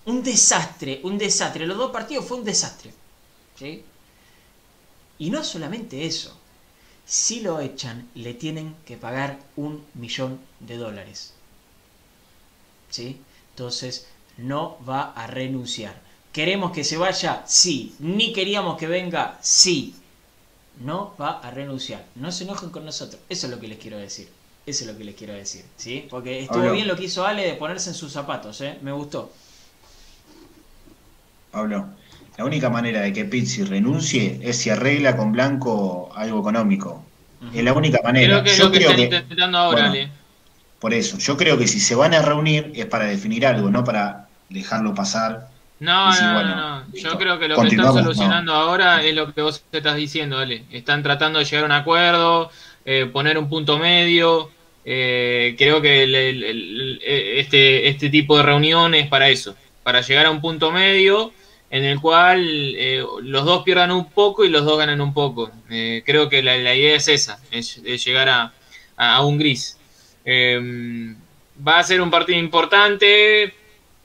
Un 0.07 0.23
desastre, 0.23 1.01
un 1.03 1.19
desastre. 1.19 1.67
Los 1.67 1.77
dos 1.77 1.91
partidos 1.91 2.25
fue 2.25 2.39
un 2.39 2.45
desastre. 2.45 2.93
¿sí? 3.59 3.85
Y 5.19 5.31
no 5.31 5.43
solamente 5.43 6.07
eso. 6.07 6.37
Si 7.05 7.41
lo 7.41 7.61
echan, 7.61 8.09
le 8.15 8.35
tienen 8.35 8.77
que 8.85 8.97
pagar 8.97 9.39
un 9.57 9.85
millón 9.95 10.41
de 10.61 10.77
dólares. 10.77 11.33
¿Sí? 12.91 13.21
Entonces, 13.51 14.07
no 14.37 14.79
va 14.89 15.13
a 15.13 15.27
renunciar. 15.27 16.01
¿Queremos 16.33 16.73
que 16.73 16.85
se 16.85 16.97
vaya? 16.97 17.45
Sí. 17.47 17.95
¿Ni 17.99 18.33
queríamos 18.33 18.77
que 18.77 18.87
venga? 18.87 19.39
Sí. 19.41 19.95
No 20.81 21.15
va 21.19 21.39
a 21.41 21.51
renunciar. 21.51 22.05
No 22.15 22.31
se 22.31 22.45
enojen 22.45 22.71
con 22.71 22.85
nosotros. 22.85 23.21
Eso 23.29 23.47
es 23.47 23.53
lo 23.53 23.61
que 23.61 23.69
les 23.69 23.79
quiero 23.79 23.97
decir. 23.97 24.29
Eso 24.67 24.85
es 24.85 24.91
lo 24.91 24.99
que 24.99 25.05
les 25.05 25.15
quiero 25.15 25.33
decir. 25.33 25.65
¿Sí? 25.77 26.07
Porque 26.11 26.41
estuvo 26.41 26.71
bien 26.73 26.89
lo 26.89 26.97
que 26.97 27.05
hizo 27.05 27.25
Ale 27.25 27.47
de 27.47 27.55
ponerse 27.55 27.91
en 27.91 27.95
sus 27.95 28.13
zapatos. 28.13 28.61
¿eh? 28.61 28.79
Me 28.83 28.93
gustó. 28.93 29.33
Pablo, 31.51 31.87
la 32.37 32.45
única 32.45 32.69
manera 32.69 33.01
de 33.01 33.13
que 33.13 33.25
Pizzi 33.25 33.65
renuncie 33.65 34.41
es 34.43 34.59
si 34.59 34.71
arregla 34.71 35.17
con 35.17 35.33
Blanco 35.33 36.11
algo 36.15 36.41
económico. 36.41 37.05
Es 37.55 37.65
la 37.65 37.73
única 37.73 38.01
manera. 38.03 38.43
Creo 38.43 38.71
que 38.71 38.81
yo 38.81 38.95
creo 38.95 38.97
que, 38.97 39.43
ahora, 39.57 39.93
Por 40.81 40.93
eso, 40.93 41.19
yo 41.19 41.37
creo 41.37 41.57
que 41.59 41.67
si 41.67 41.81
se 41.81 41.95
van 41.95 42.15
a 42.15 42.23
reunir 42.23 42.73
es 42.75 42.87
para 42.87 43.07
definir 43.07 43.47
algo, 43.47 43.71
no 43.71 43.85
para 43.85 44.29
dejarlo 44.49 44.95
pasar. 44.95 45.49
No, 45.79 46.11
no, 46.11 46.43
no, 46.43 46.93
Yo 46.93 47.19
creo 47.19 47.39
que 47.39 47.49
lo 47.49 47.61
que 47.61 47.69
están 47.69 47.93
solucionando 47.93 48.55
ahora 48.55 49.03
es 49.03 49.15
lo 49.15 49.33
que 49.33 49.43
vos 49.43 49.63
estás 49.73 49.97
diciendo, 49.97 50.39
Ale. 50.39 50.65
Están 50.71 51.03
tratando 51.03 51.39
de 51.39 51.45
llegar 51.45 51.65
a 51.65 51.67
un 51.67 51.73
acuerdo, 51.73 52.51
eh, 52.85 53.07
poner 53.13 53.37
un 53.37 53.49
punto 53.49 53.79
medio. 53.79 54.51
Eh, 54.85 55.55
creo 55.59 55.83
que 55.83 56.05
este, 57.41 57.89
este 57.89 58.09
tipo 58.09 58.37
de 58.37 58.45
reuniones 58.45 59.09
para 59.09 59.29
eso, 59.29 59.57
para 59.87 60.01
llegar 60.01 60.27
a 60.27 60.33
un 60.33 60.41
punto 60.41 60.73
medio 60.73 61.33
en 61.71 61.85
el 61.85 62.01
cual 62.01 62.75
eh, 62.77 63.05
los 63.23 63.45
dos 63.45 63.63
pierdan 63.63 63.93
un 63.93 64.11
poco 64.11 64.45
y 64.45 64.49
los 64.49 64.65
dos 64.65 64.77
ganan 64.79 65.01
un 65.01 65.15
poco. 65.15 65.49
Eh, 65.71 66.03
creo 66.05 66.29
que 66.29 66.43
la, 66.43 66.57
idea 66.57 66.97
es 66.97 67.07
esa, 67.07 67.39
es, 67.53 67.81
llegar 68.05 68.29
a, 68.97 69.23
un 69.23 69.39
gris. 69.39 69.79
Em, 70.25 71.15
va 71.65 71.79
a 71.79 71.85
ser 71.85 72.01
un 72.01 72.11
partido 72.11 72.37
importante 72.37 73.55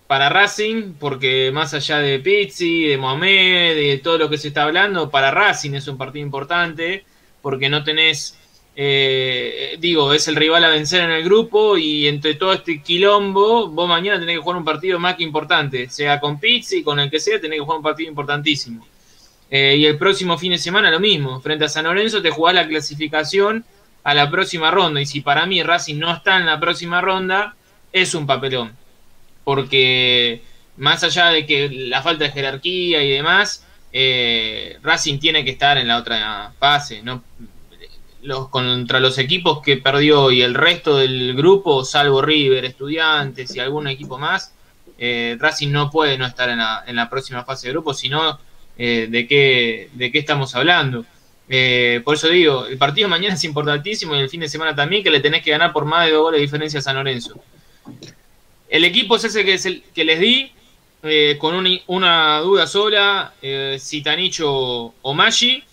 para 0.06 0.30
Racing, 0.30 0.94
porque 1.00 1.50
más 1.52 1.74
allá 1.74 1.98
de 1.98 2.20
Pizzi, 2.20 2.84
de 2.84 2.98
Mohamed, 3.00 3.74
de 3.74 4.00
todo 4.04 4.20
lo 4.20 4.30
que 4.30 4.38
se 4.38 4.50
está 4.50 4.66
hablando, 4.66 5.10
para 5.10 5.32
Racing 5.32 5.74
es 5.74 5.88
un 5.88 5.98
partido 5.98 6.24
importante, 6.24 7.06
porque 7.42 7.70
no 7.70 7.84
tenés 7.84 8.38
eh, 8.76 9.76
digo, 9.80 10.14
es 10.14 10.28
el 10.28 10.36
rival 10.36 10.64
a 10.64 10.70
vencer 10.70 11.02
en 11.02 11.12
el 11.12 11.24
grupo 11.24 11.78
y 11.78 12.08
entre 12.08 12.36
todo 12.36 12.54
este 12.54 12.82
quilombo, 12.82 13.68
vos 13.68 13.88
mañana 13.88 14.20
tenés 14.20 14.38
que 14.38 14.42
jugar 14.42 14.58
un 14.58 14.66
partido 14.66 15.00
más 15.00 15.16
que 15.16 15.24
importante, 15.24 15.90
sea 15.90 16.20
con 16.20 16.40
Pizzi, 16.40 16.84
con 16.84 17.00
el 17.00 17.10
que 17.12 17.20
sea, 17.20 17.40
tenés 17.40 17.58
que 17.60 17.64
jugar 17.64 17.78
un 17.78 17.84
partido 17.84 18.10
importantísimo. 18.10 18.88
Eh, 19.50 19.76
y 19.78 19.86
el 19.86 19.98
próximo 19.98 20.38
fin 20.38 20.54
de 20.54 20.58
semana 20.58 20.90
lo 20.90 21.00
mismo, 21.02 21.42
frente 21.42 21.66
a 21.66 21.70
San 21.70 21.84
Lorenzo 21.84 22.22
te 22.22 22.30
jugás 22.30 22.56
la 22.56 22.68
clasificación 22.68 23.66
a 24.04 24.14
la 24.14 24.32
próxima 24.32 24.72
ronda 24.72 25.02
y 25.02 25.06
si 25.06 25.20
para 25.20 25.46
mí 25.46 25.62
Racing 25.62 26.00
no 26.00 26.14
está 26.14 26.38
en 26.38 26.46
la 26.46 26.60
próxima 26.60 27.02
ronda, 27.02 27.56
es 27.92 28.16
un 28.16 28.26
papelón. 28.26 28.72
Porque 29.44 30.42
más 30.78 31.04
allá 31.04 31.28
de 31.28 31.46
que 31.46 31.70
la 31.70 32.02
falta 32.02 32.24
de 32.24 32.32
jerarquía 32.32 33.04
y 33.04 33.12
demás, 33.12 33.66
eh, 33.92 34.80
Racing 34.82 35.20
tiene 35.20 35.44
que 35.44 35.52
estar 35.52 35.78
en 35.78 35.88
la 35.88 35.98
otra 35.98 36.54
fase. 36.58 37.04
No, 37.04 37.22
los, 38.24 38.50
contra 38.50 39.00
los 39.00 39.18
equipos 39.18 39.62
que 39.62 39.78
perdió 39.78 40.32
y 40.32 40.42
el 40.42 40.54
resto 40.54 40.98
del 40.98 41.36
grupo, 41.36 41.84
salvo 41.84 42.22
River, 42.22 42.66
Estudiantes 42.66 43.56
y 43.56 43.60
algún 43.60 43.88
equipo 43.88 44.18
más, 44.18 44.54
eh, 44.98 45.36
Racing 45.40 45.72
no 45.72 45.90
puede 45.90 46.18
no 46.18 46.28
estar 46.28 46.50
en 46.50 46.96
la, 46.96 47.10
próxima 47.10 47.44
fase 47.44 47.68
de 47.68 47.74
grupo, 47.74 47.94
sino 47.94 48.40
eh, 48.78 49.08
de, 49.10 49.28
qué, 49.28 49.90
de 49.94 50.12
qué 50.12 50.20
estamos 50.20 50.56
hablando. 50.56 51.06
Eh, 51.50 52.02
por 52.06 52.16
eso 52.16 52.28
digo, 52.28 52.66
el 52.68 52.78
partido 52.78 53.10
mañana 53.10 53.34
es 53.34 53.44
importantísimo 53.44 54.16
y 54.16 54.20
el 54.20 54.30
fin 54.30 54.42
de 54.42 54.50
semana 54.50 54.76
también, 54.76 55.04
que 55.04 55.10
le 55.10 55.20
tenés 55.20 55.44
que 55.44 55.52
ganar 55.52 55.74
por 55.74 55.86
más 55.86 56.06
de 56.06 56.12
dos 56.12 56.22
goles 56.22 56.38
de 56.38 56.44
diferencia 56.44 56.80
a 56.80 56.84
San 56.84 56.96
Lorenzo. 56.96 57.42
El 58.70 58.86
equipo 58.86 59.16
es 59.16 59.24
ese 59.24 59.44
que, 59.44 59.54
es 59.54 59.66
el, 59.66 59.84
que 59.94 60.06
les 60.06 60.20
di, 60.20 60.52
con 61.40 61.56
una 61.88 62.40
duda 62.40 62.68
sola, 62.68 63.34
Citanicho 63.80 64.94
o 65.02 65.14
Maggi 65.16 65.64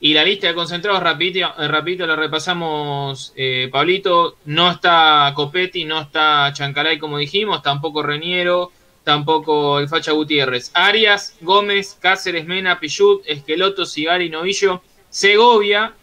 y 0.00 0.14
la 0.14 0.24
lista 0.24 0.46
de 0.46 0.54
concentrados, 0.54 1.02
rapidito, 1.02 1.48
eh, 1.58 2.06
la 2.06 2.16
repasamos, 2.16 3.32
eh, 3.36 3.68
Pablito. 3.72 4.36
No 4.44 4.70
está 4.70 5.32
Copetti, 5.34 5.84
no 5.84 6.00
está 6.00 6.52
Chancalay, 6.52 6.98
como 6.98 7.18
dijimos, 7.18 7.62
tampoco 7.62 8.02
Reniero, 8.02 8.70
tampoco 9.02 9.80
el 9.80 9.88
Facha 9.88 10.12
Gutiérrez. 10.12 10.70
Arias, 10.74 11.36
Gómez, 11.40 11.98
Cáceres, 12.00 12.46
Mena, 12.46 12.78
Pichut, 12.78 13.22
Esqueloto, 13.26 13.86
Cigari, 13.86 14.30
Novillo, 14.30 14.82
Segovia, 15.10 15.94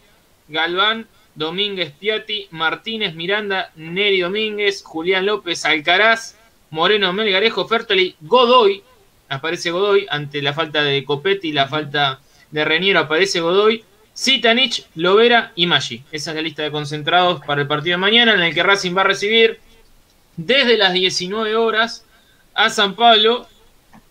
Galván, 0.48 1.06
Domínguez, 1.34 1.92
Piatti, 1.92 2.48
Martínez, 2.50 3.14
Miranda, 3.14 3.72
Neri 3.76 4.20
Domínguez, 4.20 4.82
Julián 4.84 5.24
López, 5.24 5.64
Alcaraz, 5.64 6.36
Moreno, 6.68 7.14
Melgarejo, 7.14 7.66
Fertoli, 7.66 8.14
Godoy, 8.20 8.82
aparece 9.30 9.70
Godoy, 9.70 10.06
ante 10.10 10.42
la 10.42 10.52
falta 10.52 10.82
de 10.82 11.02
Copetti 11.04 11.52
la 11.52 11.66
falta 11.66 12.20
de 12.50 12.64
Reniero, 12.64 13.00
aparece 13.00 13.40
Godoy, 13.40 13.84
Zitanich, 14.16 14.86
Lovera 14.94 15.52
y 15.54 15.66
Maggi. 15.66 16.02
Esa 16.10 16.30
es 16.30 16.36
la 16.36 16.42
lista 16.42 16.62
de 16.62 16.70
concentrados 16.70 17.42
para 17.44 17.60
el 17.62 17.68
partido 17.68 17.94
de 17.94 18.00
mañana, 18.00 18.34
en 18.34 18.40
el 18.40 18.54
que 18.54 18.62
Racing 18.62 18.96
va 18.96 19.02
a 19.02 19.04
recibir 19.04 19.60
desde 20.36 20.76
las 20.76 20.92
19 20.92 21.56
horas 21.56 22.04
a 22.54 22.70
San 22.70 22.94
Pablo 22.94 23.46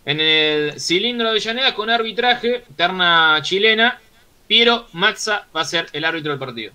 en 0.06 0.20
el 0.20 0.80
cilindro 0.80 1.34
de 1.34 1.40
Llaneda 1.40 1.74
con 1.74 1.90
arbitraje, 1.90 2.64
terna 2.76 3.40
chilena. 3.42 4.00
Piero 4.48 4.88
Matza 4.94 5.48
va 5.56 5.62
a 5.62 5.66
ser 5.66 5.88
el 5.92 6.06
árbitro 6.06 6.32
del 6.32 6.40
partido. 6.40 6.72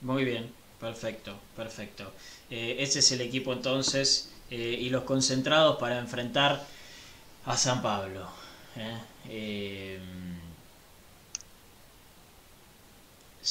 Muy 0.00 0.24
bien, 0.24 0.48
perfecto, 0.78 1.36
perfecto. 1.56 2.12
Eh, 2.50 2.76
ese 2.78 3.00
es 3.00 3.10
el 3.10 3.20
equipo 3.20 3.52
entonces 3.52 4.32
eh, 4.50 4.78
y 4.80 4.90
los 4.90 5.02
concentrados 5.02 5.76
para 5.78 5.98
enfrentar 5.98 6.64
a 7.46 7.56
San 7.56 7.82
Pablo. 7.82 8.28
¿eh? 8.76 9.98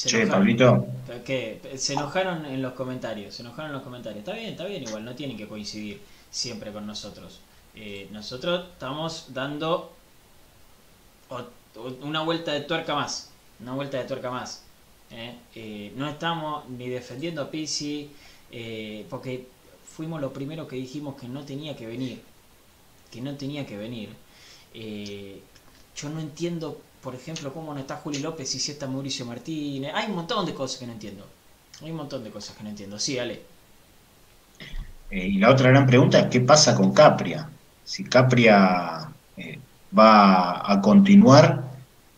Che, 0.06 0.26
Pablito. 0.26 0.86
¿Qué? 1.24 1.60
Se 1.76 1.94
enojaron 1.94 2.44
en 2.46 2.62
los 2.62 2.72
comentarios, 2.74 3.34
se 3.34 3.42
enojaron 3.42 3.70
en 3.70 3.74
los 3.74 3.82
comentarios. 3.82 4.20
Está 4.20 4.32
bien, 4.32 4.50
está 4.50 4.64
bien, 4.64 4.82
igual, 4.82 5.04
no 5.04 5.14
tienen 5.14 5.36
que 5.36 5.48
coincidir 5.48 6.00
siempre 6.30 6.72
con 6.72 6.86
nosotros. 6.86 7.40
nosotros 8.10 8.68
estamos 8.72 9.26
dando 9.32 9.92
una 12.02 12.22
vuelta 12.22 12.52
de 12.52 12.62
tuerca 12.62 12.94
más, 12.94 13.30
una 13.60 13.74
vuelta 13.74 13.98
de 13.98 14.04
tuerca 14.04 14.30
más. 14.30 14.62
¿eh? 15.10 15.34
Eh, 15.54 15.92
no 15.96 16.08
estamos 16.08 16.68
ni 16.68 16.88
defendiendo 16.88 17.42
a 17.42 17.50
eh, 18.50 19.06
porque 19.10 19.46
fuimos 19.84 20.20
los 20.20 20.32
primeros 20.32 20.68
que 20.68 20.76
dijimos 20.76 21.16
que 21.16 21.28
no 21.28 21.44
tenía 21.44 21.76
que 21.76 21.86
venir, 21.86 22.22
que 23.10 23.20
no 23.20 23.34
tenía 23.36 23.66
que 23.66 23.76
venir. 23.76 24.10
yo 25.94 26.08
no 26.08 26.20
entiendo, 26.20 26.80
por 27.02 27.14
ejemplo, 27.14 27.52
cómo 27.52 27.74
no 27.74 27.80
está 27.80 27.96
Juli 27.96 28.18
López 28.18 28.54
y 28.54 28.58
si 28.58 28.72
está 28.72 28.86
Mauricio 28.86 29.24
Martínez. 29.26 29.92
Hay 29.94 30.08
un 30.08 30.16
montón 30.16 30.46
de 30.46 30.54
cosas 30.54 30.78
que 30.78 30.86
no 30.86 30.92
entiendo. 30.92 31.26
Hay 31.82 31.90
un 31.90 31.96
montón 31.96 32.24
de 32.24 32.30
cosas 32.30 32.56
que 32.56 32.64
no 32.64 32.70
entiendo. 32.70 32.98
Sí, 32.98 33.18
Ale. 33.18 33.42
y 35.10 35.38
la 35.38 35.50
otra 35.50 35.70
gran 35.70 35.86
pregunta 35.86 36.18
es 36.18 36.26
qué 36.26 36.40
pasa 36.40 36.74
con 36.74 36.92
Capria. 36.92 37.48
Si 37.84 38.04
Capria 38.04 39.08
va 39.96 40.70
a 40.70 40.80
continuar 40.80 41.64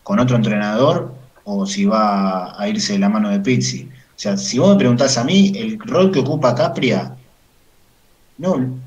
con 0.03 0.19
otro 0.19 0.35
entrenador 0.35 1.13
o 1.43 1.65
si 1.65 1.85
va 1.85 2.59
a 2.59 2.67
irse 2.67 2.93
de 2.93 2.99
la 2.99 3.09
mano 3.09 3.29
de 3.29 3.39
Pizzi. 3.39 3.83
O 3.83 4.19
sea, 4.21 4.37
si 4.37 4.59
vos 4.59 4.71
me 4.71 4.77
preguntás 4.77 5.17
a 5.17 5.23
mí, 5.23 5.53
el 5.55 5.79
rol 5.79 6.11
que 6.11 6.19
ocupa 6.19 6.55
Capria 6.55 7.15
no, 8.37 8.79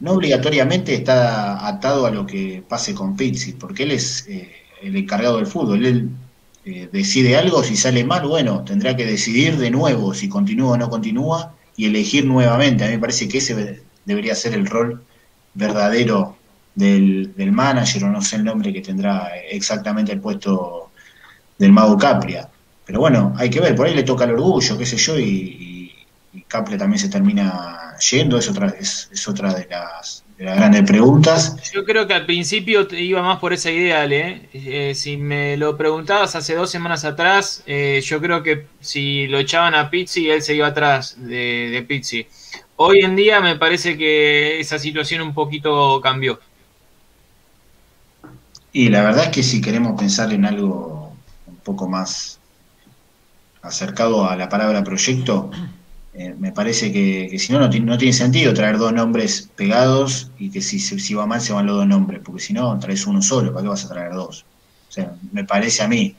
no 0.00 0.12
obligatoriamente 0.12 0.94
está 0.94 1.66
atado 1.66 2.06
a 2.06 2.10
lo 2.10 2.26
que 2.26 2.62
pase 2.68 2.94
con 2.94 3.16
Pizzi, 3.16 3.52
porque 3.52 3.84
él 3.84 3.92
es 3.92 4.26
eh, 4.28 4.50
el 4.82 4.96
encargado 4.96 5.36
del 5.36 5.46
fútbol. 5.46 5.84
Él 5.84 6.10
eh, 6.64 6.88
decide 6.92 7.36
algo, 7.36 7.62
si 7.62 7.76
sale 7.76 8.04
mal, 8.04 8.26
bueno, 8.26 8.64
tendrá 8.64 8.96
que 8.96 9.06
decidir 9.06 9.56
de 9.56 9.70
nuevo 9.70 10.14
si 10.14 10.28
continúa 10.28 10.72
o 10.72 10.76
no 10.76 10.90
continúa 10.90 11.54
y 11.76 11.86
elegir 11.86 12.24
nuevamente. 12.24 12.84
A 12.84 12.88
mí 12.88 12.94
me 12.94 13.00
parece 13.00 13.28
que 13.28 13.38
ese 13.38 13.82
debería 14.04 14.34
ser 14.34 14.54
el 14.54 14.66
rol 14.66 15.02
verdadero 15.54 16.36
del, 16.74 17.34
del 17.36 17.52
manager, 17.52 18.04
o 18.04 18.08
no 18.10 18.22
sé 18.22 18.36
el 18.36 18.44
nombre 18.44 18.72
que 18.72 18.80
tendrá 18.80 19.32
exactamente 19.50 20.12
el 20.12 20.20
puesto 20.20 20.90
del 21.58 21.72
mago 21.72 21.98
Capria. 21.98 22.48
Pero 22.86 23.00
bueno, 23.00 23.34
hay 23.36 23.50
que 23.50 23.60
ver, 23.60 23.74
por 23.74 23.86
ahí 23.86 23.94
le 23.94 24.02
toca 24.02 24.24
el 24.24 24.30
orgullo, 24.32 24.78
qué 24.78 24.86
sé 24.86 24.96
yo, 24.96 25.18
y, 25.18 25.92
Capria 26.46 26.78
también 26.78 26.98
se 26.98 27.10
termina 27.10 27.96
yendo, 28.10 28.38
es 28.38 28.48
otra, 28.48 28.68
es, 28.68 29.28
otra 29.28 29.52
de 29.52 29.66
las, 29.68 30.24
grandes 30.38 30.84
preguntas. 30.84 31.56
Yo 31.72 31.84
creo 31.84 32.06
que 32.06 32.14
al 32.14 32.26
principio 32.26 32.86
iba 32.92 33.22
más 33.22 33.38
por 33.38 33.52
esa 33.52 33.70
idea, 33.70 34.02
Ale. 34.02 34.48
Eh, 34.52 34.92
si 34.94 35.16
me 35.16 35.56
lo 35.56 35.76
preguntabas 35.76 36.36
hace 36.36 36.54
dos 36.54 36.70
semanas 36.70 37.04
atrás, 37.04 37.62
eh, 37.66 38.00
yo 38.04 38.20
creo 38.20 38.42
que 38.42 38.66
si 38.80 39.26
lo 39.26 39.38
echaban 39.38 39.74
a 39.74 39.90
Pizzi, 39.90 40.30
él 40.30 40.42
se 40.42 40.54
iba 40.54 40.68
atrás 40.68 41.16
de, 41.18 41.70
de 41.70 41.82
Pizzi. 41.82 42.26
Hoy 42.76 43.00
en 43.00 43.16
día 43.16 43.40
me 43.40 43.56
parece 43.56 43.98
que 43.98 44.60
esa 44.60 44.78
situación 44.78 45.22
un 45.22 45.34
poquito 45.34 46.00
cambió. 46.00 46.38
Y 48.72 48.90
la 48.90 49.02
verdad 49.02 49.24
es 49.24 49.30
que 49.30 49.42
si 49.42 49.60
queremos 49.60 49.98
pensar 49.98 50.32
en 50.32 50.44
algo 50.44 51.12
poco 51.64 51.88
más 51.88 52.38
acercado 53.62 54.28
a 54.28 54.36
la 54.36 54.48
palabra 54.48 54.84
proyecto, 54.84 55.50
eh, 56.20 56.34
me 56.36 56.50
parece 56.50 56.90
que, 56.90 57.38
si 57.38 57.52
no, 57.52 57.60
no, 57.60 57.70
tiene 57.70 58.12
sentido 58.12 58.52
traer 58.52 58.76
dos 58.76 58.92
nombres 58.92 59.50
pegados 59.54 60.32
y 60.36 60.50
que 60.50 60.60
si, 60.60 60.80
si 60.80 61.14
va 61.14 61.26
mal 61.26 61.40
se 61.40 61.52
van 61.52 61.66
los 61.66 61.76
dos 61.76 61.86
nombres, 61.86 62.20
porque 62.24 62.42
si 62.42 62.52
no, 62.52 62.76
traes 62.80 63.06
uno 63.06 63.22
solo, 63.22 63.52
¿para 63.52 63.62
qué 63.62 63.68
vas 63.68 63.84
a 63.84 63.88
traer 63.88 64.12
dos? 64.12 64.44
O 64.88 64.92
sea, 64.92 65.14
me 65.30 65.44
parece 65.44 65.84
a 65.84 65.86
mí. 65.86 66.16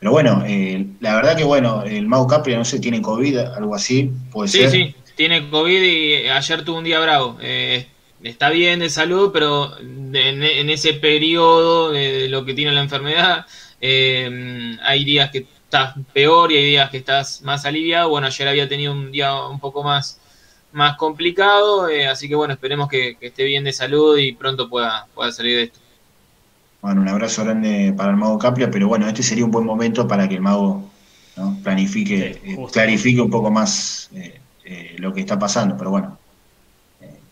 Pero 0.00 0.10
bueno, 0.10 0.42
eh, 0.44 0.84
la 0.98 1.14
verdad 1.14 1.36
que 1.36 1.44
bueno, 1.44 1.84
el 1.84 2.08
Mau 2.08 2.26
Capri, 2.26 2.56
no 2.56 2.64
sé, 2.64 2.80
tiene 2.80 3.00
COVID, 3.00 3.38
algo 3.38 3.76
así, 3.76 4.10
puede 4.32 4.48
ser. 4.48 4.68
Sí, 4.68 4.78
sí, 4.78 4.94
tiene 5.14 5.48
COVID 5.48 5.80
y 5.80 6.28
ayer 6.28 6.64
tuvo 6.64 6.78
un 6.78 6.84
día 6.84 6.98
bravo. 6.98 7.38
Eh, 7.40 7.86
está 8.24 8.50
bien 8.50 8.80
de 8.80 8.90
salud, 8.90 9.30
pero 9.32 9.78
en, 9.78 10.70
ese 10.70 10.94
periodo 10.94 11.92
de 11.92 12.28
lo 12.28 12.44
que 12.44 12.54
tiene 12.54 12.72
la 12.72 12.82
enfermedad, 12.82 13.46
eh, 13.80 14.76
hay 14.82 15.04
días 15.04 15.30
que 15.30 15.46
estás 15.66 15.94
peor 16.12 16.52
y 16.52 16.56
hay 16.56 16.64
días 16.64 16.90
que 16.90 16.98
estás 16.98 17.42
más 17.42 17.66
aliviado. 17.66 18.08
Bueno, 18.08 18.28
ayer 18.28 18.48
había 18.48 18.68
tenido 18.68 18.92
un 18.92 19.10
día 19.10 19.34
un 19.46 19.58
poco 19.58 19.82
más, 19.82 20.20
más 20.72 20.96
complicado, 20.96 21.88
eh, 21.88 22.06
así 22.06 22.28
que 22.28 22.34
bueno, 22.34 22.54
esperemos 22.54 22.88
que, 22.88 23.16
esté 23.20 23.44
bien 23.44 23.64
de 23.64 23.72
salud 23.72 24.16
y 24.16 24.32
pronto 24.32 24.68
pueda, 24.68 25.06
pueda 25.14 25.32
salir 25.32 25.56
de 25.56 25.62
esto. 25.64 25.80
Bueno, 26.80 27.00
un 27.00 27.08
abrazo 27.08 27.44
grande 27.44 27.92
para 27.96 28.10
el 28.10 28.16
mago 28.16 28.38
Capria, 28.38 28.70
pero 28.70 28.86
bueno, 28.86 29.08
este 29.08 29.22
sería 29.22 29.44
un 29.44 29.50
buen 29.50 29.66
momento 29.66 30.06
para 30.06 30.28
que 30.28 30.36
el 30.36 30.40
mago 30.40 30.88
planifique, 31.64 32.40
eh, 32.44 32.56
clarifique 32.72 33.20
un 33.20 33.30
poco 33.30 33.50
más 33.50 34.10
lo 34.98 35.12
que 35.12 35.20
está 35.20 35.38
pasando, 35.38 35.76
pero 35.76 35.90
bueno, 35.90 36.18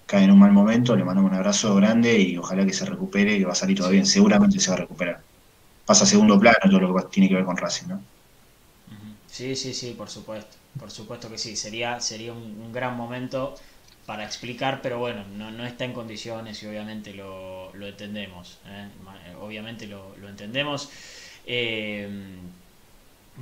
cae 0.06 0.24
en 0.24 0.31
un 0.31 0.39
mal 0.39 0.52
momento, 0.52 0.94
le 0.94 1.05
mandamos 1.05 1.31
un 1.31 1.36
abrazo 1.36 1.74
grande 1.77 2.19
y 2.20 2.36
ojalá 2.36 2.65
que 2.65 2.73
se 2.73 2.85
recupere, 2.85 3.39
que 3.39 3.44
va 3.44 3.52
a 3.52 3.56
salir 3.56 3.77
todo 3.77 3.90
bien, 3.90 4.06
seguramente 4.06 4.61
se 4.61 4.70
va 4.70 4.77
a 4.77 4.81
recuperar 4.81 5.20
pasa 5.85 6.05
a 6.05 6.06
segundo 6.06 6.39
plano 6.39 6.59
todo 6.62 6.81
lo 6.81 6.94
que 6.94 7.02
tiene 7.11 7.28
que 7.28 7.35
ver 7.35 7.44
con 7.44 7.56
Racing, 7.56 7.89
¿no? 7.89 8.01
Sí, 9.35 9.56
sí, 9.56 9.74
sí, 9.74 9.97
por 9.98 10.09
supuesto, 10.09 10.56
por 10.78 10.93
supuesto 10.93 11.28
que 11.28 11.39
sí, 11.39 11.56
sería, 11.56 11.98
sería 11.98 12.32
un, 12.32 12.73
gran 12.73 12.97
momento 12.97 13.56
para 14.06 14.24
explicar, 14.24 14.78
pero 14.81 15.01
bueno, 15.01 15.24
no, 15.36 15.51
no, 15.51 15.66
está 15.66 15.85
en 15.85 15.93
condiciones 15.93 16.62
y 16.62 16.66
obviamente 16.69 17.12
lo, 17.15 17.74
lo 17.74 17.89
entendemos, 17.89 18.59
¿eh? 18.69 18.86
obviamente 19.40 19.89
lo, 19.89 20.16
lo 20.19 20.28
entendemos. 20.28 20.89
Eh, 21.47 22.09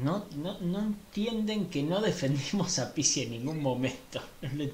no, 0.03 0.25
no, 0.37 0.59
no 0.61 0.79
entienden 0.79 1.67
que 1.67 1.83
no 1.83 2.01
defendimos 2.01 2.79
a 2.79 2.95
Pisi 2.95 3.25
en 3.25 3.33
ningún 3.33 3.61
momento. 3.61 4.23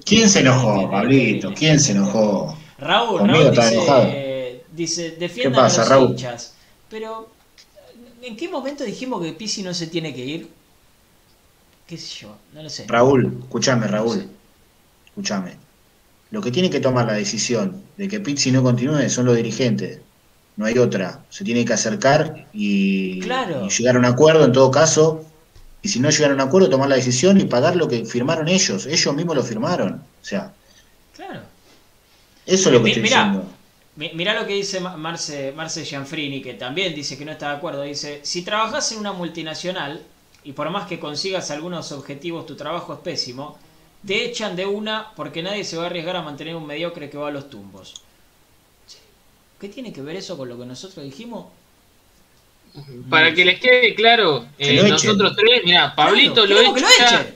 ¿Quién 0.05 0.29
se 0.29 0.39
enojó, 0.39 0.89
Pablito? 0.89 1.53
¿Quién 1.53 1.81
se 1.81 1.93
enojó? 1.93 2.57
Raúl, 2.79 3.29
Raúl 3.29 3.51
dice, 3.51 4.63
dice, 4.71 5.11
defiendan 5.19 5.65
a 5.65 5.69
los 5.69 5.89
Raúl? 5.89 6.11
hinchas. 6.11 6.55
Pero 6.89 7.37
¿En 8.23 8.37
qué 8.37 8.49
momento 8.49 8.85
dijimos 8.85 9.23
que 9.23 9.33
Pisi 9.33 9.63
no 9.63 9.73
se 9.73 9.87
tiene 9.87 10.15
que 10.15 10.25
ir? 10.25 10.58
¿Qué 11.89 11.97
sé 11.97 12.21
yo? 12.21 12.37
No 12.53 12.63
lo 12.63 12.69
sé. 12.69 12.85
Raúl, 12.87 13.39
escúchame, 13.41 13.87
Raúl. 13.87 14.29
Escúchame. 15.07 15.57
Lo 16.31 16.43
que 16.43 16.51
tiene 16.51 16.69
que 16.69 16.81
tomar 16.81 17.07
la 17.07 17.15
decisión 17.15 17.83
de 17.97 18.09
que 18.09 18.21
Pizzi 18.21 18.53
no 18.53 18.63
continúe 18.63 19.09
son 19.09 19.25
los 19.25 19.35
dirigentes. 19.35 20.01
No 20.59 20.67
hay 20.67 20.77
otra. 20.77 21.25
Se 21.31 21.45
tiene 21.45 21.65
que 21.65 21.73
acercar 21.73 22.47
y, 22.53 23.23
llegar 23.23 23.97
a 23.97 23.99
un 23.99 24.05
acuerdo 24.05 24.45
en 24.45 24.53
todo 24.53 24.71
caso. 24.71 25.25
Y 25.81 25.89
si 25.89 25.99
no 25.99 26.11
llegan 26.11 26.33
a 26.33 26.35
un 26.35 26.41
acuerdo, 26.43 26.69
tomar 26.69 26.91
la 26.91 26.97
decisión 26.97 27.41
y 27.41 27.47
pagar 27.47 27.75
lo 27.75 27.89
que 27.89 28.05
firmaron 28.05 28.49
ellos. 28.49 28.85
Ellos 28.85 29.15
mismos 29.15 29.37
lo 29.37 29.43
firmaron. 29.43 29.95
O 29.95 30.25
sea. 30.25 30.53
Claro. 31.17 31.41
Eso 32.45 32.69
es 32.69 32.75
lo 32.75 32.83
que 32.83 32.91
estoy 32.91 33.03
diciendo. 33.05 33.47
Mirá 33.97 34.39
lo 34.39 34.47
que 34.47 34.55
dice 34.55 34.81
Marce, 34.81 35.53
Marce 35.57 35.85
Gianfrini, 35.85 36.43
que 36.43 36.55
también 36.55 36.95
dice 36.95 37.17
que 37.17 37.25
no 37.25 37.33
está 37.33 37.49
de 37.51 37.57
acuerdo. 37.57 37.83
Dice, 37.83 38.21
si 38.23 38.43
trabajas 38.43 38.93
en 38.93 38.99
una 38.99 39.13
multinacional 39.13 40.03
y 40.49 40.53
por 40.53 40.71
más 40.71 40.89
que 40.89 40.99
consigas 40.99 41.51
algunos 41.51 41.93
objetivos, 41.93 42.47
tu 42.47 42.57
trabajo 42.57 42.95
es 42.95 43.01
pésimo, 43.01 43.59
te 44.07 44.25
echan 44.25 44.57
de 44.57 44.65
una 44.65 45.13
porque 45.15 45.43
nadie 45.43 45.63
se 45.63 45.77
va 45.77 45.83
a 45.83 45.87
arriesgar 45.89 46.17
a 46.17 46.23
mantener 46.23 46.57
un 46.57 46.67
mediocre 46.67 47.11
que 47.11 47.19
va 47.19 47.29
a 47.29 47.31
los 47.31 47.51
tumbos. 47.51 47.93
¿Qué 49.61 49.69
tiene 49.69 49.93
que 49.93 50.01
ver 50.01 50.17
eso 50.17 50.39
con 50.39 50.49
lo 50.49 50.59
que 50.59 50.65
nosotros 50.65 51.05
dijimos? 51.05 51.49
Para 53.11 53.35
que 53.35 53.45
les 53.45 53.61
quede 53.61 53.95
claro, 53.95 54.47
eh, 54.57 54.89
nosotros 54.89 55.37
tres, 55.37 55.61
mira, 55.67 55.95
Pablito 55.95 56.47
lo, 56.47 56.59
echa, 56.59 57.27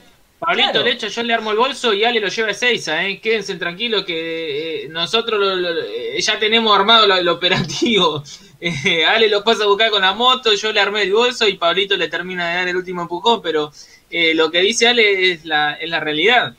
Pablito 0.45 0.83
Lecha, 0.83 1.07
yo 1.07 1.23
le 1.23 1.35
armo 1.35 1.53
el 1.53 1.57
bolso 1.57 1.95
y 1.95 2.03
Ale 2.03 2.19
lo 2.19 2.27
lleva 2.27 2.51
a 2.51 2.55
Seiza, 2.55 3.07
¿eh? 3.07 3.21
Quédense 3.21 3.55
tranquilos 3.55 4.05
que 4.05 4.87
eh, 4.87 4.89
nosotros 4.89 5.41
eh, 5.89 6.21
ya 6.21 6.37
tenemos 6.41 6.77
armado 6.77 7.05
el 7.15 7.29
operativo. 7.29 8.23
Eh, 8.65 9.05
Ale 9.05 9.29
lo 9.29 9.43
pasa 9.43 9.65
a 9.65 9.67
buscar 9.67 9.91
con 9.91 10.03
la 10.03 10.15
moto, 10.15 10.55
yo 10.55 10.73
le 10.73 10.79
armé 10.79 11.03
el 11.03 11.13
bolso 11.13 11.49
y 11.49 11.55
Pablito 11.55 11.97
le 11.97 12.07
termina 12.07 12.49
de 12.49 12.55
dar 12.55 12.69
el 12.69 12.77
último 12.77 13.03
empujón, 13.03 13.43
pero 13.43 13.73
lo 14.09 14.51
que 14.53 14.61
dice 14.61 14.87
Ale 14.87 15.33
es 15.33 15.45
la, 15.45 15.75
es 15.75 15.91
la 15.91 15.99
realidad. 15.99 16.55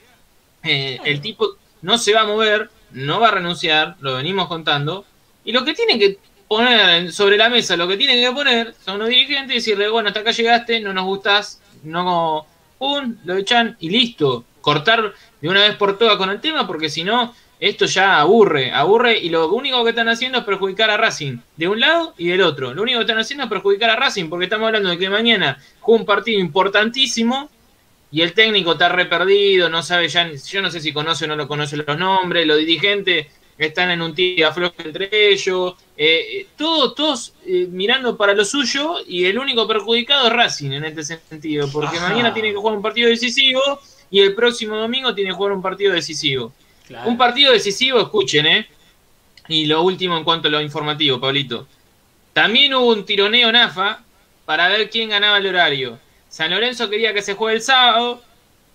el 0.64 1.22
tipo 1.22 1.56
no 1.82 1.98
se 1.98 2.14
va 2.14 2.24
a 2.24 2.26
mover, 2.26 2.70
no 2.92 3.22
va 3.22 3.30
a 3.30 3.32
renunciar, 3.32 3.96
lo 4.02 4.16
venimos 4.16 4.50
contando, 4.50 5.06
y 5.46 5.54
lo 5.54 5.64
que 5.64 5.74
tienen 5.74 5.98
que 5.98 6.18
poner 6.46 7.14
sobre 7.14 7.38
la 7.38 7.48
mesa, 7.48 7.78
lo 7.78 7.88
que 7.88 7.96
tienen 7.96 8.22
que 8.22 8.36
poner 8.36 8.76
son 8.84 9.00
los 9.00 9.08
dirigentes 9.08 9.54
y 9.54 9.60
decirle, 9.60 9.88
bueno, 9.88 10.10
hasta 10.10 10.20
acá 10.20 10.32
llegaste, 10.32 10.82
no 10.82 10.92
nos 10.92 11.06
gustas, 11.06 11.62
no 11.84 12.46
lo 13.26 13.38
echan 13.38 13.78
y 13.80 13.90
listo. 13.90 14.46
Cortar 14.62 15.14
de 15.42 15.50
una 15.50 15.62
vez 15.62 15.76
por 15.76 15.98
todas 15.98 16.18
con 16.18 16.30
el 16.30 16.40
tema, 16.40 16.66
porque 16.66 16.90
si 16.90 17.04
no, 17.04 17.34
esto 17.60 17.86
ya 17.86 18.20
aburre, 18.20 18.72
aburre 18.72 19.18
y 19.18 19.30
lo 19.30 19.50
único 19.54 19.84
que 19.84 19.92
están 19.92 20.10
haciendo 20.10 20.40
es 20.40 20.44
perjudicar 20.44 20.90
a 20.90 20.98
Racing, 20.98 21.38
de 21.56 21.68
un 21.68 21.80
lado 21.80 22.14
y 22.18 22.28
del 22.28 22.42
otro. 22.42 22.74
Lo 22.74 22.82
único 22.82 23.00
que 23.00 23.04
están 23.04 23.20
haciendo 23.20 23.46
es 23.46 23.50
perjudicar 23.50 23.90
a 23.90 23.96
Racing, 23.96 24.30
porque 24.30 24.46
estamos 24.46 24.68
hablando 24.68 24.90
de 24.90 24.98
que 24.98 25.10
mañana 25.10 25.58
juega 25.80 26.02
un 26.02 26.06
partido 26.06 26.40
importantísimo 26.40 27.50
y 28.12 28.22
el 28.22 28.34
técnico 28.34 28.74
está 28.74 28.90
re 28.90 29.06
perdido, 29.06 29.70
no 29.70 29.82
sabe 29.82 30.08
ya, 30.08 30.30
yo 30.32 30.62
no 30.62 30.70
sé 30.70 30.82
si 30.82 30.94
conoce 30.94 31.26
o 31.26 31.28
no 31.28 31.36
lo 31.36 31.48
conoce 31.48 31.78
los 31.78 31.98
nombres, 31.98 32.46
los 32.46 32.58
dirigentes 32.58 33.28
están 33.58 33.92
en 33.92 34.02
un 34.02 34.16
tiro 34.16 34.48
afloje 34.48 34.76
entre 34.84 35.10
ellos, 35.32 35.76
eh, 35.96 36.40
eh, 36.40 36.48
todos, 36.58 36.96
todos 36.96 37.34
eh, 37.46 37.68
mirando 37.70 38.18
para 38.18 38.34
lo 38.34 38.44
suyo 38.44 38.96
y 39.08 39.26
el 39.26 39.38
único 39.38 39.68
perjudicado 39.68 40.28
es 40.28 40.34
Racing 40.34 40.72
en 40.72 40.86
este 40.86 41.04
sentido, 41.04 41.70
porque 41.72 42.00
mañana 42.00 42.34
tiene 42.34 42.50
que 42.50 42.56
jugar 42.56 42.76
un 42.76 42.82
partido 42.82 43.10
decisivo 43.10 43.62
y 44.10 44.20
el 44.20 44.34
próximo 44.34 44.76
domingo 44.76 45.14
tiene 45.14 45.32
que 45.32 45.36
jugar 45.36 45.54
un 45.54 45.62
partido 45.62 45.94
decisivo. 45.94 46.54
Un 47.06 47.18
partido 47.18 47.52
decisivo, 47.52 48.00
escuchen, 48.00 48.46
¿eh? 48.46 48.68
Y 49.48 49.66
lo 49.66 49.82
último 49.82 50.18
en 50.18 50.24
cuanto 50.24 50.48
a 50.48 50.52
lo 50.52 50.62
informativo, 50.62 51.20
Pablito. 51.20 51.68
También 52.34 52.74
hubo 52.74 52.88
un 52.88 53.06
tironeo 53.06 53.52
NAFA 53.52 54.04
para 54.46 54.68
ver 54.68 54.90
quién 54.90 55.10
ganaba 55.10 55.38
el 55.38 55.48
horario. 55.48 56.00
San 56.30 56.52
Lorenzo 56.52 56.90
quería 56.90 57.14
que 57.14 57.22
se 57.22 57.36
juegue 57.36 57.58
el 57.58 57.62
sábado, 57.62 58.22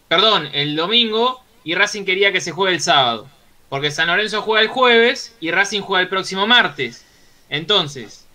perdón, 0.08 0.48
el 0.52 0.76
domingo, 0.76 1.42
y 1.64 1.74
Racing 1.74 2.04
quería 2.04 2.32
que 2.32 2.40
se 2.40 2.52
juegue 2.52 2.74
el 2.76 2.80
sábado. 2.80 3.28
Porque 3.68 3.90
San 3.90 4.08
Lorenzo 4.08 4.42
juega 4.42 4.62
el 4.62 4.68
jueves 4.68 5.36
y 5.40 5.50
Racing 5.50 5.82
juega 5.82 6.02
el 6.02 6.08
próximo 6.08 6.46
martes. 6.46 7.04
Entonces, 7.50 8.26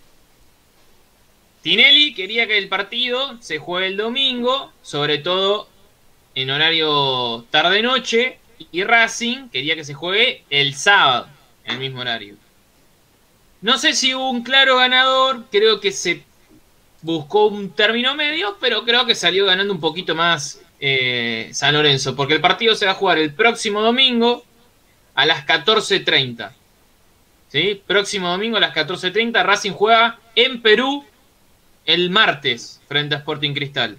Tinelli 1.62 2.14
quería 2.14 2.46
que 2.46 2.58
el 2.58 2.68
partido 2.68 3.36
se 3.40 3.58
juegue 3.58 3.88
el 3.88 3.96
domingo, 3.96 4.72
sobre 4.82 5.18
todo 5.18 5.68
en 6.34 6.50
horario 6.50 7.44
tarde-noche, 7.50 8.38
y 8.70 8.84
Racing 8.84 9.48
quería 9.48 9.74
que 9.74 9.84
se 9.84 9.94
juegue 9.94 10.44
el 10.50 10.74
sábado, 10.74 11.28
en 11.64 11.74
el 11.74 11.80
mismo 11.80 12.00
horario. 12.00 12.36
No 13.60 13.78
sé 13.78 13.94
si 13.94 14.14
hubo 14.14 14.30
un 14.30 14.42
claro 14.42 14.76
ganador, 14.76 15.44
creo 15.50 15.80
que 15.80 15.90
se 15.90 16.22
buscó 17.00 17.46
un 17.46 17.70
término 17.70 18.14
medio, 18.14 18.58
pero 18.60 18.84
creo 18.84 19.06
que 19.06 19.14
salió 19.14 19.46
ganando 19.46 19.72
un 19.72 19.80
poquito 19.80 20.14
más 20.14 20.60
eh, 20.80 21.48
San 21.52 21.72
Lorenzo, 21.72 22.14
porque 22.14 22.34
el 22.34 22.40
partido 22.40 22.74
se 22.74 22.84
va 22.84 22.92
a 22.92 22.96
jugar 22.96 23.18
el 23.18 23.32
próximo 23.32 23.80
domingo 23.80 24.44
a 25.14 25.26
las 25.26 25.46
14.30. 25.46 26.50
¿Sí? 27.48 27.80
Próximo 27.86 28.28
domingo 28.28 28.56
a 28.56 28.60
las 28.60 28.74
14.30 28.74 29.44
Racing 29.44 29.72
juega 29.72 30.18
en 30.34 30.60
Perú 30.60 31.04
el 31.86 32.10
martes 32.10 32.80
frente 32.88 33.14
a 33.14 33.18
Sporting 33.18 33.54
Cristal. 33.54 33.98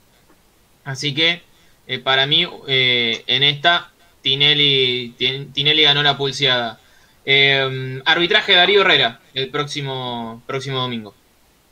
Así 0.84 1.14
que 1.14 1.42
eh, 1.88 2.00
para 2.00 2.26
mí 2.26 2.48
eh, 2.68 3.24
en 3.28 3.44
esta 3.44 3.92
Tinelli, 4.22 5.14
Tinelli 5.54 5.84
ganó 5.84 6.04
la 6.04 6.18
pulseada. 6.18 6.80
Eh, 7.26 8.02
arbitraje 8.06 8.54
Darío 8.54 8.82
Herrera 8.82 9.20
el 9.34 9.50
próximo, 9.50 10.44
próximo 10.46 10.80
domingo. 10.80 11.14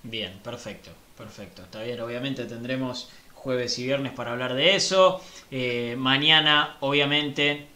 Bien, 0.03 0.33
perfecto, 0.43 0.91
perfecto. 1.17 1.63
Está 1.63 1.83
bien, 1.83 1.99
obviamente 1.99 2.45
tendremos 2.45 3.09
jueves 3.33 3.77
y 3.79 3.83
viernes 3.83 4.13
para 4.13 4.31
hablar 4.31 4.53
de 4.53 4.75
eso. 4.75 5.21
mañana, 5.97 6.77
obviamente, 6.79 7.67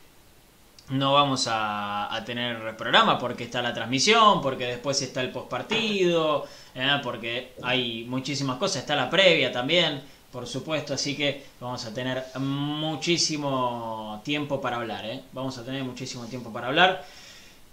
no 0.90 1.14
vamos 1.14 1.48
a, 1.50 2.24
tener 2.26 2.76
programa 2.78 3.20
porque 3.20 3.44
está 3.46 3.62
la 3.62 3.74
transmisión, 3.74 4.42
porque 4.42 4.66
después 4.66 5.02
está 5.02 5.22
el 5.22 5.32
postpartido, 5.32 6.46
eh, 6.76 7.00
porque 7.04 7.54
hay 7.62 8.06
muchísimas 8.06 8.58
cosas, 8.58 8.78
está 8.78 8.96
la 8.96 9.10
previa 9.10 9.52
también, 9.52 10.02
por 10.32 10.48
supuesto, 10.48 10.94
así 10.94 11.16
que 11.16 11.46
vamos 11.60 11.86
a 11.86 11.94
tener 11.94 12.24
muchísimo 12.40 14.22
tiempo 14.24 14.62
para 14.62 14.78
hablar, 14.78 15.06
¿eh? 15.06 15.24
vamos 15.32 15.58
a 15.58 15.66
tener 15.66 15.84
muchísimo 15.84 16.26
tiempo 16.26 16.52
para 16.52 16.68
hablar. 16.68 17.06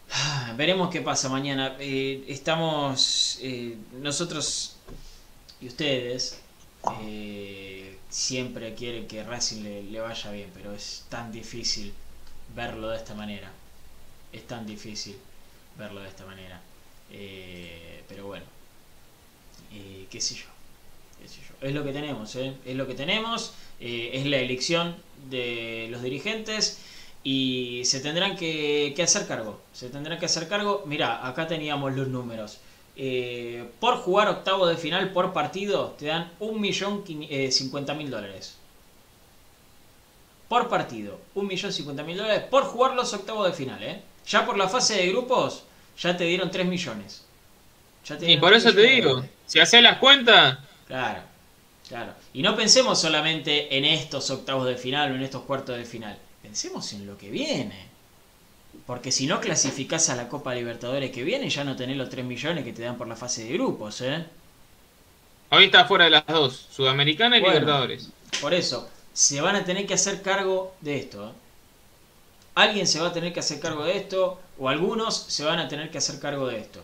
Veremos 0.56 0.90
qué 0.90 1.00
pasa 1.00 1.28
mañana. 1.28 1.76
Eh, 1.78 2.24
estamos, 2.28 3.38
eh, 3.42 3.76
nosotros 4.00 4.76
y 5.60 5.68
ustedes, 5.68 6.40
siempre 8.10 8.74
quieren 8.74 9.08
que 9.08 9.24
Racing 9.24 9.90
le 9.90 10.00
vaya 10.00 10.30
bien, 10.30 10.50
pero 10.54 10.72
es 10.74 11.06
tan 11.08 11.32
difícil 11.32 11.92
verlo 12.54 12.90
de 12.90 12.96
esta 12.96 13.14
manera. 13.14 13.50
Es 14.32 14.46
tan 14.46 14.66
difícil 14.66 15.16
verlo 15.78 16.00
de 16.00 16.08
esta 16.08 16.24
manera. 16.26 16.60
Eh, 17.10 18.02
pero 18.08 18.26
bueno, 18.26 18.44
eh, 19.72 20.06
qué 20.10 20.20
sé 20.20 20.34
yo. 20.34 20.46
Es 21.60 21.72
lo 21.72 21.84
que 21.84 21.92
tenemos, 21.92 22.34
¿eh? 22.36 22.54
es 22.66 22.76
lo 22.76 22.86
que 22.86 22.94
tenemos. 22.94 23.54
es 23.80 24.26
la 24.26 24.38
elección 24.38 24.96
de 25.30 25.88
los 25.90 26.02
dirigentes 26.02 26.78
y 27.22 27.82
se 27.84 28.00
tendrán 28.00 28.36
que, 28.36 28.94
hacer 29.02 29.26
cargo. 29.26 29.60
Se 29.72 29.88
tendrán 29.88 30.18
que 30.18 30.26
hacer 30.26 30.48
cargo. 30.48 30.82
Mira, 30.86 31.26
acá 31.26 31.46
teníamos 31.46 31.94
los 31.94 32.08
números. 32.08 32.58
por 33.80 33.96
jugar 33.96 34.28
octavo 34.28 34.66
de 34.66 34.76
final 34.76 35.12
por 35.12 35.32
partido 35.32 35.94
te 35.98 36.06
dan 36.06 36.30
un 36.40 36.60
millón 36.60 37.04
cincuenta 37.50 37.94
mil 37.94 38.10
dólares 38.10 38.56
por 40.48 40.68
partido. 40.68 41.18
Un 41.34 41.46
millón 41.46 41.72
cincuenta 41.72 42.02
mil 42.02 42.16
dólares 42.16 42.44
por 42.50 42.64
jugar 42.64 42.94
los 42.94 43.12
octavos 43.12 43.46
de 43.46 43.52
final, 43.52 43.82
¿eh? 43.82 44.02
Ya 44.26 44.46
por 44.46 44.56
la 44.56 44.68
fase 44.68 44.96
de 44.96 45.08
grupos, 45.08 45.64
ya 45.98 46.16
te 46.16 46.24
dieron 46.24 46.50
3 46.50 46.66
millones. 46.66 47.24
y 48.20 48.36
por 48.38 48.54
eso 48.54 48.72
te 48.72 48.82
digo, 48.82 49.24
si 49.46 49.60
haces 49.60 49.82
las 49.82 49.98
cuentas... 49.98 50.58
Claro, 50.86 51.20
claro. 51.88 52.12
Y 52.32 52.42
no 52.42 52.56
pensemos 52.56 53.00
solamente 53.00 53.76
en 53.76 53.84
estos 53.84 54.30
octavos 54.30 54.66
de 54.66 54.76
final 54.76 55.12
o 55.12 55.14
en 55.14 55.22
estos 55.22 55.42
cuartos 55.42 55.76
de 55.76 55.84
final. 55.84 56.16
Pensemos 56.42 56.92
en 56.92 57.06
lo 57.06 57.16
que 57.16 57.30
viene. 57.30 57.88
Porque 58.86 59.12
si 59.12 59.26
no 59.26 59.40
clasificás 59.40 60.10
a 60.10 60.16
la 60.16 60.28
Copa 60.28 60.54
Libertadores 60.54 61.10
que 61.10 61.22
viene, 61.22 61.48
ya 61.48 61.64
no 61.64 61.76
tenés 61.76 61.96
los 61.96 62.10
3 62.10 62.24
millones 62.24 62.64
que 62.64 62.72
te 62.72 62.82
dan 62.82 62.98
por 62.98 63.06
la 63.06 63.16
fase 63.16 63.44
de 63.44 63.52
grupos, 63.52 64.00
¿eh? 64.00 64.24
Hoy 65.50 65.64
está 65.64 65.84
fuera 65.84 66.04
de 66.04 66.10
las 66.10 66.26
dos, 66.26 66.66
Sudamericana 66.70 67.38
y 67.38 67.40
Libertadores. 67.40 68.10
Por 68.40 68.52
eso, 68.52 68.90
se 69.14 69.40
van 69.40 69.56
a 69.56 69.64
tener 69.64 69.86
que 69.86 69.94
hacer 69.94 70.20
cargo 70.20 70.74
de 70.80 70.98
esto. 70.98 71.28
¿eh? 71.28 71.32
Alguien 72.56 72.86
se 72.86 73.00
va 73.00 73.08
a 73.08 73.12
tener 73.12 73.32
que 73.32 73.40
hacer 73.40 73.60
cargo 73.60 73.84
de 73.84 73.96
esto, 73.96 74.40
o 74.58 74.68
algunos 74.68 75.16
se 75.16 75.44
van 75.44 75.58
a 75.58 75.68
tener 75.68 75.90
que 75.90 75.98
hacer 75.98 76.20
cargo 76.20 76.46
de 76.48 76.58
esto. 76.58 76.82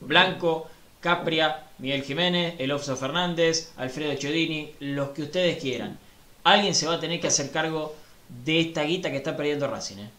Blanco, 0.00 0.68
Capria, 1.00 1.66
Miguel 1.78 2.02
Jiménez, 2.02 2.56
Elofso 2.58 2.96
Fernández, 2.96 3.72
Alfredo 3.76 4.14
Chodini, 4.18 4.74
los 4.80 5.10
que 5.10 5.22
ustedes 5.22 5.58
quieran. 5.58 5.98
Alguien 6.44 6.74
se 6.74 6.86
va 6.86 6.94
a 6.94 7.00
tener 7.00 7.20
que 7.20 7.28
hacer 7.28 7.50
cargo 7.50 7.96
de 8.44 8.60
esta 8.60 8.82
guita 8.82 9.10
que 9.10 9.16
está 9.16 9.36
perdiendo 9.36 9.66
Racing. 9.66 9.98
¿eh? 9.98 10.10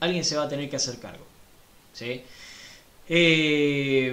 Alguien 0.00 0.24
se 0.24 0.36
va 0.36 0.44
a 0.44 0.48
tener 0.48 0.68
que 0.70 0.76
hacer 0.76 0.98
cargo. 1.00 1.24
¿sí? 1.94 2.22
Eh, 3.06 4.12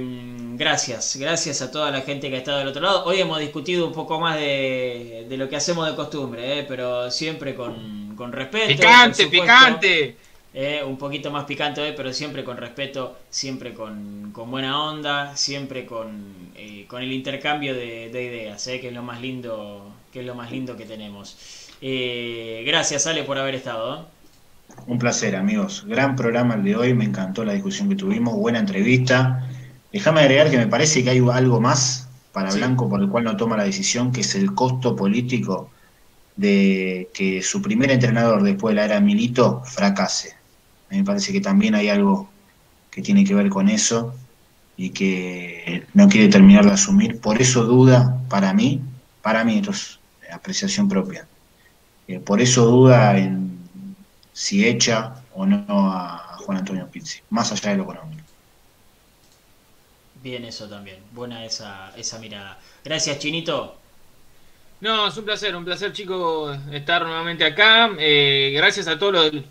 gracias, 0.57 1.15
gracias 1.15 1.61
a 1.61 1.71
toda 1.71 1.91
la 1.91 2.01
gente 2.01 2.29
que 2.29 2.35
ha 2.35 2.39
estado 2.39 2.59
del 2.59 2.67
otro 2.67 2.81
lado. 2.81 3.05
Hoy 3.05 3.21
hemos 3.21 3.39
discutido 3.39 3.87
un 3.87 3.93
poco 3.93 4.19
más 4.19 4.37
de, 4.37 5.25
lo 5.29 5.47
que 5.47 5.55
hacemos 5.55 5.87
de 5.89 5.95
costumbre, 5.95 6.59
eh, 6.59 6.65
pero 6.67 7.09
siempre 7.09 7.55
con, 7.55 8.31
respeto. 8.31 8.67
Picante, 8.67 9.27
picante. 9.27 10.15
Eh, 10.53 10.83
un 10.85 10.97
poquito 10.97 11.31
más 11.31 11.45
picante 11.45 11.79
hoy, 11.79 11.93
pero 11.95 12.11
siempre 12.11 12.43
con 12.43 12.57
respeto, 12.57 13.17
siempre 13.29 13.73
con, 13.73 14.33
buena 14.33 14.83
onda, 14.83 15.37
siempre 15.37 15.85
con, 15.85 16.51
eh, 16.55 16.85
con 16.89 17.01
el 17.01 17.13
intercambio 17.13 17.73
de, 17.73 18.07
ideas, 18.07 18.65
que 18.65 18.89
es 18.89 18.93
lo 18.93 19.03
más 19.03 19.21
lindo, 19.21 19.85
que 20.11 20.19
es 20.19 20.25
lo 20.25 20.35
más 20.35 20.51
lindo 20.51 20.75
que 20.75 20.85
tenemos. 20.85 21.37
gracias, 21.81 23.07
Ale, 23.07 23.23
por 23.23 23.37
haber 23.37 23.55
estado. 23.55 24.07
Un 24.87 24.97
placer, 24.97 25.35
amigos. 25.35 25.85
Gran 25.87 26.15
programa 26.15 26.55
el 26.55 26.63
de 26.63 26.75
hoy, 26.75 26.93
me 26.93 27.05
encantó 27.05 27.45
la 27.45 27.53
discusión 27.53 27.89
que 27.89 27.95
tuvimos, 27.95 28.35
buena 28.35 28.59
entrevista. 28.59 29.47
Déjame 29.91 30.21
agregar 30.21 30.49
que 30.49 30.57
me 30.57 30.67
parece 30.67 31.03
que 31.03 31.09
hay 31.09 31.19
algo 31.31 31.61
más 31.61 32.09
para 32.31 32.53
Blanco 32.53 32.89
por 32.89 33.01
el 33.01 33.09
cual 33.09 33.25
no 33.25 33.37
toma 33.37 33.57
la 33.57 33.63
decisión, 33.63 34.11
que 34.11 34.21
es 34.21 34.35
el 34.35 34.53
costo 34.53 34.95
político 34.95 35.69
de 36.35 37.09
que 37.13 37.41
su 37.41 37.61
primer 37.61 37.91
entrenador 37.91 38.41
después 38.41 38.73
de 38.73 38.77
la 38.77 38.85
era 38.85 38.99
Milito 38.99 39.61
fracase. 39.65 40.29
A 40.89 40.93
mí 40.93 40.99
me 40.99 41.03
parece 41.03 41.31
que 41.31 41.41
también 41.41 41.75
hay 41.75 41.89
algo 41.89 42.29
que 42.89 43.01
tiene 43.01 43.23
que 43.23 43.35
ver 43.35 43.49
con 43.49 43.69
eso 43.69 44.13
y 44.77 44.89
que 44.89 45.85
no 45.93 46.07
quiere 46.09 46.29
terminar 46.29 46.65
de 46.65 46.71
asumir. 46.71 47.19
Por 47.19 47.41
eso 47.41 47.63
duda, 47.65 48.17
para 48.29 48.53
mí, 48.53 48.81
para 49.21 49.43
mí, 49.43 49.57
esto 49.57 49.71
es 49.71 49.99
apreciación 50.31 50.87
propia, 50.87 51.27
Eh, 52.07 52.19
por 52.19 52.41
eso 52.41 52.65
duda 52.65 53.17
en 53.17 53.50
si 54.33 54.65
echa 54.65 55.15
o 55.33 55.45
no 55.45 55.65
a 55.69 56.37
Juan 56.39 56.59
Antonio 56.59 56.87
Pizzi, 56.89 57.19
más 57.29 57.51
allá 57.51 57.71
de 57.71 57.77
lo 57.77 57.83
económico. 57.83 58.23
Bien 60.23 60.45
eso 60.45 60.69
también, 60.69 60.99
buena 61.13 61.43
esa, 61.45 61.91
esa 61.97 62.19
mirada. 62.19 62.59
Gracias, 62.83 63.17
Chinito. 63.19 63.77
No, 64.79 65.07
es 65.07 65.17
un 65.17 65.25
placer, 65.25 65.55
un 65.55 65.65
placer, 65.65 65.93
chicos, 65.93 66.57
estar 66.71 67.03
nuevamente 67.03 67.43
acá. 67.45 67.91
Eh, 67.99 68.51
gracias 68.55 68.87
a 68.87 68.97
todos 68.97 69.13
los, 69.13 69.43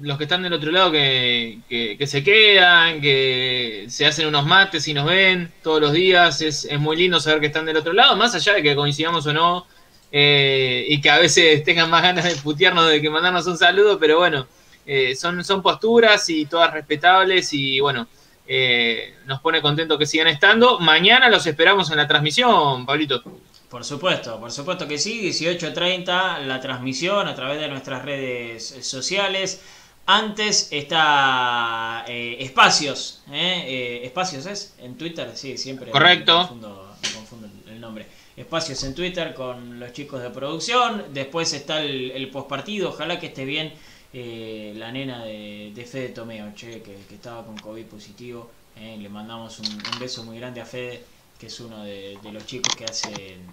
los, 0.00 0.18
que 0.18 0.24
están 0.24 0.42
del 0.42 0.52
otro 0.52 0.70
lado 0.70 0.92
que, 0.92 1.58
que, 1.68 2.06
se 2.06 2.22
quedan, 2.22 3.00
que 3.00 3.86
se 3.88 4.06
hacen 4.06 4.28
unos 4.28 4.46
mates 4.46 4.86
y 4.86 4.94
nos 4.94 5.06
ven 5.06 5.52
todos 5.62 5.80
los 5.80 5.92
días. 5.92 6.40
Es, 6.40 6.64
es 6.64 6.78
muy 6.78 6.96
lindo 6.96 7.18
saber 7.18 7.40
que 7.40 7.46
están 7.46 7.66
del 7.66 7.76
otro 7.76 7.92
lado, 7.92 8.16
más 8.16 8.34
allá 8.34 8.54
de 8.54 8.62
que 8.62 8.76
coincidamos 8.76 9.26
o 9.26 9.32
no, 9.32 9.66
eh, 10.12 10.84
y 10.88 11.00
que 11.00 11.10
a 11.10 11.18
veces 11.18 11.62
tengan 11.64 11.90
más 11.90 12.02
ganas 12.02 12.24
de 12.24 12.36
putearnos 12.36 12.88
de 12.88 13.00
que 13.00 13.10
mandarnos 13.10 13.46
un 13.46 13.58
saludo, 13.58 13.98
pero 13.98 14.18
bueno, 14.18 14.46
eh, 14.86 15.16
son, 15.16 15.44
son 15.44 15.62
posturas 15.62 16.30
y 16.30 16.46
todas 16.46 16.72
respetables 16.72 17.52
y 17.52 17.80
bueno, 17.80 18.06
eh, 18.46 19.16
nos 19.26 19.40
pone 19.40 19.60
contento 19.60 19.98
que 19.98 20.06
sigan 20.06 20.28
estando. 20.28 20.78
Mañana 20.78 21.28
los 21.28 21.46
esperamos 21.46 21.90
en 21.90 21.96
la 21.96 22.06
transmisión, 22.06 22.86
Pablito. 22.86 23.22
Por 23.68 23.84
supuesto, 23.84 24.38
por 24.38 24.52
supuesto 24.52 24.86
que 24.86 24.96
sí, 24.96 25.20
18.30 25.28 26.42
la 26.42 26.60
transmisión 26.60 27.26
a 27.26 27.34
través 27.34 27.60
de 27.60 27.68
nuestras 27.68 28.04
redes 28.04 28.76
sociales. 28.82 29.60
Antes 30.08 30.68
está 30.70 32.04
eh, 32.06 32.36
Espacios, 32.38 33.24
¿eh? 33.32 34.02
Espacios 34.04 34.46
es 34.46 34.76
en 34.78 34.96
Twitter, 34.96 35.32
sí, 35.34 35.58
siempre. 35.58 35.90
Correcto. 35.90 36.42
Me 36.42 37.10
confundo, 37.12 37.50
el 37.66 37.80
nombre. 37.80 38.06
Espacios 38.36 38.84
en 38.84 38.94
Twitter 38.94 39.32
con 39.34 39.80
los 39.80 39.92
chicos 39.92 40.22
de 40.22 40.30
producción. 40.30 41.04
Después 41.14 41.52
está 41.52 41.80
el, 41.80 42.10
el 42.10 42.28
postpartido, 42.30 42.90
ojalá 42.90 43.18
que 43.18 43.26
esté 43.26 43.44
bien 43.44 43.72
eh, 44.18 44.72
la 44.76 44.90
nena 44.92 45.24
de, 45.24 45.72
de, 45.74 45.84
Fede 45.84 46.08
Tomeo, 46.08 46.54
che, 46.54 46.80
que, 46.80 46.96
estaba 47.14 47.44
con 47.44 47.58
COVID 47.58 47.84
positivo. 47.84 48.50
Eh, 48.74 48.96
le 48.98 49.08
mandamos 49.10 49.58
un, 49.58 49.66
beso 50.00 50.24
muy 50.24 50.38
grande 50.38 50.60
a 50.60 50.64
Fede, 50.64 51.04
que 51.38 51.48
es 51.48 51.60
uno 51.60 51.84
de, 51.84 52.18
los 52.32 52.46
chicos 52.46 52.74
que 52.74 52.84
hacen 52.84 53.46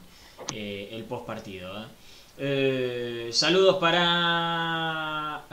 eh, 0.54 0.90
el 0.92 1.04
post 1.04 1.26
partido. 1.26 1.88
saludos 3.32 3.76
para 3.78 5.44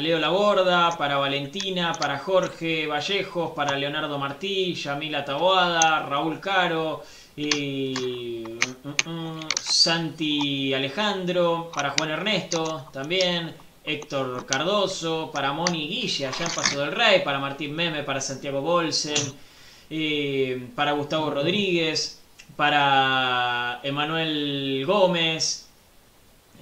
Leo 0.00 0.18
Laborda, 0.18 0.96
para 0.96 1.18
Valentina, 1.18 1.92
para 1.92 2.18
Jorge 2.18 2.86
Vallejos, 2.86 3.50
para 3.50 3.76
Leonardo 3.76 4.18
Martí, 4.18 4.74
Yamila 4.74 5.22
Taboada, 5.24 6.00
Raúl 6.06 6.40
Caro, 6.40 7.02
mm, 7.36 8.58
mm, 8.84 9.10
mm, 9.10 9.48
Santi 9.62 10.74
Alejandro, 10.74 11.70
para 11.74 11.90
Juan 11.90 12.10
Ernesto 12.10 12.88
también. 12.92 13.66
Héctor 13.86 14.44
Cardoso, 14.46 15.30
para 15.32 15.52
Moni 15.52 15.86
Guille, 15.86 16.26
allá 16.26 16.44
en 16.44 16.50
Paso 16.52 16.80
del 16.80 16.90
Rey, 16.90 17.22
para 17.22 17.38
Martín 17.38 17.72
Meme, 17.74 18.02
para 18.02 18.20
Santiago 18.20 18.60
Bolsen, 18.60 19.14
eh, 19.88 20.70
para 20.74 20.92
Gustavo 20.92 21.30
Rodríguez, 21.30 22.20
para 22.56 23.78
Emanuel 23.84 24.84
Gómez, 24.84 25.68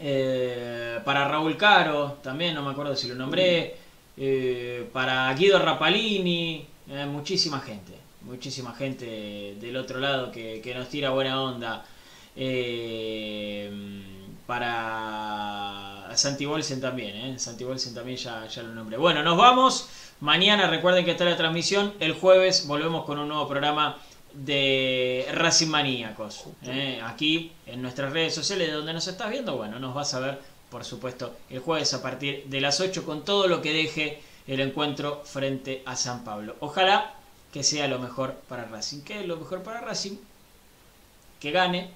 eh, 0.01 1.01
para 1.03 1.27
Raúl 1.27 1.57
Caro, 1.57 2.19
también 2.23 2.55
no 2.55 2.63
me 2.63 2.73
acuerdo 2.73 2.95
si 2.95 3.09
lo 3.09 3.15
nombré, 3.15 3.75
eh, 4.19 4.87
para 4.93 5.33
Guido 5.33 5.59
Rapalini, 5.59 6.67
muchísima 7.09 7.61
gente, 7.61 7.95
muchísima 8.25 8.75
gente 8.75 9.57
del 9.61 9.77
otro 9.77 10.01
lado 10.01 10.31
que, 10.31 10.61
que 10.63 10.75
nos 10.75 10.89
tira 10.89 11.11
buena 11.11 11.43
onda. 11.43 11.85
para 14.47 16.13
Santi 16.17 16.45
Bolsen 16.47 16.81
también, 16.81 17.17
¿eh? 17.17 17.39
Santi 17.39 17.65
Bolsen 17.65 17.95
también 17.95 18.17
ya, 18.17 18.47
ya 18.47 18.63
lo 18.63 18.75
nombré. 18.75 18.97
Bueno, 18.97 19.23
nos 19.23 19.37
vamos. 19.37 19.89
Mañana 20.21 20.69
recuerden 20.69 21.05
que 21.05 21.13
está 21.13 21.25
la 21.25 21.37
transmisión. 21.37 21.93
El 22.01 22.13
jueves 22.15 22.67
volvemos 22.67 23.05
con 23.05 23.19
un 23.19 23.29
nuevo 23.29 23.49
programa 23.49 23.99
de 24.35 25.27
Racing 25.33 25.69
Maníacos. 25.69 26.45
¿eh? 26.65 27.01
Aquí 27.05 27.53
en 27.67 27.83
nuestras 27.83 28.13
redes 28.13 28.35
sociales, 28.35 28.73
donde 28.73 28.93
nos 28.93 29.07
estás 29.07 29.31
viendo, 29.31 29.57
bueno, 29.57 29.79
nos 29.79 29.95
vas 29.95 30.15
a 30.15 30.21
ver, 30.21 30.41
por 30.71 30.85
supuesto, 30.85 31.35
el 31.51 31.61
jueves 31.61 31.95
a 31.95 32.03
partir 32.03 32.45
de 32.47 32.61
las 32.61 32.81
8 32.81 33.05
con 33.05 33.25
todo 33.25 33.49
lo 33.49 33.63
que 33.63 33.73
deje 33.73 34.21
el 34.47 34.61
encuentro 34.61 35.23
frente 35.25 35.83
a 35.87 35.97
San 35.97 36.25
Pablo. 36.25 36.57
Ojalá 36.61 37.15
que 37.55 37.63
sea 37.63 37.87
lo 37.87 38.01
mejor 38.01 38.35
para 38.49 38.65
Racing. 38.65 39.03
¿Qué 39.03 39.21
es 39.21 39.29
lo 39.29 39.37
mejor 39.37 39.63
para 39.63 39.81
Racing? 39.81 40.17
Que 41.39 41.53
gane 41.53 41.89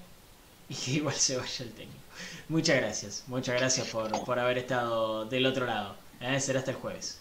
y 0.69 0.73
que 0.73 0.91
igual 0.91 1.15
se 1.15 1.35
vaya 1.35 1.65
el 1.65 1.73
técnico. 1.73 1.99
Muchas 2.47 2.77
gracias, 2.77 3.23
muchas 3.27 3.55
gracias 3.59 3.87
por, 3.87 4.23
por 4.23 4.39
haber 4.39 4.57
estado 4.57 5.25
del 5.25 5.45
otro 5.45 5.65
lado. 5.65 5.97
¿eh? 6.21 6.39
Será 6.39 6.59
hasta 6.59 6.71
el 6.71 6.77
jueves. 6.77 7.18